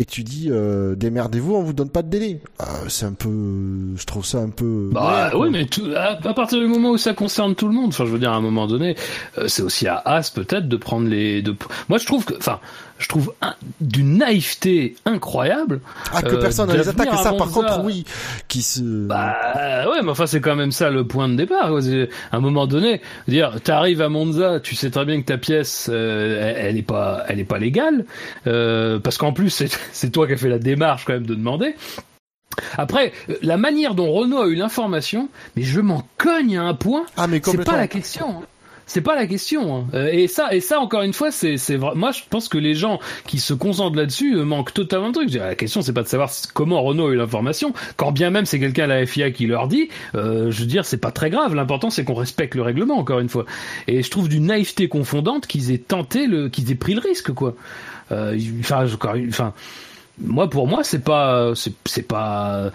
[0.00, 2.40] et tu dis euh, démerdez-vous, on vous donne pas de délai.
[2.60, 4.90] Euh, c'est un peu, je trouve ça un peu.
[4.92, 8.06] Bah oui, mais tout, à, partir du moment où ça concerne tout le monde, enfin
[8.06, 8.94] je veux dire à un moment donné,
[9.38, 11.42] euh, c'est aussi à As peut-être de prendre les.
[11.42, 11.56] De...
[11.88, 12.60] Moi je trouve que, enfin,
[12.98, 13.32] je trouve
[13.80, 15.80] d'une naïveté incroyable.
[16.12, 17.08] Ah, que personne ne les attaque.
[17.12, 18.04] Et ça, par contre, oui,
[18.48, 18.80] qui se.
[18.80, 21.70] Bah ouais, mais enfin, c'est quand même ça le point de départ.
[22.32, 25.88] À un moment donné, dire, t'arrives à Monza, tu sais très bien que ta pièce,
[25.92, 28.04] euh, elle, est pas, elle est pas légale,
[28.46, 31.74] euh, parce qu'en plus, c'est toi qui as fait la démarche quand même de demander.
[32.76, 33.12] Après,
[33.42, 37.04] la manière dont Renault a eu l'information, mais je m'en cogne à un point.
[37.16, 38.40] Ah, mais c'est pas la question.
[38.42, 38.46] Hein.
[38.88, 39.76] C'est pas la question.
[39.76, 39.86] Hein.
[39.92, 41.92] Euh, et ça, et ça encore une fois, c'est, vrai.
[41.94, 45.34] Moi, je pense que les gens qui se concentrent là-dessus euh, manquent totalement de trucs.
[45.34, 47.74] La question, c'est pas de savoir comment Renault a eu l'information.
[47.96, 50.86] Quand bien même c'est quelqu'un à la FIA qui leur dit, euh, je veux dire,
[50.86, 51.54] c'est pas très grave.
[51.54, 52.96] L'important, c'est qu'on respecte le règlement.
[52.98, 53.44] Encore une fois.
[53.86, 57.32] Et je trouve d'une naïveté confondante qu'ils aient tenté le, qu'ils aient pris le risque,
[57.32, 57.54] quoi.
[58.10, 58.86] Euh, enfin,
[59.28, 59.52] enfin
[60.20, 62.72] moi pour moi c'est pas c'est pas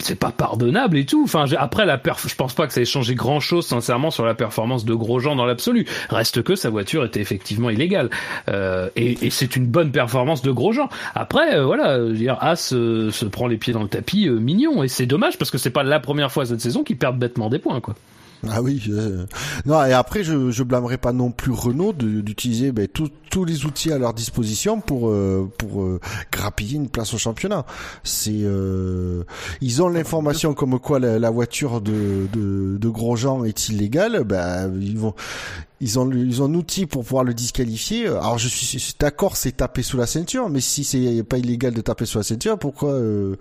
[0.00, 1.22] c'est pas pardonnable et tout.
[1.24, 4.24] Enfin, après la perf, je pense pas que ça ait changé grand chose sincèrement sur
[4.24, 5.86] la performance de Grosjean dans l'absolu.
[6.10, 8.10] Reste que sa voiture était effectivement illégale
[8.48, 10.88] euh, et, et c'est une bonne performance de Grosjean.
[11.14, 14.82] Après, euh, voilà, dire, As euh, se prend les pieds dans le tapis, euh, mignon
[14.82, 17.48] et c'est dommage parce que c'est pas la première fois cette saison qu'il perd bêtement
[17.50, 17.94] des points, quoi.
[18.46, 18.82] Ah oui.
[19.66, 23.92] Non et après je je blâmerai pas non plus Renault d'utiliser ben, tous les outils
[23.92, 26.00] à leur disposition pour euh, pour euh,
[26.30, 27.66] grappiller une place au championnat.
[28.04, 29.24] C'est euh,
[29.60, 34.22] ils ont l'information comme quoi la, voiture de, de de Grosjean est illégale.
[34.24, 35.14] Ben ils vont
[35.80, 38.06] ils ont ils ont un outil pour pouvoir le disqualifier.
[38.06, 41.80] Alors je suis d'accord c'est taper sous la ceinture, mais si c'est pas illégal de
[41.80, 43.36] taper sous la ceinture, pourquoi euh,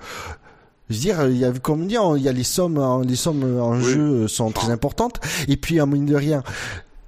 [0.90, 3.60] je veux dire, il y a, comme dire, il y a les sommes, les sommes
[3.60, 5.20] en jeu euh, sont très importantes.
[5.48, 6.44] Et puis, en mine de rien,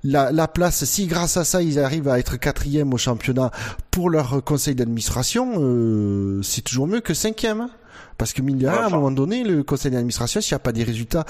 [0.03, 3.51] la, la, place, si grâce à ça ils arrivent à être quatrième au championnat
[3.91, 7.61] pour leur conseil d'administration, euh, c'est toujours mieux que cinquième.
[7.61, 7.69] Hein.
[8.17, 10.59] Parce que mine de rien, à un moment donné, le conseil d'administration, s'il n'y a
[10.59, 11.25] pas des résultats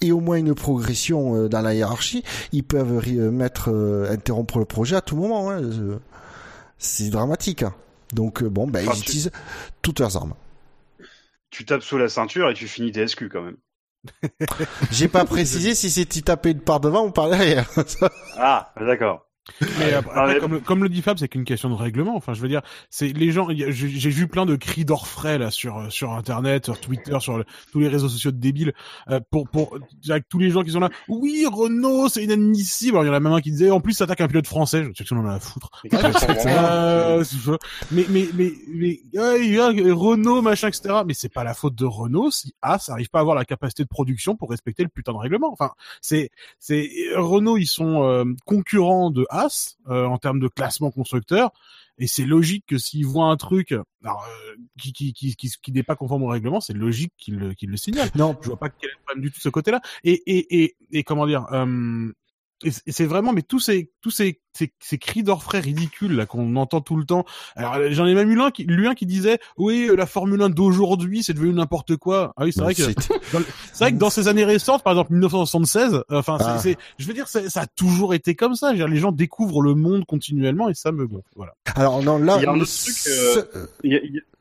[0.00, 3.68] et au moins une progression euh, dans la hiérarchie, ils peuvent mettre
[4.10, 5.50] interrompre le projet à tout moment.
[5.50, 5.60] Hein.
[6.78, 7.62] C'est dramatique.
[7.62, 7.74] Hein.
[8.14, 9.30] Donc bon, ben, ils utilisent
[9.82, 10.32] toutes leurs armes
[11.50, 13.56] tu tapes sous la ceinture et tu finis TSQ quand même.
[14.90, 17.68] J'ai pas précisé si c'est tu tapais par devant ou par derrière.
[18.38, 19.26] ah, d'accord.
[19.78, 22.16] Mais après, Comme, comme, le dit Fab, c'est qu'une question de règlement.
[22.16, 23.48] Enfin, je veux dire, c'est les gens.
[23.50, 27.88] J'ai vu plein de cris d'orfraie là sur sur internet, sur Twitter, sur tous les
[27.88, 28.72] réseaux sociaux de débiles
[29.08, 30.90] euh, pour pour avec tous les gens qui sont là.
[31.08, 32.96] Oui, Renault, c'est inadmissible.
[32.96, 34.46] Alors, il y en a même un qui disait, en plus, ça attaque un pilote
[34.46, 34.84] français.
[34.84, 35.70] Je sais que on en a à foutre.
[35.92, 37.24] euh,
[37.90, 41.00] mais mais mais mais euh, Renault, machin, etc.
[41.06, 43.82] Mais c'est pas la faute de Renault si As arrive pas à avoir la capacité
[43.82, 45.50] de production pour respecter le putain de règlement.
[45.52, 49.26] Enfin, c'est c'est Renault, ils sont euh, concurrents de
[49.88, 51.52] Euh, en termes de classement constructeur.
[51.98, 55.82] Et c'est logique que s'ils voient un truc alors, euh, qui, qui, qui, qui, n'est
[55.82, 58.10] pas conforme au règlement, c'est logique qu'ils le, le signalent.
[58.14, 59.80] Non, je vois pas quel est le problème du tout ce côté-là.
[60.02, 62.12] Et, et, et, et comment dire, euh,
[62.62, 66.56] et c'est vraiment, mais tous ces, tous ces, ces, ces cris d'orfraie ridicules là qu'on
[66.56, 67.24] entend tout le temps.
[67.56, 70.50] Alors j'en ai même eu l'un qui, lui un qui disait, oui, la Formule 1
[70.50, 72.32] d'aujourd'hui, c'est devenu n'importe quoi.
[72.36, 72.82] Ah oui, c'est vrai que,
[73.72, 76.58] c'est vrai que dans ces années récentes, par exemple 1976, enfin, ah.
[76.58, 78.72] c'est, je veux dire, ça a toujours été comme ça.
[78.72, 81.30] les gens découvrent le monde continuellement et ça me gonfle.
[81.36, 81.54] Voilà.
[81.76, 82.96] Alors non, là, il y a un autre truc.
[83.08, 83.66] Euh,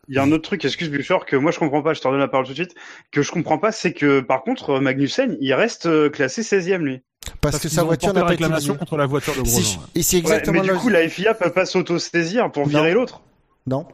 [0.09, 2.07] il y a un autre truc, excuse Buffer, que moi je comprends pas, je te
[2.07, 2.73] redonne la parole tout de suite,
[3.11, 7.01] que je comprends pas, c'est que par contre Magnussen, il reste euh, classé 16e lui.
[7.41, 9.81] Parce, que sa voiture n'a pas réclamation contre la voiture de Grosjean.
[9.95, 13.21] Et c'est exactement mais du coup, la FIA peut pas s'auto-saisir pour virer l'autre.
[13.67, 13.85] Non.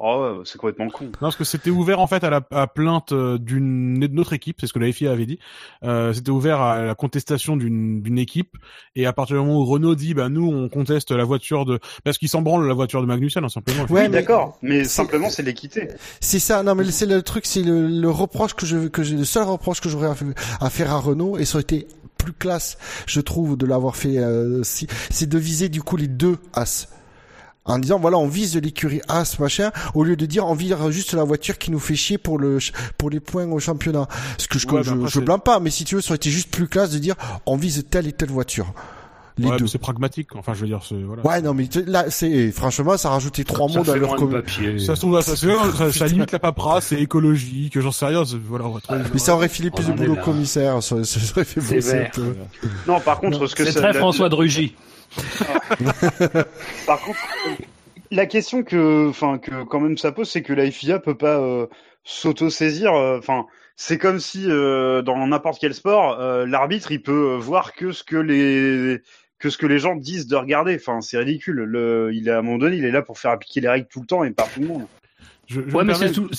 [0.00, 1.04] Oh, c'est complètement con.
[1.04, 4.56] Non, parce que c'était ouvert en fait à la à plainte euh, d'une autre équipe,
[4.60, 5.38] c'est ce que la FIA avait dit.
[5.84, 8.56] Euh, c'était ouvert à la contestation d'une d'une équipe
[8.96, 11.78] et à partir du moment où Renault dit bah nous on conteste la voiture de
[12.02, 13.84] parce qu'ils s'en branlent la voiture de Magnussen hein, simplement.
[13.84, 15.88] Ouais, d'accord, mais simplement c'est l'équité.
[16.20, 19.16] C'est ça, non mais c'est le truc, c'est le, le reproche que je que j'ai
[19.16, 20.10] le seul reproche que j'aurais
[20.60, 21.86] à, faire à Renault et ça aurait été
[22.24, 24.18] plus classe, je trouve, de l'avoir fait.
[24.18, 26.88] Euh, si, c'est de viser du coup les deux as
[27.66, 31.14] en disant voilà on vise l'écurie As machin au lieu de dire on vise juste
[31.14, 32.58] la voiture qui nous fait chier pour le
[32.98, 34.06] pour les points au championnat
[34.36, 36.50] ce que je je, je blâme pas mais si tu veux ça aurait été juste
[36.50, 37.14] plus classe de dire
[37.46, 38.74] on vise telle et telle voiture
[39.38, 39.66] les ouais, deux.
[39.66, 40.34] C'est pragmatique.
[40.36, 41.26] Enfin, je veux dire, voilà.
[41.26, 44.78] Ouais, non, mais là, c'est franchement, ça a rajouté trois mots dans leur papier.
[44.78, 48.22] Ça, ça, ça, ça, limite la paperasse, c'est écologique, j'en sais rien.
[48.46, 50.82] Voilà, on va trouver, mais ça aurait filé plus de boulot au commissaire.
[50.82, 52.10] Ça, ça aurait fait bosser.
[52.86, 54.74] Non, par contre, ce que c'est très François de Rugy.
[56.86, 57.18] Par contre,
[58.10, 61.38] la question que, enfin, que quand même ça pose, c'est que la FIA peut pas
[61.38, 61.66] euh,
[62.04, 62.94] s'auto-saisir.
[62.94, 63.46] Euh, enfin,
[63.76, 68.16] c'est comme si euh, dans n'importe quel sport, l'arbitre il peut voir que ce que
[68.16, 69.00] les
[69.44, 70.74] que ce que les gens disent de regarder.
[70.74, 71.56] Enfin, c'est ridicule.
[71.56, 73.86] Le, il est à un moment donné, il est là pour faire appliquer les règles
[73.90, 74.86] tout le temps et par tout le monde.
[75.46, 76.30] Je, ouais, mais c'est tout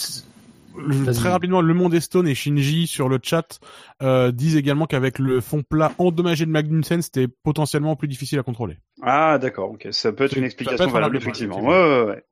[1.14, 3.60] très rapidement, Le Monde Stone et Shinji sur le chat
[4.02, 8.44] euh, disent également qu'avec le fond plat endommagé de Magnussen, c'était potentiellement plus difficile à
[8.44, 8.80] contrôler.
[9.04, 11.64] Ah d'accord, ok, ça peut être une explication valable effectivement.
[11.64, 12.24] Ouais, ouais, ouais.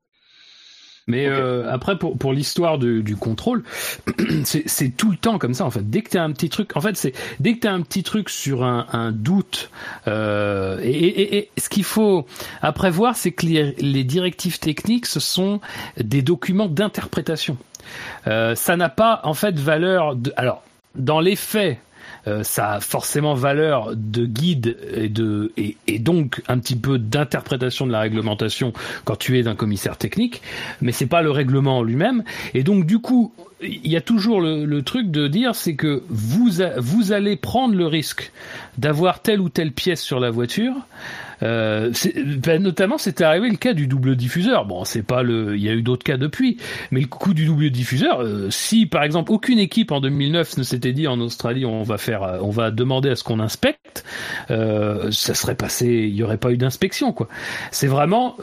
[1.06, 3.62] Mais euh, après, pour, pour l'histoire du, du contrôle,
[4.44, 5.88] c'est tout le temps comme ça en fait.
[5.88, 7.82] Dès que tu as un petit truc, en fait, c'est dès que tu as un
[7.82, 9.70] petit truc sur un, un doute,
[10.08, 12.26] euh, et, et, et, ce qu'il faut
[12.62, 15.60] après voir, c'est que les, les directives techniques, ce sont
[15.98, 17.58] des documents d'interprétation.
[18.26, 20.32] Euh, ça n'a pas en fait valeur de.
[20.36, 20.62] Alors,
[20.94, 21.78] dans les faits,
[22.42, 27.92] ça a forcément valeur de guide et de et, donc un petit peu d'interprétation de
[27.92, 28.72] la réglementation
[29.04, 30.42] quand tu es d'un commissaire technique,
[30.80, 32.24] mais c'est pas le règlement lui-même.
[32.54, 33.32] Et donc du coup,
[33.62, 37.74] il y a toujours le, le truc de dire c'est que vous vous allez prendre
[37.74, 38.32] le risque
[38.78, 40.74] d'avoir telle ou telle pièce sur la voiture
[41.42, 41.92] euh,
[42.42, 44.64] ben, notamment, c'était arrivé le cas du double diffuseur.
[44.66, 46.58] Bon, c'est pas le, il y a eu d'autres cas depuis,
[46.90, 50.62] mais le coup du double diffuseur, euh, si par exemple aucune équipe en 2009 ne
[50.62, 54.04] s'était dit en Australie on va faire, euh, on va demander à ce qu'on inspecte,
[54.50, 57.28] euh, ça serait passé, il y aurait pas eu d'inspection quoi.
[57.70, 58.36] C'est vraiment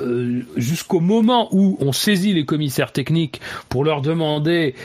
[0.58, 4.76] jusqu'au moment où on saisit les commissaires techniques pour leur demander,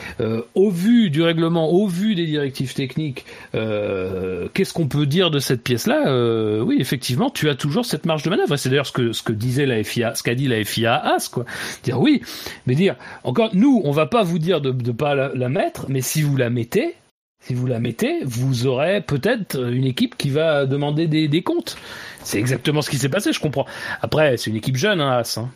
[0.55, 5.63] au vu du règlement, au vu des directives techniques, qu'est-ce qu'on peut dire de cette
[5.63, 8.55] pièce-là Oui, effectivement, tu as toujours cette marge de manœuvre.
[8.57, 11.15] C'est d'ailleurs ce que ce que disait la FIA, ce qu'a dit la FIA à
[11.15, 11.45] As, quoi.
[11.83, 12.21] Dire oui,
[12.65, 16.01] mais dire encore, nous, on va pas vous dire de ne pas la, mettre, mais
[16.01, 16.95] si vous la mettez,
[17.39, 21.77] si vous la mettez, vous aurez peut-être une équipe qui va demander des, des comptes.
[22.23, 23.65] C'est exactement ce qui s'est passé, je comprends.
[24.01, 25.37] Après, c'est une équipe jeune, hein, As.
[25.37, 25.49] Hein.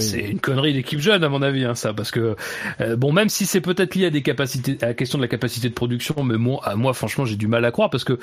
[0.00, 2.36] C'est une connerie d'équipe jeune à mon avis, hein, ça, parce que
[2.80, 5.28] euh, bon, même si c'est peut-être lié à des capacités, à la question de la
[5.28, 8.18] capacité de production, mais moi, à moi, franchement, j'ai du mal à croire parce que,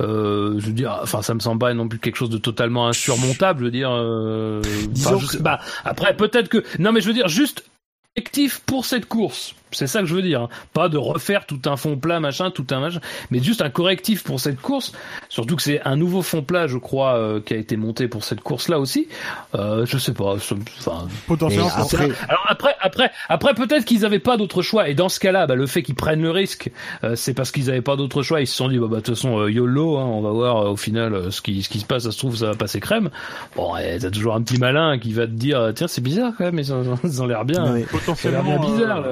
[0.00, 2.88] euh, je veux dire, enfin, ça me semble pas non plus quelque chose de totalement
[2.88, 3.90] insurmontable, je veux dire.
[3.92, 4.62] Euh,
[5.40, 7.64] bah, après, peut-être que, non, mais je veux dire, juste
[8.16, 9.54] effectif pour cette course.
[9.72, 10.42] C'est ça que je veux dire.
[10.42, 10.48] Hein.
[10.72, 14.22] Pas de refaire tout un fond plat, machin, tout un machin, mais juste un correctif
[14.22, 14.92] pour cette course.
[15.28, 18.22] Surtout que c'est un nouveau fond plat, je crois, euh, qui a été monté pour
[18.24, 19.08] cette course-là aussi.
[19.54, 20.34] Euh, je sais pas.
[20.34, 21.68] Enfin, potentiellement.
[21.76, 22.10] Après...
[22.28, 24.88] Alors après, après, après, peut-être qu'ils n'avaient pas d'autre choix.
[24.88, 26.70] Et dans ce cas-là, bah, le fait qu'ils prennent le risque,
[27.02, 28.40] euh, c'est parce qu'ils n'avaient pas d'autre choix.
[28.40, 30.70] Ils se sont dit, bah, bah de toute façon, euh, YOLO, hein, on va voir
[30.70, 32.04] au final ce qui, ce qui se passe.
[32.04, 33.10] Ça se trouve, ça va passer crème.
[33.56, 36.58] Bon, t'as toujours un petit malin qui va te dire, tiens, c'est bizarre quand même,
[36.58, 37.74] ils ont, l'air bien.
[37.90, 38.42] Potentiellement.
[38.42, 39.04] bien bizarre.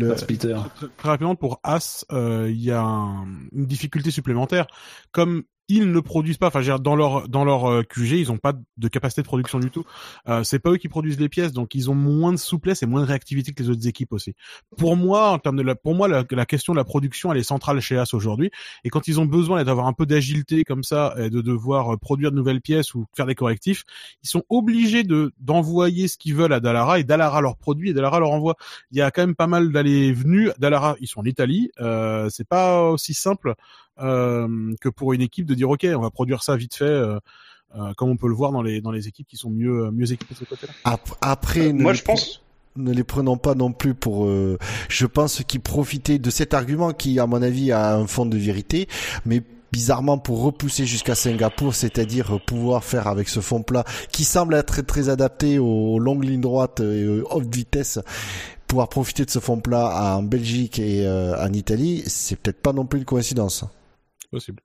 [0.00, 4.66] Le Très, rapidement, pour As, euh, il y a une difficulté supplémentaire.
[5.12, 8.54] Comme ils ne produisent pas, enfin, dans leur dans leur euh, QG, ils n'ont pas
[8.76, 9.84] de capacité de production du tout.
[10.28, 12.86] Euh, c'est pas eux qui produisent les pièces, donc ils ont moins de souplesse et
[12.86, 14.34] moins de réactivité que les autres équipes aussi.
[14.76, 17.38] Pour moi, en termes de la, pour moi, la, la question de la production, elle
[17.38, 18.50] est centrale chez As aujourd'hui.
[18.84, 21.96] Et quand ils ont besoin d'avoir un peu d'agilité comme ça, et de devoir euh,
[21.96, 23.84] produire de nouvelles pièces ou faire des correctifs,
[24.22, 27.92] ils sont obligés de d'envoyer ce qu'ils veulent à Dallara et Dallara leur produit et
[27.92, 28.56] Dallara leur envoie.
[28.90, 30.50] Il y a quand même pas mal d'allées venues.
[30.58, 31.70] Dallara, ils sont en Italie.
[31.80, 33.54] Euh, c'est pas aussi simple
[34.00, 36.84] que pour une équipe de dire ok, on va produire ça vite fait.
[36.84, 37.18] Euh,
[37.78, 40.10] euh, comme on peut le voir dans les dans les équipes qui sont mieux mieux
[40.10, 40.72] équipées de ce côté-là.
[41.20, 42.42] Après, moi je pense
[42.76, 44.28] ne les prenons pas non plus pour
[44.88, 48.36] je pense qu'ils profitaient de cet argument qui à mon avis a un fond de
[48.36, 48.88] vérité
[49.24, 54.54] mais bizarrement pour repousser jusqu'à Singapour, c'est-à-dire pouvoir faire avec ce fond plat qui semble
[54.54, 58.00] être très adapté aux longues lignes droites et aux haute vitesse,
[58.66, 62.84] pouvoir profiter de ce fond plat en Belgique et en Italie, c'est peut-être pas non
[62.84, 63.64] plus une coïncidence
[64.30, 64.62] possible.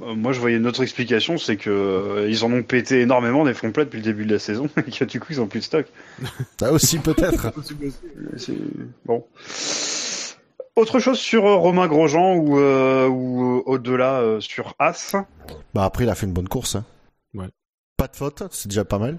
[0.00, 3.44] Euh, Moi, je voyais une autre explication, c'est que euh, ils en ont pété énormément
[3.44, 5.46] des fonds plats depuis le début de la saison et que du coup, ils ont
[5.46, 5.86] plus de stock.
[6.60, 7.52] Ça aussi peut-être.
[8.36, 8.56] C'est
[9.04, 9.26] bon.
[10.74, 15.14] Autre chose sur euh, Romain Grosjean ou, euh, ou euh, au-delà euh, sur As?
[15.74, 16.76] bah après, il a fait une bonne course.
[16.76, 16.86] Hein.
[17.34, 17.48] Ouais.
[17.98, 19.18] Pas de faute, c'est déjà pas mal.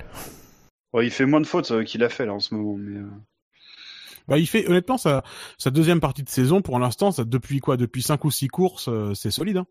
[0.94, 2.76] Ouais, il fait moins de fautes euh, qu'il a fait là en ce moment.
[2.80, 3.06] Mais, euh,
[4.28, 5.24] Bah, il fait honnêtement sa,
[5.58, 7.78] sa deuxième partie de saison pour l'instant, ça depuis quoi?
[7.78, 9.58] Depuis cinq ou six courses, euh, c'est solide.
[9.58, 9.66] Hein.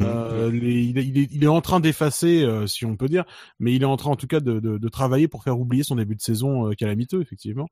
[0.00, 3.08] Euh, les- il, est, il, est, il est en train d'effacer, euh, si on peut
[3.08, 3.24] dire,
[3.60, 5.82] mais il est en train en tout cas de, de, de travailler pour faire oublier
[5.84, 7.68] son début de saison euh, calamiteux, effectivement.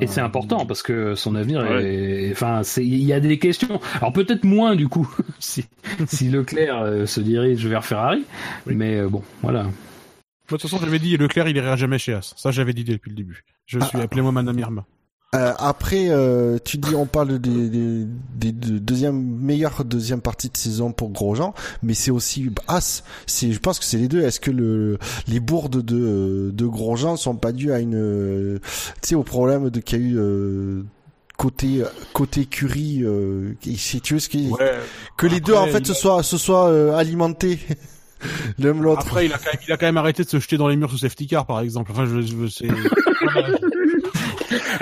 [0.00, 1.84] Et c'est important parce que son avenir Ouais.
[1.84, 3.80] est, enfin, il y a des questions.
[4.00, 5.08] Alors peut-être moins du coup
[5.38, 5.64] si,
[6.06, 8.24] si Leclerc se dirige vers Ferrari,
[8.66, 8.74] Oui.
[8.74, 9.62] mais bon, voilà.
[9.64, 9.68] De
[10.48, 12.34] toute façon, j'avais dit Leclerc, il ira jamais chez As.
[12.36, 13.44] Ça, j'avais dit depuis le début.
[13.66, 14.86] Je suis appelé moi Madame Irma.
[15.34, 20.48] Euh, après, euh, tu dis, on parle des, des, des deux- deuxième meilleure deuxième partie
[20.48, 23.02] de saison pour Grosjean, mais c'est aussi As.
[23.26, 24.22] C'est, je pense que c'est les deux.
[24.22, 28.58] Est-ce que le, les bourdes de, de Grosjean sont pas dues à une, euh,
[29.02, 30.82] tu sais, au problème de qu'il y a eu euh,
[31.36, 31.82] côté
[32.14, 34.78] côté écurie, euh, si tu veux ce qui, Ouais.
[35.18, 37.58] que les deux en fait il se soient se soient euh, alimentés
[38.58, 39.00] l'un l'autre.
[39.02, 40.76] Après, il a, quand même, il a quand même arrêté de se jeter dans les
[40.76, 41.90] murs sous safety car, par exemple.
[41.92, 42.68] Enfin, je, je c'est.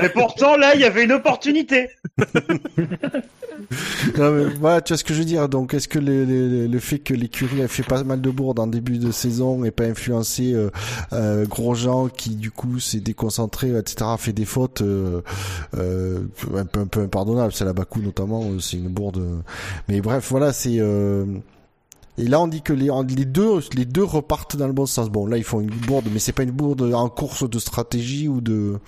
[0.02, 1.88] Et pourtant, là, il y avait une opportunité.
[4.18, 5.48] Non, mais voilà, tu vois ce que je veux dire.
[5.48, 8.58] Donc, est-ce que le, le, le fait que l'écurie a fait pas mal de bourdes
[8.58, 10.70] en début de saison n'ait pas influencé euh,
[11.12, 15.20] euh, Grosjean qui du coup s'est déconcentré, etc., a fait des fautes euh,
[15.78, 16.20] euh,
[16.56, 17.52] un peu un peu impardonnables.
[17.52, 19.18] C'est la Bakou notamment, euh, c'est une bourde.
[19.18, 19.36] euh.
[19.88, 20.80] Mais bref, voilà, c'est.
[22.16, 25.10] Et là, on dit que les, les deux, les deux repartent dans le bon sens.
[25.10, 28.28] Bon, là, ils font une bourde, mais c'est pas une bourde en course de stratégie
[28.28, 28.78] ou de,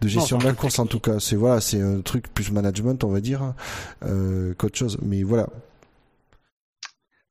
[0.00, 1.20] de gestion Non, de la course en tout cas.
[1.20, 3.54] C'est voilà, c'est un truc plus management, on va dire,
[4.04, 4.98] euh, qu'autre chose.
[5.02, 5.48] Mais voilà.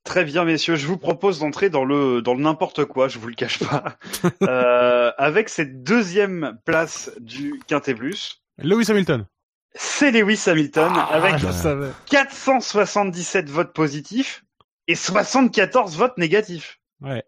[0.03, 3.27] Très bien, messieurs, je vous propose d'entrer dans le dans le n'importe quoi, je vous
[3.27, 3.97] le cache pas,
[4.41, 8.41] euh, avec cette deuxième place du Quintet Plus.
[8.57, 9.27] Lewis Hamilton.
[9.75, 11.91] C'est Lewis Hamilton avec Ah, savais.
[12.07, 14.43] 477 votes positifs
[14.89, 16.79] et 74 votes négatifs.
[17.01, 17.23] Ouais.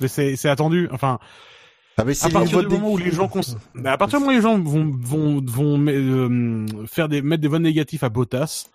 [0.00, 0.88] Mais C'est, c'est attendu.
[0.90, 1.18] Enfin,
[1.96, 3.40] Ah, mais c'est à partir du moment où les gens cons...
[3.74, 7.40] Mais à partir du moment où les gens vont vont vont euh, faire des mettre
[7.40, 8.66] des votes négatifs à Bottas,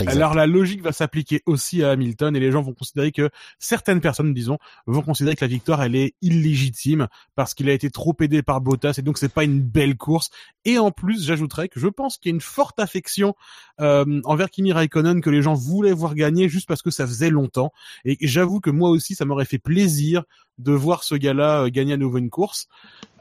[0.00, 0.16] Exact.
[0.16, 4.00] alors la logique va s'appliquer aussi à Hamilton et les gens vont considérer que certaines
[4.00, 8.14] personnes, disons, vont considérer que la victoire elle est illégitime parce qu'il a été trop
[8.20, 10.30] aidé par Bottas et donc c'est pas une belle course.
[10.64, 13.34] Et en plus, j'ajouterais que je pense qu'il y a une forte affection
[13.80, 17.30] euh, envers Kimi Raikkonen que les gens voulaient voir gagner juste parce que ça faisait
[17.30, 17.72] longtemps.
[18.04, 20.24] Et j'avoue que moi aussi, ça m'aurait fait plaisir
[20.58, 22.68] de voir ce gars-là euh, gagner à nouveau une course.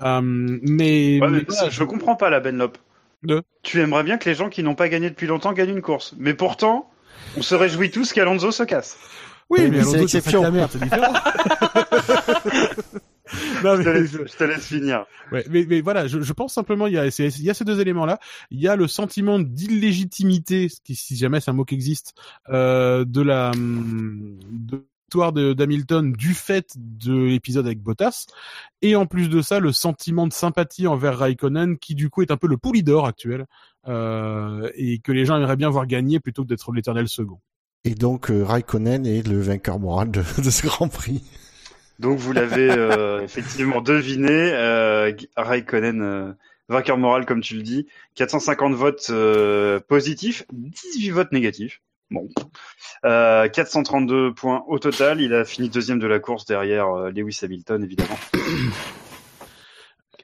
[0.02, 2.78] Euh, mais, Ouais, mais je comprends pas la Benlop.
[3.26, 5.82] De Tu aimerais bien que les gens qui n'ont pas gagné depuis longtemps gagnent une
[5.82, 6.90] course, mais pourtant,
[7.38, 8.98] on se réjouit tous qu'Alonso se casse.
[9.50, 11.14] Oui, mais, mais c'est Alonso, de la merde, c'est différent.
[13.64, 15.06] non, Je te mais, laisse, je te laisse finir.
[15.32, 17.54] ouais, mais, mais voilà, je, je pense simplement il y a, c'est- il y a
[17.54, 18.20] ces deux éléments-là.
[18.52, 22.14] Il y a le sentiment d'illégitimité, ce qui, si jamais c'est un mot qui existe,
[22.50, 24.86] euh, de la hum, de
[25.16, 28.26] l'histoire de- d'Hamilton du fait de l'épisode avec Bottas,
[28.82, 32.32] et en plus de ça, le sentiment de sympathie envers Raikkonen, qui du coup est
[32.32, 33.46] un peu le poulidor actuel,
[33.88, 37.40] euh, et que les gens aimeraient bien voir gagner plutôt que d'être l'éternel second.
[37.86, 41.24] Et donc, euh, Raikkonen est le vainqueur moral de, de ce Grand Prix.
[42.00, 46.34] Donc vous l'avez euh, effectivement deviné, euh, Raikkonen, euh,
[46.68, 51.80] vainqueur moral comme tu le dis, 450 votes euh, positifs, 18 votes négatifs.
[52.12, 52.28] Bon,
[53.06, 55.22] euh, 432 points au total.
[55.22, 58.18] Il a fini deuxième de la course derrière euh, Lewis Hamilton évidemment.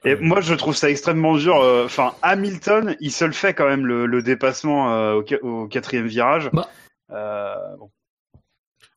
[0.04, 1.60] Et moi, je trouve ça extrêmement dur.
[1.60, 5.40] euh, Enfin, Hamilton, il se le fait quand même le, le dépassement euh, au, qua-
[5.42, 6.50] au quatrième virage.
[6.52, 6.68] Bah.
[7.12, 7.90] Euh, bon.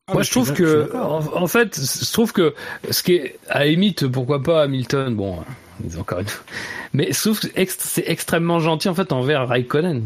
[0.08, 2.54] Ah, Moi, je trouve que, en, en fait, je trouve que
[2.90, 5.40] ce qui est, à limite, pourquoi pas Hamilton, bon,
[5.84, 6.44] euh, encore une fois,
[6.92, 7.48] mais je trouve que
[7.78, 10.04] c'est extrêmement gentil, en fait, envers Raikkonen.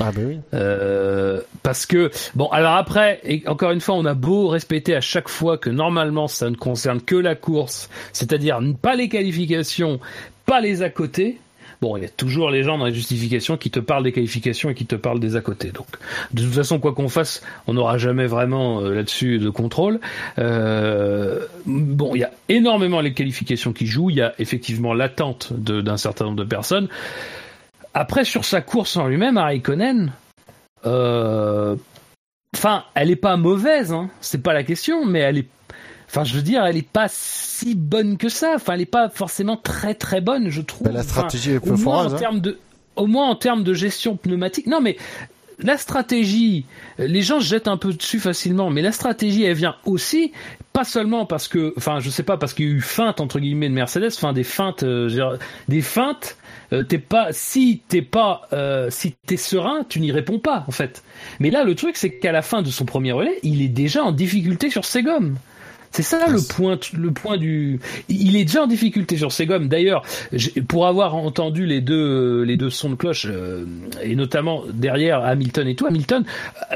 [0.00, 0.38] Ah ben oui.
[0.54, 5.00] Euh, parce que bon alors après et encore une fois on a beau répéter à
[5.00, 10.00] chaque fois que normalement ça ne concerne que la course c'est-à-dire pas les qualifications
[10.46, 11.38] pas les à côté
[11.82, 14.70] bon il y a toujours les gens dans les justifications qui te parlent des qualifications
[14.70, 15.72] et qui te parlent des à côté.
[15.72, 15.88] Donc
[16.32, 20.00] de toute façon quoi qu'on fasse on n'aura jamais vraiment euh, là-dessus de contrôle.
[20.38, 24.10] Euh, bon il y a énormément les qualifications qui jouent.
[24.10, 26.88] Il y a effectivement l'attente d'un certain nombre de personnes
[27.94, 30.12] après, sur sa course en lui-même, à Raikkonen,
[30.86, 31.76] euh,
[32.56, 35.48] enfin, elle est pas mauvaise, hein, c'est pas la question, mais elle est,
[36.08, 38.52] enfin, je veux dire, elle est pas si bonne que ça.
[38.56, 40.86] Enfin, elle est pas forcément très très bonne, je trouve.
[40.86, 42.34] Ben, la Enfin, stratégie est peu en hein.
[42.34, 42.58] de,
[42.96, 44.66] au moins en termes de gestion pneumatique.
[44.66, 44.96] Non, mais
[45.58, 46.64] la stratégie,
[46.98, 50.32] les gens se jettent un peu dessus facilement, mais la stratégie, elle vient aussi,
[50.72, 53.38] pas seulement parce que, enfin, je sais pas, parce qu'il y a eu feinte entre
[53.40, 55.36] guillemets de Mercedes, enfin des feintes, euh,
[55.68, 56.36] des feintes.
[56.72, 60.70] Euh, t'es pas, si t'es pas, euh, si t'es serein, tu n'y réponds pas en
[60.70, 61.02] fait.
[61.38, 64.02] Mais là, le truc, c'est qu'à la fin de son premier relais, il est déjà
[64.02, 65.36] en difficulté sur ses gommes.
[65.92, 67.78] C'est ça le point, le point du.
[68.08, 69.68] Il est déjà en difficulté sur ses gommes.
[69.68, 70.02] D'ailleurs,
[70.66, 73.66] pour avoir entendu les deux, les deux sons de cloche, euh,
[74.02, 76.24] et notamment derrière Hamilton et tout, Hamilton,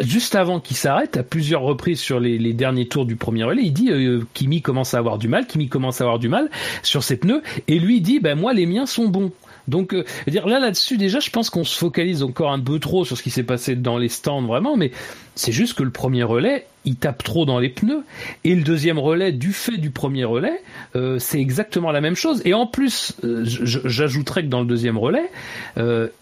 [0.00, 3.62] juste avant qu'il s'arrête, à plusieurs reprises sur les, les, derniers tours du premier relais,
[3.64, 6.50] il dit euh, Kimi commence à avoir du mal, Kimi commence à avoir du mal
[6.82, 9.32] sur ses pneus, et lui dit ben moi les miens sont bons.
[9.68, 13.04] Donc, euh, dire là là-dessus déjà, je pense qu'on se focalise encore un peu trop
[13.04, 14.92] sur ce qui s'est passé dans les stands vraiment, mais
[15.34, 18.04] c'est juste que le premier relais, il tape trop dans les pneus,
[18.44, 20.62] et le deuxième relais, du fait du premier relais,
[20.94, 22.42] euh, c'est exactement la même chose.
[22.44, 25.30] Et en plus, euh, j'ajouterais que dans le deuxième relais,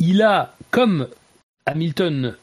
[0.00, 1.08] il a comme
[1.66, 2.34] Hamilton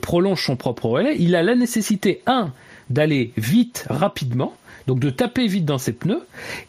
[0.00, 2.52] prolonge son propre relais, il a la nécessité un
[2.90, 4.54] d'aller vite, rapidement,
[4.86, 6.22] donc de taper vite dans ses pneus.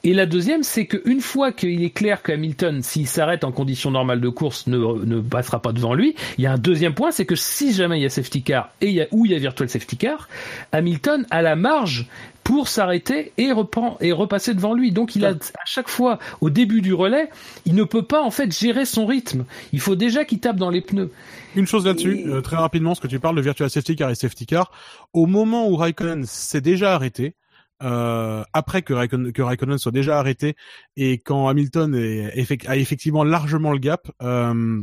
[0.03, 3.92] Et la deuxième, c'est qu'une fois qu'il est clair que Hamilton, s'il s'arrête en conditions
[3.92, 7.11] normales de course, ne, ne passera pas devant lui, il y a un deuxième point,
[7.11, 9.32] c'est que si jamais il y a safety car et il y a, ou il
[9.32, 10.30] y a virtual safety car,
[10.72, 12.08] Hamilton a la marge
[12.45, 14.92] pour s'arrêter et, reprend, et repasser devant lui.
[14.92, 17.30] Donc il a à chaque fois au début du relais,
[17.66, 19.45] il ne peut pas en fait gérer son rythme.
[19.74, 21.11] Il faut déjà qu'il tape dans les pneus.
[21.56, 24.16] Une chose là-dessus, euh, très rapidement, ce que tu parles de virtual safety car et
[24.16, 24.72] safety car,
[25.11, 27.34] au moment où Raikkonen s'est déjà arrêté,
[27.84, 30.56] euh, après que Raikkonen, que Raikkonen soit déjà arrêté
[30.95, 34.82] et quand Hamilton est, a effectivement largement le gap, euh,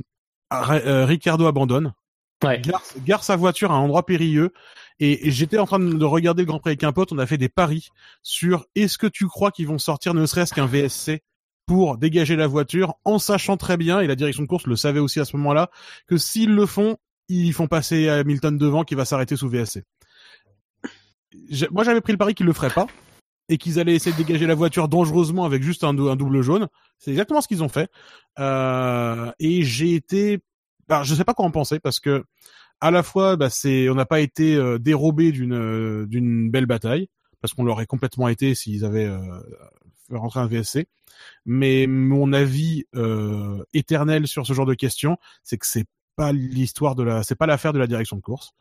[0.53, 1.95] euh Ricardo abandonne,
[2.45, 2.61] ouais.
[3.07, 4.53] gare, sa voiture à un endroit périlleux
[5.01, 7.39] et, j'étais en train de regarder le Grand Prix avec un pote, on a fait
[7.39, 7.89] des paris
[8.23, 11.23] sur est-ce que tu crois qu'ils vont sortir ne serait-ce qu'un VSC
[11.67, 15.01] pour dégager la voiture en sachant très bien, et la direction de course le savait
[15.01, 15.71] aussi à ce moment-là,
[16.09, 16.99] que s'ils le font,
[17.29, 19.85] ils font passer Hamilton devant qui va s'arrêter sous VSC
[21.70, 22.86] moi j'avais pris le pari qu'ils le feraient pas
[23.49, 26.69] et qu'ils allaient essayer de dégager la voiture dangereusement avec juste un, double jaune.
[26.99, 27.91] C'est exactement ce qu'ils ont fait.
[28.39, 30.39] Euh, et j'ai été,
[30.89, 32.25] bah, je sais pas quoi en penser parce que
[32.81, 36.67] à la fois, bah, c'est, on n'a pas été euh, dérobé d'une euh, d'une belle
[36.67, 37.09] bataille
[37.41, 39.19] parce qu'on l'aurait complètement été s'ils avaient euh,
[40.09, 40.86] fait rentrer un VSC.
[41.44, 45.86] Mais mon avis euh, éternel sur ce genre de questions, c'est que c'est
[46.17, 48.52] pas l'histoire de la, c'est pas l'affaire de la direction de course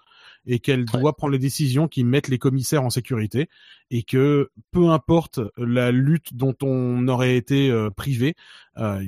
[0.46, 3.50] et qu'elle doit prendre les décisions qui mettent les commissaires en sécurité
[3.90, 8.36] et que peu importe la lutte dont on aurait été euh, privé,
[8.78, 9.04] euh,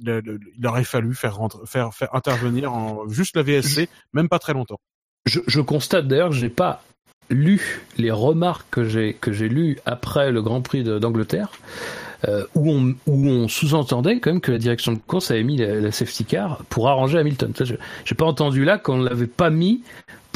[0.00, 4.80] il, aurait fallu faire, faire, faire intervenir en, juste la VSC, même pas très longtemps.
[5.26, 6.82] Je, je constate d'ailleurs que j'ai pas
[7.30, 11.50] lu les remarques que j'ai que j'ai lues après le Grand Prix d'Angleterre.
[12.26, 15.56] Euh, où on, où on sous-entendait quand même que la direction de course avait mis
[15.56, 17.52] la, safety car pour arranger Hamilton.
[17.56, 19.82] Je J'ai pas entendu là qu'on l'avait pas mis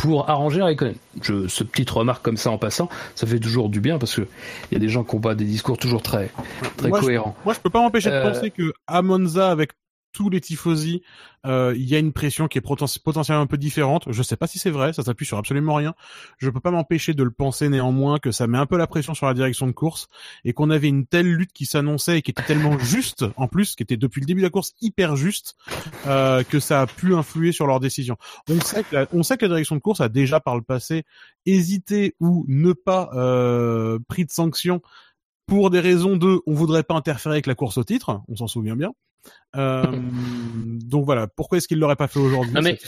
[0.03, 0.97] pour arranger Raikkonen.
[1.23, 4.23] Je, ce petite remarque comme ça en passant, ça fait toujours du bien parce que
[4.71, 6.29] il y a des gens qui ont pas des discours toujours très
[6.77, 7.37] très cohérents.
[7.45, 8.73] moi, je peux pas m'empêcher de euh, penser que
[9.39, 9.71] avec
[10.13, 11.03] tous les tifosi,
[11.45, 14.05] euh, il y a une pression qui est potentiellement un peu différente.
[14.11, 15.95] Je sais pas si c'est vrai, ça s'appuie sur absolument rien.
[16.39, 19.15] Je peux pas m'empêcher de le penser néanmoins que ça met un peu la pression
[19.15, 20.09] sur la direction de course
[20.45, 23.75] et qu'on avait une telle lutte qui s'annonçait et qui était tellement juste en plus,
[23.75, 25.57] qui était depuis le début de la course hyper juste,
[26.07, 28.17] euh, que ça a pu influer sur leur décision.
[28.49, 30.63] On sait que la, on sait que la direction de course a déjà par le
[30.63, 31.05] passé
[31.47, 34.81] hésité ou ne pas euh, pris de sanctions
[35.47, 38.47] pour des raisons de on voudrait pas interférer avec la course au titre, on s'en
[38.47, 38.93] souvient bien.
[39.55, 39.85] Euh,
[40.83, 42.79] donc voilà, pourquoi est-ce qu'il l'aurait pas fait aujourd'hui mais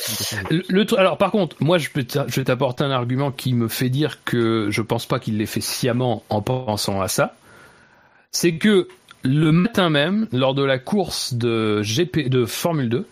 [0.50, 3.90] le, alors par contre, moi je, peux je vais t'apporter un argument qui me fait
[3.90, 7.34] dire que je pense pas qu'il l'ait fait sciemment en pensant à ça.
[8.32, 8.88] C'est que
[9.22, 13.06] le matin même, lors de la course de GP de Formule 2,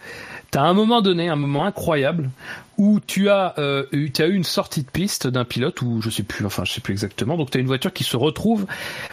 [0.50, 2.30] t'as un moment donné, un moment incroyable
[2.78, 6.08] où tu as euh, eu, as eu une sortie de piste d'un pilote ou je
[6.08, 7.36] sais plus, enfin je sais plus exactement.
[7.36, 8.66] Donc tu as une voiture qui se retrouve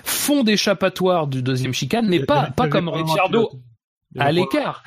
[0.04, 3.52] fond d'échappatoire du deuxième chicane, mais pas pas comme Ricciardo
[4.18, 4.84] à l'écart.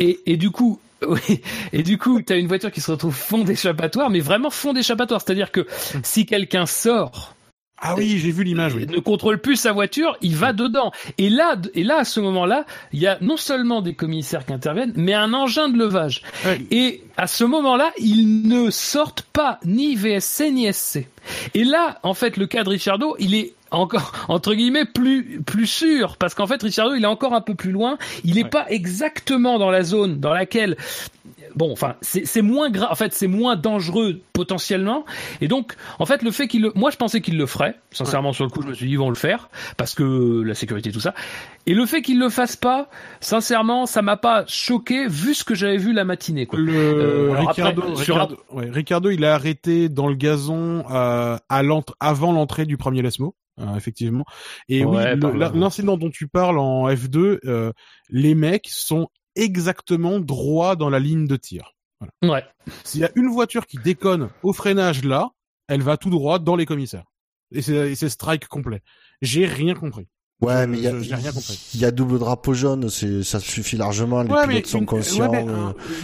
[0.00, 3.14] Et, et du coup, oui, et du coup, tu as une voiture qui se retrouve
[3.14, 5.20] fond d'échappatoire, mais vraiment fond d'échappatoire.
[5.20, 5.66] C'est-à-dire que
[6.02, 7.34] si quelqu'un sort
[7.80, 8.74] ah oui, j'ai vu l'image.
[8.74, 8.86] Oui.
[8.86, 10.90] Ne contrôle plus sa voiture, il va dedans.
[11.16, 14.52] Et là, et là, à ce moment-là, il y a non seulement des commissaires qui
[14.52, 16.22] interviennent, mais un engin de levage.
[16.70, 21.06] Et à ce moment-là, ils ne sortent pas ni VSC ni SC.
[21.54, 25.66] Et là, en fait, le cas de Richardo, il est encore entre guillemets plus plus
[25.66, 28.64] sûr parce qu'en fait Richardo il est encore un peu plus loin il n'est pas
[28.70, 30.78] exactement dans la zone dans laquelle
[31.54, 32.88] bon, enfin, c'est moins grave.
[32.90, 35.04] En fait, c'est moins dangereux potentiellement.
[35.40, 37.76] Et donc, en fait, le fait qu'il le, moi, je pensais qu'il le ferait.
[37.90, 40.54] Sincèrement, sur le coup, je me suis dit, ils vont le faire parce que la
[40.54, 41.14] sécurité, tout ça.
[41.66, 42.88] Et le fait qu'il le fasse pas,
[43.20, 46.46] sincèrement, ça m'a pas choqué vu ce que j'avais vu la matinée.
[46.46, 46.58] Quoi.
[46.58, 50.84] Le Euh, Ricardo, après, sur un- Ricardo, ouais, Ricardo, il est arrêté dans le gazon
[50.90, 51.62] euh, à
[52.00, 54.24] avant l'entrée du premier Lesmo, euh, effectivement.
[54.68, 57.72] Et Ouais, oui, l'incident dont tu parles en F2, euh,
[58.08, 59.08] les mecs sont
[59.42, 61.74] exactement droits dans la ligne de tir.
[62.22, 62.44] Ouais.
[62.84, 65.30] S'il y a une voiture qui déconne au freinage là,
[65.68, 67.06] elle va tout droit dans les commissaires.
[67.52, 68.82] Et c'est strike complet.
[69.22, 70.06] J'ai rien compris.
[70.40, 74.46] Ouais, mais il y a, y double drapeau jaune, c'est, ça suffit largement, les Ouais,
[74.46, 75.28] pilotes sont une- conscients.
[75.28, 75.52] ouais, mais,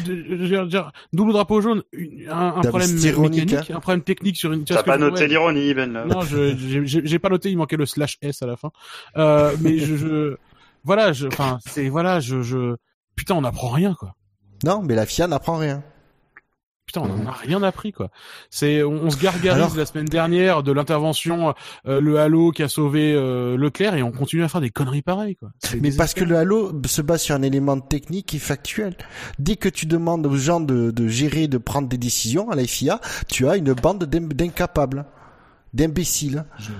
[0.09, 3.77] euh, dire, double drapeau jaune, une- un, un T'as problème mis ironique, mécanique, hein.
[3.77, 4.65] un problème technique sur une.
[4.65, 5.29] T'as pas noté ouais.
[5.29, 5.93] l'ironie, Ben.
[5.93, 6.05] là.
[6.07, 8.73] Non, j'ai- pas noté, il manquait le slash S à la fin.
[9.17, 10.37] Euh, mais je, je
[10.83, 12.75] voilà, je enfin c'est voilà, je je
[13.17, 14.15] putain, on n'apprend rien quoi.
[14.65, 15.83] Non, mais la FIA n'apprend rien.
[16.86, 18.10] Putain, on en a rien appris quoi.
[18.51, 21.55] C'est on, on se gargarise Alors- la semaine dernière de l'intervention
[21.86, 25.01] euh, le Halo qui a sauvé euh, Leclerc et on continue à faire des conneries
[25.01, 25.49] pareilles quoi.
[25.81, 28.97] Mais parce que le Halo se base sur un élément technique et factuel.
[29.39, 32.65] Dès que tu demandes aux gens de, de gérer, de prendre des décisions à la
[32.67, 35.07] FIA, tu as une bande d'incapables,
[35.75, 36.70] d'imbéciles, je-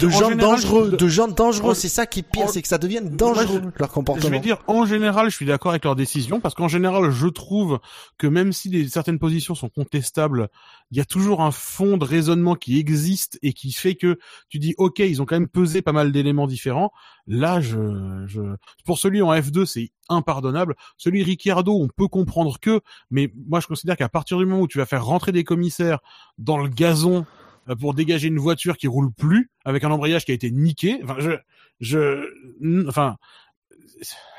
[0.00, 1.70] de en gens général, dangereux, je- de gens dangereux.
[1.72, 3.90] en- C'est ça qui est pire, en- c'est que ça devient Moi, dangereux je- leur
[3.90, 4.26] comportement.
[4.26, 7.26] Je vais dire, en général, je suis d'accord avec leur décision parce qu'en général, je
[7.28, 7.78] trouve
[8.18, 10.48] que même si des, certaines positions sont contestables,
[10.90, 14.58] il y a toujours un fond de raisonnement qui existe et qui fait que tu
[14.58, 16.92] dis, ok, ils ont quand même pesé pas mal d'éléments différents.
[17.26, 18.40] Là, je, je,
[18.84, 20.74] pour celui en F2, c'est impardonnable.
[20.96, 24.68] Celui Ricciardo, on peut comprendre que, mais moi, je considère qu'à partir du moment où
[24.68, 26.00] tu vas faire rentrer des commissaires
[26.38, 27.24] dans le gazon
[27.68, 31.00] euh, pour dégager une voiture qui roule plus avec un embrayage qui a été niqué,
[31.04, 31.32] enfin, je,
[31.78, 33.16] je, enfin,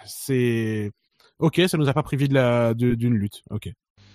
[0.05, 0.91] c'est
[1.39, 3.43] ok, ça nous a pas privé de la d'une lutte.
[3.49, 3.71] Ok.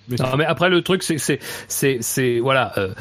[0.09, 2.73] Mais Non, mais après le truc c'est c'est c'est voilà.
[2.78, 2.94] euh,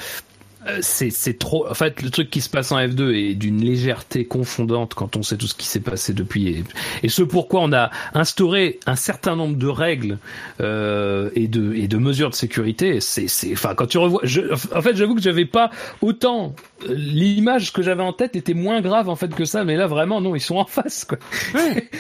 [0.81, 4.25] c'est c'est trop en fait le truc qui se passe en F2 est d'une légèreté
[4.25, 6.63] confondante quand on sait tout ce qui s'est passé depuis et,
[7.03, 10.17] et ce pourquoi on a instauré un certain nombre de règles
[10.61, 12.99] euh, et de et de mesures de sécurité.
[13.01, 14.41] C'est c'est enfin quand tu revois je,
[14.75, 15.69] en fait j'avoue que j'avais pas
[16.01, 16.55] autant
[16.87, 19.87] euh, l'image que j'avais en tête était moins grave en fait que ça mais là
[19.87, 21.17] vraiment non ils sont en face quoi.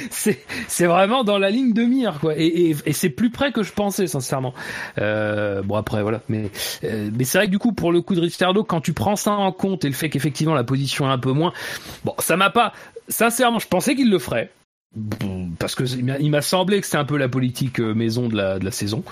[0.09, 2.33] C'est c'est vraiment dans la ligne de mire quoi.
[2.37, 4.53] Et et, et c'est plus près que je pensais sincèrement.
[4.97, 6.21] Euh, bon après voilà.
[6.29, 6.49] Mais
[6.83, 8.21] euh, mais c'est vrai que du coup pour le coup de
[8.63, 11.31] Quand tu prends ça en compte et le fait qu'effectivement la position est un peu
[11.31, 11.51] moins
[12.03, 12.73] bon ça m'a pas
[13.09, 14.51] sincèrement je pensais qu'il le ferait.
[15.59, 18.29] Parce que il m'a- il m'a semblé que c'était un peu la politique euh, maison
[18.29, 19.03] de la de la saison.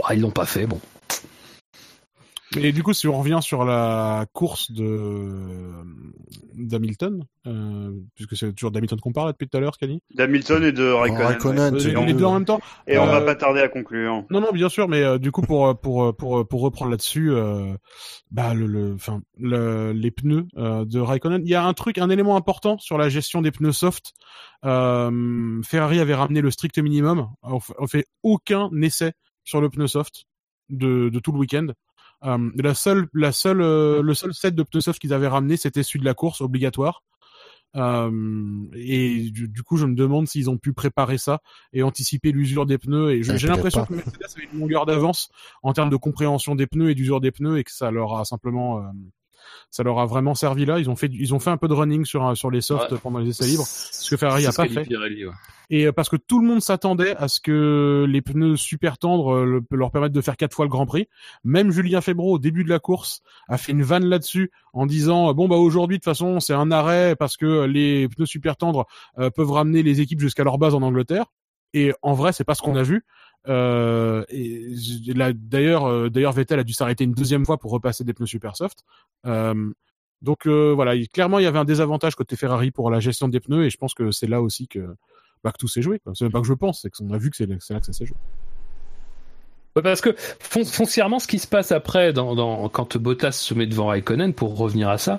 [0.00, 0.80] Bah, ils l'ont pas fait bon
[2.56, 5.70] Et du coup, si on revient sur la course de
[6.54, 10.00] d'Hamilton, euh, puisque c'est toujours d'Hamilton qu'on parle depuis tout à l'heure, Scani.
[10.14, 11.26] D'Hamilton et de Raikkonen.
[11.26, 11.80] Raikkonen, ouais.
[11.80, 12.60] c'est Les, les les deux en même temps.
[12.86, 14.24] Et on Euh, va pas tarder à conclure.
[14.30, 17.74] Non, non, bien sûr, mais euh, du coup, pour pour pour pour reprendre là-dessus, euh,
[18.30, 21.98] bah le, le, enfin, le, les pneus euh, de Raikkonen, il y a un truc,
[21.98, 24.12] un élément important sur la gestion des pneus soft.
[24.64, 27.28] Euh, Ferrari avait ramené le strict minimum.
[27.42, 29.12] On fait aucun essai
[29.44, 30.24] sur le pneu soft
[30.68, 31.66] de, de tout le week-end.
[32.24, 35.56] Euh, la seule, la seule, euh, le seul set de pneus soft qu'ils avaient ramené,
[35.56, 37.02] c'était celui de la course obligatoire.
[37.74, 38.10] Euh,
[38.74, 41.40] et du, du coup, je me demande s'ils ont pu préparer ça
[41.72, 43.12] et anticiper l'usure des pneus.
[43.12, 45.30] Et Ah, j'ai l'impression que Mercedes avait une longueur d'avance
[45.62, 48.24] en termes de compréhension des pneus et d'usure des pneus et que ça leur a
[48.24, 48.84] simplement,
[49.70, 50.78] ça leur a vraiment servi là.
[50.78, 52.98] Ils ont fait, ils ont fait un peu de running sur sur les softs Ouais.
[53.02, 54.82] pendant les essais libres, ce que Ferrari C'est a ce pas fait.
[54.84, 55.32] Pirelli, ouais.
[55.70, 59.34] Et euh, parce que tout le monde s'attendait à ce que les pneus super tendres
[59.36, 61.06] euh, le- leur permettent de faire quatre fois le Grand Prix.
[61.44, 65.30] Même Julien Febro au début de la course a fait une vanne là-dessus en disant
[65.30, 68.56] euh, bon bah aujourd'hui de toute façon c'est un arrêt parce que les pneus super
[68.58, 68.86] tendres
[69.18, 71.24] euh, peuvent ramener les équipes jusqu'à leur base en Angleterre.
[71.72, 73.06] Et en vrai c'est pas ce qu'on a vu.
[73.48, 78.56] Euh, euh, d'ailleurs Vettel a dû s'arrêter une deuxième fois pour repasser des pneus super
[78.56, 78.84] soft.
[79.26, 79.72] Euh,
[80.20, 83.40] donc voilà, il- clairement il y avait un désavantage côté Ferrari pour la gestion des
[83.40, 84.94] pneus et je pense que c'est là aussi que
[85.42, 86.00] bah, que tout s'est joué.
[86.14, 87.92] C'est même pas que je pense, c'est qu'on a vu que c'est là que ça
[87.92, 88.16] s'est joué.
[89.80, 93.66] Parce que fon- foncièrement, ce qui se passe après, dans, dans, quand Bottas se met
[93.66, 95.18] devant Raikkonen, pour revenir à ça,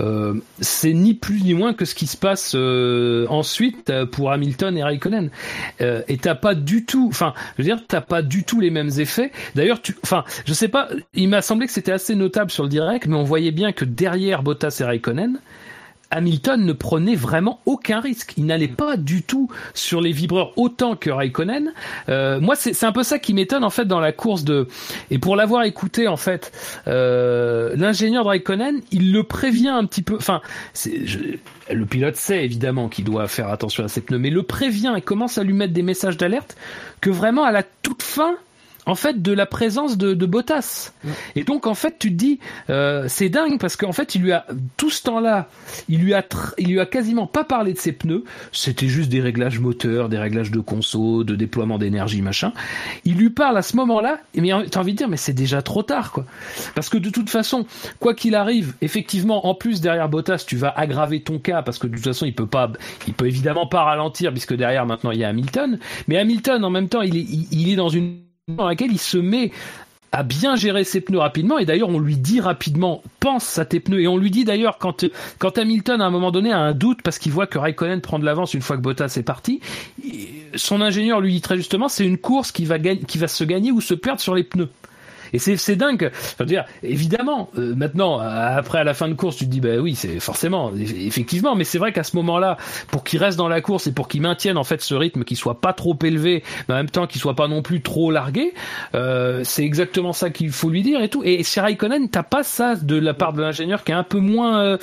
[0.00, 4.30] euh, c'est ni plus ni moins que ce qui se passe euh, ensuite euh, pour
[4.30, 5.30] Hamilton et Raikkonen.
[5.80, 8.70] Euh, et t'as pas du tout, enfin, je veux dire, t'as pas du tout les
[8.70, 9.32] mêmes effets.
[9.54, 12.68] D'ailleurs, tu, enfin, je sais pas, il m'a semblé que c'était assez notable sur le
[12.68, 15.38] direct, mais on voyait bien que derrière Bottas et Raikkonen,
[16.14, 18.34] Hamilton ne prenait vraiment aucun risque.
[18.36, 21.72] Il n'allait pas du tout sur les vibreurs autant que Raikkonen.
[22.08, 24.68] Euh, moi, c'est un peu ça qui m'étonne en fait dans la course de.
[25.10, 26.52] Et pour l'avoir écouté en fait,
[26.86, 30.16] euh, l'ingénieur de Raikkonen, il le prévient un petit peu.
[30.16, 30.40] Enfin,
[30.74, 31.18] je,
[31.70, 35.00] le pilote sait évidemment qu'il doit faire attention à ses pneus, mais le prévient et
[35.00, 36.56] commence à lui mettre des messages d'alerte
[37.00, 38.36] que vraiment à la toute fin
[38.86, 40.92] en fait de la présence de, de Bottas.
[41.36, 42.38] Et donc en fait tu te dis
[42.70, 44.46] euh, c'est dingue parce qu'en fait il lui a
[44.76, 45.48] tout ce temps-là,
[45.88, 46.24] il lui a
[46.58, 50.18] il lui a quasiment pas parlé de ses pneus, c'était juste des réglages moteurs, des
[50.18, 52.52] réglages de conso, de déploiement d'énergie machin.
[53.04, 55.82] Il lui parle à ce moment-là, mais t'as envie de dire mais c'est déjà trop
[55.82, 56.24] tard quoi.
[56.74, 57.66] Parce que de toute façon,
[58.00, 61.86] quoi qu'il arrive, effectivement en plus derrière Bottas, tu vas aggraver ton cas parce que
[61.86, 62.70] de toute façon, il peut pas
[63.06, 66.70] il peut évidemment pas ralentir puisque derrière maintenant il y a Hamilton, mais Hamilton en
[66.70, 69.52] même temps, il est il est dans une dans laquelle il se met
[70.12, 71.58] à bien gérer ses pneus rapidement.
[71.58, 74.02] Et d'ailleurs on lui dit rapidement pense à tes pneus.
[74.02, 75.04] Et on lui dit d'ailleurs quand
[75.38, 78.18] quand Hamilton à un moment donné a un doute parce qu'il voit que Raikkonen prend
[78.18, 79.60] de l'avance une fois que Bottas est parti
[80.54, 83.72] son ingénieur lui dit très justement c'est une course qui va qui va se gagner
[83.72, 84.68] ou se perdre sur les pneus
[85.34, 86.10] et c'est dingue.
[86.14, 89.76] Enfin, dire, évidemment, euh, maintenant, après à la fin de course, tu te dis, bah
[89.80, 92.56] oui, c'est forcément, effectivement, mais c'est vrai qu'à ce moment-là,
[92.88, 95.36] pour qu'il reste dans la course et pour qu'il maintienne en fait ce rythme, qu'il
[95.36, 98.54] soit pas trop élevé, mais en même temps qu'il soit pas non plus trop largué,
[98.94, 101.22] euh, c'est exactement ça qu'il faut lui dire et tout.
[101.24, 104.18] Et chez Raikkonen, t'as pas ça de la part de l'ingénieur qui est un peu
[104.18, 104.78] moins, euh,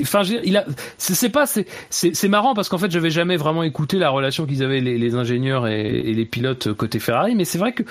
[0.00, 0.64] enfin, il a,
[0.96, 4.80] c'est pas, c'est marrant parce qu'en fait, j'avais jamais vraiment écouté la relation qu'ils avaient
[4.80, 7.82] les, les ingénieurs et, et les pilotes côté Ferrari, mais c'est vrai que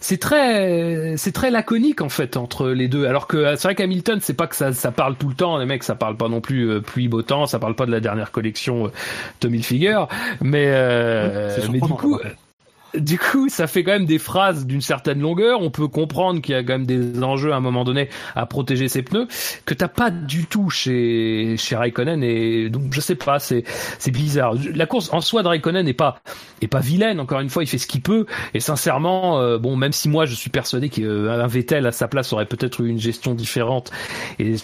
[0.00, 3.06] c'est très c'est très laconique en fait entre les deux.
[3.06, 5.66] Alors que c'est vrai qu'Hamilton c'est pas que ça, ça parle tout le temps les
[5.66, 8.00] mecs ça parle pas non plus euh, pluie beau temps ça parle pas de la
[8.00, 8.90] dernière collection euh,
[9.40, 10.04] Tommy Hilfiger
[10.40, 12.20] mais euh, mais du coup
[12.94, 15.60] du coup, ça fait quand même des phrases d'une certaine longueur.
[15.60, 18.46] On peut comprendre qu'il y a quand même des enjeux à un moment donné à
[18.46, 19.28] protéger ses pneus
[19.66, 23.64] que t'as pas du tout chez chez Raikkonen et donc je sais pas, c'est
[23.98, 24.54] c'est bizarre.
[24.74, 26.20] La course en soi de Raikkonen n'est pas
[26.62, 27.20] est pas vilaine.
[27.20, 30.26] Encore une fois, il fait ce qu'il peut et sincèrement, euh, bon, même si moi
[30.26, 33.90] je suis persuadé qu'un Vettel à sa place aurait peut-être eu une gestion différente
[34.38, 34.56] et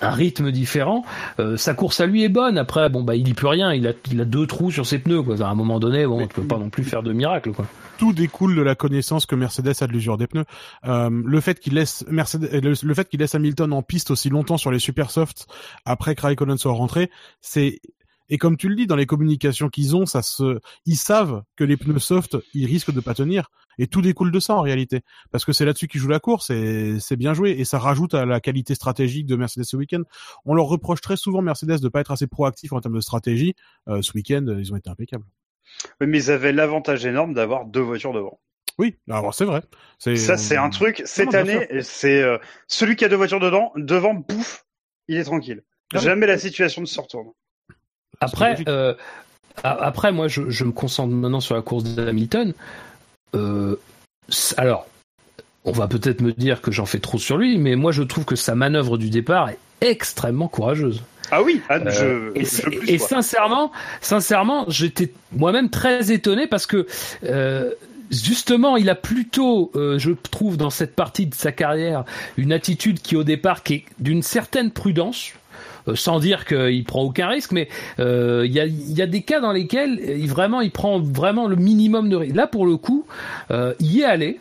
[0.00, 1.04] un rythme différent.
[1.38, 2.58] Euh, sa course à lui est bonne.
[2.58, 3.72] Après, bon bah il y peut rien.
[3.72, 5.22] Il a, il a deux trous sur ses pneus.
[5.22, 5.40] Quoi.
[5.42, 7.52] À un moment donné, bon, tu peux pas non plus faire de miracle.
[7.52, 7.66] Quoi.
[7.98, 10.44] Tout découle de la connaissance que Mercedes a de l'usure des pneus.
[10.86, 14.58] Euh, le fait qu'il laisse Mercedes, le, fait qu'il laisse Hamilton en piste aussi longtemps
[14.58, 15.46] sur les super softs
[15.84, 17.10] après que Raikkonen soit rentré,
[17.40, 17.80] c'est
[18.28, 21.64] et comme tu le dis, dans les communications qu'ils ont, ça se, ils savent que
[21.64, 23.50] les pneus soft, ils risquent de pas tenir.
[23.78, 26.48] Et tout découle de ça en réalité, parce que c'est là-dessus qu'ils jouent la course
[26.48, 30.02] et c'est bien joué et ça rajoute à la qualité stratégique de Mercedes ce week-end.
[30.46, 33.54] On leur reproche très souvent Mercedes de pas être assez proactif en termes de stratégie.
[33.88, 35.26] Euh, ce week-end, ils ont été impeccables.
[36.00, 38.40] Oui, mais ils avaient l'avantage énorme d'avoir deux voitures devant.
[38.78, 39.62] Oui, alors c'est vrai.
[39.98, 41.02] Ça, c'est un truc.
[41.04, 44.66] Cette année, c'est euh, celui qui a deux voitures dedans, devant, bouffe,
[45.08, 45.62] il est tranquille.
[45.94, 47.28] Ah Jamais la situation ne se retourne.
[48.20, 48.94] Après, euh,
[49.62, 52.54] après, moi, je, je, me concentre maintenant sur la course d'Hamilton.
[53.34, 53.76] Euh,
[54.56, 54.86] alors,
[55.64, 58.24] on va peut-être me dire que j'en fais trop sur lui, mais moi je trouve
[58.24, 61.02] que sa manœuvre du départ est extrêmement courageuse.
[61.32, 66.86] Ah oui, ah, euh, et, et sincèrement, sincèrement, j'étais moi-même très étonné parce que
[67.24, 67.72] euh,
[68.12, 72.04] justement, il a plutôt, euh, je trouve, dans cette partie de sa carrière,
[72.36, 75.32] une attitude qui au départ qui est d'une certaine prudence.
[75.88, 79.52] Euh, sans dire qu'il prend aucun risque, mais euh, il y, a, des cas dans
[79.52, 82.34] lesquels il, vraiment il prend vraiment le minimum de risque.
[82.34, 83.06] Là, pour le coup,
[83.50, 84.40] euh, il est allé,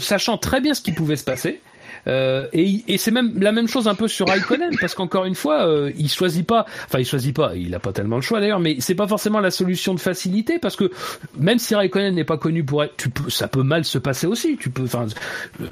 [0.00, 1.60] sachant très bien ce qui pouvait se passer.
[2.06, 5.34] Euh, et, et c'est même la même chose un peu sur Raikkonen parce qu'encore une
[5.34, 6.66] fois, euh, il choisit pas.
[6.86, 7.54] Enfin, il choisit pas.
[7.56, 10.58] Il a pas tellement le choix d'ailleurs, mais c'est pas forcément la solution de facilité
[10.58, 10.90] parce que
[11.38, 14.26] même si Raikkonen n'est pas connu pour être, tu peux, ça peut mal se passer
[14.26, 14.56] aussi.
[14.56, 15.06] Tu peux, enfin,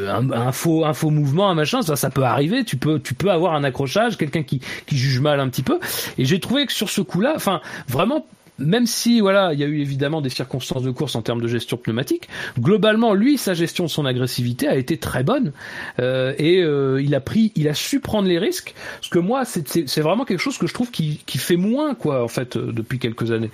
[0.00, 2.64] un, un, faux, un faux mouvement, un machin, ça, ça peut arriver.
[2.64, 5.78] Tu peux, tu peux avoir un accrochage, quelqu'un qui, qui juge mal un petit peu.
[6.18, 8.26] Et j'ai trouvé que sur ce coup-là, enfin, vraiment
[8.58, 11.48] même si voilà, il y a eu évidemment des circonstances de course en termes de
[11.48, 15.52] gestion pneumatique, globalement, lui, sa gestion de son agressivité a été très bonne
[15.98, 18.74] euh, et euh, il a pris, il a su prendre les risques.
[19.00, 22.22] Parce que moi, c'est vraiment quelque chose que je trouve qui, qui fait moins quoi
[22.22, 23.50] en fait euh, depuis quelques années.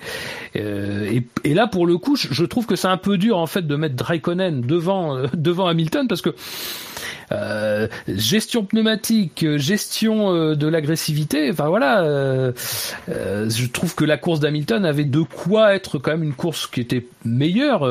[0.55, 3.47] Euh, et, et, là, pour le coup, je, trouve que c'est un peu dur en
[3.47, 6.35] fait de mettre Raikkonen devant euh, devant Hamilton parce que
[7.31, 11.49] euh, gestion pneumatique, gestion euh, de l'agressivité.
[11.51, 12.51] Enfin voilà, euh,
[13.07, 16.81] je trouve que la course d'Hamilton avait de quoi être quand même une course qui
[16.81, 17.81] était meilleure,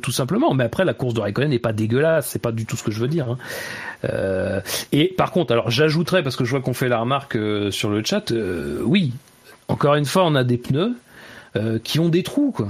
[0.00, 0.54] tout simplement.
[0.54, 2.90] Mais après, la course de Raikkonen n'est pas dégueulasse, c'est pas du tout ce que
[2.90, 3.28] je veux dire.
[3.30, 4.62] Hein.
[4.92, 7.38] et par contre, alors j'ajouterais parce que je vois qu'on fait la remarque
[7.70, 8.32] sur le chat,
[8.84, 9.12] oui,
[9.68, 10.94] encore une fois, on a des pneus
[11.82, 12.68] qui ont des trous, quoi.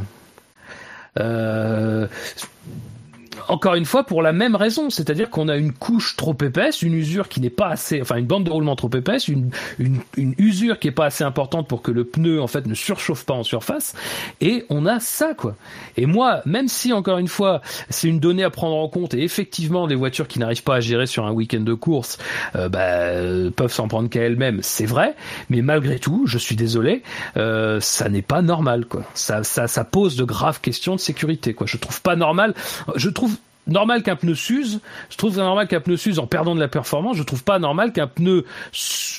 [3.48, 6.94] Encore une fois, pour la même raison, c'est-à-dire qu'on a une couche trop épaisse, une
[6.94, 10.34] usure qui n'est pas assez, enfin une bande de roulement trop épaisse, une, une, une
[10.38, 13.34] usure qui est pas assez importante pour que le pneu en fait ne surchauffe pas
[13.34, 13.94] en surface,
[14.40, 15.54] et on a ça quoi.
[15.96, 19.22] Et moi, même si encore une fois, c'est une donnée à prendre en compte, et
[19.22, 22.18] effectivement, les voitures qui n'arrivent pas à gérer sur un week-end de course,
[22.56, 25.14] euh, bah, peuvent s'en prendre qu'à elles-mêmes, c'est vrai,
[25.50, 27.02] mais malgré tout, je suis désolé,
[27.36, 29.02] euh, ça n'est pas normal quoi.
[29.14, 31.66] Ça, ça, ça pose de graves questions de sécurité quoi.
[31.66, 32.54] Je trouve pas normal.
[32.96, 33.35] Je trouve
[33.66, 34.80] normal qu'un pneu s'use.
[35.10, 37.16] Je trouve normal qu'un pneu s'use en perdant de la performance.
[37.16, 38.44] Je trouve pas normal qu'un pneu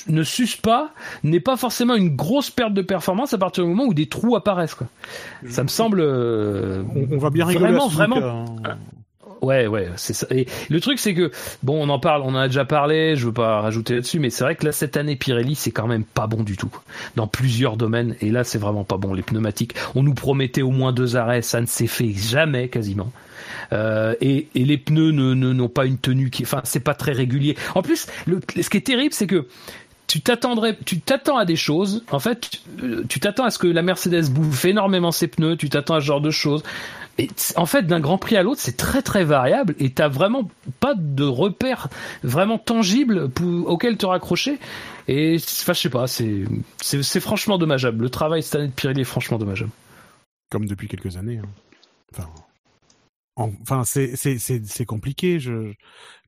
[0.08, 0.92] ne s'use pas,
[1.24, 4.36] n'ait pas forcément une grosse perte de performance à partir du moment où des trous
[4.36, 4.76] apparaissent.
[4.76, 4.88] Quoi.
[5.50, 6.00] Ça me semble.
[6.02, 7.74] Euh, on, on, va bien rigoler.
[7.74, 8.46] Vraiment, vraiment.
[8.66, 8.78] Hein.
[9.42, 10.28] Ouais, ouais, c'est ça.
[10.32, 11.32] Et le truc, c'est que
[11.64, 13.16] bon, on en parle, on en a déjà parlé.
[13.16, 15.88] Je veux pas rajouter là-dessus, mais c'est vrai que là, cette année, Pirelli, c'est quand
[15.88, 16.72] même pas bon du tout
[17.16, 18.16] dans plusieurs domaines.
[18.22, 19.14] Et là, c'est vraiment pas bon.
[19.14, 23.12] Les pneumatiques, on nous promettait au moins deux arrêts, ça ne s'est fait jamais, quasiment.
[23.74, 27.56] Euh, et, les pneus ne n'ont pas une tenue qui, enfin, c'est pas très régulier.
[27.76, 29.48] En plus, ce qui est terrible, c'est que
[30.08, 32.04] tu t'attendrais, tu t'attends à des choses.
[32.12, 32.62] En fait,
[33.10, 35.58] tu t'attends à ce que la Mercedes bouffe énormément ses pneus.
[35.58, 36.64] Tu t'attends à ce genre de choses.
[37.56, 40.94] En fait, d'un Grand Prix à l'autre, c'est très très variable et t'as vraiment pas
[40.96, 41.88] de repères
[42.24, 44.60] vraiment tangibles pour, auxquels te raccrocher.
[45.08, 46.44] Et enfin, je sais pas, c'est
[46.82, 48.04] c'est franchement dommageable.
[48.04, 49.72] Le travail cette année de Pirelli est franchement dommageable.
[50.52, 51.40] Comme depuis quelques années.
[51.40, 51.50] Hein.
[52.14, 52.30] Enfin,
[53.38, 55.40] enfin, c'est compliqué.
[55.40, 55.74] Je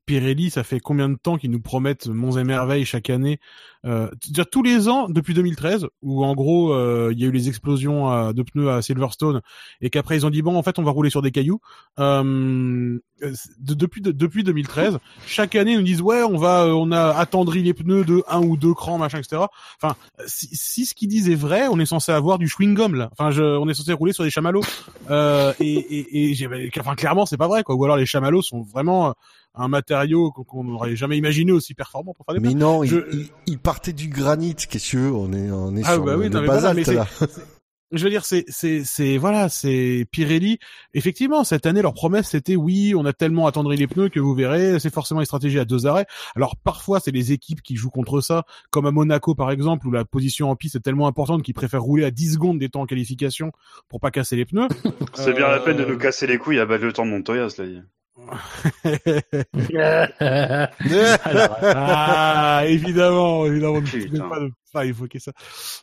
[0.10, 3.40] Pirelli, ça fait combien de temps qu'ils nous promettent monts et merveilles chaque année
[3.86, 7.32] euh, dire tous les ans depuis 2013 où en gros euh, il y a eu
[7.32, 9.42] les explosions à, de pneus à Silverstone
[9.80, 11.62] et qu'après ils ont dit bon en fait on va rouler sur des cailloux
[11.98, 16.92] euh, de, depuis de, depuis 2013 chaque année ils nous disent ouais on va on
[16.92, 19.44] a attendri les pneus de un ou deux crans machin etc
[19.82, 19.96] enfin
[20.28, 23.10] si, ce qu'ils disent est vrai on est censé avoir du chewing gum là.
[23.14, 24.64] Enfin je, on est censé rouler sur des chamallows.
[25.10, 27.76] Euh, et, et, et enfin clairement c'est pas vrai quoi.
[27.76, 29.16] Ou alors les chamallows sont vraiment
[29.56, 33.58] un matériau qu'on n'aurait jamais imaginé aussi performant pour faire des Mais non, Je- il,
[33.60, 36.20] partait du granit, qu'est-ce que tu veux On est, on est Ah sur bah le,
[36.20, 37.08] oui, le non, mais voilà, basalte là.
[37.92, 40.60] je veux dire, c'est, c'est, c'est, voilà, c'est Pirelli.
[40.94, 44.36] Effectivement, cette année, leur promesse, c'était oui, on a tellement attendri les pneus que vous
[44.36, 46.06] verrez, c'est forcément une stratégie à deux arrêts.
[46.36, 49.92] Alors, parfois, c'est les équipes qui jouent contre ça, comme à Monaco, par exemple, où
[49.92, 52.82] la position en piste est tellement importante qu'ils préfèrent rouler à 10 secondes des temps
[52.82, 53.52] en qualification
[53.90, 54.68] pour pas casser les pneus.
[55.16, 57.12] C'est bien la peine de Euh, nous casser les couilles à battre le temps de
[57.12, 57.82] Montoya, cela dit.
[61.26, 63.82] Alors, ah, évidemment, évidemment,
[64.30, 65.32] pas de pas évoquer ça.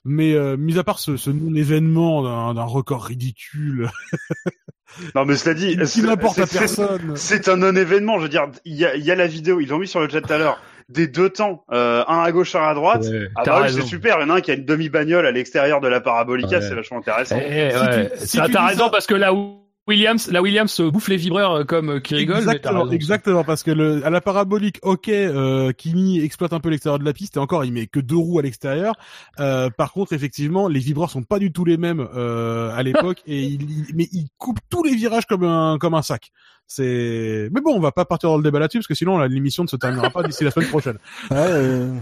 [0.05, 3.89] Mais euh, mis à part ce, ce non-événement d'un, d'un record ridicule,
[5.15, 7.17] Non, mais cela dit, qui c'est- n'importe à personne.
[7.17, 8.19] C'est un non-événement.
[8.19, 10.01] Je veux dire, il y a, il y a la vidéo, ils l'ont mis sur
[10.01, 13.03] le chat tout à l'heure, des deux temps, euh, un à gauche, un à droite.
[13.03, 14.17] Ouais, ah bah oui, c'est super.
[14.21, 16.63] Il y en a un qui a une demi-bagnole à l'extérieur de la parabolica, Ouais.
[16.63, 17.37] c'est vachement intéressant.
[17.37, 18.09] Eh, Si ouais.
[18.11, 21.09] tu- si Ça, tu t'as raison ça- parce que là où Williams, la Williams bouffe
[21.09, 22.39] les vibreurs euh, comme euh, qui rigole.
[22.39, 26.99] Exactement, exactement, parce que le, à la parabolique, ok, euh, Kimi exploite un peu l'extérieur
[26.99, 28.95] de la piste, et encore, il met que deux roues à l'extérieur.
[29.39, 33.23] Euh, par contre, effectivement, les vibreurs sont pas du tout les mêmes euh, à l'époque,
[33.29, 36.33] et il, il- mais il coupe tous les virages comme un comme un sac.
[36.67, 39.29] C'est, mais bon, on va pas partir dans le débat là-dessus, parce que sinon, la-
[39.29, 40.99] l'émission ne se terminera pas d'ici la semaine prochaine.
[41.31, 41.95] Ouais, euh...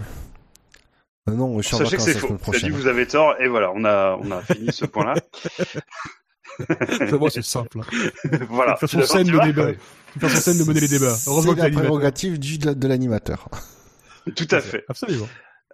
[1.29, 2.35] euh, non, je suis en Sachez que c'est faux.
[2.63, 5.13] dit, vous avez tort, et voilà, on a, on a fini ce point-là.
[7.19, 7.79] Moi, c'est simple.
[7.81, 8.29] hein.
[8.49, 8.73] voilà.
[8.73, 9.71] De toute façon, scène vois débat.
[9.71, 9.77] De
[10.13, 11.15] toute façon, scène de mener les débats.
[11.27, 13.49] Heureusement C'est que la prérogative du, de, l'animateur.
[14.35, 14.83] Tout à fait.
[14.89, 15.27] Absolument.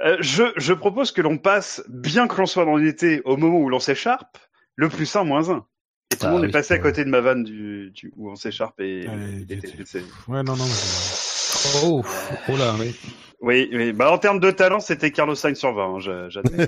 [0.03, 3.59] Euh, je, je propose que l'on passe, bien que l'on soit dans l'été, au moment
[3.59, 4.37] où l'on s'écharpe,
[4.75, 5.63] le plus 1 moins 1.
[6.13, 8.11] Et tout le Ah monde oui, est passé à côté de ma vanne du, du,
[8.17, 10.65] où on s'écharpe et, Allez, et- tu- et- c'est- Ouais, non, non.
[10.65, 12.03] mais- Oh,
[12.49, 12.95] oh là, oui.
[13.41, 13.93] Oui, oui.
[13.93, 16.67] Bah, en termes de talent, c'était Carlos Sainz sur 20, hein, j'a- j'admets.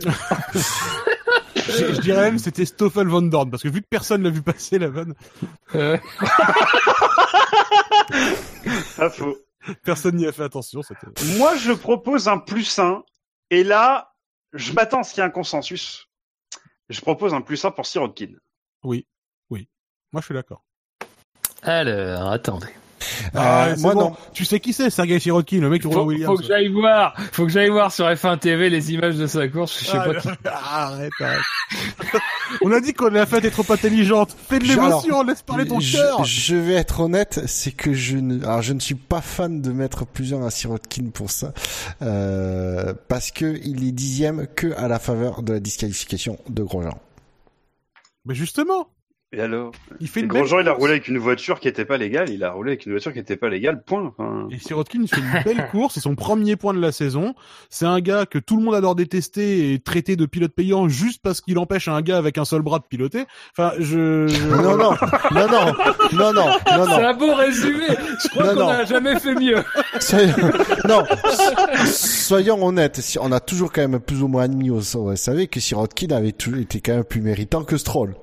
[1.67, 4.29] Je, je dirais même que c'était Stoffel Van Dorn, parce que vu que personne l'a
[4.29, 5.13] vu passer la vanne,
[5.75, 5.97] Euh,
[8.97, 9.37] Pas faux.
[9.83, 10.81] personne n'y a fait attention.
[10.81, 11.07] C'était...
[11.37, 13.03] Moi, je propose un plus 1.
[13.49, 14.11] Et là,
[14.53, 16.07] je m'attends à ce qu'il y ait un consensus.
[16.89, 18.33] Je propose un plus 1 pour Sirotkin.
[18.83, 19.07] Oui,
[19.49, 19.69] oui.
[20.11, 20.63] Moi, je suis d'accord.
[21.61, 22.67] Alors, attendez.
[23.35, 24.01] Euh, c'est moi, bon.
[24.01, 24.15] non.
[24.33, 26.31] Tu sais qui c'est, Sergei Sirotkin, le mec qui roule Williams.
[26.35, 29.47] faut que j'aille voir, faut que j'aille voir sur F1 TV les images de sa
[29.47, 29.79] course.
[29.79, 30.15] Je sais Ah, pas.
[30.19, 31.41] qui- arrête, arrête.
[32.61, 34.35] On a dit qu'on la fête est trop intelligente.
[34.49, 36.23] Fais de Je- l'émotion, laisse parler ton cœur.
[36.23, 39.71] je vais être honnête, c'est que je ne, alors je ne suis pas fan de
[39.71, 41.53] mettre plusieurs à Sirotkin pour ça,
[42.01, 46.97] euh, parce que il est dixième que à la faveur de la disqualification de Grosjean.
[48.25, 48.87] Mais justement.
[49.35, 50.79] Et alors Il fait une belle Grosjean, il a course.
[50.79, 52.29] roulé avec une voiture qui était pas légale.
[52.29, 53.81] Il a roulé avec une voiture qui était pas légale.
[53.83, 54.13] Point.
[54.17, 57.33] Enfin, Et Sirotkin, il fait une belle course, c'est son premier point de la saison.
[57.71, 61.19] C'est un gars que tout le monde adore détester et traiter de pilote payant juste
[61.23, 63.25] parce qu'il empêche un gars avec un seul bras de piloter.
[63.57, 64.27] Enfin, je...
[64.51, 64.91] Non, non,
[65.31, 67.85] non, non, non, non, non, C'est un beau résumé.
[68.23, 69.57] Je crois qu'on n'a jamais fait mieux.
[70.87, 73.01] Non, so- soyons honnêtes.
[73.19, 76.33] On a toujours quand même plus ou moins admis au au SAV que Sirotkin avait
[76.33, 78.13] toujours été quand même plus méritant que Stroll.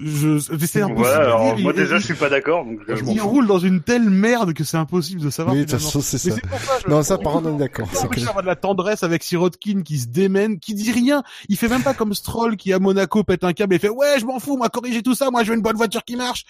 [0.00, 0.38] Je...
[0.38, 0.94] C'est impossible.
[0.96, 1.16] voilà.
[1.16, 1.62] à Alors, dire.
[1.64, 2.64] moi Il- déjà, il- je suis pas d'accord.
[2.64, 5.54] Donc, euh, je Il roule dans une telle merde que c'est impossible de savoir.
[5.54, 5.90] Oui, de toute finalement.
[5.90, 6.34] façon, c'est ça.
[6.34, 7.88] c'est pour ça, je- Non, ça, par contre, on est d'accord.
[7.92, 8.20] C'est que...
[8.20, 11.22] avoir de la tendresse avec Sirotkin qui se démène, qui dit rien?
[11.48, 14.18] Il fait même pas comme Stroll qui à Monaco pète un câble et fait ouais
[14.18, 16.44] je m'en fous, moi corriger tout ça, moi je veux une bonne voiture qui marche.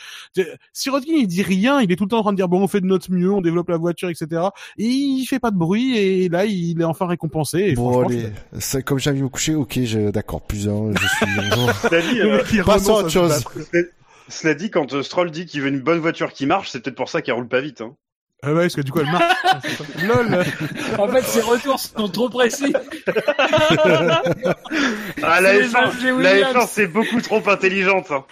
[0.73, 2.69] Sirotkin il dit rien, il est tout le temps en train de dire bon on
[2.69, 4.43] fait de notre mieux, on développe la voiture etc.
[4.79, 7.59] Et il fait pas de bruit et là il est enfin récompensé.
[7.59, 8.29] Et Bon, allez.
[8.59, 9.79] C'est comme j'ai envie de me coucher, ok,
[10.13, 11.27] d'accord, plus un, je suis,
[12.13, 13.45] dit, euh, Passons à chose.
[13.71, 13.89] battre.
[14.29, 16.97] cela dit, quand euh, Stroll dit qu'il veut une bonne voiture qui marche, c'est peut-être
[16.97, 17.81] pour ça qu'il roule pas vite.
[17.81, 17.95] Hein.
[18.47, 19.35] Ah ouais, parce que du coup elle marche.
[20.07, 20.45] Lol.
[20.99, 22.75] En fait, ses retours sont trop précis.
[25.23, 26.55] Ah, la C'est les F1, Alger la Williams.
[26.57, 28.11] F1 c'est beaucoup trop intelligente.
[28.11, 28.25] hein.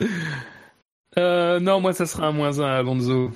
[1.18, 3.30] Euh, non, moi, ça sera un moins un à Alonso.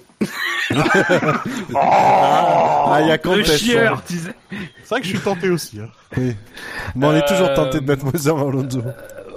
[1.74, 4.34] Ah, il y a Le chieur, tu sais.
[4.82, 5.80] C'est vrai que je suis tenté aussi.
[5.80, 5.88] Hein.
[6.16, 6.34] Oui.
[6.94, 8.82] Bon, on est toujours Euh, tenté de mettre Mozart à Alonso.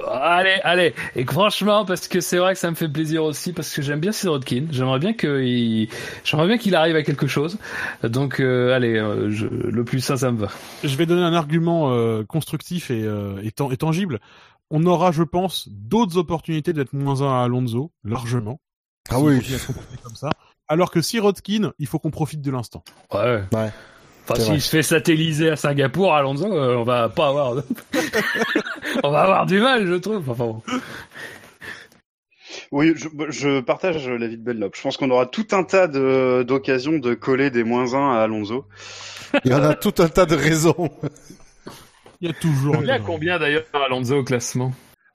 [0.10, 0.94] Allez, allez.
[1.16, 3.82] Et que franchement, parce que c'est vrai que ça me fait plaisir aussi, parce que
[3.82, 4.66] j'aime bien Sirotkin.
[4.72, 5.90] J'aimerais bien qu'il,
[6.24, 7.58] j'aimerais bien qu'il arrive à quelque chose.
[8.04, 10.48] Donc, euh, allez, euh, je- le plus sain, ça me va.
[10.84, 14.20] Je vais donner un argument euh, constructif et, euh, et, tan- et tangible.
[14.70, 18.60] On aura, je pense, d'autres opportunités d'être moins un à Alonso, largement.
[19.10, 19.40] Ah oui.
[20.04, 20.30] comme ça.
[20.68, 22.84] Alors que Sirotkin, il faut qu'on profite de l'instant.
[23.14, 23.42] Ouais.
[23.54, 23.72] Ouais.
[24.30, 27.64] Enfin, s'il se fait satelliser à Singapour, Alonso, euh, on va pas avoir, de-
[29.04, 30.30] on va avoir du mal, je trouve.
[30.30, 30.62] Enfin, bon.
[32.74, 34.72] Oui, je, je partage l'avis de Bellop.
[34.76, 38.24] Je pense qu'on aura tout un tas de- d'occasions de coller des moins 1 à
[38.24, 38.66] Alonso.
[39.46, 40.90] Il y en a tout un tas de raisons.
[42.22, 42.78] Il y a toujours.
[42.82, 44.72] Il a combien d'ailleurs Alonso au classement?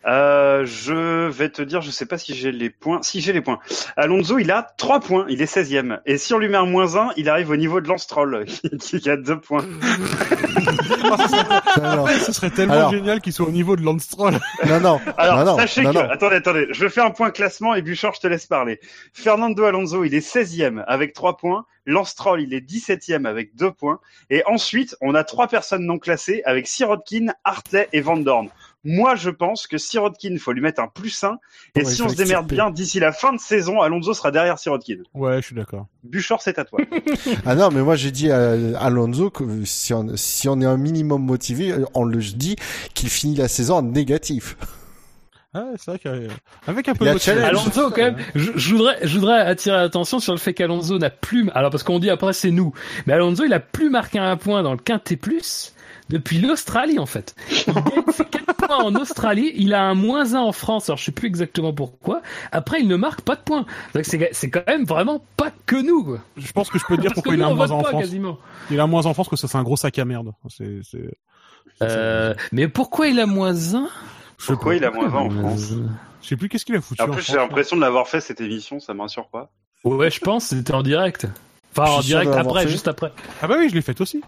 [0.07, 3.01] Euh, je vais te dire, je sais pas si j'ai les points.
[3.03, 3.59] Si j'ai les points.
[3.97, 6.01] Alonso, il a 3 points, il est 16ème.
[6.07, 8.45] Et si on lui met un moins 1, il arrive au niveau de Lance Stroll,
[8.81, 9.65] qui a 2 points.
[11.83, 12.91] Alors, Ce serait tellement Alors.
[12.91, 14.39] génial qu'il soit au niveau de Lance Stroll.
[14.67, 16.11] non, non, Alors, non, non, sachez non, que, non.
[16.11, 18.81] attendez, attendez, je fais un point classement et Bouchard, je te laisse parler.
[19.13, 21.67] Fernando Alonso, il est 16e avec 3 points.
[21.85, 23.99] Lance Stroll, il est 17e avec 2 points.
[24.31, 28.49] Et ensuite, on a trois personnes non classées avec Sirotkin, Hartley et Van Dorn.
[28.85, 31.39] Moi, je pense que Sirotkin, faut lui mettre un plus 1.
[31.77, 34.59] Et Ouais, si on se démerde bien, d'ici la fin de saison, Alonso sera derrière
[34.59, 34.99] Sirotkin.
[35.15, 35.87] Ouais, je suis d'accord.
[36.03, 36.81] Bouchard, c'est à toi.
[37.47, 40.77] Ah non, mais moi j'ai dit à Alonso que si on, si on est un
[40.77, 42.57] minimum motivé, on le dit
[42.95, 44.57] qu'il finit la saison en négatif.
[45.55, 47.49] Ah, c'est vrai qu'avec un peu de motivation, challenge.
[47.49, 51.11] Alonso, quand même, je, je voudrais, je voudrais attirer l'attention sur le fait qu'Alonso n'a
[51.11, 52.73] plus, alors parce qu'on dit après c'est nous,
[53.07, 55.75] mais Alonso il a plus marqué un point dans le Quintet Plus
[56.13, 57.35] depuis l'Australie en fait.
[57.51, 60.99] Il gagne ses quatre points en Australie, il a un moins 1 en France, alors
[60.99, 62.23] je sais plus exactement pourquoi.
[62.53, 63.65] Après il ne marque pas de points.
[63.95, 66.21] Donc c'est, quand même vraiment pas que nous quoi.
[66.37, 67.89] Je pense que je peux te dire Parce pourquoi il a un moins en pas
[67.89, 68.03] France.
[68.03, 68.39] quasiment.
[68.71, 70.33] Il a un moins en France parce que c'est un gros sac à merde.
[71.81, 73.89] Euh, mais pourquoi il a moins 1
[74.39, 75.73] Je sais Pourquoi il a moins 1 en France
[76.21, 77.03] Je sais plus qu'est-ce qu'il a foutu.
[77.03, 79.51] En en plus, j'ai l'impression de l'avoir fait cette émission, ça me rassure pas.
[79.85, 81.27] Ouais, je pense, c'était en direct.
[81.75, 82.69] Enfin, en direct après, fait.
[82.69, 83.13] juste après.
[83.41, 84.23] Ah bah oui, je l'ai fait aussi.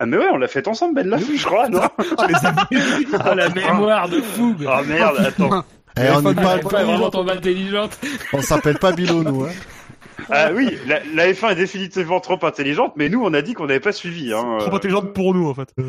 [0.00, 1.80] Ah mais ouais, on l'a fait ensemble, Ben là, je crois, non
[2.18, 4.54] Ah, la mémoire de fou.
[4.68, 5.64] Ah merde, attends.
[5.96, 7.98] Eh, on n'est pas, pas vraiment trop intelligente.
[8.32, 9.50] on s'appelle pas Bilo, nous, hein.
[10.30, 13.66] Ah oui, la, la F1 est définitivement trop intelligente, mais nous, on a dit qu'on
[13.66, 14.32] n'avait pas suivi.
[14.32, 14.58] Hein.
[14.60, 14.76] Trop euh.
[14.76, 15.74] intelligente pour nous en fait.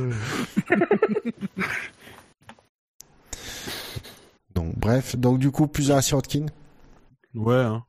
[4.56, 5.16] Donc, bref.
[5.16, 6.46] Donc, du coup, plus un à Sirotkin.
[7.36, 7.56] Ouais.
[7.56, 7.84] Hein.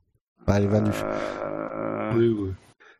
[0.45, 2.51] Bah, Allez, va Euh, Oui, oui.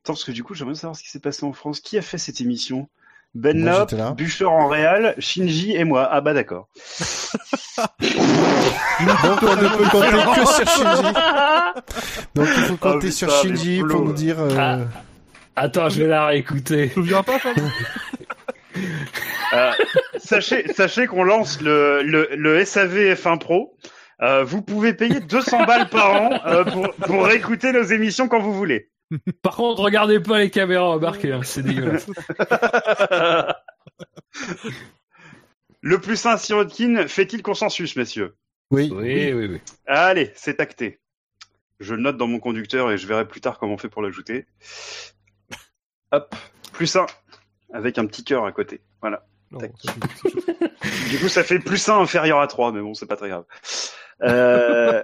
[0.03, 1.79] Attends, parce que du coup, j'aimerais savoir ce qui s'est passé en France.
[1.79, 2.89] Qui a fait cette émission?
[3.33, 3.93] Ben Lop.
[4.17, 6.07] Bûcher en Réal, Shinji et moi.
[6.11, 6.67] Ah bah d'accord.
[7.99, 11.13] Donc, on ne peut compter que sur Shinji.
[12.35, 14.77] Donc, il faut compter Oh, sur putain, Shinji pour nous dire, euh, Ah.
[15.55, 16.87] Attends, je vais la réécouter.
[16.89, 17.55] Tu souviens pas, Fab
[19.53, 19.71] Euh,
[20.17, 23.75] sachez sachez qu'on lance le, le, le SAV F1 Pro.
[24.21, 28.39] Euh, vous pouvez payer 200 balles par an euh, pour, pour écouter nos émissions quand
[28.39, 28.90] vous voulez.
[29.41, 32.07] Par contre, regardez pas les caméras embarquées, hein, c'est dégueulasse.
[35.81, 38.35] Le plus 1 Sirotkin fait-il consensus, messieurs?
[38.69, 38.89] Oui.
[38.93, 39.61] Oui, oui, oui.
[39.87, 40.99] Allez, c'est acté.
[41.79, 44.03] Je le note dans mon conducteur et je verrai plus tard comment on fait pour
[44.03, 44.45] l'ajouter.
[46.11, 46.35] Hop,
[46.71, 47.07] plus un,
[47.73, 48.81] avec un petit cœur à côté.
[49.01, 49.25] Voilà.
[49.49, 49.59] Non,
[51.09, 53.45] Du coup, ça fait plus 1 inférieur à 3, mais bon, c'est pas très grave.
[54.23, 55.01] Euh,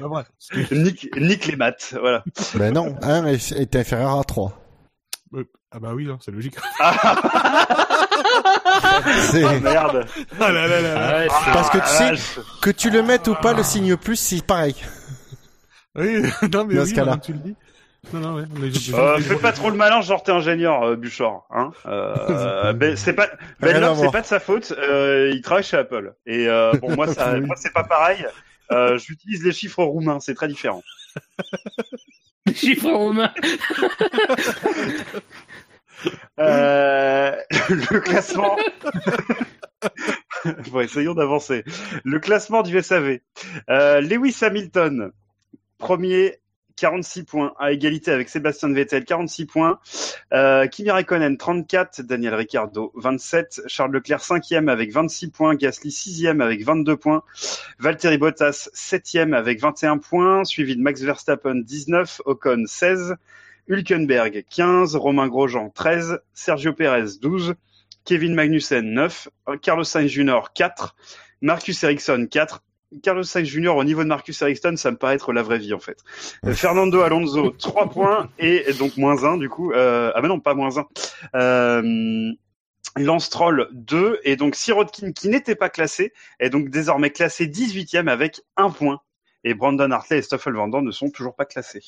[0.00, 0.24] pas vrai.
[0.72, 2.22] Nique les maths, voilà.
[2.54, 4.52] Ben non, 1 est, est inférieur à 3.
[5.70, 6.56] Ah bah oui, hein, c'est logique.
[9.30, 9.44] C'est...
[9.44, 10.06] Ah, merde.
[10.40, 11.08] Ah là là là là.
[11.08, 13.62] Ah ouais, c'est- Parce que tu Ah, sais, que tu le mettes ou pas, le
[13.62, 14.74] signe plus, c'est pareil.
[15.94, 16.22] Oui,
[16.52, 17.16] non mais Dans oui, ce cas-là.
[17.18, 17.54] tu le dis.
[18.12, 18.44] Non, non, ouais.
[18.60, 21.46] les- les- Euh, les- fais pas trop le malin, genre t'es ingénieur, euh, Buchor.
[21.50, 23.28] Hein euh, ben, c'est pas,
[23.60, 24.72] Ben c'est pas de sa faute.
[24.78, 26.14] Euh, il travaille chez Apple.
[26.26, 27.40] Et euh, bon, moi, ça, Oui.
[27.42, 28.26] moi, c'est pas pareil.
[28.72, 30.82] Euh, J'utilise les chiffres roumains, c'est très différent.
[32.54, 33.32] Chiffre romain.
[36.38, 37.34] Euh,
[37.70, 38.56] le classement.
[40.70, 41.64] bon, essayons d'avancer.
[42.04, 43.18] Le classement du SAV.
[43.68, 45.10] Euh, Lewis Hamilton,
[45.78, 46.38] premier,
[46.78, 49.80] 46 points, à égalité avec Sébastien Vettel, 46 points.
[50.32, 52.02] Euh, Kimi Raikkonen, 34.
[52.02, 53.62] Daniel Ricciardo, 27.
[53.66, 55.54] Charles Leclerc, 5e avec 26 points.
[55.54, 57.22] Gasly, 6e avec 22 points.
[57.78, 60.44] Valtteri Bottas, 7e avec 21 points.
[60.44, 62.22] Suivi de Max Verstappen, 19.
[62.24, 63.16] Ocon, 16.
[63.68, 67.54] Hülkenberg 15, Romain Grosjean 13, Sergio Perez 12,
[68.06, 69.28] Kevin Magnussen 9,
[69.60, 70.40] Carlos Sainz Jr.
[70.54, 70.96] 4,
[71.42, 72.62] Marcus Ericsson 4.
[73.02, 73.70] Carlos Sainz Jr.
[73.76, 75.98] au niveau de Marcus Ericsson, ça me paraît être la vraie vie en fait.
[76.46, 79.72] Euh, Fernando Alonso 3 points et donc moins 1 du coup.
[79.72, 80.86] Euh, ah ben non, pas moins 1.
[81.34, 82.32] Euh,
[82.96, 88.08] Lance Troll 2 et donc Sirotkin qui n'était pas classé est donc désormais classé 18e
[88.08, 89.00] avec 1 point.
[89.44, 91.82] Et Brandon Hartley et Stoffel Van Dorn ne sont toujours pas classés.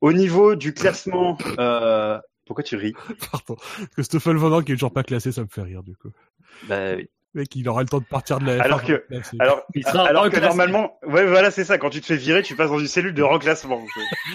[0.00, 2.18] Au niveau du classement, euh...
[2.46, 2.94] pourquoi tu ris?
[3.30, 3.56] Pardon.
[3.94, 6.10] Que Stoffel Van Dorn qui est toujours pas classé, ça me fait rire, du coup.
[6.64, 7.08] bah, oui.
[7.36, 9.84] Mec, il aura le temps de partir de la Alors F1, que- là, Alors, Il
[9.84, 11.76] sera alors que normalement, ouais, voilà, c'est ça.
[11.76, 13.78] Quand tu te fais virer, tu passes dans une cellule de reclassement.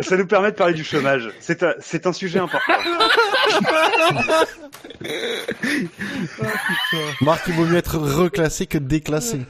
[0.00, 1.30] ça nous permet de parler du chômage.
[1.40, 2.72] C'est un, c'est un sujet important.
[7.20, 9.42] Marc, il vaut mieux être reclassé que déclassé.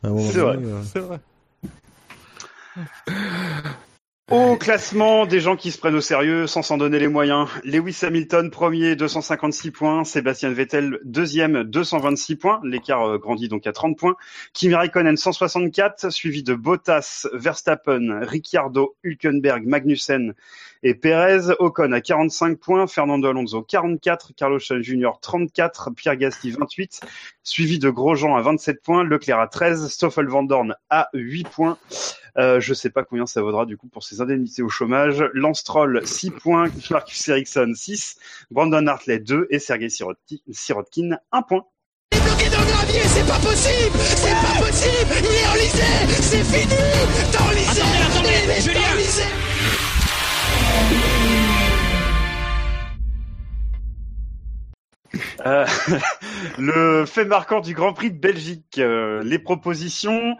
[0.00, 1.18] C'est donné, euh, C'est vrai.
[4.30, 7.98] Au classement des gens qui se prennent au sérieux sans s'en donner les moyens, Lewis
[8.00, 13.98] Hamilton premier 256 points, Sébastien Vettel deuxième 226 points, l'écart euh, grandit donc à 30
[13.98, 14.16] points,
[14.54, 20.32] Kimi Raikkonen 164, suivi de Bottas, Verstappen, Ricciardo, Hülkenberg, Magnussen
[20.82, 26.50] et Perez, Ocon à 45 points, Fernando Alonso 44, Carlos Sainz Jr 34, Pierre Gasly
[26.52, 27.00] 28,
[27.42, 31.76] suivi de Grosjean à 27 points, Leclerc à 13, Stoffel Van Dorn à 8 points.
[32.36, 35.24] Euh, je sais pas combien ça vaudra du coup pour ses indemnités au chômage.
[35.34, 38.16] Lance Troll 6 points, Marcus Ericsson 6,
[38.50, 41.64] Brandon Hartley 2 et Sergei Sirotkin, Sirotkin 1 point.
[42.12, 43.98] bloqué dans le gravier, c'est pas possible.
[43.98, 45.14] C'est pas possible.
[45.20, 45.82] Il est enlisé.
[46.22, 46.74] C'est fini.
[47.32, 48.94] T'es enlisé Attendez, attendez, Julien
[55.46, 55.66] Euh,
[56.58, 60.36] le fait marquant du Grand Prix de Belgique, euh, les propositions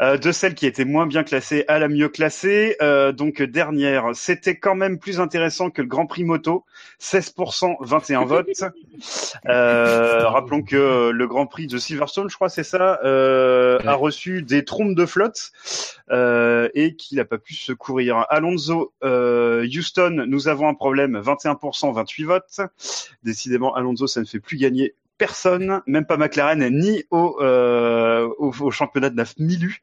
[0.00, 2.76] euh, de celle qui était moins bien classée à la mieux classée.
[3.16, 6.64] Donc dernière, c'était quand même plus intéressant que le Grand Prix moto,
[7.00, 8.64] 16%, 21 votes.
[9.44, 14.94] Rappelons que le Grand Prix de Silverstone, je crois c'est ça, a reçu des trompes
[14.94, 15.52] de flotte
[16.10, 18.26] et qu'il n'a pas pu se courir.
[18.30, 22.60] Alonso, Houston, nous avons un problème, 21%, 28 votes.
[23.22, 28.52] Décidément, Alonso, ça ne fait plus gagner personne, même pas McLaren, ni au, euh, au,
[28.60, 29.82] au championnat de la Milu.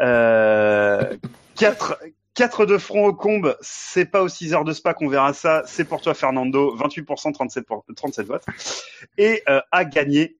[0.00, 1.16] Euh,
[1.56, 1.98] 4,
[2.34, 5.62] 4 de front au combe, c'est pas aux 6 heures de spa qu'on verra ça,
[5.66, 8.44] c'est pour toi Fernando, 28%, 37, pour- 37 votes.
[9.16, 10.36] Et euh, a gagné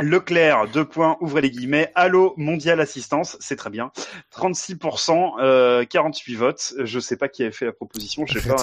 [0.00, 3.92] Leclerc, deux points, ouvrez les guillemets, Allo Mondial Assistance, c'est très bien,
[4.36, 8.56] 36%, euh, 48 votes, je sais pas qui avait fait la proposition, je sais pas.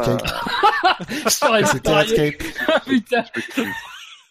[1.42, 1.94] J'aurais C'était.
[1.94, 2.44] Redscape.
[2.86, 3.24] Putain.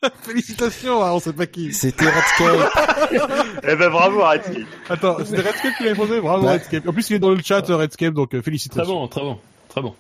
[0.23, 1.73] Félicitations, hein, on sait pas qui.
[1.75, 2.71] C'était Redscape.
[3.63, 4.63] Eh ben bravo, Redscape.
[4.89, 6.21] Attends, c'était Redscape qui l'avait posé?
[6.21, 6.53] Bravo Ouais.
[6.55, 6.89] Redscape.
[6.89, 8.95] En plus, il est dans le chat euh, Redscape, donc euh, Très félicitations.
[8.95, 9.39] bon, très bon,
[9.69, 9.95] très bon.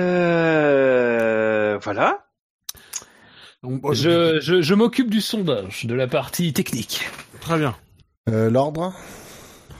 [0.00, 2.26] Euh, voilà.
[3.62, 7.08] Donc, bon, Je, je, je m'occupe du sondage, de la partie technique.
[7.40, 7.74] Très bien.
[8.28, 8.94] Euh, L'ordre.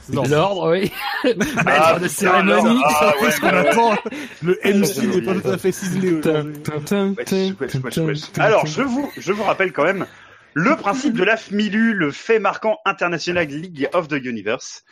[0.09, 0.91] L'ordre, oui.
[1.57, 2.81] Ah, Maître de cérémonie.
[2.83, 3.95] Ah, ouais, Parce qu'on attend,
[4.41, 6.55] le MC n'est pas tout à fait ciselé aujourd'hui.
[7.17, 8.21] Wesh, wesh, wesh, wesh.
[8.39, 10.07] Alors, je vous, je vous rappelle quand même
[10.53, 14.83] le principe de la FMILU, le fait marquant International League of the Universe.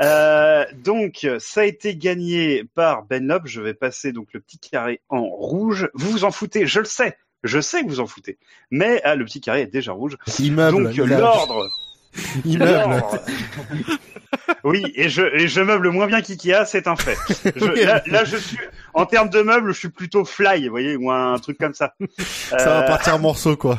[0.00, 3.42] Euh, donc, ça a été gagné par Ben Lob.
[3.46, 5.90] Je vais passer donc le petit carré en rouge.
[5.94, 7.16] Vous vous en foutez, je le sais.
[7.44, 8.38] Je sais que vous en foutez.
[8.70, 10.16] Mais ah, le petit carré est déjà rouge.
[10.38, 10.94] Immeuble.
[10.94, 11.68] donc, l'ordre.
[12.44, 13.02] Immeuble.
[14.64, 17.16] Oui, et je, et je meuble moins bien qu'IKEA, c'est un fait.
[17.56, 18.58] Je, là, là, je suis,
[18.94, 21.94] en termes de meubles, je suis plutôt fly, vous voyez, ou un truc comme ça.
[22.48, 23.78] Ça va Euh, partir en morceaux, quoi.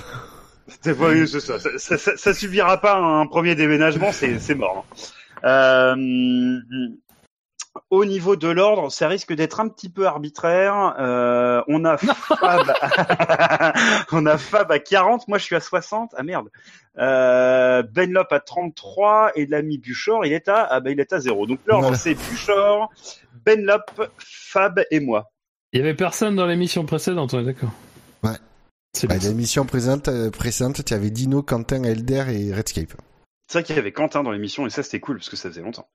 [0.82, 1.40] C'est oui, ça.
[1.40, 4.86] Ça, ça, ça- ça subira pas un premier déménagement, c'est c'est mort.
[4.92, 4.96] hein.
[5.46, 5.96] Euh,
[7.90, 10.96] au niveau de l'ordre, ça risque d'être un petit peu arbitraire.
[11.00, 12.74] Euh, on a Fab,
[14.12, 16.14] on a Fab à 40, moi je suis à 60.
[16.18, 16.50] Ah merde.
[16.98, 21.20] Euh, Benlop à 33 et l'ami Buchor, il est à ah ben il est à
[21.20, 21.46] 0.
[21.46, 21.98] Donc l'ordre Voilà.
[21.98, 22.92] c'est Buchor,
[23.46, 25.32] Benlop, Fab et moi.
[25.72, 27.72] Il y avait personne dans l'émission précédente, on est d'accord.
[28.24, 28.38] Ouais.
[28.94, 32.94] C'est Bah, l'émission précédente, euh, précédente, tu avais Dino, Quentin, Elder et Redscape.
[33.48, 35.50] C'est vrai qu'il y avait Quentin dans l'émission et ça c'était cool parce que ça
[35.50, 35.88] faisait longtemps.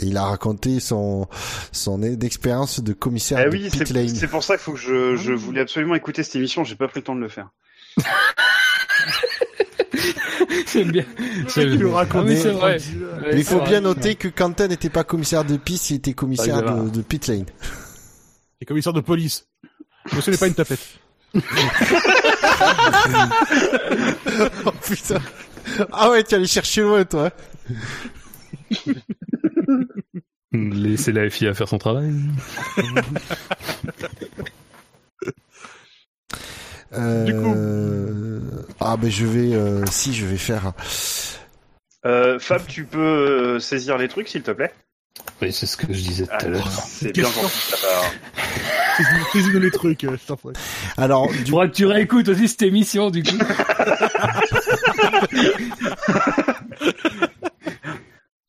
[0.00, 1.26] Il a raconté son,
[1.72, 4.08] son expérience de commissaire Eh de oui, pit c'est lane.
[4.08, 6.64] c'est pour ça qu'il faut que je, je voulais absolument écouter cette émission.
[6.64, 7.48] J'ai pas pris le temps de le faire.
[10.72, 11.04] J'aime bien.
[11.48, 12.78] C'est Ah oui, vrai.
[13.22, 16.62] Mais il faut bien noter que Quentin n'était pas commissaire de piste, il était commissaire
[16.66, 17.46] Ah, de, de pit lane.
[18.60, 19.46] Et commissaire de police.
[20.12, 20.80] Mais ce n'est pas une tapette.
[24.66, 25.20] oh putain.
[25.92, 27.30] Ah ouais, tu allais chercher loin, toi.
[30.52, 32.12] Laissez la FI à faire son travail.
[36.92, 38.40] Euh...
[38.80, 40.72] Ah ben je vais, euh, si je vais faire.
[42.06, 44.72] Euh, Fab, tu peux saisir les trucs, s'il te plaît?
[45.42, 46.70] Oui, c'est ce que je disais tout Ah, à l'heure.
[46.70, 48.04] C'est bien gentil de ta part.
[49.32, 50.52] Saisis-nous les trucs, je t'en prie.
[50.96, 53.36] Alors du que tu réécoutes aussi cette émission, du coup.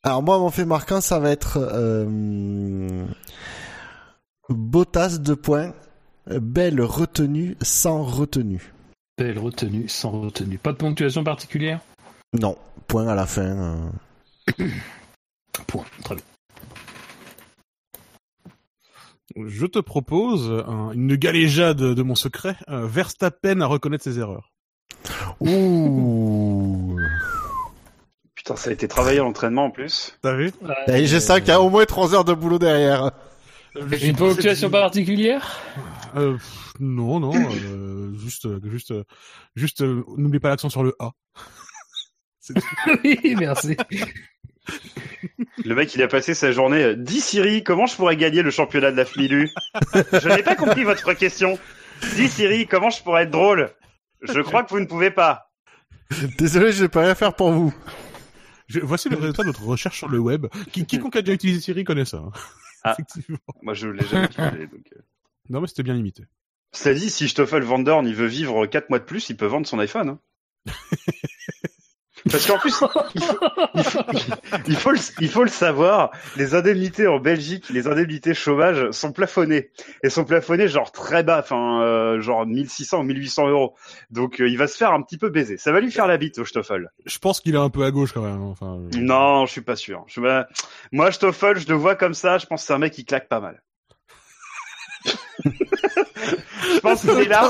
[0.08, 3.06] Alors moi, mon fait marquant, ça va être euh,
[4.48, 5.74] Bottas de points,
[6.28, 8.72] belle retenue sans retenue.
[9.18, 10.60] Belle retenue, sans retenue.
[10.60, 11.82] Pas de ponctuation particulière?
[12.40, 13.42] Non, point à la fin.
[13.42, 13.90] euh.
[15.68, 15.84] Point.
[16.06, 16.24] Très bien.
[19.46, 22.56] Je te propose un- une galéjade de mon secret.
[22.70, 24.54] Euh, Verstappen à reconnaître ses erreurs.
[25.42, 26.96] Ouh.
[28.48, 30.18] Putain, ça a été travaillé à l'entraînement en plus.
[30.22, 30.54] T'as vu
[30.88, 33.12] Et je sens qu'il y a au moins trois heures de boulot derrière.
[34.02, 35.60] Une ponctuation particulière
[36.16, 38.94] Euh, pff, Non, non, euh, juste, juste,
[39.58, 41.12] juste, euh, n'oublie pas l'accent sur le A.
[43.04, 43.76] Oui, merci.
[45.66, 46.96] Le mec, il a passé sa journée.
[46.96, 49.50] Dis Siri, comment je pourrais gagner le championnat de la FMILU
[49.94, 51.60] Je n'ai pas compris votre question.
[52.16, 53.72] Dis Siri, comment je pourrais être drôle?
[54.22, 55.52] Je crois que vous ne pouvez pas.
[56.38, 57.74] Désolé, je ne peux rien faire pour vous.
[58.68, 60.48] Je- voici le résultat de notre recherche sur le web.
[60.72, 62.18] Qui, quiconque a déjà utilisé Siri connaît ça.
[62.18, 62.32] hein.
[62.84, 62.92] Ah.
[62.94, 63.40] Effectivement.
[63.64, 64.68] Moi, je l'ai jamais utilisé.
[64.68, 64.86] Donc...
[64.96, 65.00] euh.
[65.50, 66.24] Non, mais c'était bien imité.
[66.72, 69.48] Ça dit, si Stoffel Van Dorn, il veut vivre 4 mois de plus, il peut
[69.48, 70.10] vendre son iPhone.
[70.10, 70.20] hein.
[72.32, 72.90] Parce qu'en plus, il faut,
[73.76, 74.00] il, faut,
[74.68, 79.12] il faut le, il faut le savoir, les indemnités en Belgique, les indemnités chômage sont
[79.12, 79.70] plafonnées.
[80.04, 83.76] Et sont plafonnées genre très bas, enfin euh, genre 1600 ou 1800 euros.
[84.12, 85.58] Donc euh, il va se faire un petit peu baiser.
[85.58, 86.90] Ça va lui faire la bite au Stoffel.
[87.06, 88.42] Je pense qu'il est un peu à gauche quand même.
[88.42, 88.50] hein.
[88.52, 90.04] Enfin, euh, Non, je suis pas sûr.
[90.08, 90.48] Je, bah,
[90.92, 93.28] moi, Stoffel, je le vois comme ça, je pense que c'est un mec qui claque
[93.28, 93.62] pas mal.
[95.46, 97.50] je pense qu'il est là.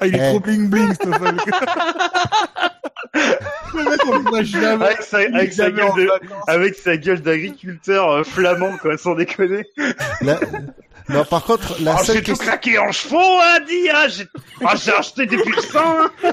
[0.00, 1.36] Ah, il est trop bling bling, Stoffel.
[3.14, 4.84] le mec, on l'imagine jamais.
[4.86, 6.44] Avec sa, avec sa Jamais gueule en de, vacances.
[6.48, 9.64] avec sa gueule d'agriculteur euh, flamand, quoi, sans déconner.
[10.20, 10.40] La-
[11.08, 12.46] Non, par contre, la Ah, seule j'ai tout question...
[12.46, 14.24] claqué en chevaux, hein, dit, hein, j'ai,
[14.64, 16.24] ah, j'ai acheté des puissants, hein.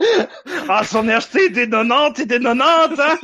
[0.68, 3.18] Ah, j'en ai acheté des 90 et des 90, hein.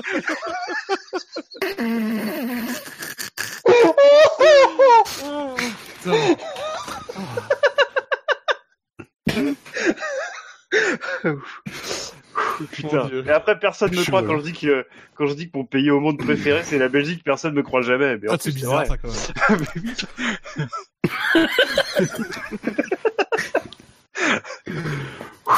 [12.73, 13.07] Putain.
[13.07, 13.25] Dieu.
[13.27, 15.91] Et après, personne me croit quand je dis que, quand je dis que mon pays
[15.91, 18.17] au monde préféré, c'est la Belgique, personne me croit jamais.
[18.19, 19.65] Mais Ah, c'est bizarre ça quand même.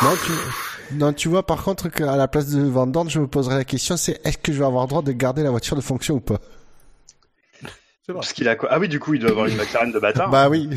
[0.03, 0.33] Non, tu...
[0.93, 3.65] non, tu vois, par contre, qu'à la place de Van Dorn, je me poserais la
[3.65, 6.15] question, c'est est-ce que je vais avoir le droit de garder la voiture de fonction
[6.17, 6.39] ou pas?
[8.07, 8.69] Parce qu'il a quoi?
[8.71, 10.31] Ah oui, du coup, il doit avoir une McLaren de bâtard.
[10.31, 10.71] Bah oui.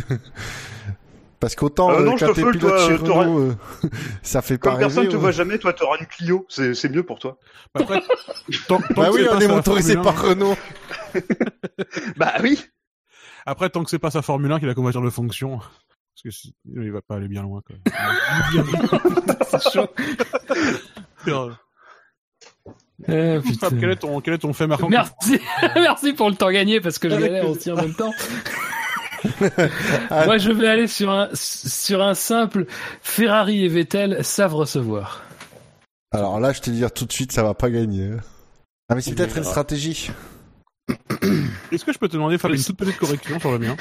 [1.39, 3.23] Parce qu'autant Euh, non, euh, je quand te t'es fais, pilote toi, chez euh, t'auras-
[3.25, 3.55] Renault, euh,
[4.23, 5.09] ça fait pas Comme personne rêver.
[5.11, 5.21] te ouais.
[5.21, 6.45] voit jamais, toi, t'auras une Clio.
[6.49, 7.37] C'est, c'est mieux pour toi.
[7.75, 8.01] Après,
[8.67, 10.55] tant, tant Bah que oui, on pas est motorisé Formule 1, par Renault.
[12.17, 12.59] Bah oui.
[13.45, 15.59] Après, tant que c'est pas sa Formule 1 qu'il a comme voiture de fonction.
[16.23, 18.65] Parce que il va pas aller bien loin, quand même.
[19.49, 19.87] C'est chaud.
[21.23, 21.57] Putain.
[23.59, 25.39] Fab, quel est ton, quel est ton fait marquant Merci,
[25.75, 28.11] merci pour le temps gagné parce que je galère aussi en même temps.
[30.11, 32.65] Moi, je vais aller sur un sur un simple
[33.01, 35.23] Ferrari et Vettel savent recevoir.
[36.11, 38.11] Alors là, je te dis tout de suite, ça va pas gagner.
[38.89, 40.11] Ah mais c'est peut-être une stratégie.
[41.71, 43.77] Est-ce que je peux te demander de faire une toute petite correction sur le mien?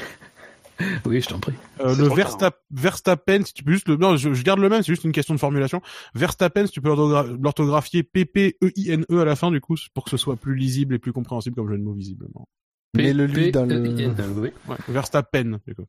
[1.05, 1.53] Oui, je t'en prie.
[1.81, 4.81] Euh, le Verstappen, Verstappen, si tu peux juste le, non, je, je garde le même,
[4.81, 5.81] c'est juste une question de formulation.
[6.15, 10.09] Verstappen, si tu peux l'orthogra- l'orthographier P-P-E-I-N-E E à la fin, du coup, pour que
[10.09, 12.47] ce soit plus lisible et plus compréhensible comme jeu de mots, visiblement.
[12.95, 13.77] Mais le lui dans le.
[13.79, 14.51] Oui.
[14.67, 15.83] Ouais, Verstappen, du coup.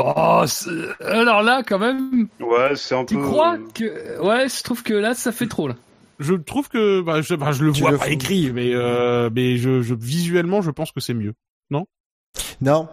[0.00, 0.44] Oh,
[1.00, 3.22] alors là, quand même, Ouais, c'est un tu peu.
[3.22, 4.20] crois que...
[4.22, 5.74] Ouais, je trouve que là, ça fait trop, là.
[6.20, 8.12] Je trouve que, bah, je, bah, je le Tu vois le pas fous.
[8.12, 11.34] écrit, mais, euh, mais je, je, visuellement, je pense que c'est mieux.
[12.60, 12.88] Non.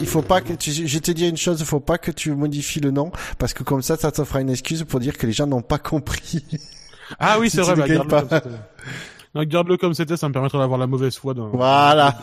[0.00, 2.32] Il faut pas que tu, je te dis une chose, il faut pas que tu
[2.32, 5.26] modifies le nom parce que comme ça, ça te fera une excuse pour dire que
[5.26, 6.44] les gens n'ont pas compris.
[7.18, 8.22] Ah oui, Si c'est vrai, bah, garde-le pas.
[8.22, 8.56] comme c'était.
[9.34, 11.48] Non, garde-le comme c'était, ça me permettra d'avoir la mauvaise foi d'un...
[11.48, 12.18] Voilà.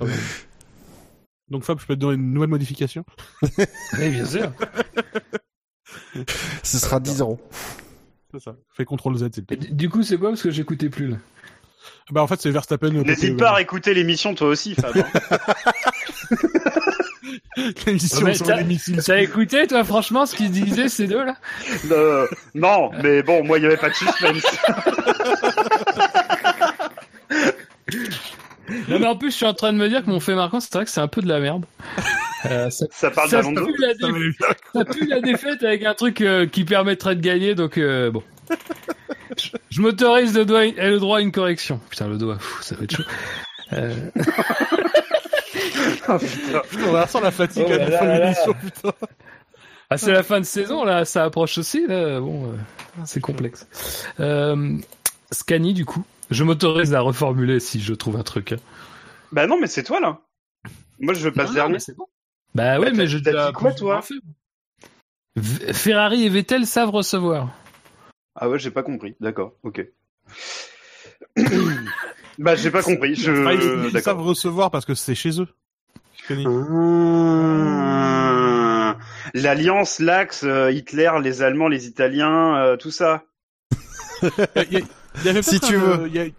[1.50, 3.04] Donc Fab, je peux te donner une nouvelle modification?
[3.98, 4.50] Oui, bien sûr.
[6.62, 7.38] Ce sera 10 euros.
[8.32, 8.56] C'est ça.
[8.76, 9.56] Fais CTRL Z, s'il te plaît.
[9.70, 10.30] du- coup, c'est quoi?
[10.30, 11.16] Parce que j'écoutais plus, là.
[12.10, 12.90] Bah, en fait, c'est Verstappen.
[12.90, 14.92] N'hésite pas à réécouter l'émission toi aussi, Fab.
[17.86, 19.00] L'émission sur t'as- les missiles.
[19.04, 21.36] T'as écouté, toi, franchement, ce qu'ils disaient, ces deux-là
[21.90, 24.42] Euh, non, mais bon, moi, il n'y avait pas de suspense.
[28.88, 30.58] Non, mais en plus, je suis en train de me dire que mon fait marquant,
[30.58, 31.66] c'est vrai que c'est un peu de la merde.
[32.46, 33.92] Euh, ça, Ça parle ça d'Alonso pue la,
[34.72, 38.22] Ça pue la défaite avec un truc euh, qui permettrait de gagner, donc euh, bon.
[39.36, 41.78] Je, je m'autorise le, le droit à une correction.
[41.90, 43.02] Putain, le doigt, pff, ça va être chaud.
[43.74, 43.94] Euh,
[46.08, 48.92] On ressent la fatigue Oh à la là fin de l'émission, putain.
[49.90, 52.56] Ah, c'est la fin de saison, là, ça approche aussi, là, bon, euh,
[53.04, 53.66] c'est complexe.
[54.20, 54.76] Euh,
[55.30, 58.52] Scani, du coup, je m'autorise à reformuler si je trouve un truc.
[58.52, 58.56] hein.
[59.32, 60.20] bah non, mais c'est toi, là.
[61.00, 61.78] Moi, je passe Non, non, dernier.
[61.80, 62.06] c'est bon.
[62.54, 64.00] Bah ouais, Bah, mais je t'as dit quoi, toi
[65.36, 67.50] V- Ferrari et Vettel savent recevoir.
[68.36, 69.16] Ah ouais, j'ai pas compris.
[69.20, 69.84] D'accord, ok.
[72.38, 73.14] bah, j'ai pas compris.
[73.16, 73.32] Je...
[73.46, 75.48] Ah, ils, ils savent recevoir parce que c'est chez eux.
[76.28, 76.44] Connais.
[78.06, 78.96] Ah.
[79.34, 83.24] L'alliance, l'Axe, euh, Hitler, les Allemands, les Italiens, euh, tout ça.
[84.22, 84.28] Il
[84.72, 86.08] y, a- il y avait Si peut-être tu un, veux.
[86.08, 86.32] Il y, a- il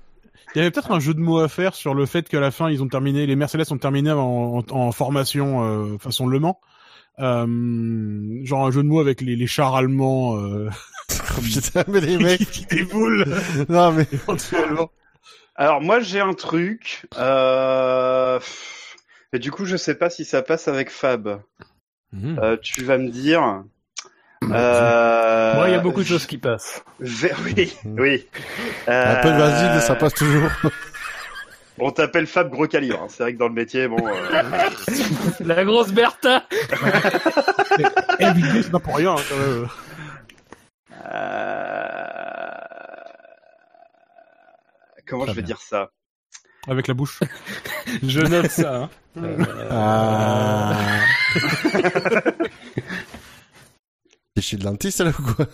[0.56, 2.70] y avait peut-être un jeu de mots à faire sur le fait qu'à la fin
[2.70, 6.60] ils ont terminé, les Mercedes ont terminé en, en, en formation euh, façon Le Mans.
[7.20, 7.46] Euh,
[8.44, 10.70] genre un jeu de mots avec les, les chars allemands euh,
[11.44, 12.40] Putain, mais les mecs.
[12.52, 13.26] qui déboulent
[13.70, 14.08] Non, mais.
[14.12, 14.90] éventuellement.
[15.56, 17.06] Alors moi j'ai un truc.
[17.18, 18.40] Euh...
[19.34, 21.42] Mais du coup je sais pas si ça passe avec Fab.
[22.12, 22.40] Mhm.
[22.42, 23.64] Euh, tu vas me dire.
[24.44, 25.56] Euh...
[25.56, 26.84] Moi, il y a beaucoup de choses qui passent.
[27.00, 28.28] Oui, oui.
[28.88, 30.50] Un peu de Euh, Vasile, ça passe toujours.
[31.80, 33.02] On t'appelle Fab gros calibre.
[33.04, 33.08] hein.
[33.10, 33.98] C'est vrai que dans le métier, bon.
[34.08, 34.42] euh,
[35.42, 36.44] La grosse Bertha
[37.80, 38.26] Eh,
[38.62, 39.68] c'est pas pour rien hein, quand même.
[41.06, 41.96] euh,
[45.08, 45.56] Comment Très je vais bien.
[45.56, 45.92] dire ça?
[46.68, 47.20] Avec la bouche.
[48.04, 48.76] Je note ça.
[48.84, 48.90] Hein.
[49.70, 51.00] Ah.
[54.36, 55.48] T'es chez le dentiste, là, ou quoi?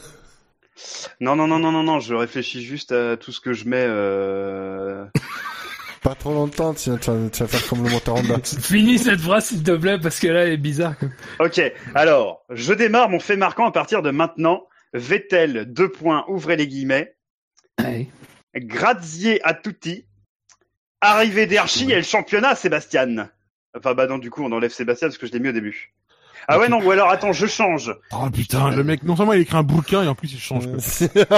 [1.20, 2.00] Non, non, non, non, non, non.
[2.00, 3.86] Je réfléchis juste à tout ce que je mets.
[3.88, 5.06] Euh...
[6.02, 8.38] Pas trop longtemps, sinon tu vas, tu vas faire comme le moteur Honda.
[8.44, 10.96] Finis cette phrase, s'il te plaît, parce que là, elle est bizarre.
[11.40, 11.62] Ok.
[11.94, 14.64] Alors, je démarre mon fait marquant à partir de maintenant.
[14.94, 17.16] Vettel, deux points, ouvrez les guillemets.
[17.80, 18.10] Ouais.
[18.56, 20.06] Grazier a tutti.
[21.02, 23.30] Arrivée d'Hershey et le championnat, Sébastien.
[23.76, 25.94] Enfin, bah non, du coup, on enlève Sébastien parce que je l'ai mis au début.
[26.48, 27.96] Ah ouais, non, ou alors, attends, je change.
[28.12, 30.66] Oh putain, le mec, non seulement il écrit un bouquin et en plus il change.
[30.68, 30.78] quoi.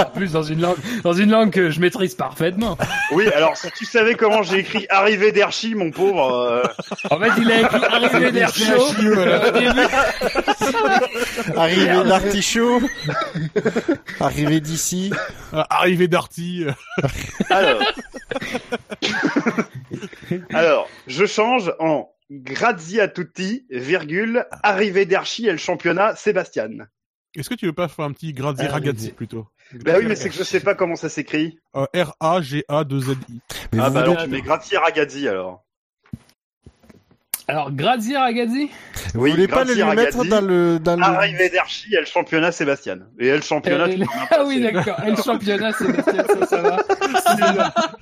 [0.02, 2.76] En plus, dans une langue, dans une langue que je maîtrise parfaitement.
[3.12, 6.62] Oui, alors, si tu savais comment j'ai écrit arrivée d'Hershey, mon pauvre, euh,
[7.10, 8.92] En fait, il a écrit arrivé d'air chaud.
[9.14, 9.48] voilà.
[9.48, 9.80] Au début.
[11.56, 12.80] Arrivé d'artichaut.
[14.20, 15.12] Arrivé d'ici.
[15.52, 16.64] Ah, Arrivée d'Arty.
[16.66, 17.06] euh,
[17.50, 17.82] Alors.
[20.52, 26.68] Alors, je change en Grazie a tutti, virgule, arrivée d'Hershey et le championnat, Sébastien.
[27.36, 29.46] Est-ce que tu veux pas faire un petit Grazi Ah, Ragazzi plutôt?
[29.84, 31.58] Bah oui, mais c'est que je sais pas comment ça s'écrit.
[31.74, 33.40] Euh, R-A-G-A-2-Z-I.
[33.72, 35.64] Mais Ah bah alors tu mets Grazie Ragazzi alors.
[37.46, 38.70] Alors, Grazier Ragazzi?
[39.12, 40.98] Vous Oui, voulez pas le Grazie mettre dans le, dans.
[40.98, 43.00] Arrivée d'Hershey et le championnat, Sébastien.
[43.18, 43.86] Et elle, le championnat,
[44.30, 44.98] Ah oui, d'accord.
[45.06, 46.78] Et le championnat, Sébastien, ça, ça va.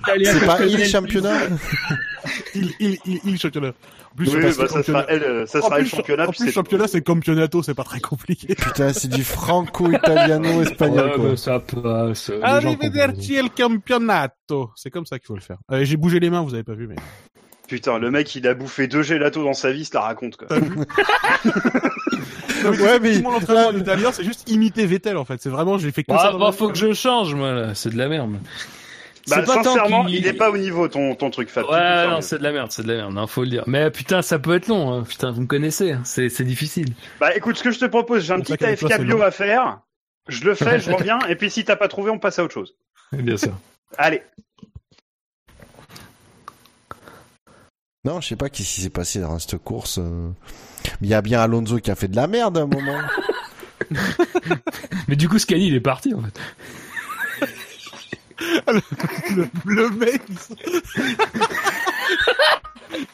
[0.05, 1.39] C'est pas il le championnat?
[2.55, 3.69] il, il, il, il championnat.
[3.69, 5.05] En plus, Oui, bah, ça sera, championnat.
[5.09, 6.23] elle, euh, ça En sera plus, le championnat.
[6.27, 8.53] En plus, c'est championnat, c'est campionato, c'est pas très compliqué.
[8.55, 11.29] Putain, c'est du franco-italiano-espagnol, Ouais, quoi.
[11.31, 12.29] mais ça passe.
[12.31, 14.71] gens Arrivederci el campionato.
[14.75, 15.57] C'est comme ça qu'il faut le faire.
[15.71, 16.95] Euh, J'ai bougé les mains, vous avez pas vu, mais.
[17.67, 20.47] Putain, le mec, il a bouffé deux gelatos dans sa vie, ça la raconte, quoi.
[20.47, 20.69] T'as vu
[22.63, 25.41] Ouais, mais- Mon entraînement en italien, c'est juste imiter Vettel, en fait.
[25.41, 26.19] C'est vraiment, j'ai fait que ça.
[26.25, 27.75] Ah, dans bah, faut que je change, moi, là.
[27.75, 28.37] C'est de la merde.
[29.29, 31.65] Bah, pas sincèrement, qu'il- il est pas au niveau, ton, ton truc, Fab.
[31.69, 33.63] Ouais, non, c'est de la merde, c'est de la merde, non, faut le dire.
[33.67, 35.03] Mais putain, ça peut être long, hein.
[35.03, 36.01] putain, vous me connaissez, hein.
[36.03, 36.93] c'est c'est difficile.
[37.19, 39.79] Bah, écoute, ce que je te propose, j'ai un petit AFK bio à faire.
[40.27, 42.53] Je le fais, je reviens, et puis si t'as pas trouvé, on passe à autre
[42.53, 42.75] chose.
[43.13, 43.53] Bien sûr.
[43.97, 44.21] Allez.
[48.05, 49.97] Non, je sais pas qu'est-ce qui s'est passé dans cette course.
[49.99, 50.29] euh.
[50.99, 52.99] Mais il y a bien Alonso qui a fait de la merde à un moment.
[55.07, 56.37] Mais du coup, Scani, il est parti, en fait.
[59.35, 60.21] le, le mec.
[60.29, 60.53] il se-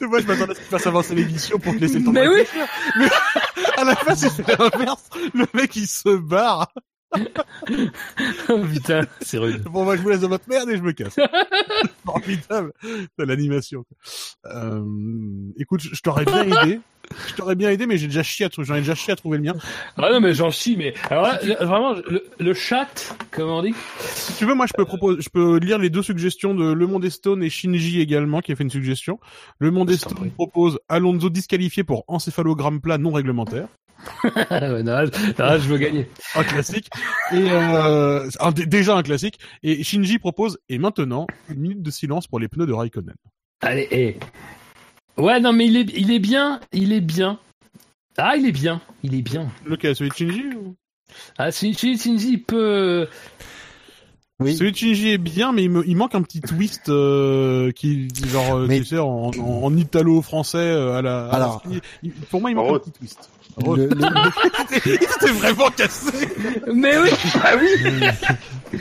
[0.06, 2.43] Moi, je m'attendais à ce qu'il fasse avancer l'émission pour te laisser de Mais oui.
[2.98, 3.07] Mais
[3.77, 5.09] à la fin, c'est l'inverse.
[5.33, 6.72] Le mec, il se barre.
[8.49, 9.63] Oh, putain, c'est rude.
[9.63, 11.15] Bon, moi, je vous laisse dans votre merde et je me casse.
[12.05, 12.71] Formidable.
[13.17, 13.83] L'animation.
[14.45, 14.83] Euh,
[15.57, 16.79] écoute, je t'aurais bien aidé.
[17.27, 19.15] Je t'aurais bien aidé, mais j'ai déjà chié à trouver, j'en ai déjà chié à
[19.15, 19.55] trouver le mien.
[19.97, 20.93] Ah non, mais j'en chie, mais.
[21.09, 23.73] Alors là, le- vraiment, le, le chat, comment on dit?
[23.99, 26.88] Si tu veux, moi, je peux proposer, je peux lire les deux suggestions de Le
[26.88, 29.19] Monde Stone et Shinji également, qui a fait une suggestion.
[29.57, 29.91] Le Monde.
[29.93, 33.67] Stone propose Alonso disqualifié pour encéphalogramme plat non réglementaire.
[34.49, 36.09] Ah ouais, non, je veux gagner.
[36.35, 36.89] Un classique.
[37.31, 39.39] Et, euh, un- déjà un classique.
[39.63, 43.15] Et Shinji propose, et maintenant, une minute de silence pour les pneus de Raikkonen.
[43.61, 44.17] Allez, eh.
[45.21, 47.39] Ouais, non, mais il est, il est bien, il est bien.
[48.17, 49.49] Ah, il est bien, il est bien.
[49.65, 49.95] Lequel?
[49.95, 50.75] Celui de Shinji ou...
[51.37, 53.07] Ah, Shinji, Shinji, il peut.
[54.41, 54.55] Oui.
[54.55, 58.07] Celui de Shinji est bien, mais il, me, il manque un petit twist euh, qui,
[58.27, 61.25] genre, euh, Mais- tu sais, en, en, en italo-français euh, à la.
[61.25, 61.63] à la- Alors-
[62.29, 63.29] pour moi, il manque un petit twist.
[63.65, 66.11] Le- le- il s'était vraiment cassé.
[66.73, 67.09] Mais oui
[67.43, 68.07] Ah oui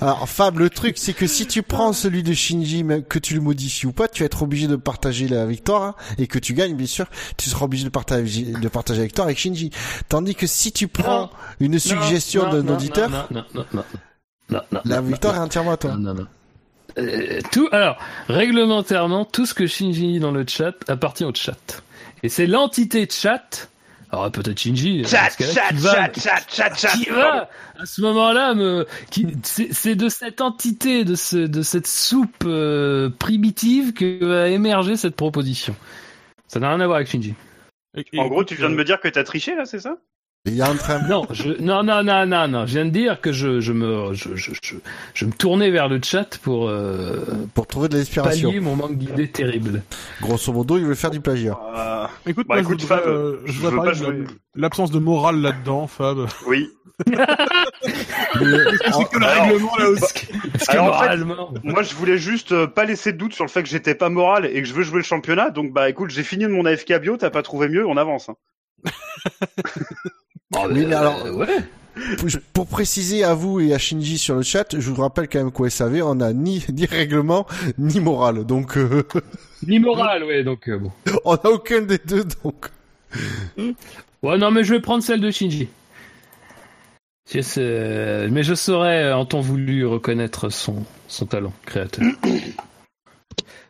[0.00, 3.40] Alors Fab, le truc c'est que si tu prends celui de Shinji, que tu le
[3.40, 6.54] modifies ou pas, tu vas être obligé de partager la victoire hein, et que tu
[6.54, 9.70] gagnes bien sûr, tu seras obligé de partager de partager la victoire avec Shinji.
[10.08, 13.84] Tandis que si tu prends une suggestion d'un auditeur, Non, non, non, non.
[14.50, 15.90] Non, non, la victoire non, est entièrement à toi.
[15.94, 16.26] Non, non, non.
[16.98, 17.98] Euh, tout, alors,
[18.28, 21.82] réglementairement, tout ce que Shinji dit dans le chat appartient au chat.
[22.22, 23.68] Et c'est l'entité chat.
[24.10, 25.04] Alors peut-être Shinji.
[25.04, 26.88] Chat, chat, qui va- chat, chat, chat, chat.
[26.96, 31.62] qui va à ce moment-là me qui c'est c'est de cette entité de ce de
[31.62, 35.76] cette soupe euh, primitive que va émerger cette proposition.
[36.46, 37.34] Ça n'a rien à voir avec Shinji.
[37.94, 39.80] Et- et En gros, tu viens de euh, me dire que t'as triché, là, c'est
[39.80, 39.96] ça?
[40.48, 41.00] Il y a un train.
[41.08, 44.14] Non, je non non non non non, je viens de dire que je je me
[44.14, 44.74] je je je,
[45.14, 48.48] je me tournais vers le chat pour euh, Pour trouver de l'inspiration.
[48.48, 49.82] pallier mon manque d'idées terrible.
[50.20, 51.58] Grosso modo, il veut faire du plagiat.
[51.76, 54.18] Euh, Écoute, Bah, moi, écoute, je voudrais, Fab, euh, je je voudrais veux pas jouer.
[54.18, 54.24] la-
[54.62, 56.26] l'absence de morale là-dedans, Fab.
[56.46, 56.68] Oui.
[57.06, 60.26] Mais, C'est que le alors- règlement là aussi.
[60.66, 63.50] Alors, en fait, moralement, Moi, je voulais juste euh, pas laisser de doute sur le
[63.50, 65.50] fait que j'étais pas moral et que je veux jouer le championnat.
[65.50, 68.28] Donc, bah, écoute, j'ai fini de mon AFK bio, t'as pas trouvé mieux, on avance.
[68.30, 68.34] hein.
[70.54, 71.46] Oui, mais alors- euh, ouais.
[72.18, 75.38] pour, pour préciser à vous et à Shinji sur le chat, je vous rappelle quand
[75.38, 77.46] même qu'au SAV, on a ni, ni règlement,
[77.78, 78.44] ni morale.
[78.44, 79.02] Donc, euh,
[79.66, 80.92] Ni moral, ouais, donc euh, bon.
[81.24, 82.66] on a aucun des deux, donc.
[84.22, 85.68] Ouais, non, mais je vais prendre celle de Shinji.
[87.32, 92.04] Je sais- Mais je saurais, en temps voulu, reconnaître son, son talent créateur.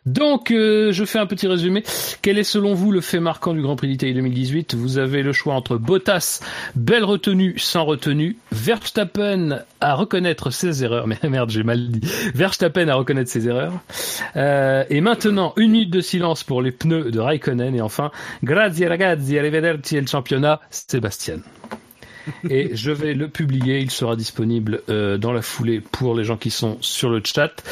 [0.05, 1.83] Donc, euh, je fais un petit résumé.
[2.21, 5.33] Quel est selon vous le fait marquant du Grand Prix d'Italie 2018 Vous avez le
[5.33, 6.41] choix entre Bottas,
[6.75, 11.07] belle retenue, sans retenue, Verstappen à reconnaître ses erreurs.
[11.07, 12.07] Mais merde, j'ai mal dit.
[12.33, 13.73] Verstappen à reconnaître ses erreurs.
[14.35, 17.75] Euh, et maintenant, une minute de silence pour les pneus de Raikkonen.
[17.75, 18.11] Et enfin,
[18.43, 21.39] grazie ragazzi, arrivederci el championnat, Sébastien.
[22.49, 26.37] Et je vais le publier, il sera disponible euh, dans la foulée pour les gens
[26.37, 27.63] qui sont sur le chat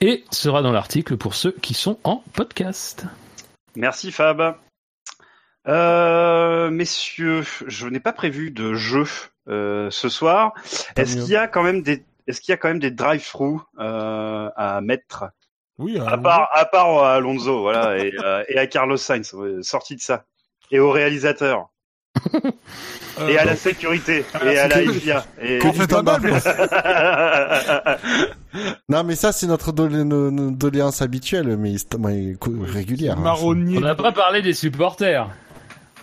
[0.00, 3.06] et sera dans l'article pour ceux qui sont en podcast.
[3.76, 4.56] Merci, Fab.
[5.66, 9.04] Euh, messieurs, je n'ai pas prévu de jeu
[9.48, 10.52] euh, ce soir.
[10.96, 13.60] Est-ce qu'il y a quand même des est-ce qu'il y a quand même des drive-through
[13.78, 15.26] euh, à mettre?
[15.78, 19.96] Oui, à part à part à Alonso, voilà, et, euh, et à Carlos Sainz, sorti
[19.96, 20.24] de ça,
[20.70, 21.64] et au réalisateur, euh,
[23.28, 24.92] et à la sécurité, à la et à la.
[24.92, 25.24] FIA.
[25.42, 25.60] Et...
[25.60, 26.32] Fait un mal, mais-
[28.88, 31.74] Non, mais ça, c'est notre dolé- no- no- doléance habituelle, mais,
[32.34, 33.16] cou- régulière.
[33.18, 33.22] hein.
[33.22, 33.78] marronnier.
[33.78, 35.28] On n'a pas parlé des supporters.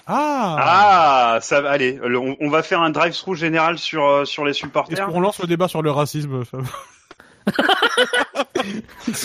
[0.07, 1.35] Ah.
[1.35, 4.43] ah, ça va, allez, le- on, on va faire un drive-through général sur euh, sur
[4.43, 5.07] les Est-ce supporters.
[5.07, 6.57] qu'on lance le débat sur le racisme, C'est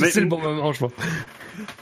[0.00, 0.92] Mais- c'est le bon moment, je pense.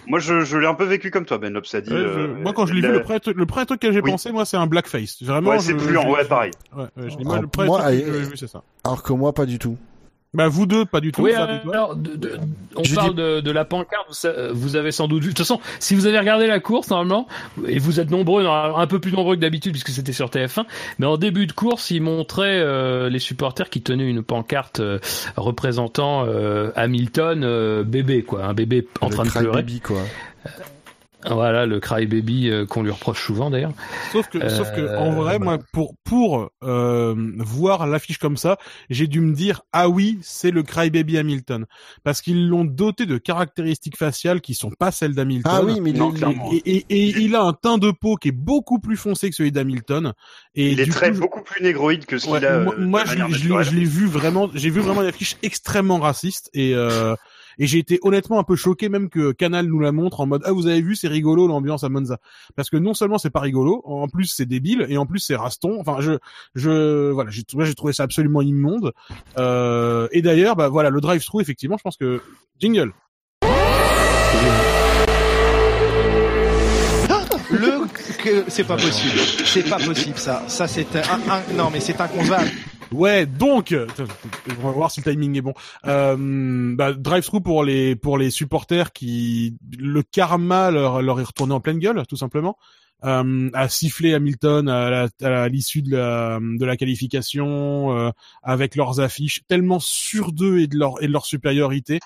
[0.07, 1.91] Moi, je, je l'ai un peu vécu comme toi, Ben Lopes a dit.
[1.91, 3.93] Je- euh, moi, quand je l'ai la- vu, le premier, truc- le premier truc que
[3.93, 4.11] j'ai Oui.
[4.11, 5.23] pensé, moi, c'est un blackface.
[5.23, 5.51] Vraiment.
[5.51, 6.51] Ouais, c'est plus en- ouais, pareil.
[6.77, 8.63] Ouais, ouais, je dis, moi, le premier moi, truc que j'ai vu, c'est ça.
[8.85, 9.77] Alors que moi, pas du tout.
[10.35, 11.23] Bah, vous deux, pas du tout.
[11.23, 11.45] Oui, toi.
[11.73, 12.39] alors, de- de-
[12.77, 15.29] on Je parle dis- de, de la pancarte, vous, avez sans doute vu.
[15.29, 17.29] De toute façon, si vous avez regardé la course, normalement,
[17.69, 20.65] et vous êtes nombreux, un peu plus nombreux que d'habitude puisque c'était sur TF1,
[20.99, 24.99] mais en début de course, ils montraient euh, les supporters qui tenaient une pancarte euh,
[25.37, 29.63] représentant euh, Hamilton euh, bébé, quoi, un bébé en Le train de pleurer.
[29.63, 30.01] baby, quoi.
[31.27, 33.73] Voilà, le cry baby euh, qu'on lui reproche souvent d'ailleurs.
[34.13, 38.59] Sauf que, sauf que, Euh, en vrai, moi, pour pour euh, voir l'affiche comme ça,
[38.91, 41.67] j'ai dû me dire ah oui, c'est le Crybaby Hamilton,
[42.03, 45.51] parce qu'ils l'ont doté de caractéristiques faciales qui sont pas celles d'Hamilton.
[45.55, 46.51] Ah oui, mais Non, les- clairement.
[46.53, 49.37] Et, et, et il a un teint de peau qui est beaucoup plus foncé que
[49.37, 50.13] celui d'Hamilton.
[50.55, 52.61] Et Il est très coup, beaucoup plus négroïde que ce Ouais, qu'il a.
[52.61, 53.67] moi, euh, moi, je, manière l'ai- je l'ai- naturelle.
[53.75, 57.15] je l'ai vu vraiment, j'ai vu vraiment une affiche extrêmement raciste et euh,
[57.59, 60.43] et j'ai été honnêtement un peu choqué même que Canal nous la montre en mode
[60.45, 62.19] ah vous avez vu c'est rigolo l'ambiance à Monza.
[62.57, 65.37] Parce que non seulement c'est pas rigolo en plus c'est débile et en plus c'est
[65.37, 65.79] raston.
[65.81, 66.13] Enfin je
[66.55, 68.93] je voilà j'ai trouvé ça absolument immonde.
[69.39, 72.21] Euh, et d'ailleurs bah voilà le drive-thru effectivement je pense que
[72.59, 72.93] jingle
[78.19, 79.19] que c'est pas possible.
[79.45, 80.43] C'est pas possible ça.
[80.49, 82.51] Ça c'est un, un- non mais c'est inconcevable.
[82.93, 83.87] Ouais, donc, euh,
[84.59, 85.55] on va voir si le timing est bon.
[85.87, 91.55] Euh, bah, drive-thru pour les pour les supporters qui le karma leur leur est retourné
[91.55, 92.57] en pleine gueule, tout simplement.
[93.05, 98.11] Euh, à siffler Hamilton à l'issue de la de la qualification euh,
[98.43, 101.99] avec leurs affiches tellement sur d'eux et de leur et de leur supériorité.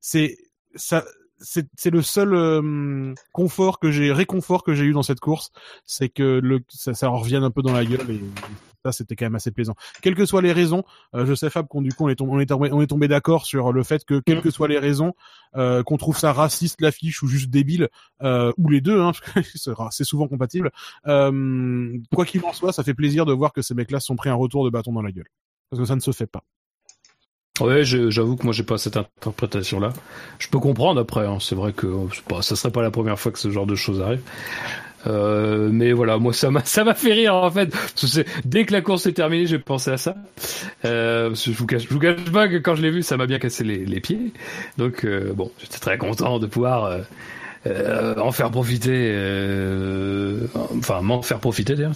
[0.00, 0.36] C'est
[0.74, 1.04] ça.
[1.42, 5.50] C'est le seul euh, confort que j'ai réconfort que j'ai eu dans cette course,
[5.84, 8.20] c'est que ça, ça revienne un peu dans la gueule et
[8.84, 10.82] ça c'était quand même assez plaisant quelles que soient les raisons,
[11.14, 14.20] euh, je sais Fab qu'on du coup on est tombé, d'accord sur le fait que
[14.20, 15.12] quelles que soient les raisons,
[15.56, 17.88] euh, qu'on trouve ça raciste l'affiche ou juste débile
[18.22, 19.12] ou les deux, hein,
[19.90, 20.70] c'est souvent compatible.
[21.04, 24.34] Quoi qu'il en soit, ça fait plaisir de voir que ces mecs-là sont pris un
[24.34, 25.28] retour de bâton dans la gueule
[25.72, 26.44] parce que ça ne se fait pas.
[27.62, 29.92] Ouais, j'avoue que moi j'ai pas cette interprétation-là.
[30.38, 31.26] Je peux comprendre après.
[31.26, 31.38] hein.
[31.40, 33.76] C'est vrai que euh, pas, ça serait pas la première fois que ce genre de
[33.76, 34.20] choses arrive.
[35.06, 37.72] Euh, mais voilà, moi ça m'a ça m'a fait rire en fait.
[38.44, 40.16] Dès que la course est terminée, j'ai pensé à ça.
[40.84, 43.26] Euh, je vous cache, je vous cache pas que quand je l'ai vu, ça m'a
[43.26, 44.32] bien cassé les, les pieds.
[44.78, 47.00] Donc euh, bon, j'étais très content de pouvoir euh,
[47.66, 49.10] euh, en faire profiter.
[50.78, 51.92] enfin, m'en faire profiter d'ailleurs.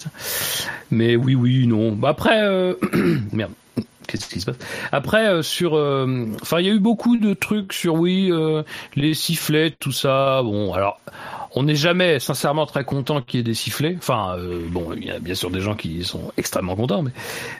[0.90, 1.92] Mais oui, oui, non.
[1.92, 2.40] Bah, après,
[3.32, 3.52] merde.
[4.06, 4.58] Qu'est-ce qui se passe?
[4.92, 8.62] Après, euh, sur, euh, enfin, il y a eu beaucoup de trucs sur oui, euh,
[8.94, 10.42] les sifflets, tout ça.
[10.42, 11.00] Bon, alors,
[11.56, 13.96] on n'est jamais sincèrement très content qu'il y ait des sifflets.
[13.98, 17.12] Enfin, euh, bon, il y a bien sûr des gens qui sont extrêmement contents, mais,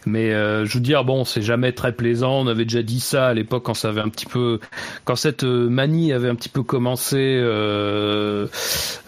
[0.05, 2.41] mais euh, je veux dire, bon, c'est jamais très plaisant.
[2.41, 4.61] On avait déjà dit ça à l'époque quand ça avait un petit peu,
[5.05, 8.47] quand cette euh, manie avait un petit peu commencé euh,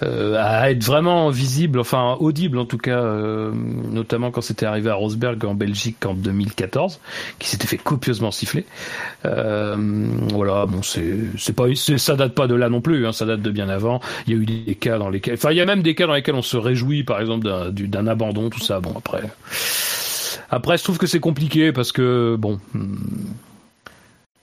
[0.02, 4.90] euh, à être vraiment visible, enfin audible en tout cas, euh, notamment quand c'était arrivé
[4.90, 7.00] à Rosberg en Belgique en 2014
[7.38, 8.64] qui s'était fait copieusement siffler.
[9.24, 13.50] Voilà, bon, c'est pas, ça date pas de là non plus, hein, ça date de
[13.50, 14.00] bien avant.
[14.26, 14.46] Il y a eu
[14.78, 17.04] cas dans lesquels, enfin, il y a même des cas dans lesquels on se réjouit,
[17.04, 18.80] par exemple, d'un du- d'un abandon, tout ça.
[18.80, 19.22] Bon, après,
[20.50, 22.58] après, je trouve que c'est compliqué parce que bon,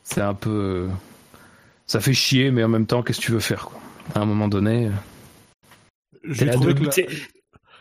[0.03, 0.87] c'est un peu,
[1.87, 3.79] ça fait chier, mais en même temps, qu'est-ce que tu veux faire, quoi?
[4.13, 4.91] À un moment donné.
[6.23, 6.89] J'ai là trouvé, de- que la...
[6.91, 7.07] t'es-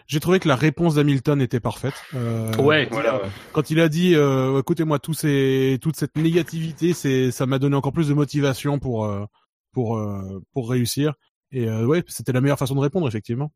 [0.06, 1.94] j'ai trouvé que la réponse d'Hamilton était parfaite.
[2.14, 3.28] Euh, Ouais, quand il voilà, ouais.
[3.52, 7.92] Quand il a dit, euh, écoutez-moi, ces, toute cette négativité, c'est, ça m'a donné encore
[7.92, 9.24] plus de motivation pour, euh,
[9.72, 11.14] pour, euh, pour réussir.
[11.54, 13.52] Et euh, ouais, c'était la meilleure façon de répondre, effectivement.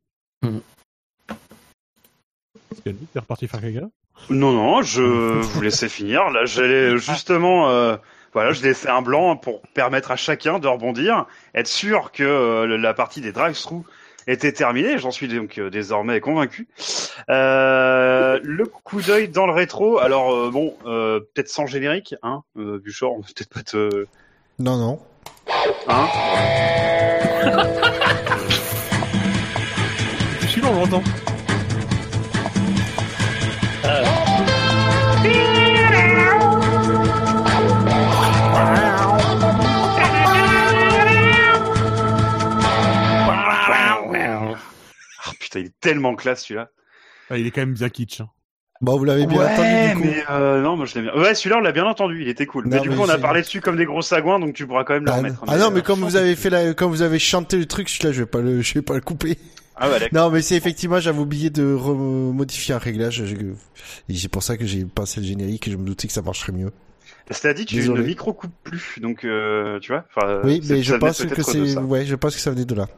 [2.84, 3.88] T'es reparti faire caca?
[4.30, 5.02] Non, non, je
[5.42, 6.30] vous laissais finir.
[6.30, 7.96] Là, j'allais justement, euh,
[8.32, 12.78] voilà, je laissais un blanc pour permettre à chacun de rebondir, être sûr que euh,
[12.78, 13.82] la partie des drive-thru
[14.28, 14.98] était terminée.
[14.98, 16.68] J'en suis donc euh, désormais convaincu.
[17.30, 19.98] Euh, le coup d'œil dans le rétro.
[19.98, 24.06] Alors euh, bon, euh, peut-être sans générique, hein, euh, Buchor, peut-être pas te,
[24.60, 25.00] Non, non.
[25.88, 26.06] hein?
[30.78, 31.02] L'entend.
[45.24, 46.68] Ah, putain, il est tellement classe celui-là.
[47.30, 48.20] Ah, il est quand même bien kitsch.
[48.20, 48.28] hein.
[48.80, 50.02] Bon, vous l'avez bien ouais, entendu, du coup.
[50.04, 51.12] mais euh, non, moi je l'ai bien.
[51.14, 52.64] Ouais, celui-là on l'a bien entendu, il était cool.
[52.68, 54.68] Non, mais du mais coup, on a parlé dessus comme des gros sagouins, donc tu
[54.68, 55.44] pourras quand même le Ah, remettre.
[55.48, 57.88] ah non, mais euh, comme vous avez fait la, comme vous avez chanté le truc,
[57.88, 59.36] celui-là, je vais pas le, je vais pas le couper.
[59.80, 59.98] Ah bah.
[60.12, 63.24] Non, mais c'est effectivement, j'avais oublié de remodifier un réglage.
[63.24, 63.34] Je-
[64.08, 66.22] et C'est pour ça que j'ai passé le générique et je me doutais que ça
[66.22, 66.70] marcherait mieux.
[67.30, 68.00] Cela dit, tu Désolé.
[68.02, 70.04] ne micro-coupes plus, donc euh, tu vois.
[70.44, 72.88] Oui, mais je pense que c'est, ouais, je pense que ça venait de là.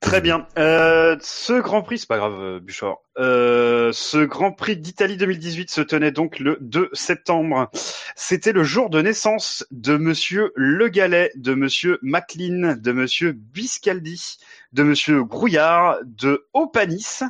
[0.00, 0.46] Très bien.
[0.58, 2.98] Euh, ce Grand Prix, c'est pas grave, euh, Bouchard.
[3.18, 7.70] Euh, ce Grand Prix d'Italie 2018 se tenait donc le 2 septembre.
[8.14, 14.36] C'était le jour de naissance de Monsieur Le Gallet, de Monsieur Maclean, de Monsieur Biscaldi,
[14.72, 17.22] de Monsieur Grouillard, de Opanis,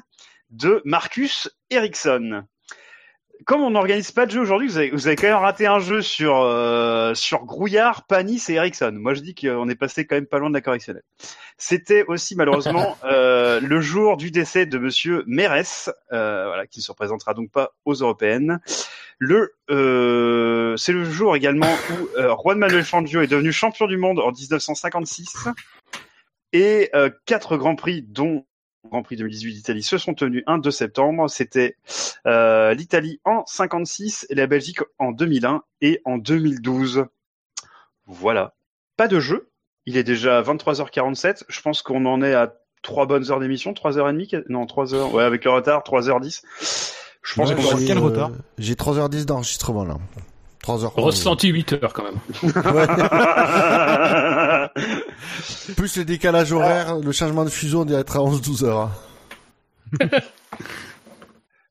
[0.51, 2.45] de Marcus Ericsson.
[3.44, 5.78] Comme on n'organise pas de jeu aujourd'hui, vous avez, vous avez quand même raté un
[5.78, 8.92] jeu sur euh, sur Grouillard, Panis et Ericsson.
[8.94, 11.05] Moi, je dis qu'on est passé quand même pas loin de la correctionnelle.
[11.58, 16.82] C'était aussi malheureusement euh, le jour du décès de Monsieur Mérès, euh, voilà, qui ne
[16.82, 18.60] se représentera donc pas aux européennes.
[19.18, 23.97] Le, euh, c'est le jour également où euh, Juan Manuel Fangio est devenu champion du
[23.97, 25.48] monde en 1956
[26.52, 28.44] et euh, quatre grands prix, dont
[28.90, 31.28] Grand Prix 2018 d'Italie, se sont tenus un 2 septembre.
[31.28, 31.76] C'était
[32.26, 37.06] euh, l'Italie en 56 et la Belgique en 2001 et en 2012.
[38.06, 38.55] Voilà.
[38.97, 39.50] Pas de jeu.
[39.84, 41.42] Il est déjà 23h47.
[41.48, 44.66] Je pense qu'on en est à trois bonnes heures d'émission, trois heures et demie, non
[44.66, 45.12] trois heures.
[45.15, 46.42] Ouais, avec le retard, 3h10.
[47.23, 49.97] Je pense Ouais, qu'on quel J'ai, retard J'ai 3h10 d'enregistrement là.
[50.65, 50.92] 3h.
[51.00, 52.18] Ressenti 8 heures quand même.
[55.76, 58.90] Plus le décalage horaire, le changement de fuseau, on doit être à 11-12 heures.
[60.00, 60.08] hein.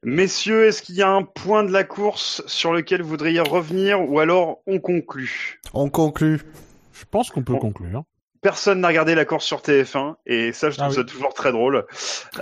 [0.03, 4.07] Messieurs, est-ce qu'il y a un point de la course sur lequel vous voudriez revenir
[4.07, 5.59] ou alors on conclut?
[5.73, 6.41] On conclut.
[6.93, 8.03] Je pense qu'on peut conclure.
[8.41, 10.95] Personne n'a regardé la course sur TF1 et ça je trouve Ah oui.
[10.97, 11.85] ça toujours très drôle.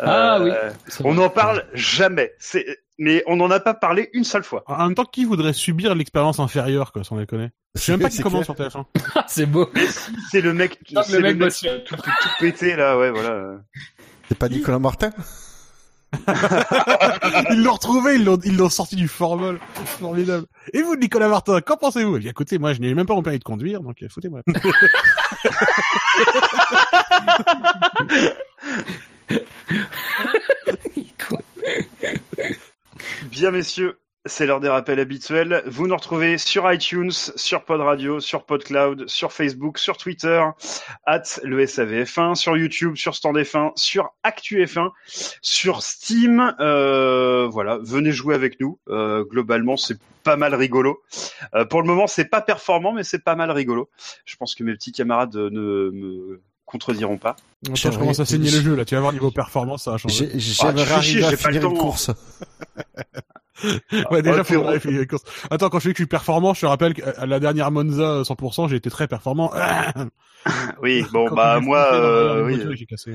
[0.02, 0.94] Ah Euh, oui.
[1.06, 2.34] On n'en parle jamais.
[2.38, 2.66] C'est
[2.98, 4.64] mais on n'en a pas parlé une seule fois.
[4.68, 7.50] En même temps, qui voudrait subir l'expérience inférieure, quoi, sans déconner?
[7.76, 8.86] Je sais même pas qui C'est commence sur TF1.
[9.16, 9.70] Ah, c'est beau.
[10.32, 11.60] C'est le mec, Ah, le c'est mec bosse.
[11.60, 13.58] tout, tout, tout pété là, ouais, voilà.
[14.30, 15.12] C'est pas Nicolas Martin?
[17.50, 19.60] Ils l'ont retrouvé, ils l'ont, sorti du formol.
[20.00, 20.46] Formidable.
[20.72, 22.18] Et vous, Nicolas Martin, qu'en pensez-vous?
[22.18, 24.42] Eh bien, Écoutez, moi, je n'ai même pas mon permis de conduire, donc euh, foutez-moi.
[33.30, 35.64] Bien messieurs, c'est l'heure des rappels habituels.
[35.66, 40.44] Vous nous retrouvez sur iTunes, sur Pod Radio, sur PodCloud, sur Facebook, sur Twitter,
[41.06, 44.90] at le SAVF1, sur YouTube, sur Stand F1, sur ActuF1,
[45.42, 46.54] sur Steam.
[46.60, 48.80] Euh, voilà, venez jouer avec nous.
[48.90, 51.02] Euh, globalement, c'est pas mal rigolo.
[51.54, 53.90] Euh, pour le moment, c'est pas performant, mais c'est pas mal rigolo.
[54.26, 56.42] Je pense que mes petits camarades ne me
[56.74, 57.36] contrediront pas.
[57.66, 58.84] Attends, je commence à saigner le jeu, là.
[58.84, 60.30] Tu vas voir niveau performance, ça va changer.
[60.34, 62.12] J'ai- J'aimerais Ah, arriver à j'ai pas le finir une course.
[64.12, 65.24] Ouais, déjà, Ah, faut qu'on finir les courses.
[65.50, 68.24] Attends, quand je dis que je suis performant, je te rappelle qu'à la dernière Monza
[68.24, 69.52] 100%, j'ai été très performant.
[70.82, 72.60] Oui, bon, Quand bah moi, euh, oui.
[72.76, 73.14] j'ai cassé.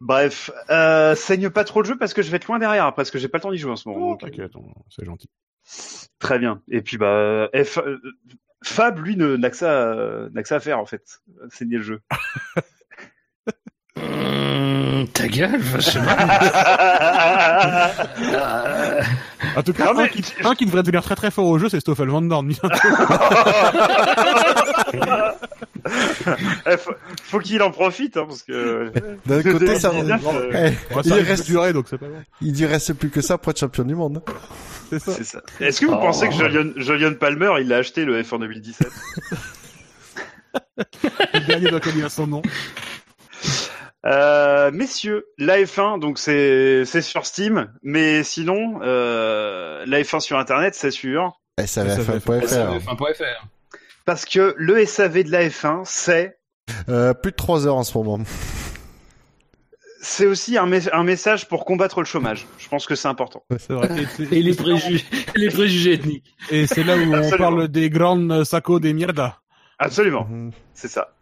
[0.00, 3.02] Bref, euh, saigne pas trop le jeu parce que je vais être loin derrière après
[3.02, 4.08] parce que j'ai pas le temps d'y jouer en ce moment.
[4.10, 4.50] Oh, euh, t'inquiète,
[4.90, 5.28] c'est gentil.
[6.18, 6.60] Très bien.
[6.68, 7.98] Et puis bah F- euh,
[8.64, 11.20] Fab lui euh, n'a que ça à faire en fait,
[11.50, 12.00] saigner le jeu.
[15.12, 16.16] Ta gueule, je sais pas.
[19.56, 21.58] En tout cas, Non, mais- un, qui, un qui devrait devenir très très fort au
[21.58, 22.52] jeu, c'est Stoffel Van Dorn.
[26.66, 26.92] Eh, faut,
[27.24, 28.90] faut qu'il en profite hein, parce que
[29.26, 32.22] D'un côté, ça, 2019, euh, Eh, Ouais, il, ça reste, durer, donc c'est pas bon.
[32.40, 34.22] il lui reste plus que ça pour être champion du monde.
[34.90, 35.40] C'est ça.
[35.60, 35.98] Est-ce que vous Oh.
[36.00, 38.88] pensez que Julian, Julian Palmer il a acheté le F1 2017
[41.34, 42.42] Le dernier doit connaître son nom.
[44.06, 50.38] Euh, Messieurs, la F1 donc c'est c'est sur Steam, mais sinon euh, la F1 sur
[50.38, 52.44] internet c'est sûr SAVF1.fr.
[52.46, 53.46] SAVF1.fr.
[54.04, 56.36] parce que le SAV de la F1 c'est
[56.88, 58.18] Euh, plus de 3 heures en ce moment.
[60.02, 62.46] c'est aussi un, mes- un message pour combattre le chômage.
[62.58, 63.42] Je pense que c'est important.
[63.58, 63.88] C'est vrai.
[64.02, 66.34] Et c'est- Et les préjugés, les préjugés ethniques.
[66.50, 67.36] Et c'est là où on Absolument.
[67.38, 69.40] parle des grandes sacos des mierda.
[69.78, 70.52] Absolument, Mhm.
[70.74, 71.14] c'est ça.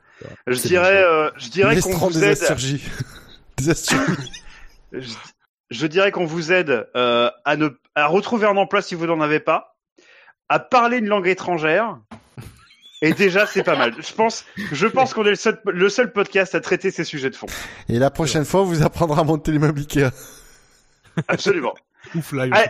[0.47, 2.31] Je C'est dirais, euh, je dirais qu'on vous des aide.
[2.33, 2.83] asturgies.
[3.59, 4.43] Des asturgies.
[4.93, 5.15] Je,
[5.71, 9.23] je dirais qu'on vous aide euh, à ne à retrouver un emploi si vous n'en
[9.23, 9.79] avez pas,
[10.51, 11.99] à parler une langue étrangère.
[13.01, 13.95] Et déjà, c'est pas mal.
[13.99, 17.31] Je pense, je pense qu'on est le seul, le seul podcast à traiter ces sujets
[17.31, 17.47] de fond.
[17.89, 20.11] Et la prochaine fois, on vous apprendra à monter l'immeuble Ikea.
[21.27, 21.75] Absolument.
[22.15, 22.43] Ouf, là.
[22.45, 22.69] Allez.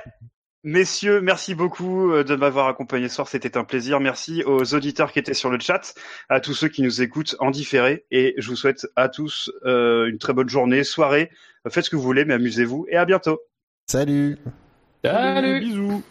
[0.65, 3.29] Messieurs, merci beaucoup euh, de m'avoir accompagné ce soir.
[3.29, 3.99] C'était un plaisir.
[3.99, 5.95] Merci aux auditeurs qui étaient sur le chat,
[6.29, 8.05] à tous ceux qui nous écoutent en différé.
[8.13, 11.31] Et je vous souhaite à tous euh, une très bonne journée, soirée.
[11.69, 12.87] Faites ce que vous voulez, mais amusez-vous.
[12.89, 13.41] Et à bientôt.
[13.89, 14.39] Salut
[15.05, 15.61] Salut.
[15.61, 16.03] Bisous.